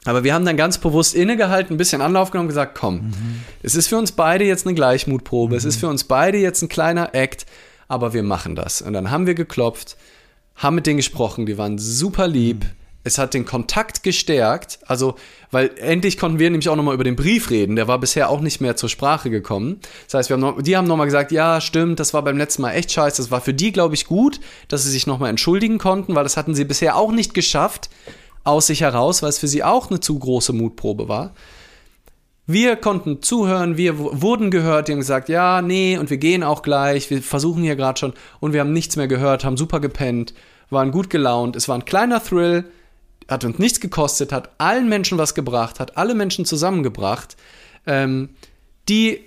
Aber 0.05 0.23
wir 0.23 0.33
haben 0.33 0.45
dann 0.45 0.57
ganz 0.57 0.79
bewusst 0.79 1.13
innegehalten, 1.13 1.75
ein 1.75 1.77
bisschen 1.77 2.01
Anlauf 2.01 2.31
genommen 2.31 2.47
und 2.47 2.49
gesagt, 2.49 2.77
komm, 2.77 2.95
mhm. 2.95 3.41
es 3.61 3.75
ist 3.75 3.87
für 3.87 3.97
uns 3.97 4.11
beide 4.11 4.45
jetzt 4.45 4.65
eine 4.65 4.73
Gleichmutprobe, 4.73 5.53
mhm. 5.53 5.57
es 5.57 5.65
ist 5.65 5.79
für 5.79 5.87
uns 5.87 6.05
beide 6.05 6.39
jetzt 6.39 6.61
ein 6.61 6.69
kleiner 6.69 7.13
Act, 7.13 7.45
aber 7.87 8.13
wir 8.13 8.23
machen 8.23 8.55
das. 8.55 8.81
Und 8.81 8.93
dann 8.93 9.11
haben 9.11 9.27
wir 9.27 9.35
geklopft, 9.35 9.97
haben 10.55 10.75
mit 10.75 10.87
denen 10.87 10.97
gesprochen, 10.97 11.45
die 11.45 11.57
waren 11.57 11.77
super 11.77 12.27
lieb, 12.27 12.65
es 13.03 13.17
hat 13.17 13.33
den 13.33 13.45
Kontakt 13.45 14.03
gestärkt, 14.03 14.79
also, 14.85 15.15
weil 15.49 15.71
endlich 15.77 16.17
konnten 16.17 16.39
wir 16.39 16.49
nämlich 16.49 16.69
auch 16.69 16.75
nochmal 16.75 16.93
über 16.93 17.03
den 17.03 17.15
Brief 17.15 17.49
reden, 17.49 17.75
der 17.75 17.87
war 17.87 17.99
bisher 17.99 18.29
auch 18.29 18.41
nicht 18.41 18.61
mehr 18.61 18.75
zur 18.75 18.89
Sprache 18.89 19.29
gekommen. 19.29 19.79
Das 20.05 20.13
heißt, 20.15 20.29
wir 20.29 20.35
haben 20.35 20.41
noch, 20.41 20.61
die 20.61 20.77
haben 20.77 20.87
nochmal 20.87 21.07
gesagt, 21.07 21.31
ja, 21.31 21.61
stimmt, 21.61 21.99
das 21.99 22.13
war 22.13 22.23
beim 22.23 22.37
letzten 22.37 22.61
Mal 22.61 22.73
echt 22.73 22.91
scheiße, 22.91 23.21
das 23.21 23.31
war 23.31 23.41
für 23.41 23.53
die, 23.53 23.71
glaube 23.71 23.95
ich, 23.95 24.05
gut, 24.05 24.39
dass 24.67 24.83
sie 24.83 24.91
sich 24.91 25.07
nochmal 25.07 25.29
entschuldigen 25.29 25.79
konnten, 25.79 26.13
weil 26.15 26.23
das 26.23 26.37
hatten 26.37 26.53
sie 26.53 26.63
bisher 26.63 26.95
auch 26.95 27.11
nicht 27.11 27.33
geschafft, 27.33 27.89
aus 28.43 28.67
sich 28.67 28.81
heraus, 28.81 29.21
weil 29.21 29.29
es 29.29 29.39
für 29.39 29.47
sie 29.47 29.63
auch 29.63 29.89
eine 29.89 29.99
zu 29.99 30.17
große 30.17 30.53
Mutprobe 30.53 31.07
war. 31.07 31.33
Wir 32.47 32.75
konnten 32.75 33.21
zuhören, 33.21 33.77
wir 33.77 33.97
wurden 33.97 34.51
gehört, 34.51 34.87
die 34.87 34.93
haben 34.93 34.99
gesagt, 34.99 35.29
ja, 35.29 35.61
nee, 35.61 35.97
und 35.97 36.09
wir 36.09 36.17
gehen 36.17 36.43
auch 36.43 36.63
gleich, 36.63 37.09
wir 37.09 37.21
versuchen 37.21 37.63
hier 37.63 37.75
gerade 37.75 37.99
schon, 37.99 38.13
und 38.39 38.51
wir 38.51 38.59
haben 38.61 38.73
nichts 38.73 38.95
mehr 38.95 39.07
gehört, 39.07 39.45
haben 39.45 39.57
super 39.57 39.79
gepennt, 39.79 40.33
waren 40.69 40.91
gut 40.91 41.09
gelaunt, 41.09 41.55
es 41.55 41.69
war 41.69 41.75
ein 41.75 41.85
kleiner 41.85 42.21
Thrill, 42.21 42.65
hat 43.29 43.45
uns 43.45 43.59
nichts 43.59 43.79
gekostet, 43.79 44.33
hat 44.33 44.49
allen 44.57 44.89
Menschen 44.89 45.17
was 45.17 45.35
gebracht, 45.35 45.79
hat 45.79 45.97
alle 45.97 46.15
Menschen 46.15 46.43
zusammengebracht, 46.43 47.37
ähm, 47.85 48.29
die, 48.89 49.21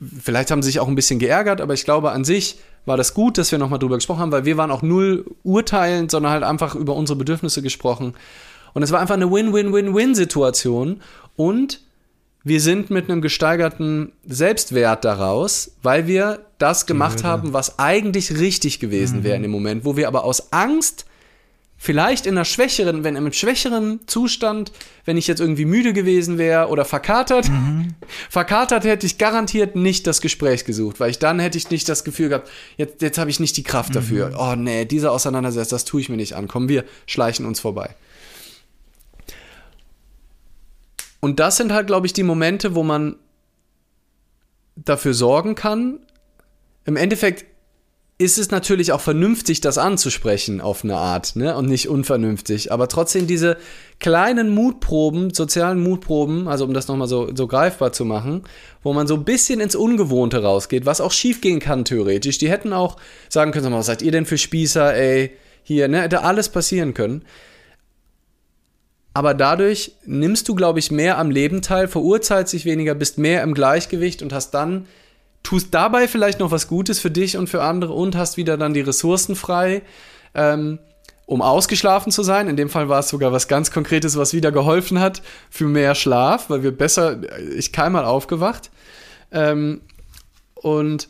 vielleicht 0.00 0.50
haben 0.50 0.62
sich 0.62 0.80
auch 0.80 0.88
ein 0.88 0.96
bisschen 0.96 1.20
geärgert, 1.20 1.60
aber 1.60 1.74
ich 1.74 1.84
glaube 1.84 2.10
an 2.10 2.24
sich 2.24 2.58
war 2.86 2.96
das 2.96 3.14
gut, 3.14 3.38
dass 3.38 3.52
wir 3.52 3.58
nochmal 3.58 3.78
drüber 3.78 3.96
gesprochen 3.96 4.20
haben, 4.20 4.32
weil 4.32 4.44
wir 4.44 4.56
waren 4.56 4.70
auch 4.70 4.82
null 4.82 5.24
urteilend, 5.42 6.10
sondern 6.10 6.32
halt 6.32 6.42
einfach 6.42 6.74
über 6.74 6.94
unsere 6.94 7.16
Bedürfnisse 7.16 7.62
gesprochen. 7.62 8.14
Und 8.72 8.82
es 8.82 8.92
war 8.92 9.00
einfach 9.00 9.14
eine 9.14 9.30
Win-Win-Win-Win-Situation 9.30 11.00
und 11.36 11.80
wir 12.42 12.60
sind 12.60 12.90
mit 12.90 13.10
einem 13.10 13.20
gesteigerten 13.20 14.12
Selbstwert 14.26 15.04
daraus, 15.04 15.72
weil 15.82 16.06
wir 16.06 16.40
das 16.58 16.86
gemacht 16.86 17.22
haben, 17.22 17.52
was 17.52 17.78
eigentlich 17.78 18.38
richtig 18.38 18.80
gewesen 18.80 19.18
mhm. 19.18 19.24
wäre 19.24 19.36
in 19.36 19.42
dem 19.42 19.50
Moment, 19.50 19.84
wo 19.84 19.96
wir 19.96 20.08
aber 20.08 20.24
aus 20.24 20.52
Angst 20.52 21.04
vielleicht 21.82 22.26
in 22.26 22.36
einer 22.36 22.44
schwächeren, 22.44 23.04
wenn 23.04 23.16
in 23.16 23.24
einem 23.24 23.32
schwächeren 23.32 24.06
Zustand, 24.06 24.70
wenn 25.06 25.16
ich 25.16 25.26
jetzt 25.26 25.40
irgendwie 25.40 25.64
müde 25.64 25.94
gewesen 25.94 26.36
wäre 26.36 26.68
oder 26.68 26.84
verkatert, 26.84 27.48
mhm. 27.48 27.94
verkatert 28.28 28.84
hätte 28.84 29.06
ich 29.06 29.16
garantiert 29.16 29.76
nicht 29.76 30.06
das 30.06 30.20
Gespräch 30.20 30.66
gesucht, 30.66 31.00
weil 31.00 31.10
ich 31.10 31.18
dann 31.18 31.40
hätte 31.40 31.56
ich 31.56 31.70
nicht 31.70 31.88
das 31.88 32.04
Gefühl 32.04 32.28
gehabt, 32.28 32.50
jetzt, 32.76 33.00
jetzt 33.00 33.16
habe 33.16 33.30
ich 33.30 33.40
nicht 33.40 33.56
die 33.56 33.62
Kraft 33.62 33.96
dafür. 33.96 34.28
Mhm. 34.28 34.36
Oh 34.38 34.54
nee, 34.56 34.84
diese 34.84 35.10
Auseinandersetzung, 35.10 35.70
das 35.70 35.86
tue 35.86 36.02
ich 36.02 36.10
mir 36.10 36.18
nicht 36.18 36.34
an. 36.34 36.48
Komm, 36.48 36.68
wir 36.68 36.84
schleichen 37.06 37.46
uns 37.46 37.60
vorbei. 37.60 37.96
Und 41.20 41.40
das 41.40 41.56
sind 41.56 41.72
halt, 41.72 41.86
glaube 41.86 42.06
ich, 42.06 42.12
die 42.12 42.22
Momente, 42.22 42.74
wo 42.74 42.82
man 42.82 43.16
dafür 44.76 45.14
sorgen 45.14 45.54
kann. 45.54 45.98
Im 46.84 46.96
Endeffekt 46.96 47.46
ist 48.20 48.36
es 48.36 48.50
natürlich 48.50 48.92
auch 48.92 49.00
vernünftig, 49.00 49.62
das 49.62 49.78
anzusprechen 49.78 50.60
auf 50.60 50.84
eine 50.84 50.96
Art, 50.96 51.36
ne? 51.36 51.56
Und 51.56 51.70
nicht 51.70 51.88
unvernünftig. 51.88 52.70
Aber 52.70 52.86
trotzdem 52.86 53.26
diese 53.26 53.56
kleinen 53.98 54.50
Mutproben, 54.50 55.32
sozialen 55.32 55.82
Mutproben, 55.82 56.46
also 56.46 56.66
um 56.66 56.74
das 56.74 56.86
nochmal 56.86 57.08
so, 57.08 57.34
so 57.34 57.46
greifbar 57.46 57.94
zu 57.94 58.04
machen, 58.04 58.42
wo 58.82 58.92
man 58.92 59.06
so 59.06 59.14
ein 59.14 59.24
bisschen 59.24 59.58
ins 59.60 59.74
Ungewohnte 59.74 60.42
rausgeht, 60.42 60.84
was 60.84 61.00
auch 61.00 61.12
schief 61.12 61.40
gehen 61.40 61.60
kann, 61.60 61.86
theoretisch. 61.86 62.36
Die 62.36 62.50
hätten 62.50 62.74
auch 62.74 62.98
sagen 63.30 63.52
können, 63.52 63.72
was 63.72 63.86
seid 63.86 64.02
ihr 64.02 64.12
denn 64.12 64.26
für 64.26 64.36
Spießer, 64.36 64.94
ey, 64.94 65.30
hier, 65.62 65.88
ne? 65.88 66.02
Hätte 66.02 66.22
alles 66.22 66.50
passieren 66.50 66.92
können. 66.92 67.24
Aber 69.14 69.32
dadurch 69.32 69.92
nimmst 70.04 70.46
du, 70.50 70.54
glaube 70.54 70.78
ich, 70.78 70.90
mehr 70.90 71.16
am 71.16 71.30
Leben 71.30 71.62
teil, 71.62 71.88
verurteilst 71.88 72.52
dich 72.52 72.66
weniger, 72.66 72.94
bist 72.94 73.16
mehr 73.16 73.42
im 73.42 73.54
Gleichgewicht 73.54 74.20
und 74.22 74.34
hast 74.34 74.50
dann 74.50 74.86
tust 75.42 75.72
dabei 75.72 76.08
vielleicht 76.08 76.40
noch 76.40 76.50
was 76.50 76.68
Gutes 76.68 77.00
für 77.00 77.10
dich 77.10 77.36
und 77.36 77.48
für 77.48 77.62
andere 77.62 77.92
und 77.92 78.16
hast 78.16 78.36
wieder 78.36 78.56
dann 78.56 78.74
die 78.74 78.80
Ressourcen 78.80 79.36
frei, 79.36 79.82
ähm, 80.34 80.78
um 81.26 81.42
ausgeschlafen 81.42 82.12
zu 82.12 82.22
sein. 82.22 82.48
In 82.48 82.56
dem 82.56 82.68
Fall 82.68 82.88
war 82.88 83.00
es 83.00 83.08
sogar 83.08 83.32
was 83.32 83.48
ganz 83.48 83.70
Konkretes, 83.70 84.16
was 84.16 84.34
wieder 84.34 84.52
geholfen 84.52 85.00
hat 85.00 85.22
für 85.48 85.66
mehr 85.66 85.94
Schlaf, 85.94 86.50
weil 86.50 86.62
wir 86.62 86.76
besser, 86.76 87.20
ich 87.56 87.72
keinmal 87.72 88.04
aufgewacht. 88.04 88.70
Ähm, 89.32 89.80
und 90.54 91.08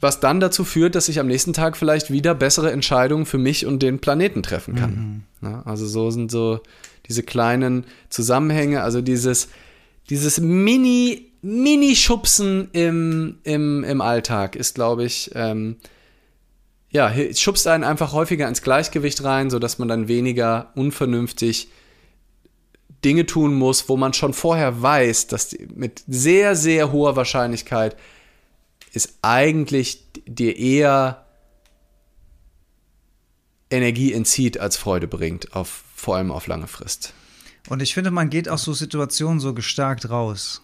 was 0.00 0.18
dann 0.18 0.40
dazu 0.40 0.64
führt, 0.64 0.94
dass 0.94 1.10
ich 1.10 1.20
am 1.20 1.26
nächsten 1.26 1.52
Tag 1.52 1.76
vielleicht 1.76 2.10
wieder 2.10 2.34
bessere 2.34 2.72
Entscheidungen 2.72 3.26
für 3.26 3.36
mich 3.36 3.66
und 3.66 3.82
den 3.82 3.98
Planeten 4.00 4.42
treffen 4.42 4.74
kann. 4.74 5.24
Mhm. 5.40 5.48
Ja, 5.48 5.62
also 5.66 5.86
so 5.86 6.10
sind 6.10 6.30
so 6.30 6.60
diese 7.06 7.22
kleinen 7.22 7.84
Zusammenhänge, 8.08 8.82
also 8.82 9.02
dieses, 9.02 9.48
dieses 10.08 10.40
Mini- 10.40 11.29
Mini-Schubsen 11.42 12.70
im, 12.72 13.38
im, 13.44 13.84
im 13.84 14.00
Alltag 14.00 14.56
ist, 14.56 14.74
glaube 14.74 15.04
ich, 15.04 15.30
ähm, 15.34 15.76
ja, 16.90 17.12
schubst 17.34 17.66
einen 17.66 17.84
einfach 17.84 18.12
häufiger 18.12 18.48
ins 18.48 18.62
Gleichgewicht 18.62 19.22
rein, 19.22 19.48
sodass 19.48 19.78
man 19.78 19.88
dann 19.88 20.08
weniger 20.08 20.72
unvernünftig 20.74 21.68
Dinge 23.04 23.26
tun 23.26 23.54
muss, 23.54 23.88
wo 23.88 23.96
man 23.96 24.12
schon 24.12 24.34
vorher 24.34 24.82
weiß, 24.82 25.28
dass 25.28 25.56
mit 25.74 26.02
sehr, 26.06 26.56
sehr 26.56 26.92
hoher 26.92 27.16
Wahrscheinlichkeit 27.16 27.96
es 28.92 29.14
eigentlich 29.22 30.04
dir 30.26 30.56
eher 30.56 31.24
Energie 33.70 34.12
entzieht 34.12 34.58
als 34.58 34.76
Freude 34.76 35.06
bringt, 35.06 35.54
auf, 35.54 35.84
vor 35.94 36.16
allem 36.16 36.32
auf 36.32 36.48
lange 36.48 36.66
Frist. 36.66 37.14
Und 37.68 37.80
ich 37.80 37.94
finde, 37.94 38.10
man 38.10 38.30
geht 38.30 38.48
aus 38.48 38.64
so 38.64 38.72
Situationen 38.72 39.38
so 39.38 39.54
gestärkt 39.54 40.10
raus. 40.10 40.60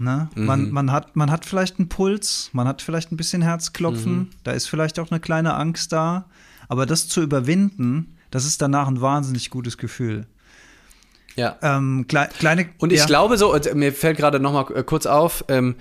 Ne? 0.00 0.30
Mhm. 0.34 0.46
Man, 0.46 0.70
man, 0.70 0.92
hat, 0.92 1.14
man 1.14 1.30
hat 1.30 1.44
vielleicht 1.44 1.78
einen 1.78 1.90
Puls, 1.90 2.48
man 2.52 2.66
hat 2.66 2.80
vielleicht 2.80 3.12
ein 3.12 3.16
bisschen 3.16 3.42
Herzklopfen, 3.42 4.12
mhm. 4.12 4.28
da 4.44 4.52
ist 4.52 4.66
vielleicht 4.66 4.98
auch 4.98 5.10
eine 5.10 5.20
kleine 5.20 5.54
Angst 5.54 5.92
da. 5.92 6.24
Aber 6.68 6.86
das 6.86 7.06
zu 7.08 7.20
überwinden, 7.20 8.16
das 8.30 8.46
ist 8.46 8.62
danach 8.62 8.88
ein 8.88 9.00
wahnsinnig 9.00 9.50
gutes 9.50 9.76
Gefühl. 9.76 10.26
Ja. 11.36 11.56
Ähm, 11.62 12.06
klei 12.08 12.26
kleine, 12.26 12.68
und 12.78 12.92
ich 12.92 13.00
ja. 13.00 13.06
glaube 13.06 13.36
so, 13.36 13.54
mir 13.74 13.92
fällt 13.92 14.16
gerade 14.16 14.40
noch 14.40 14.52
mal 14.52 14.66
äh, 14.74 14.82
kurz 14.82 15.06
auf, 15.06 15.44
ähm, 15.48 15.76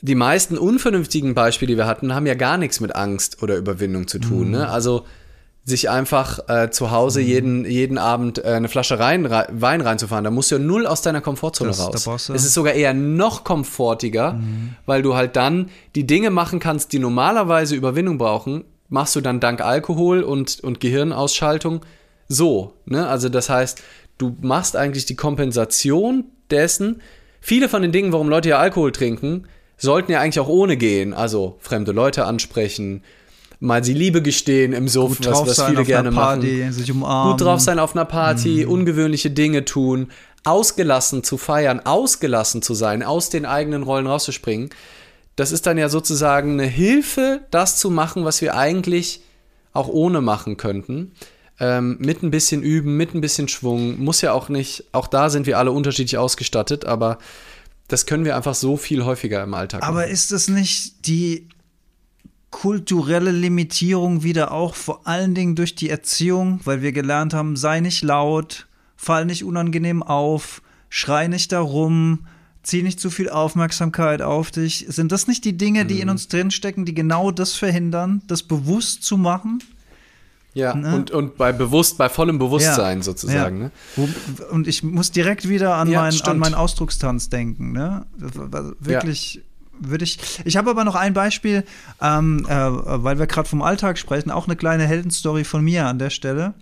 die 0.00 0.16
meisten 0.16 0.58
unvernünftigen 0.58 1.34
Beispiele, 1.34 1.72
die 1.72 1.78
wir 1.78 1.86
hatten, 1.86 2.14
haben 2.14 2.26
ja 2.26 2.34
gar 2.34 2.58
nichts 2.58 2.80
mit 2.80 2.96
Angst 2.96 3.42
oder 3.42 3.56
Überwindung 3.56 4.08
zu 4.08 4.18
tun. 4.18 4.46
Mhm. 4.46 4.50
Ne? 4.50 4.68
Also 4.68 5.06
sich 5.64 5.88
einfach 5.90 6.40
äh, 6.48 6.70
zu 6.70 6.90
Hause 6.90 7.20
mhm. 7.20 7.26
jeden, 7.26 7.64
jeden 7.64 7.98
Abend 7.98 8.38
äh, 8.38 8.48
eine 8.48 8.68
Flasche 8.68 8.98
rein, 8.98 9.30
Wein 9.30 9.80
reinzufahren. 9.80 10.24
Da 10.24 10.30
musst 10.30 10.50
du 10.50 10.56
ja 10.56 10.60
null 10.60 10.86
aus 10.86 11.02
deiner 11.02 11.20
Komfortzone 11.20 11.70
das, 11.70 12.06
raus. 12.06 12.28
Es 12.28 12.44
ist 12.44 12.54
sogar 12.54 12.74
eher 12.74 12.94
noch 12.94 13.44
komfortiger, 13.44 14.34
mhm. 14.34 14.74
weil 14.86 15.02
du 15.02 15.14
halt 15.14 15.36
dann 15.36 15.70
die 15.94 16.06
Dinge 16.06 16.30
machen 16.30 16.58
kannst, 16.58 16.92
die 16.92 16.98
normalerweise 16.98 17.76
Überwindung 17.76 18.18
brauchen, 18.18 18.64
machst 18.88 19.14
du 19.14 19.20
dann 19.20 19.38
dank 19.38 19.60
Alkohol 19.60 20.22
und, 20.22 20.60
und 20.60 20.80
Gehirnausschaltung 20.80 21.82
so. 22.28 22.74
Ne? 22.84 23.06
Also 23.06 23.28
das 23.28 23.48
heißt, 23.48 23.82
du 24.18 24.36
machst 24.40 24.76
eigentlich 24.76 25.06
die 25.06 25.16
Kompensation 25.16 26.24
dessen. 26.50 27.02
Viele 27.40 27.68
von 27.68 27.82
den 27.82 27.92
Dingen, 27.92 28.12
warum 28.12 28.28
Leute 28.28 28.48
ja 28.48 28.58
Alkohol 28.58 28.90
trinken, 28.90 29.46
sollten 29.76 30.12
ja 30.12 30.20
eigentlich 30.20 30.40
auch 30.40 30.48
ohne 30.48 30.76
gehen. 30.76 31.14
Also 31.14 31.56
fremde 31.60 31.92
Leute 31.92 32.24
ansprechen, 32.24 33.02
mal 33.62 33.84
sie 33.84 33.94
Liebe 33.94 34.22
gestehen 34.22 34.72
im 34.72 34.88
Suff, 34.88 35.18
was, 35.20 35.46
was 35.46 35.62
viele 35.62 35.84
gerne 35.84 36.10
Party, 36.10 36.58
machen. 36.58 36.72
Sich 36.72 36.90
umarmen. 36.90 37.32
Gut 37.32 37.40
drauf 37.40 37.60
sein 37.60 37.78
auf 37.78 37.94
einer 37.94 38.04
Party, 38.04 38.64
mhm. 38.64 38.72
ungewöhnliche 38.72 39.30
Dinge 39.30 39.64
tun, 39.64 40.10
ausgelassen 40.44 41.22
zu 41.22 41.38
feiern, 41.38 41.80
ausgelassen 41.80 42.60
zu 42.60 42.74
sein, 42.74 43.04
aus 43.04 43.30
den 43.30 43.46
eigenen 43.46 43.84
Rollen 43.84 44.08
rauszuspringen. 44.08 44.70
Das 45.36 45.52
ist 45.52 45.66
dann 45.66 45.78
ja 45.78 45.88
sozusagen 45.88 46.52
eine 46.52 46.66
Hilfe, 46.66 47.42
das 47.50 47.78
zu 47.78 47.88
machen, 47.88 48.24
was 48.24 48.42
wir 48.42 48.56
eigentlich 48.56 49.22
auch 49.72 49.88
ohne 49.88 50.20
machen 50.20 50.56
könnten. 50.56 51.12
Ähm, 51.60 51.98
mit 52.00 52.22
ein 52.24 52.32
bisschen 52.32 52.62
Üben, 52.62 52.96
mit 52.96 53.14
ein 53.14 53.20
bisschen 53.20 53.46
Schwung. 53.46 53.98
Muss 54.00 54.20
ja 54.22 54.32
auch 54.32 54.48
nicht, 54.48 54.84
auch 54.90 55.06
da 55.06 55.30
sind 55.30 55.46
wir 55.46 55.58
alle 55.58 55.70
unterschiedlich 55.70 56.18
ausgestattet, 56.18 56.84
aber 56.84 57.18
das 57.86 58.06
können 58.06 58.24
wir 58.24 58.36
einfach 58.36 58.54
so 58.54 58.76
viel 58.76 59.04
häufiger 59.04 59.42
im 59.44 59.54
Alltag 59.54 59.82
Aber 59.84 60.00
machen. 60.00 60.10
ist 60.10 60.32
es 60.32 60.48
nicht 60.48 61.06
die 61.06 61.48
kulturelle 62.52 63.32
Limitierung 63.32 64.22
wieder 64.22 64.52
auch 64.52 64.76
vor 64.76 65.08
allen 65.08 65.34
Dingen 65.34 65.56
durch 65.56 65.74
die 65.74 65.90
Erziehung, 65.90 66.60
weil 66.64 66.82
wir 66.82 66.92
gelernt 66.92 67.34
haben, 67.34 67.56
sei 67.56 67.80
nicht 67.80 68.04
laut, 68.04 68.68
fall 68.94 69.24
nicht 69.24 69.42
unangenehm 69.42 70.04
auf, 70.04 70.62
schrei 70.88 71.26
nicht 71.26 71.50
darum, 71.50 72.26
zieh 72.62 72.82
nicht 72.82 73.00
zu 73.00 73.10
viel 73.10 73.30
Aufmerksamkeit 73.30 74.22
auf 74.22 74.52
dich. 74.52 74.86
Sind 74.88 75.10
das 75.10 75.26
nicht 75.26 75.44
die 75.44 75.56
Dinge, 75.56 75.86
die 75.86 75.96
mhm. 75.96 76.02
in 76.02 76.10
uns 76.10 76.28
drinstecken, 76.28 76.84
die 76.84 76.94
genau 76.94 77.32
das 77.32 77.54
verhindern, 77.54 78.22
das 78.28 78.44
bewusst 78.44 79.02
zu 79.02 79.16
machen? 79.16 79.62
Ja, 80.54 80.74
ne? 80.74 80.94
und, 80.94 81.10
und 81.10 81.38
bei 81.38 81.50
bewusst, 81.52 81.96
bei 81.96 82.10
vollem 82.10 82.38
Bewusstsein 82.38 82.98
ja, 82.98 83.02
sozusagen. 83.02 83.72
Ja. 83.96 84.04
Ne? 84.04 84.14
Und 84.50 84.68
ich 84.68 84.82
muss 84.82 85.10
direkt 85.10 85.48
wieder 85.48 85.76
an, 85.76 85.88
ja, 85.88 86.02
mein, 86.02 86.20
an 86.20 86.38
meinen 86.38 86.54
Ausdruckstanz 86.54 87.30
denken. 87.30 87.72
Ne? 87.72 88.04
Wirklich 88.78 89.42
würde 89.78 90.04
ich. 90.04 90.18
Ich 90.44 90.56
habe 90.56 90.70
aber 90.70 90.84
noch 90.84 90.94
ein 90.94 91.14
Beispiel, 91.14 91.64
ähm, 92.00 92.46
äh, 92.48 92.52
weil 92.54 93.18
wir 93.18 93.26
gerade 93.26 93.48
vom 93.48 93.62
Alltag 93.62 93.98
sprechen, 93.98 94.30
auch 94.30 94.46
eine 94.46 94.56
kleine 94.56 94.86
Heldenstory 94.86 95.44
von 95.44 95.62
mir 95.62 95.86
an 95.86 95.98
der 95.98 96.10
Stelle. 96.10 96.54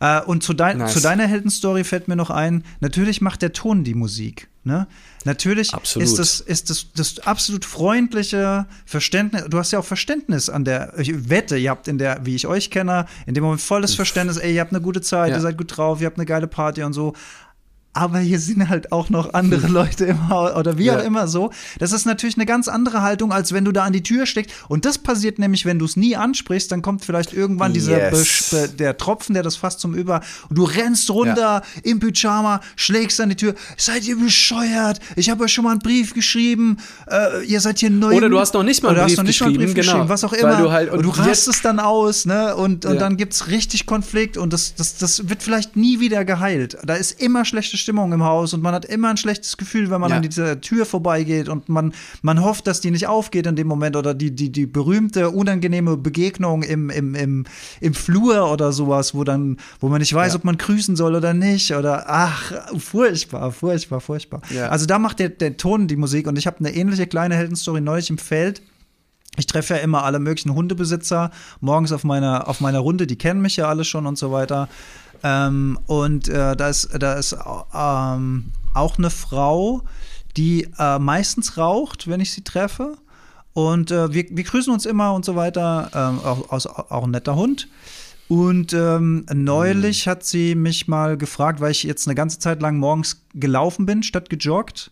Äh, 0.00 0.20
und 0.22 0.42
zu, 0.42 0.54
dein, 0.54 0.78
nice. 0.78 0.92
zu 0.92 1.00
deiner 1.00 1.26
Heldenstory 1.26 1.84
fällt 1.84 2.08
mir 2.08 2.16
noch 2.16 2.30
ein, 2.30 2.64
natürlich 2.80 3.20
macht 3.20 3.42
der 3.42 3.52
Ton 3.52 3.84
die 3.84 3.94
Musik. 3.94 4.48
Ne? 4.64 4.86
Natürlich 5.24 5.72
absolut. 5.72 6.06
ist 6.06 6.18
das, 6.18 6.40
ist 6.40 6.68
das, 6.68 6.86
das 6.94 7.20
absolut 7.20 7.64
freundliche 7.64 8.66
Verständnis. 8.84 9.44
Du 9.48 9.58
hast 9.58 9.72
ja 9.72 9.78
auch 9.78 9.84
Verständnis 9.84 10.50
an 10.50 10.64
der 10.64 10.92
ich 10.98 11.30
wette, 11.30 11.56
ihr 11.56 11.70
habt 11.70 11.88
in 11.88 11.96
der, 11.96 12.20
wie 12.24 12.34
ich 12.34 12.46
euch 12.46 12.70
kenne, 12.70 13.06
in 13.26 13.34
dem 13.34 13.44
Moment 13.44 13.62
volles 13.62 13.94
Verständnis, 13.94 14.36
ey, 14.36 14.54
ihr 14.54 14.60
habt 14.60 14.72
eine 14.72 14.82
gute 14.82 15.00
Zeit, 15.00 15.30
ja. 15.30 15.36
ihr 15.36 15.40
seid 15.40 15.56
gut 15.56 15.74
drauf, 15.76 16.00
ihr 16.00 16.06
habt 16.06 16.18
eine 16.18 16.26
geile 16.26 16.46
Party 16.46 16.82
und 16.82 16.92
so 16.92 17.14
aber 17.98 18.20
hier 18.20 18.38
sind 18.38 18.68
halt 18.68 18.92
auch 18.92 19.10
noch 19.10 19.34
andere 19.34 19.66
Leute 19.66 20.04
im 20.04 20.28
Haus 20.28 20.54
oder 20.54 20.78
wie 20.78 20.84
ja. 20.84 20.98
auch 20.98 21.04
immer 21.04 21.26
so. 21.26 21.50
Das 21.80 21.90
ist 21.92 22.06
natürlich 22.06 22.36
eine 22.36 22.46
ganz 22.46 22.68
andere 22.68 23.02
Haltung, 23.02 23.32
als 23.32 23.52
wenn 23.52 23.64
du 23.64 23.72
da 23.72 23.84
an 23.84 23.92
die 23.92 24.04
Tür 24.04 24.24
steckst. 24.24 24.54
Und 24.68 24.84
das 24.84 24.98
passiert 24.98 25.40
nämlich, 25.40 25.64
wenn 25.64 25.80
du 25.80 25.84
es 25.84 25.96
nie 25.96 26.14
ansprichst, 26.14 26.70
dann 26.70 26.80
kommt 26.80 27.04
vielleicht 27.04 27.32
irgendwann 27.32 27.72
dieser 27.72 28.12
yes. 28.12 28.54
der 28.78 28.96
Tropfen, 28.96 29.34
der 29.34 29.42
das 29.42 29.56
fast 29.56 29.80
zum 29.80 29.94
Über. 29.94 30.20
Und 30.48 30.56
du 30.56 30.64
rennst 30.64 31.10
runter 31.10 31.62
ja. 31.64 31.80
im 31.82 31.98
Pyjama, 31.98 32.60
schlägst 32.76 33.20
an 33.20 33.30
die 33.30 33.36
Tür. 33.36 33.56
Seid 33.76 34.06
ihr 34.06 34.16
bescheuert? 34.16 35.00
Ich 35.16 35.28
habe 35.28 35.42
euch 35.42 35.52
schon 35.52 35.64
mal 35.64 35.72
einen 35.72 35.80
Brief 35.80 36.14
geschrieben. 36.14 36.76
Äh, 37.10 37.44
ihr 37.46 37.60
seid 37.60 37.80
hier 37.80 37.90
neu. 37.90 38.16
Oder 38.16 38.28
du 38.28 38.38
hast 38.38 38.54
noch 38.54 38.62
nicht 38.62 38.80
mal 38.84 38.96
einen 38.96 39.06
Brief, 39.06 39.24
geschrieben, 39.24 39.54
Brief 39.54 39.74
genau. 39.74 39.74
geschrieben, 39.74 40.08
was 40.08 40.22
auch 40.22 40.32
immer. 40.32 40.56
du 40.56 40.70
halt, 40.70 40.90
und, 40.90 40.98
und 40.98 41.04
du 41.04 41.10
rastest 41.10 41.64
dann 41.64 41.80
aus, 41.80 42.26
ne? 42.26 42.54
Und, 42.54 42.84
und 42.84 42.94
ja. 42.94 43.00
dann 43.00 43.16
gibt's 43.16 43.48
richtig 43.48 43.86
Konflikt 43.86 44.36
und 44.36 44.52
das, 44.52 44.76
das, 44.76 44.98
das 44.98 45.28
wird 45.28 45.42
vielleicht 45.42 45.74
nie 45.74 45.98
wieder 45.98 46.24
geheilt. 46.24 46.78
Da 46.84 46.94
ist 46.94 47.20
immer 47.20 47.44
schlechte 47.44 47.76
Stimmung 47.76 47.87
Stimmung 47.88 48.12
im 48.12 48.22
Haus 48.22 48.52
und 48.52 48.62
man 48.62 48.74
hat 48.74 48.84
immer 48.84 49.08
ein 49.08 49.16
schlechtes 49.16 49.56
Gefühl, 49.56 49.90
wenn 49.90 49.98
man 50.02 50.10
ja. 50.10 50.16
an 50.16 50.22
dieser 50.22 50.60
Tür 50.60 50.84
vorbeigeht 50.84 51.48
und 51.48 51.70
man, 51.70 51.94
man 52.20 52.44
hofft, 52.44 52.66
dass 52.66 52.82
die 52.82 52.90
nicht 52.90 53.06
aufgeht 53.06 53.46
in 53.46 53.56
dem 53.56 53.66
Moment 53.66 53.96
oder 53.96 54.12
die, 54.12 54.30
die, 54.30 54.52
die 54.52 54.66
berühmte, 54.66 55.30
unangenehme 55.30 55.96
Begegnung 55.96 56.62
im, 56.62 56.90
im, 56.90 57.14
im, 57.14 57.46
im 57.80 57.94
Flur 57.94 58.52
oder 58.52 58.72
sowas, 58.72 59.14
wo 59.14 59.24
dann, 59.24 59.56
wo 59.80 59.88
man 59.88 60.00
nicht 60.00 60.12
weiß, 60.12 60.34
ja. 60.34 60.38
ob 60.38 60.44
man 60.44 60.58
grüßen 60.58 60.96
soll 60.96 61.14
oder 61.14 61.32
nicht 61.32 61.72
oder 61.72 62.04
ach, 62.08 62.52
furchtbar, 62.76 63.52
furchtbar, 63.52 64.02
furchtbar. 64.02 64.42
Ja. 64.54 64.68
Also 64.68 64.84
da 64.84 64.98
macht 64.98 65.18
der, 65.18 65.30
der 65.30 65.56
Ton 65.56 65.88
die 65.88 65.96
Musik 65.96 66.26
und 66.26 66.36
ich 66.36 66.46
habe 66.46 66.58
eine 66.58 66.74
ähnliche 66.74 67.06
kleine 67.06 67.36
Heldenstory 67.36 67.80
neulich 67.80 68.10
im 68.10 68.18
Feld. 68.18 68.60
Ich 69.38 69.46
treffe 69.46 69.76
ja 69.76 69.80
immer 69.80 70.04
alle 70.04 70.18
möglichen 70.18 70.52
Hundebesitzer 70.52 71.30
morgens 71.60 71.92
auf 71.92 72.04
meiner, 72.04 72.48
auf 72.48 72.60
meiner 72.60 72.80
Runde, 72.80 73.06
die 73.06 73.16
kennen 73.16 73.40
mich 73.40 73.56
ja 73.56 73.66
alle 73.66 73.84
schon 73.84 74.04
und 74.04 74.18
so 74.18 74.30
weiter. 74.30 74.68
Ähm, 75.22 75.78
und 75.86 76.28
äh, 76.28 76.56
da 76.56 76.68
ist, 76.68 76.90
da 76.98 77.14
ist 77.14 77.36
ähm, 77.74 78.52
auch 78.74 78.98
eine 78.98 79.10
Frau, 79.10 79.82
die 80.36 80.68
äh, 80.78 80.98
meistens 80.98 81.56
raucht, 81.56 82.08
wenn 82.08 82.20
ich 82.20 82.32
sie 82.32 82.44
treffe. 82.44 82.96
Und 83.52 83.90
äh, 83.90 84.12
wir, 84.12 84.24
wir 84.30 84.44
grüßen 84.44 84.72
uns 84.72 84.86
immer 84.86 85.14
und 85.14 85.24
so 85.24 85.34
weiter. 85.34 85.90
Ähm, 85.94 86.20
auch, 86.20 86.66
auch, 86.90 87.04
ein 87.04 87.10
netter 87.10 87.34
Hund. 87.34 87.68
Und 88.28 88.72
ähm, 88.74 89.24
neulich 89.32 90.06
mhm. 90.06 90.10
hat 90.10 90.24
sie 90.24 90.54
mich 90.54 90.86
mal 90.86 91.16
gefragt, 91.16 91.60
weil 91.60 91.70
ich 91.70 91.82
jetzt 91.82 92.06
eine 92.06 92.14
ganze 92.14 92.38
Zeit 92.38 92.60
lang 92.60 92.76
morgens 92.76 93.22
gelaufen 93.34 93.86
bin, 93.86 94.02
statt 94.02 94.30
gejoggt. 94.30 94.90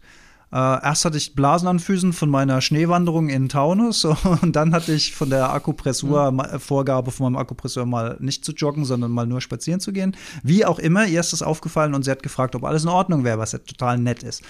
Äh, 0.53 0.57
erst 0.57 1.05
hatte 1.05 1.17
ich 1.17 1.35
Blasen 1.35 1.67
an 1.67 1.81
Füßen 1.81 2.13
von 2.13 2.31
meiner 2.31 2.61
Schneewanderung 2.61 3.29
in 3.29 3.49
Taunus 3.49 4.05
und 4.43 4.55
dann 4.55 4.73
hatte 4.73 4.93
ich 4.93 5.15
von 5.15 5.29
der 5.29 5.53
Akupressur 5.53 6.31
mhm. 6.31 6.61
Vorgabe 6.61 7.11
von 7.11 7.25
meinem 7.25 7.41
Akupressor 7.41 7.85
mal 7.85 8.17
nicht 8.21 8.45
zu 8.45 8.53
joggen, 8.53 8.85
sondern 8.85 9.11
mal 9.11 9.27
nur 9.27 9.41
spazieren 9.41 9.81
zu 9.81 9.93
gehen. 9.93 10.17
Wie 10.45 10.65
auch 10.65 10.79
immer, 10.79 11.07
ihr 11.07 11.21
ist 11.21 11.33
das 11.33 11.43
aufgefallen 11.43 11.95
und 11.95 12.05
sie 12.05 12.11
hat 12.11 12.23
gefragt, 12.23 12.55
ob 12.55 12.65
alles 12.65 12.85
in 12.85 12.91
Ordnung 12.91 13.25
wäre, 13.25 13.39
was 13.39 13.53
ja 13.53 13.59
total 13.59 13.99
nett 13.99 14.23
ist. 14.23 14.43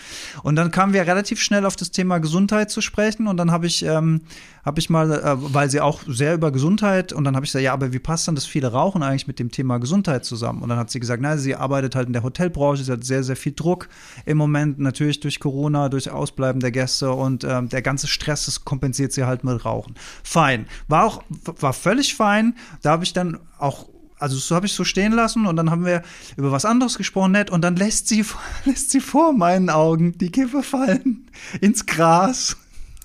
Und 0.42 0.56
dann 0.56 0.70
kamen 0.70 0.92
wir 0.92 1.06
relativ 1.06 1.40
schnell 1.40 1.64
auf 1.64 1.76
das 1.76 1.90
Thema 1.90 2.18
Gesundheit 2.18 2.70
zu 2.70 2.82
sprechen 2.82 3.26
und 3.26 3.38
dann 3.38 3.50
habe 3.50 3.66
ich 3.66 3.82
ähm, 3.82 4.20
habe 4.66 4.80
ich 4.80 4.90
mal, 4.90 5.12
äh, 5.12 5.36
weil 5.54 5.70
sie 5.70 5.80
auch 5.80 6.00
sehr 6.08 6.34
über 6.34 6.50
Gesundheit 6.50 7.12
und 7.12 7.22
dann 7.22 7.36
habe 7.36 7.46
ich 7.46 7.52
gesagt, 7.52 7.62
ja, 7.62 7.72
aber 7.72 7.92
wie 7.92 8.00
passt 8.00 8.26
dann 8.26 8.34
das 8.34 8.46
viele 8.46 8.72
Rauchen 8.72 9.04
eigentlich 9.04 9.28
mit 9.28 9.38
dem 9.38 9.52
Thema 9.52 9.78
Gesundheit 9.78 10.24
zusammen? 10.24 10.60
Und 10.60 10.68
dann 10.68 10.76
hat 10.76 10.90
sie 10.90 10.98
gesagt, 10.98 11.22
na, 11.22 11.36
sie 11.36 11.54
arbeitet 11.54 11.94
halt 11.94 12.08
in 12.08 12.12
der 12.12 12.24
Hotelbranche, 12.24 12.82
sie 12.82 12.90
hat 12.90 13.04
sehr, 13.04 13.22
sehr 13.22 13.36
viel 13.36 13.52
Druck 13.54 13.88
im 14.24 14.36
Moment, 14.36 14.80
natürlich 14.80 15.20
durch 15.20 15.38
Corona, 15.38 15.85
durch 15.88 16.10
Ausbleiben 16.10 16.60
der 16.60 16.70
Gäste 16.70 17.12
und 17.12 17.44
ähm, 17.44 17.68
der 17.68 17.82
ganze 17.82 18.06
Stress, 18.06 18.46
das 18.46 18.64
kompensiert 18.64 19.12
sie 19.12 19.24
halt 19.24 19.44
mit 19.44 19.64
Rauchen. 19.64 19.94
Fein. 20.22 20.66
War 20.88 21.04
auch, 21.04 21.22
war 21.44 21.72
völlig 21.72 22.14
fein. 22.14 22.54
Da 22.82 22.90
habe 22.90 23.04
ich 23.04 23.12
dann 23.12 23.38
auch 23.58 23.86
also 24.18 24.36
so 24.36 24.54
habe 24.54 24.66
ich 24.66 24.72
so 24.72 24.84
stehen 24.84 25.12
lassen 25.12 25.46
und 25.46 25.56
dann 25.56 25.70
haben 25.70 25.84
wir 25.84 26.02
über 26.36 26.50
was 26.50 26.64
anderes 26.64 26.96
gesprochen, 26.96 27.32
nett, 27.32 27.50
und 27.50 27.62
dann 27.62 27.76
lässt 27.76 28.08
sie, 28.08 28.24
lässt 28.64 28.90
sie 28.90 29.00
vor 29.00 29.32
meinen 29.32 29.70
Augen 29.70 30.16
die 30.18 30.30
Kippe 30.30 30.62
fallen 30.62 31.26
ins 31.60 31.86
Gras. 31.86 32.56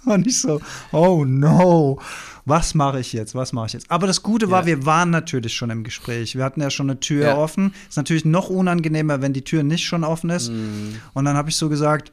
Und 0.06 0.26
ich 0.26 0.42
so, 0.42 0.62
oh 0.92 1.26
no, 1.26 2.00
was 2.46 2.74
mache 2.74 3.00
ich 3.00 3.14
jetzt? 3.14 3.36
Was 3.36 3.54
mache 3.54 3.68
ich 3.68 3.74
jetzt? 3.74 3.92
Aber 3.92 4.08
das 4.08 4.24
Gute 4.24 4.50
war, 4.50 4.62
ja. 4.62 4.66
wir 4.66 4.86
waren 4.86 5.12
natürlich 5.12 5.54
schon 5.54 5.70
im 5.70 5.84
Gespräch. 5.84 6.36
Wir 6.36 6.44
hatten 6.44 6.62
ja 6.62 6.72
schon 6.72 6.90
eine 6.90 7.00
Tür 7.00 7.28
ja. 7.28 7.38
offen. 7.38 7.74
Ist 7.88 7.98
natürlich 7.98 8.26
noch 8.26 8.50
unangenehmer, 8.50 9.22
wenn 9.22 9.34
die 9.34 9.44
Tür 9.44 9.62
nicht 9.62 9.86
schon 9.86 10.04
offen 10.04 10.32
ist. 10.32 10.50
Mhm. 10.50 10.96
Und 11.14 11.26
dann 11.26 11.38
habe 11.38 11.50
ich 11.50 11.56
so 11.56 11.70
gesagt, 11.70 12.12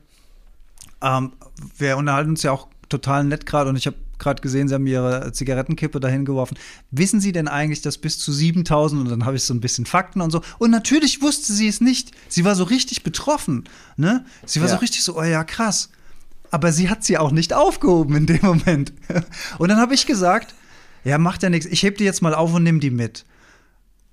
ähm, 1.02 1.32
wir 1.76 1.96
unterhalten 1.96 2.30
uns 2.30 2.42
ja 2.42 2.52
auch 2.52 2.68
total 2.88 3.24
nett 3.24 3.46
gerade 3.46 3.70
und 3.70 3.76
ich 3.76 3.86
habe 3.86 3.96
gerade 4.18 4.42
gesehen, 4.42 4.66
Sie 4.68 4.74
haben 4.74 4.86
Ihre 4.86 5.32
Zigarettenkippe 5.32 6.00
dahin 6.00 6.24
geworfen. 6.24 6.58
Wissen 6.90 7.20
Sie 7.20 7.32
denn 7.32 7.46
eigentlich, 7.46 7.82
dass 7.82 7.98
bis 7.98 8.18
zu 8.18 8.32
7000 8.32 9.02
und 9.02 9.10
dann 9.10 9.24
habe 9.24 9.36
ich 9.36 9.44
so 9.44 9.54
ein 9.54 9.60
bisschen 9.60 9.86
Fakten 9.86 10.20
und 10.20 10.30
so. 10.30 10.42
Und 10.58 10.72
natürlich 10.72 11.22
wusste 11.22 11.52
sie 11.52 11.68
es 11.68 11.80
nicht. 11.80 12.10
Sie 12.28 12.44
war 12.44 12.56
so 12.56 12.64
richtig 12.64 13.04
betroffen. 13.04 13.64
Ne? 13.96 14.24
Sie 14.44 14.60
war 14.60 14.66
ja. 14.66 14.74
so 14.74 14.80
richtig 14.80 15.04
so, 15.04 15.16
oh 15.16 15.22
ja, 15.22 15.44
krass 15.44 15.90
aber 16.50 16.72
sie 16.72 16.88
hat 16.88 17.04
sie 17.04 17.18
auch 17.18 17.30
nicht 17.30 17.52
aufgehoben 17.52 18.16
in 18.16 18.26
dem 18.26 18.40
Moment. 18.42 18.92
Und 19.58 19.68
dann 19.68 19.78
habe 19.78 19.94
ich 19.94 20.06
gesagt, 20.06 20.54
ja, 21.04 21.18
macht 21.18 21.42
ja 21.42 21.50
nichts, 21.50 21.66
ich 21.66 21.82
heb 21.82 21.98
die 21.98 22.04
jetzt 22.04 22.22
mal 22.22 22.34
auf 22.34 22.52
und 22.52 22.64
nimm 22.64 22.80
die 22.80 22.90
mit. 22.90 23.24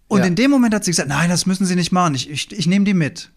Und 0.08 0.20
ja. 0.20 0.26
in 0.26 0.36
dem 0.36 0.52
Moment 0.52 0.74
hat 0.74 0.86
sie 0.86 0.92
gesagt, 0.92 1.10
nein, 1.10 1.30
das 1.30 1.46
müssen 1.46 1.66
Sie 1.66 1.76
nicht 1.76 1.92
machen, 1.92 2.14
ich, 2.16 2.30
ich, 2.30 2.52
ich 2.52 2.68
nehme 2.68 2.86
die 2.86 2.94
mit. 2.94 3.32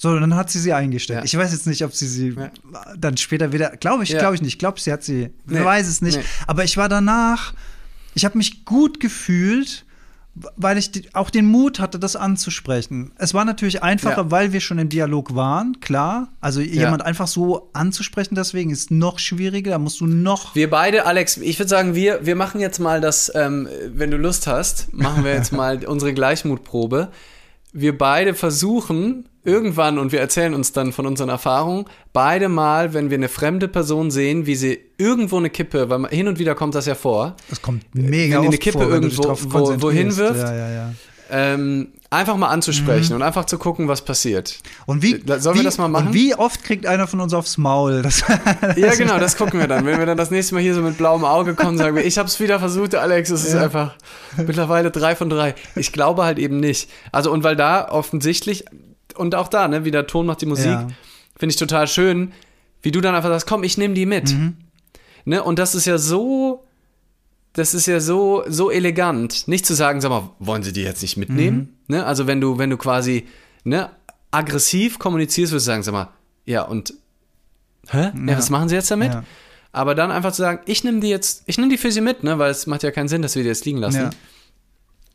So, 0.00 0.18
dann 0.18 0.36
hat 0.36 0.48
sie 0.48 0.60
sie 0.60 0.72
eingestellt. 0.72 1.18
Ja. 1.18 1.24
Ich 1.24 1.36
weiß 1.36 1.52
jetzt 1.52 1.66
nicht, 1.66 1.84
ob 1.84 1.92
sie 1.92 2.06
sie 2.06 2.28
ja. 2.30 2.50
dann 2.96 3.16
später 3.16 3.52
wieder, 3.52 3.70
glaube 3.76 4.04
ich, 4.04 4.16
glaube 4.16 4.36
ich 4.36 4.40
nicht. 4.40 4.54
Ich 4.54 4.58
glaube, 4.58 4.80
sie 4.80 4.92
hat 4.92 5.02
sie, 5.02 5.30
nee. 5.44 5.58
ich 5.58 5.64
weiß 5.64 5.88
es 5.88 6.00
nicht. 6.00 6.18
Nee. 6.18 6.24
Aber 6.46 6.62
ich 6.62 6.76
war 6.76 6.88
danach, 6.88 7.52
ich 8.14 8.24
habe 8.24 8.38
mich 8.38 8.64
gut 8.64 9.00
gefühlt 9.00 9.84
weil 10.56 10.78
ich 10.78 10.92
die, 10.92 11.14
auch 11.14 11.30
den 11.30 11.46
Mut 11.46 11.80
hatte, 11.80 11.98
das 11.98 12.16
anzusprechen. 12.16 13.12
Es 13.18 13.34
war 13.34 13.44
natürlich 13.44 13.82
einfacher, 13.82 14.22
ja. 14.22 14.30
weil 14.30 14.52
wir 14.52 14.60
schon 14.60 14.78
im 14.78 14.88
Dialog 14.88 15.34
waren, 15.34 15.80
klar. 15.80 16.28
Also 16.40 16.60
ja. 16.60 16.84
jemand 16.84 17.04
einfach 17.04 17.26
so 17.26 17.70
anzusprechen, 17.72 18.34
deswegen 18.34 18.70
ist 18.70 18.90
noch 18.90 19.18
schwieriger. 19.18 19.72
Da 19.72 19.78
musst 19.78 20.00
du 20.00 20.06
noch. 20.06 20.54
Wir 20.54 20.70
beide, 20.70 21.06
Alex, 21.06 21.36
ich 21.38 21.58
würde 21.58 21.68
sagen, 21.68 21.94
wir, 21.94 22.24
wir 22.24 22.36
machen 22.36 22.60
jetzt 22.60 22.78
mal 22.78 23.00
das, 23.00 23.32
ähm, 23.34 23.68
wenn 23.88 24.10
du 24.10 24.16
Lust 24.16 24.46
hast, 24.46 24.92
machen 24.92 25.24
wir 25.24 25.32
jetzt 25.32 25.52
mal 25.52 25.84
unsere 25.84 26.14
Gleichmutprobe. 26.14 27.08
Wir 27.72 27.96
beide 27.96 28.34
versuchen, 28.34 29.27
irgendwann, 29.44 29.98
und 29.98 30.12
wir 30.12 30.20
erzählen 30.20 30.54
uns 30.54 30.72
dann 30.72 30.92
von 30.92 31.06
unseren 31.06 31.28
Erfahrungen, 31.28 31.86
beide 32.12 32.48
mal, 32.48 32.94
wenn 32.94 33.10
wir 33.10 33.16
eine 33.16 33.28
fremde 33.28 33.68
Person 33.68 34.10
sehen, 34.10 34.46
wie 34.46 34.54
sie 34.54 34.78
irgendwo 34.98 35.38
eine 35.38 35.50
Kippe, 35.50 35.88
weil 35.90 36.06
hin 36.08 36.28
und 36.28 36.38
wieder 36.38 36.54
kommt 36.54 36.74
das 36.74 36.86
ja 36.86 36.94
vor. 36.94 37.36
Das 37.48 37.62
kommt 37.62 37.84
mega 37.94 38.36
Wenn 38.36 38.42
die 38.42 38.48
eine 38.48 38.58
Kippe 38.58 38.78
vor, 38.78 38.88
irgendwo 38.88 39.36
wo, 39.50 39.82
wohin 39.82 40.16
wirft. 40.16 40.40
Ja, 40.40 40.54
ja, 40.54 40.70
ja. 40.70 40.92
Ähm, 41.30 41.88
einfach 42.10 42.36
mal 42.36 42.48
anzusprechen 42.48 43.10
mhm. 43.10 43.16
und 43.16 43.22
einfach 43.22 43.44
zu 43.44 43.58
gucken, 43.58 43.86
was 43.86 44.02
passiert. 44.02 44.58
Und 44.86 45.02
wie 45.02 45.22
sollen 45.26 45.56
wie, 45.56 45.60
wir 45.60 45.64
das 45.64 45.76
mal 45.76 45.88
machen? 45.88 46.14
wie 46.14 46.34
oft 46.34 46.64
kriegt 46.64 46.86
einer 46.86 47.06
von 47.06 47.20
uns 47.20 47.34
aufs 47.34 47.58
Maul? 47.58 48.02
Das, 48.02 48.24
das 48.60 48.76
ja, 48.76 48.94
genau, 48.94 49.18
das 49.18 49.36
gucken 49.36 49.60
wir 49.60 49.66
dann. 49.66 49.84
Wenn 49.84 49.98
wir 49.98 50.06
dann 50.06 50.16
das 50.16 50.30
nächste 50.30 50.54
Mal 50.54 50.62
hier 50.62 50.74
so 50.74 50.80
mit 50.80 50.96
blauem 50.96 51.24
Auge 51.24 51.54
kommen, 51.54 51.76
sagen 51.76 51.96
wir, 51.96 52.04
ich 52.04 52.16
habe 52.16 52.28
es 52.28 52.40
wieder 52.40 52.58
versucht, 52.58 52.94
Alex, 52.94 53.30
es 53.30 53.42
ja. 53.42 53.50
ist 53.50 53.54
einfach 53.56 53.94
mittlerweile 54.38 54.90
drei 54.90 55.14
von 55.16 55.28
drei. 55.28 55.54
Ich 55.74 55.92
glaube 55.92 56.24
halt 56.24 56.38
eben 56.38 56.60
nicht. 56.60 56.88
Also 57.12 57.30
und 57.30 57.44
weil 57.44 57.56
da 57.56 57.88
offensichtlich 57.90 58.64
und 59.18 59.34
auch 59.34 59.48
da, 59.48 59.68
ne, 59.68 59.84
wie 59.84 59.90
der 59.90 60.06
Ton 60.06 60.26
macht 60.26 60.40
die 60.40 60.46
Musik, 60.46 60.66
ja. 60.66 60.88
finde 61.36 61.52
ich 61.52 61.56
total 61.56 61.86
schön, 61.86 62.32
wie 62.82 62.90
du 62.90 63.00
dann 63.00 63.14
einfach 63.14 63.28
sagst, 63.28 63.46
komm, 63.46 63.64
ich 63.64 63.78
nehme 63.78 63.94
die 63.94 64.06
mit. 64.06 64.32
Mhm. 64.32 64.56
Ne, 65.24 65.42
und 65.42 65.58
das 65.58 65.74
ist 65.74 65.84
ja 65.84 65.98
so, 65.98 66.64
das 67.52 67.74
ist 67.74 67.86
ja 67.86 68.00
so, 68.00 68.44
so 68.46 68.70
elegant, 68.70 69.48
nicht 69.48 69.66
zu 69.66 69.74
sagen, 69.74 70.00
sag 70.00 70.10
mal, 70.10 70.30
wollen 70.38 70.62
sie 70.62 70.72
die 70.72 70.82
jetzt 70.82 71.02
nicht 71.02 71.16
mitnehmen? 71.16 71.56
Mhm. 71.88 71.96
Ne, 71.96 72.06
also 72.06 72.26
wenn 72.26 72.40
du, 72.40 72.58
wenn 72.58 72.70
du 72.70 72.76
quasi, 72.76 73.26
ne, 73.64 73.90
aggressiv 74.30 74.98
kommunizierst, 74.98 75.52
würdest 75.52 75.66
du 75.66 75.70
sagen, 75.70 75.82
sag 75.82 75.92
mal, 75.92 76.08
ja, 76.44 76.62
und, 76.62 76.94
hä? 77.88 78.12
Ja, 78.14 78.38
was 78.38 78.50
machen 78.50 78.68
sie 78.68 78.74
jetzt 78.74 78.90
damit? 78.90 79.12
Ja. 79.12 79.24
Aber 79.72 79.94
dann 79.94 80.10
einfach 80.10 80.32
zu 80.32 80.42
sagen, 80.42 80.60
ich 80.66 80.82
nehme 80.84 81.00
die 81.00 81.08
jetzt, 81.08 81.42
ich 81.46 81.58
nehme 81.58 81.70
die 81.70 81.78
für 81.78 81.92
sie 81.92 82.00
mit, 82.00 82.24
ne, 82.24 82.38
weil 82.38 82.50
es 82.50 82.66
macht 82.66 82.82
ja 82.82 82.90
keinen 82.90 83.08
Sinn, 83.08 83.22
dass 83.22 83.34
wir 83.34 83.42
die 83.42 83.48
jetzt 83.48 83.64
liegen 83.66 83.78
lassen. 83.78 84.10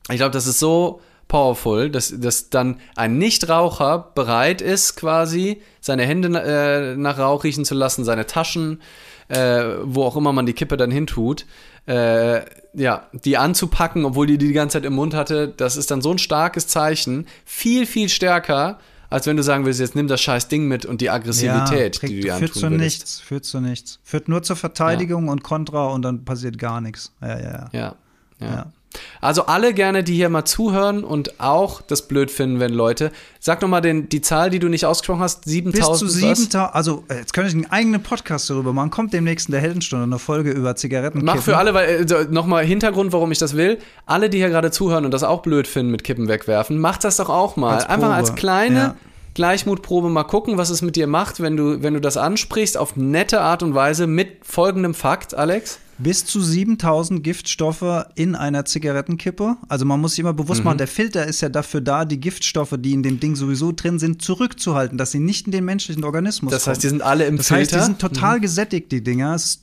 Ich 0.10 0.18
glaube, 0.18 0.32
das 0.32 0.48
ist 0.48 0.60
so, 0.60 1.02
powerful, 1.28 1.90
dass, 1.90 2.14
dass 2.18 2.50
dann 2.50 2.80
ein 2.96 3.18
Nichtraucher 3.18 4.12
bereit 4.16 4.62
ist, 4.62 4.96
quasi 4.96 5.62
seine 5.82 6.04
Hände 6.04 6.30
äh, 6.40 6.96
nach 6.96 7.18
Rauch 7.18 7.44
riechen 7.44 7.66
zu 7.66 7.76
lassen, 7.76 8.04
seine 8.04 8.26
Taschen, 8.28 8.82
äh, 9.30 9.64
wo 9.84 10.04
auch 10.04 10.16
immer 10.16 10.34
man 10.34 10.46
die 10.46 10.54
Kippe 10.54 10.78
dann 10.78 10.92
hintut, 10.92 11.46
äh, 11.88 12.42
ja, 12.74 13.08
die 13.12 13.38
anzupacken, 13.38 14.06
obwohl 14.06 14.28
die 14.28 14.38
die 14.38 14.48
die 14.48 14.54
ganze 14.54 14.78
Zeit 14.78 14.86
im 14.86 14.94
Mund 14.94 15.14
hatte, 15.14 15.48
das 15.48 15.76
ist 15.78 15.92
dann 15.92 16.02
so 16.02 16.12
ein 16.12 16.18
starkes 16.18 16.68
Zeichen, 16.68 17.28
viel, 17.46 17.86
viel 17.86 18.10
stärker 18.10 18.80
als 19.14 19.28
wenn 19.28 19.38
du 19.38 19.44
sagen 19.44 19.64
willst, 19.64 19.80
jetzt 19.80 19.96
nimm 19.96 20.08
das 20.08 20.22
scheiß 20.22 20.48
Ding 20.48 20.68
mit 20.68 20.88
und 20.88 21.00
die 21.00 21.12
Aggressivität, 21.12 22.02
ja, 22.02 22.08
die 22.08 22.16
du 22.16 22.22
dir 22.22 22.34
führt 22.34 22.50
antun 22.50 22.62
zu 22.62 22.62
würdest. 22.72 22.82
nichts, 22.82 23.20
führt 23.20 23.46
zu 23.46 23.60
nichts. 23.60 24.00
Führt 24.02 24.28
nur 24.28 24.42
zur 24.42 24.56
Verteidigung 24.56 25.28
und 25.28 25.44
Kontra 25.44 25.86
und 25.90 26.02
dann 26.02 26.26
passiert 26.26 26.58
gar 26.58 26.82
nichts. 26.82 27.14
Ja, 27.22 27.40
ja, 27.40 27.44
ja. 27.44 27.70
Ja, 27.72 27.96
ja. 28.40 28.74
Also 29.22 29.46
alle 29.46 29.74
gerne, 29.74 30.04
die 30.04 30.16
hier 30.16 30.30
mal 30.30 30.46
zuhören 30.46 31.04
und 31.04 31.40
auch 31.40 31.82
das 31.82 32.08
blöd 32.08 32.30
finden, 32.32 32.60
wenn 32.60 32.74
Leute. 32.74 33.12
Sag 33.40 33.62
noch 33.62 33.70
mal 33.70 33.82
den, 33.82 34.10
die 34.10 34.22
Zahl, 34.22 34.50
die 34.50 34.60
du 34.60 34.70
nicht 34.70 34.86
ausgesprochen 34.86 35.22
hast. 35.22 35.46
7000. 35.46 35.74
Bis 35.74 36.00
zu 36.00 36.06
was? 36.06 36.38
7000, 36.38 36.76
also 36.76 37.04
äh, 37.10 37.18
jetzt 37.20 37.34
könnte 37.34 37.50
ich 37.50 37.56
einen 37.56 37.70
eigenen 37.72 38.04
Podcast 38.04 38.50
darüber 38.50 38.74
machen. 38.74 38.90
Kommt 38.90 39.14
demnächst 39.14 39.48
in 39.48 39.54
der 39.54 39.62
Heldenstunde 39.62 40.06
eine 40.06 40.20
Folge 40.20 40.52
über 40.52 40.76
Zigaretten. 40.76 41.24
Mach 41.24 41.38
für 41.42 41.58
alle, 41.58 41.74
weil 41.74 42.10
äh, 42.12 42.26
nochmal 42.30 42.66
Hintergrund, 42.66 43.12
warum 43.14 43.32
ich 43.32 43.40
das 43.40 43.56
will. 43.56 43.80
Alle, 44.06 44.30
die 44.30 44.38
hier 44.38 44.50
gerade 44.50 44.72
zuhören 44.72 45.06
und 45.06 45.12
das 45.12 45.24
auch 45.24 45.42
blöd 45.42 45.68
finden 45.68 45.92
mit 45.92 46.04
Kippen 46.04 46.28
wegwerfen, 46.28 46.80
macht 46.80 47.04
das 47.04 47.18
doch 47.18 47.30
auch 47.30 47.56
mal. 47.56 47.76
Als 47.76 47.86
Einfach 47.86 48.12
als 48.12 48.36
kleine 48.36 48.76
Ja. 48.80 48.96
Gleichmutprobe 49.36 50.10
mal 50.10 50.24
gucken, 50.24 50.58
was 50.58 50.70
es 50.70 50.82
mit 50.84 50.96
dir 50.96 51.08
macht, 51.08 51.42
wenn 51.42 51.58
du, 51.58 51.82
wenn 51.82 51.96
du 51.96 52.00
das 52.00 52.18
ansprichst 52.18 52.78
auf 52.78 52.96
nette 52.96 53.42
Art 53.42 53.64
und 53.64 53.74
Weise 53.74 54.06
mit 54.06 54.46
folgendem 54.46 54.94
Fakt, 54.94 55.34
Alex. 55.34 55.80
Bis 56.04 56.26
zu 56.26 56.42
7000 56.42 57.24
Giftstoffe 57.24 58.06
in 58.16 58.36
einer 58.36 58.66
Zigarettenkippe. 58.66 59.58
Also 59.70 59.86
man 59.86 60.00
muss 60.02 60.12
sich 60.12 60.20
immer 60.20 60.34
bewusst 60.34 60.60
Mhm. 60.62 60.66
machen, 60.66 60.78
der 60.78 60.88
Filter 60.88 61.26
ist 61.26 61.42
ja 61.42 61.50
dafür 61.50 61.82
da, 61.82 62.06
die 62.06 62.20
Giftstoffe, 62.20 62.76
die 62.78 62.94
in 62.94 63.04
dem 63.04 63.20
Ding 63.20 63.36
sowieso 63.36 63.72
drin 63.72 64.00
sind, 64.00 64.22
zurückzuhalten, 64.22 64.98
dass 64.98 65.12
sie 65.12 65.20
nicht 65.20 65.46
in 65.46 65.52
den 65.52 65.66
menschlichen 65.66 66.04
Organismus 66.04 66.52
Das 66.52 66.68
heißt, 66.68 66.84
die 66.84 66.88
kommen. 66.88 67.00
sind 67.00 67.08
alle 67.08 67.26
im 67.26 67.38
Das 67.38 67.48
Filter. 67.48 67.58
Mhm. 67.58 67.62
heißt, 67.62 67.74
die 67.74 67.86
sind 67.86 68.00
total 68.00 68.40
gesättigt, 68.40 68.92
die 68.92 69.04
Dinger. 69.04 69.34
Es 69.36 69.46
ist 69.46 69.63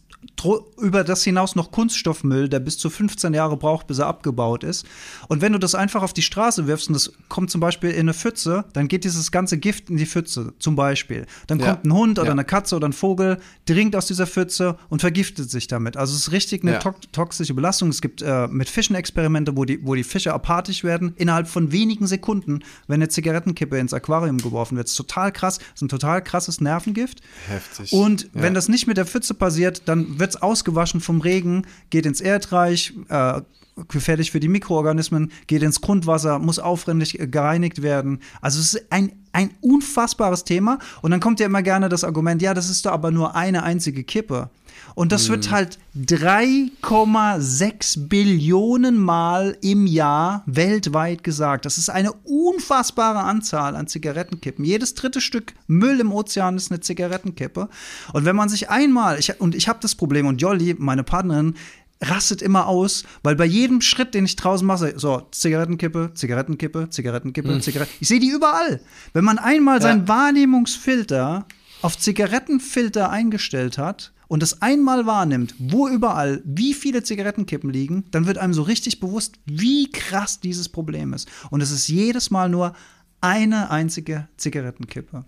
über 0.80 1.04
das 1.04 1.22
hinaus 1.22 1.54
noch 1.54 1.70
Kunststoffmüll, 1.70 2.48
der 2.48 2.60
bis 2.60 2.78
zu 2.78 2.88
15 2.90 3.34
Jahre 3.34 3.56
braucht, 3.56 3.86
bis 3.86 3.98
er 3.98 4.06
abgebaut 4.06 4.64
ist. 4.64 4.86
Und 5.28 5.40
wenn 5.42 5.52
du 5.52 5.58
das 5.58 5.74
einfach 5.74 6.02
auf 6.02 6.12
die 6.14 6.22
Straße 6.22 6.66
wirfst 6.66 6.88
und 6.88 6.94
das 6.94 7.12
kommt 7.28 7.50
zum 7.50 7.60
Beispiel 7.60 7.90
in 7.90 8.00
eine 8.00 8.14
Pfütze, 8.14 8.64
dann 8.72 8.88
geht 8.88 9.04
dieses 9.04 9.30
ganze 9.32 9.58
Gift 9.58 9.90
in 9.90 9.96
die 9.98 10.06
Pfütze, 10.06 10.52
zum 10.58 10.76
Beispiel. 10.76 11.26
Dann 11.46 11.58
Ja. 11.60 11.72
kommt 11.74 11.84
ein 11.84 11.92
Hund 11.92 12.18
oder 12.18 12.28
Ja. 12.28 12.32
eine 12.32 12.44
Katze 12.44 12.76
oder 12.76 12.88
ein 12.88 12.92
Vogel, 12.94 13.38
dringt 13.66 13.94
aus 13.96 14.06
dieser 14.06 14.26
Pfütze 14.26 14.76
und 14.88 15.00
vergiftet 15.00 15.50
sich 15.50 15.66
damit. 15.66 15.96
Also 15.96 16.14
es 16.14 16.22
ist 16.28 16.32
richtig 16.32 16.62
eine 16.62 16.72
Ja. 16.72 16.78
to 16.78 16.94
toxische 17.12 17.54
Belastung. 17.54 17.88
Es 17.90 18.00
gibt 18.00 18.22
äh, 18.22 18.46
mit 18.48 18.68
Fischen 18.70 18.96
Experimente, 18.96 19.56
wo 19.56 19.64
die, 19.64 19.84
wo 19.84 19.94
die 19.94 20.04
Fische 20.04 20.32
apathisch 20.32 20.84
werden, 20.84 21.12
innerhalb 21.16 21.48
von 21.48 21.72
wenigen 21.72 22.06
Sekunden, 22.06 22.60
wenn 22.86 22.96
eine 22.96 23.08
Zigarettenkippe 23.08 23.78
ins 23.78 23.92
Aquarium 23.92 24.38
geworfen 24.38 24.76
wird. 24.76 24.86
Das 24.86 24.92
ist 24.92 24.96
total 24.96 25.32
krass. 25.32 25.58
Das 25.58 25.66
ist 25.76 25.82
ein 25.82 25.88
total 25.88 26.22
krasses 26.22 26.60
Nervengift. 26.60 27.20
Heftig. 27.48 27.92
Und 27.92 28.30
wenn 28.32 28.54
das 28.54 28.68
nicht 28.68 28.86
mit 28.86 28.96
der 28.96 29.06
Pfütze 29.06 29.34
passiert, 29.34 29.82
dann 29.86 30.09
wird 30.18 30.30
es 30.30 30.42
ausgewaschen 30.42 31.00
vom 31.00 31.20
Regen, 31.20 31.66
geht 31.90 32.06
ins 32.06 32.20
Erdreich, 32.20 32.92
äh, 33.08 33.40
gefährlich 33.88 34.30
für 34.30 34.40
die 34.40 34.48
Mikroorganismen, 34.48 35.32
geht 35.46 35.62
ins 35.62 35.80
Grundwasser, 35.80 36.38
muss 36.38 36.58
aufwendig 36.58 37.18
gereinigt 37.18 37.82
werden. 37.82 38.20
Also 38.40 38.60
es 38.60 38.74
ist 38.74 38.92
ein, 38.92 39.12
ein 39.32 39.50
unfassbares 39.60 40.44
Thema. 40.44 40.78
Und 41.02 41.12
dann 41.12 41.20
kommt 41.20 41.40
ja 41.40 41.46
immer 41.46 41.62
gerne 41.62 41.88
das 41.88 42.04
Argument, 42.04 42.42
ja, 42.42 42.54
das 42.54 42.68
ist 42.68 42.84
doch 42.86 42.92
aber 42.92 43.10
nur 43.10 43.36
eine 43.36 43.62
einzige 43.62 44.04
Kippe. 44.04 44.50
Und 44.94 45.12
das 45.12 45.24
Hm. 45.24 45.30
wird 45.30 45.50
halt 45.50 45.78
3,6 45.96 48.08
Billionen 48.08 48.98
Mal 48.98 49.56
im 49.60 49.86
Jahr 49.86 50.42
weltweit 50.46 51.22
gesagt. 51.24 51.66
Das 51.66 51.78
ist 51.78 51.90
eine 51.90 52.12
unfassbare 52.12 53.20
Anzahl 53.20 53.76
an 53.76 53.86
Zigarettenkippen. 53.86 54.64
Jedes 54.64 54.94
dritte 54.94 55.20
Stück 55.20 55.52
Müll 55.66 56.00
im 56.00 56.12
Ozean 56.12 56.56
ist 56.56 56.70
eine 56.70 56.80
Zigarettenkippe. 56.80 57.68
Und 58.12 58.24
wenn 58.24 58.36
man 58.36 58.48
sich 58.48 58.70
einmal, 58.70 59.18
ich, 59.18 59.40
und 59.40 59.54
ich 59.54 59.68
habe 59.68 59.78
das 59.82 59.94
Problem, 59.94 60.26
und 60.26 60.40
Jolly, 60.40 60.76
meine 60.78 61.04
Partnerin, 61.04 61.54
rastet 62.02 62.40
immer 62.40 62.66
aus, 62.66 63.04
weil 63.22 63.36
bei 63.36 63.44
jedem 63.44 63.82
Schritt, 63.82 64.14
den 64.14 64.24
ich 64.24 64.34
draußen 64.36 64.66
mache, 64.66 64.94
so 64.96 65.26
Zigarettenkippe, 65.32 66.12
Zigarettenkippe, 66.14 66.88
Zigarettenkippe, 66.88 67.60
Zigaretten. 67.60 67.92
Ich 68.00 68.08
sehe 68.08 68.20
die 68.20 68.30
überall. 68.30 68.80
Wenn 69.12 69.24
man 69.24 69.38
einmal 69.38 69.82
seinen 69.82 70.08
Wahrnehmungsfilter 70.08 71.44
auf 71.82 71.98
Zigarettenfilter 71.98 73.10
eingestellt 73.10 73.76
hat 73.76 74.12
und 74.30 74.44
es 74.44 74.62
einmal 74.62 75.06
wahrnimmt, 75.06 75.56
wo 75.58 75.88
überall 75.88 76.40
wie 76.44 76.72
viele 76.72 77.02
Zigarettenkippen 77.02 77.68
liegen, 77.68 78.04
dann 78.12 78.28
wird 78.28 78.38
einem 78.38 78.54
so 78.54 78.62
richtig 78.62 79.00
bewusst, 79.00 79.40
wie 79.44 79.90
krass 79.90 80.38
dieses 80.38 80.68
Problem 80.68 81.12
ist. 81.12 81.28
Und 81.50 81.62
es 81.62 81.72
ist 81.72 81.88
jedes 81.88 82.30
Mal 82.30 82.48
nur 82.48 82.76
eine 83.20 83.72
einzige 83.72 84.28
Zigarettenkippe. 84.36 85.24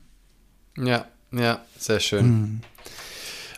Ja, 0.79 1.07
ja, 1.33 1.63
sehr 1.77 1.99
schön. 1.99 2.25
Hm. 2.25 2.61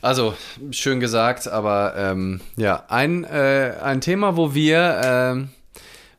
Also, 0.01 0.35
schön 0.71 0.99
gesagt, 0.99 1.47
aber 1.47 1.95
ähm, 1.95 2.41
ja, 2.57 2.87
ein, 2.89 3.25
äh, 3.25 3.75
ein 3.83 4.01
Thema, 4.01 4.39
wo 4.39 4.55
wir 4.55 5.01
ähm, 5.05 5.51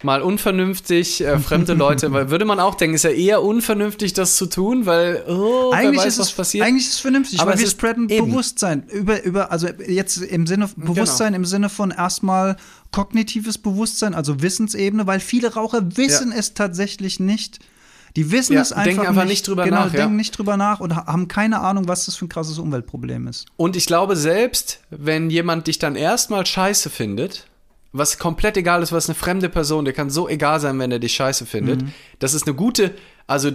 mal 0.06 0.22
unvernünftig 0.22 1.22
äh, 1.22 1.38
fremde 1.40 1.73
Leute, 1.73 2.14
weil 2.14 2.30
würde 2.30 2.45
man 2.45 2.60
auch 2.61 2.76
denken, 2.76 2.95
ist 2.95 3.03
ja 3.03 3.10
eher 3.10 3.44
unvernünftig, 3.44 4.14
das 4.14 4.38
zu 4.38 4.45
tun, 4.45 4.86
weil, 4.86 5.23
oh, 5.27 5.72
eigentlich 5.73 5.99
weiß, 5.99 6.19
ist 6.19 6.19
es, 6.19 6.32
passiert. 6.32 6.65
Eigentlich 6.65 6.86
ist 6.86 6.94
es 6.94 6.99
vernünftig, 6.99 7.41
Aber 7.41 7.60
wir 7.60 7.68
spreaden 7.68 8.07
eben. 8.10 8.27
Bewusstsein 8.30 8.84
über, 8.88 9.22
über, 9.23 9.52
also 9.52 9.68
jetzt 9.88 10.18
im 10.18 10.48
Sinne 10.48 10.69
Bewusstsein 10.77 11.34
im 11.34 11.44
Sinne 11.44 11.68
von 11.69 11.91
erstmal 11.91 12.56
kognitives 12.91 13.57
Bewusstsein, 13.57 14.14
also 14.14 14.41
Wissensebene, 14.41 15.06
weil 15.07 15.19
viele 15.19 15.53
Raucher 15.53 15.98
wissen 15.98 16.32
es 16.32 16.53
tatsächlich 16.53 17.19
nicht. 17.19 17.60
Die 18.15 18.32
wissen 18.32 18.53
Ja, 18.53 18.61
es 18.61 18.72
einfach 18.72 18.86
denken 18.86 19.07
einfach 19.07 19.23
nicht, 19.23 19.32
nicht 19.32 19.48
drüber 19.49 19.65
genau, 19.65 19.86
nach, 19.86 19.94
ja. 19.94 19.99
denken 20.02 20.15
nicht 20.15 20.38
drüber 20.38 20.56
nach 20.56 20.80
und 20.80 20.95
ha- 20.95 21.06
haben 21.06 21.27
keine 21.27 21.60
Ahnung, 21.60 21.90
was 21.90 22.06
das 22.06 22.15
für 22.15 22.23
ein 22.26 22.30
krasses 22.30 22.60
Umweltproblem 22.60 23.27
ist. 23.27 23.45
Und 23.57 23.76
ich 23.76 23.88
glaube, 23.88 24.15
selbst 24.15 24.80
wenn 24.90 25.30
jemand 25.30 25.68
dich 25.68 25.80
dann 25.80 25.98
erstmal 25.98 26.45
scheiße 26.45 26.90
findet, 26.90 27.45
was 27.97 28.17
komplett 28.19 28.57
egal 28.57 28.84
ist, 28.84 28.91
was 28.91 29.07
eine 29.09 29.15
fremde 29.15 29.49
Person, 29.49 29.85
der 29.85 29.93
kann 29.93 30.09
so 30.09 30.27
egal 30.27 30.59
sein, 30.59 30.77
wenn 30.80 30.91
er 30.91 30.99
dich 30.99 31.13
scheiße 31.13 31.45
findet, 31.45 31.81
das 32.19 32.34
ist 32.34 32.45
eine 32.47 32.55
gute, 32.55 32.93
also 33.27 33.49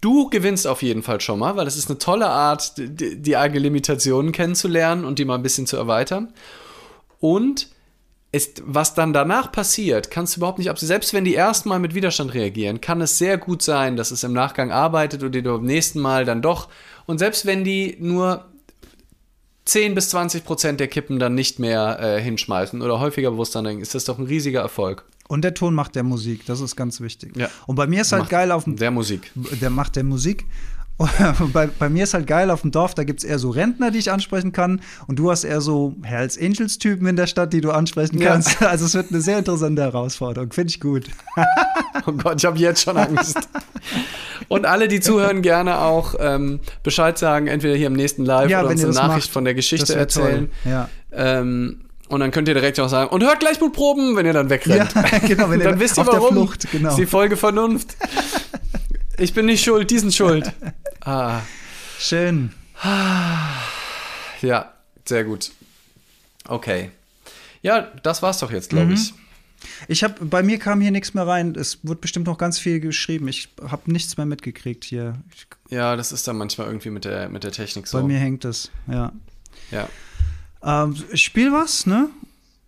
du 0.00 0.30
gewinnst 0.30 0.66
auf 0.66 0.82
jeden 0.82 1.02
Fall 1.02 1.20
schon 1.20 1.38
mal, 1.40 1.56
weil 1.56 1.64
das 1.64 1.76
ist 1.76 1.90
eine 1.90 1.98
tolle 1.98 2.28
Art, 2.28 2.78
d- 2.78 3.16
die 3.16 3.36
eigene 3.36 3.60
Limitationen 3.60 4.32
kennenzulernen 4.32 5.04
und 5.04 5.18
die 5.18 5.24
mal 5.24 5.34
ein 5.34 5.42
bisschen 5.42 5.66
zu 5.66 5.76
erweitern. 5.76 6.32
Und 7.18 7.68
ist, 8.32 8.62
was 8.64 8.94
dann 8.94 9.12
danach 9.12 9.50
passiert, 9.50 10.10
kannst 10.12 10.36
du 10.36 10.38
überhaupt 10.38 10.58
nicht 10.58 10.70
absehen. 10.70 10.86
Selbst 10.86 11.12
wenn 11.12 11.24
die 11.24 11.34
erstmal 11.34 11.80
mit 11.80 11.94
Widerstand 11.96 12.32
reagieren, 12.32 12.80
kann 12.80 13.00
es 13.00 13.18
sehr 13.18 13.38
gut 13.38 13.60
sein, 13.60 13.96
dass 13.96 14.12
es 14.12 14.22
im 14.22 14.32
Nachgang 14.32 14.70
arbeitet 14.70 15.24
und 15.24 15.32
die 15.34 15.42
du 15.42 15.50
beim 15.56 15.64
nächsten 15.64 15.98
Mal 15.98 16.24
dann 16.24 16.40
doch. 16.40 16.68
Und 17.06 17.18
selbst 17.18 17.44
wenn 17.44 17.64
die 17.64 17.96
nur 17.98 18.44
10 19.70 19.94
bis 19.94 20.08
20 20.08 20.44
Prozent 20.44 20.80
der 20.80 20.88
Kippen 20.88 21.20
dann 21.20 21.36
nicht 21.36 21.60
mehr 21.60 22.00
äh, 22.00 22.20
hinschmeißen 22.20 22.82
oder 22.82 22.98
häufiger 22.98 23.30
bewusst 23.30 23.54
dran 23.54 23.64
denken, 23.64 23.82
ist 23.82 23.94
das 23.94 24.04
doch 24.04 24.18
ein 24.18 24.26
riesiger 24.26 24.60
Erfolg. 24.62 25.04
Und 25.28 25.42
der 25.42 25.54
Ton 25.54 25.74
macht 25.74 25.94
der 25.94 26.02
Musik, 26.02 26.44
das 26.46 26.60
ist 26.60 26.74
ganz 26.74 27.00
wichtig. 27.00 27.36
Ja. 27.36 27.48
Und 27.68 27.76
bei 27.76 27.86
mir 27.86 28.00
ist 28.00 28.10
halt 28.10 28.22
Macht 28.22 28.30
geil 28.30 28.50
auf 28.50 28.64
dem 28.64 28.74
Der 28.74 28.90
Musik. 28.90 29.30
der 29.60 29.70
macht 29.70 29.94
der 29.94 30.02
Musik. 30.02 30.44
Bei, 31.52 31.66
bei 31.66 31.88
mir 31.88 32.04
ist 32.04 32.12
halt 32.14 32.26
geil 32.26 32.50
auf 32.50 32.60
dem 32.60 32.70
Dorf, 32.72 32.94
da 32.94 33.04
gibt 33.04 33.20
es 33.20 33.24
eher 33.24 33.38
so 33.38 33.50
Rentner, 33.50 33.90
die 33.90 33.98
ich 33.98 34.10
ansprechen 34.12 34.52
kann. 34.52 34.80
Und 35.06 35.18
du 35.18 35.30
hast 35.30 35.44
eher 35.44 35.60
so 35.60 35.94
Hells 36.02 36.38
Angels-Typen 36.38 37.06
in 37.06 37.16
der 37.16 37.26
Stadt, 37.26 37.52
die 37.52 37.60
du 37.62 37.70
ansprechen 37.70 38.20
Ja. 38.20 38.32
kannst. 38.32 38.60
Also 38.70 38.84
es 38.84 38.94
wird 38.94 39.10
eine 39.10 39.20
sehr 39.20 39.38
interessante 39.38 39.82
Herausforderung. 39.82 40.52
Finde 40.52 40.70
ich 40.70 40.80
gut. 40.80 41.06
Oh 42.06 42.12
Gott, 42.12 42.36
ich 42.38 42.44
habe 42.46 42.58
jetzt 42.58 42.82
schon 42.82 42.96
Angst. 42.96 43.36
Und 44.48 44.64
alle, 44.64 44.88
die 44.88 45.00
zuhören, 45.00 45.42
gerne 45.42 45.78
auch 45.80 46.14
ähm, 46.18 46.60
Bescheid 46.82 47.18
sagen, 47.18 47.46
entweder 47.46 47.74
hier 47.74 47.88
im 47.88 47.92
nächsten 47.92 48.24
Live 48.24 48.48
Ja, 48.48 48.60
oder 48.60 48.70
wenn 48.70 48.78
uns 48.84 48.96
eine 48.96 49.06
Nachricht 49.08 49.26
macht, 49.28 49.32
von 49.34 49.44
der 49.44 49.54
Geschichte 49.54 49.94
erzählen. 49.94 50.48
Toll. 50.62 50.72
Ja. 50.72 50.88
Ähm, 51.12 51.80
und 52.08 52.20
dann 52.20 52.30
könnt 52.30 52.48
ihr 52.48 52.54
direkt 52.54 52.80
auch 52.80 52.88
sagen, 52.88 53.10
und 53.10 53.22
hört 53.22 53.40
gleich 53.40 53.58
gut 53.60 53.74
Proben, 53.74 54.16
wenn 54.16 54.24
ihr 54.24 54.32
dann 54.32 54.48
wegrennt. 54.50 54.94
Ja, 54.94 55.18
genau, 55.18 55.50
wenn 55.50 55.60
ihr 55.60 55.68
dann 55.68 55.78
wisst 55.80 55.98
ihr 55.98 56.02
auf 56.02 56.08
der 56.10 56.20
warum. 56.20 56.34
Flucht, 56.36 56.70
genau. 56.72 56.88
Ist 56.88 56.98
die 56.98 57.06
Folge 57.06 57.36
Vernunft. 57.36 57.96
Ich 59.18 59.34
bin 59.34 59.46
nicht 59.46 59.62
schuld, 59.62 59.90
die 59.90 59.98
sind 59.98 60.14
schuld. 60.14 60.50
Ah, 61.02 61.40
Schön. 61.98 62.52
ja, 64.42 64.72
sehr 65.04 65.24
gut. 65.24 65.50
Okay. 66.46 66.90
Ja, 67.62 67.82
das 68.02 68.22
war's 68.22 68.38
doch 68.38 68.50
jetzt, 68.50 68.70
glaube 68.70 68.86
Mhm. 68.86 68.92
ich. 68.94 69.14
Ich 69.88 70.02
habe 70.02 70.24
bei 70.24 70.42
mir 70.42 70.58
kam 70.58 70.80
hier 70.80 70.90
nichts 70.90 71.12
mehr 71.12 71.26
rein. 71.26 71.54
Es 71.54 71.78
wird 71.82 72.00
bestimmt 72.00 72.26
noch 72.26 72.38
ganz 72.38 72.58
viel 72.58 72.80
geschrieben. 72.80 73.28
Ich 73.28 73.50
habe 73.62 73.92
nichts 73.92 74.16
mehr 74.16 74.24
mitgekriegt 74.24 74.84
hier. 74.84 75.14
Ich, 75.34 75.46
Ja, 75.70 75.96
das 75.96 76.12
ist 76.12 76.26
dann 76.26 76.38
manchmal 76.38 76.66
irgendwie 76.68 76.88
mit 76.90 77.04
der, 77.04 77.28
mit 77.28 77.44
der 77.44 77.52
Technik 77.52 77.86
so. 77.86 77.98
Bei 78.00 78.04
mir 78.06 78.18
hängt 78.18 78.44
es. 78.46 78.70
Ja. 78.90 79.12
Ja. 79.70 79.88
Ähm, 80.62 80.96
ich 81.12 81.22
spiele 81.22 81.52
was, 81.52 81.84
ne? 81.86 82.08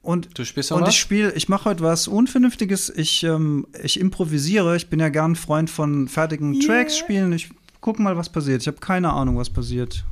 Und 0.03 0.37
Du 0.39 0.45
spielst 0.45 0.71
noch 0.71 0.77
Und 0.79 0.83
was? 0.85 0.95
ich 0.95 1.01
spiele, 1.01 1.33
ich 1.33 1.49
mache 1.49 1.65
heute 1.67 1.83
was 1.83 2.09
Unvernünftiges. 2.09 2.91
Ich, 2.91 3.23
ähm, 3.23 3.67
ich 3.83 3.99
improvisiere. 3.99 4.77
Ich 4.77 4.89
bin 4.91 5.01
ja 5.01 5.09
gern 5.09 5.35
Freund 5.37 5.71
von 5.71 6.09
fertigen 6.09 6.55
Yeah. 6.55 6.67
Tracks 6.67 6.99
spielen. 6.99 7.33
Ich 7.33 7.49
guck 7.83 7.99
mal, 7.99 8.17
was 8.17 8.31
passiert. 8.31 8.63
Ich 8.63 8.69
habe 8.69 8.79
keine 8.79 9.13
Ahnung, 9.13 9.37
was 9.37 9.51
passiert. 9.51 10.03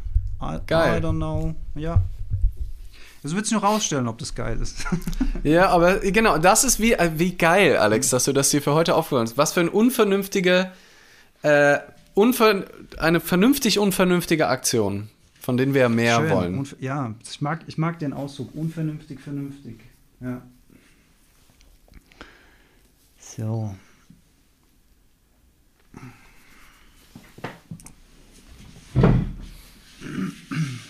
I, 0.43 0.59
Geil. 0.67 1.01
I 1.01 1.05
don't 1.05 1.17
know. 1.17 1.55
Ja. 1.75 2.03
Das 3.23 3.35
wird 3.35 3.45
sich 3.47 3.55
noch 3.55 3.63
rausstellen, 3.63 4.09
ob 4.09 4.19
das 4.19 4.35
geil 4.35 4.59
ist. 4.61 4.85
Ja, 5.43 5.69
aber 5.71 6.01
genau, 6.01 6.37
das 6.37 6.65
ist 6.65 6.81
wie, 6.81 6.93
äh, 6.93 7.11
wie 7.17 7.35
geil, 7.37 7.77
Alex, 7.79 8.11
dass 8.11 8.25
du 8.25 8.33
das 8.35 8.51
dir 8.51 8.61
für 8.61 8.75
heute 8.75 8.95
aufgehört 8.95 9.29
hast. 9.29 9.39
Was 9.39 9.53
für 9.55 9.61
eine 9.61 9.71
unvernünftige, 9.71 10.71
äh, 11.43 11.79
unver 12.15 12.65
eine 12.99 13.21
vernünftig 13.21 13.79
unvernünftige 13.79 14.49
Aktion, 14.49 15.09
von 15.41 15.57
denen 15.57 15.73
wir 15.73 15.83
ja 15.83 15.89
mehr 15.89 16.17
Schön. 16.21 16.31
wollen. 16.31 16.59
Unver- 16.65 16.77
ja, 16.81 17.15
ich 17.31 17.41
mag, 17.41 17.61
ich 17.67 17.79
mag 17.79 17.99
den 17.99 18.13
Ausdruck. 18.13 18.55
Unvernünftig, 18.55 19.21
vernünftig. 19.21 19.81
Ja. 20.21 20.43
So. 23.19 23.75
Mm-hmm. 30.03 30.87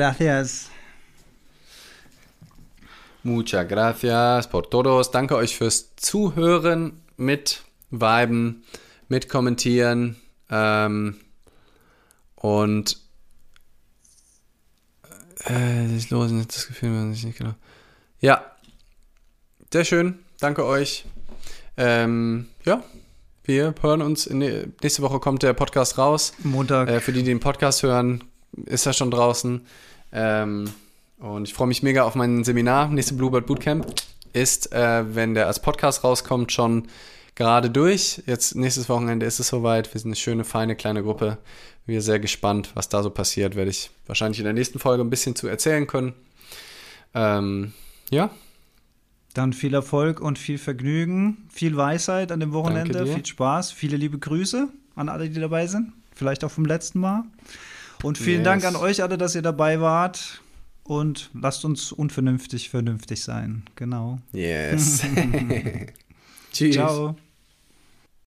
Gracias. 0.00 0.70
Muchas 3.22 3.68
gracias 3.68 4.48
por 4.48 4.66
todos. 4.66 5.10
Danke 5.10 5.36
euch 5.36 5.54
fürs 5.54 5.94
Zuhören, 5.96 7.02
mit 7.18 7.60
Viben, 7.90 8.64
mit 9.08 9.28
Kommentieren. 9.28 10.16
Ähm, 10.48 11.20
und 12.36 12.96
äh, 15.50 15.94
ich 15.94 16.08
los 16.08 16.30
nicht 16.30 16.56
das 16.56 16.68
Gefühl, 16.68 16.94
wenn 16.94 17.12
ich 17.12 17.22
nicht 17.22 17.36
genau. 17.36 17.54
Ja, 18.20 18.56
sehr 19.70 19.84
schön. 19.84 20.20
Danke 20.38 20.64
euch. 20.64 21.04
Ähm, 21.76 22.48
ja, 22.64 22.82
wir 23.44 23.74
hören 23.82 24.00
uns. 24.00 24.26
In, 24.26 24.38
nächste 24.82 25.02
Woche 25.02 25.20
kommt 25.20 25.42
der 25.42 25.52
Podcast 25.52 25.98
raus. 25.98 26.32
Montag. 26.38 26.88
Äh, 26.88 27.00
für 27.00 27.12
die, 27.12 27.18
die 27.18 27.26
den 27.26 27.40
Podcast 27.40 27.82
hören, 27.82 28.24
ist 28.66 28.86
er 28.86 28.92
schon 28.92 29.10
draußen. 29.10 29.66
Ähm, 30.12 30.70
und 31.18 31.46
ich 31.46 31.54
freue 31.54 31.68
mich 31.68 31.82
mega 31.82 32.04
auf 32.04 32.14
mein 32.14 32.44
Seminar. 32.44 32.88
Nächste 32.88 33.14
Bluebird 33.14 33.46
Bootcamp 33.46 33.86
ist, 34.32 34.72
äh, 34.72 35.14
wenn 35.14 35.34
der 35.34 35.46
als 35.46 35.60
Podcast 35.60 36.04
rauskommt, 36.04 36.52
schon 36.52 36.88
gerade 37.34 37.70
durch. 37.70 38.22
Jetzt 38.26 38.54
nächstes 38.54 38.88
Wochenende 38.88 39.26
ist 39.26 39.40
es 39.40 39.48
soweit. 39.48 39.92
Wir 39.92 40.00
sind 40.00 40.10
eine 40.10 40.16
schöne, 40.16 40.44
feine 40.44 40.76
kleine 40.76 41.02
Gruppe. 41.02 41.38
Wir 41.86 42.00
sind 42.00 42.12
sehr 42.12 42.20
gespannt, 42.20 42.72
was 42.74 42.88
da 42.88 43.02
so 43.02 43.10
passiert. 43.10 43.54
Werde 43.54 43.70
ich 43.70 43.90
wahrscheinlich 44.06 44.38
in 44.38 44.44
der 44.44 44.52
nächsten 44.52 44.78
Folge 44.78 45.02
ein 45.02 45.10
bisschen 45.10 45.36
zu 45.36 45.46
erzählen 45.46 45.86
können. 45.86 46.14
Ähm, 47.14 47.72
ja. 48.10 48.30
Dann 49.34 49.52
viel 49.52 49.74
Erfolg 49.74 50.20
und 50.20 50.38
viel 50.38 50.58
Vergnügen, 50.58 51.48
viel 51.52 51.76
Weisheit 51.76 52.32
an 52.32 52.40
dem 52.40 52.52
Wochenende, 52.52 53.06
viel 53.06 53.24
Spaß, 53.24 53.70
viele 53.70 53.96
liebe 53.96 54.18
Grüße 54.18 54.68
an 54.96 55.08
alle, 55.08 55.30
die 55.30 55.40
dabei 55.40 55.66
sind. 55.66 55.92
Vielleicht 56.14 56.44
auch 56.44 56.50
vom 56.50 56.64
letzten 56.64 57.00
Mal. 57.00 57.22
Und 58.02 58.18
vielen 58.18 58.38
yes. 58.38 58.44
Dank 58.44 58.64
an 58.64 58.76
euch 58.76 59.02
alle, 59.02 59.18
dass 59.18 59.34
ihr 59.34 59.42
dabei 59.42 59.80
wart. 59.80 60.42
Und 60.82 61.30
lasst 61.34 61.64
uns 61.64 61.92
unvernünftig 61.92 62.70
vernünftig 62.70 63.22
sein. 63.22 63.62
Genau. 63.76 64.18
Yes. 64.32 65.02
Tschüss. 66.52 66.74
Ciao. 66.74 67.16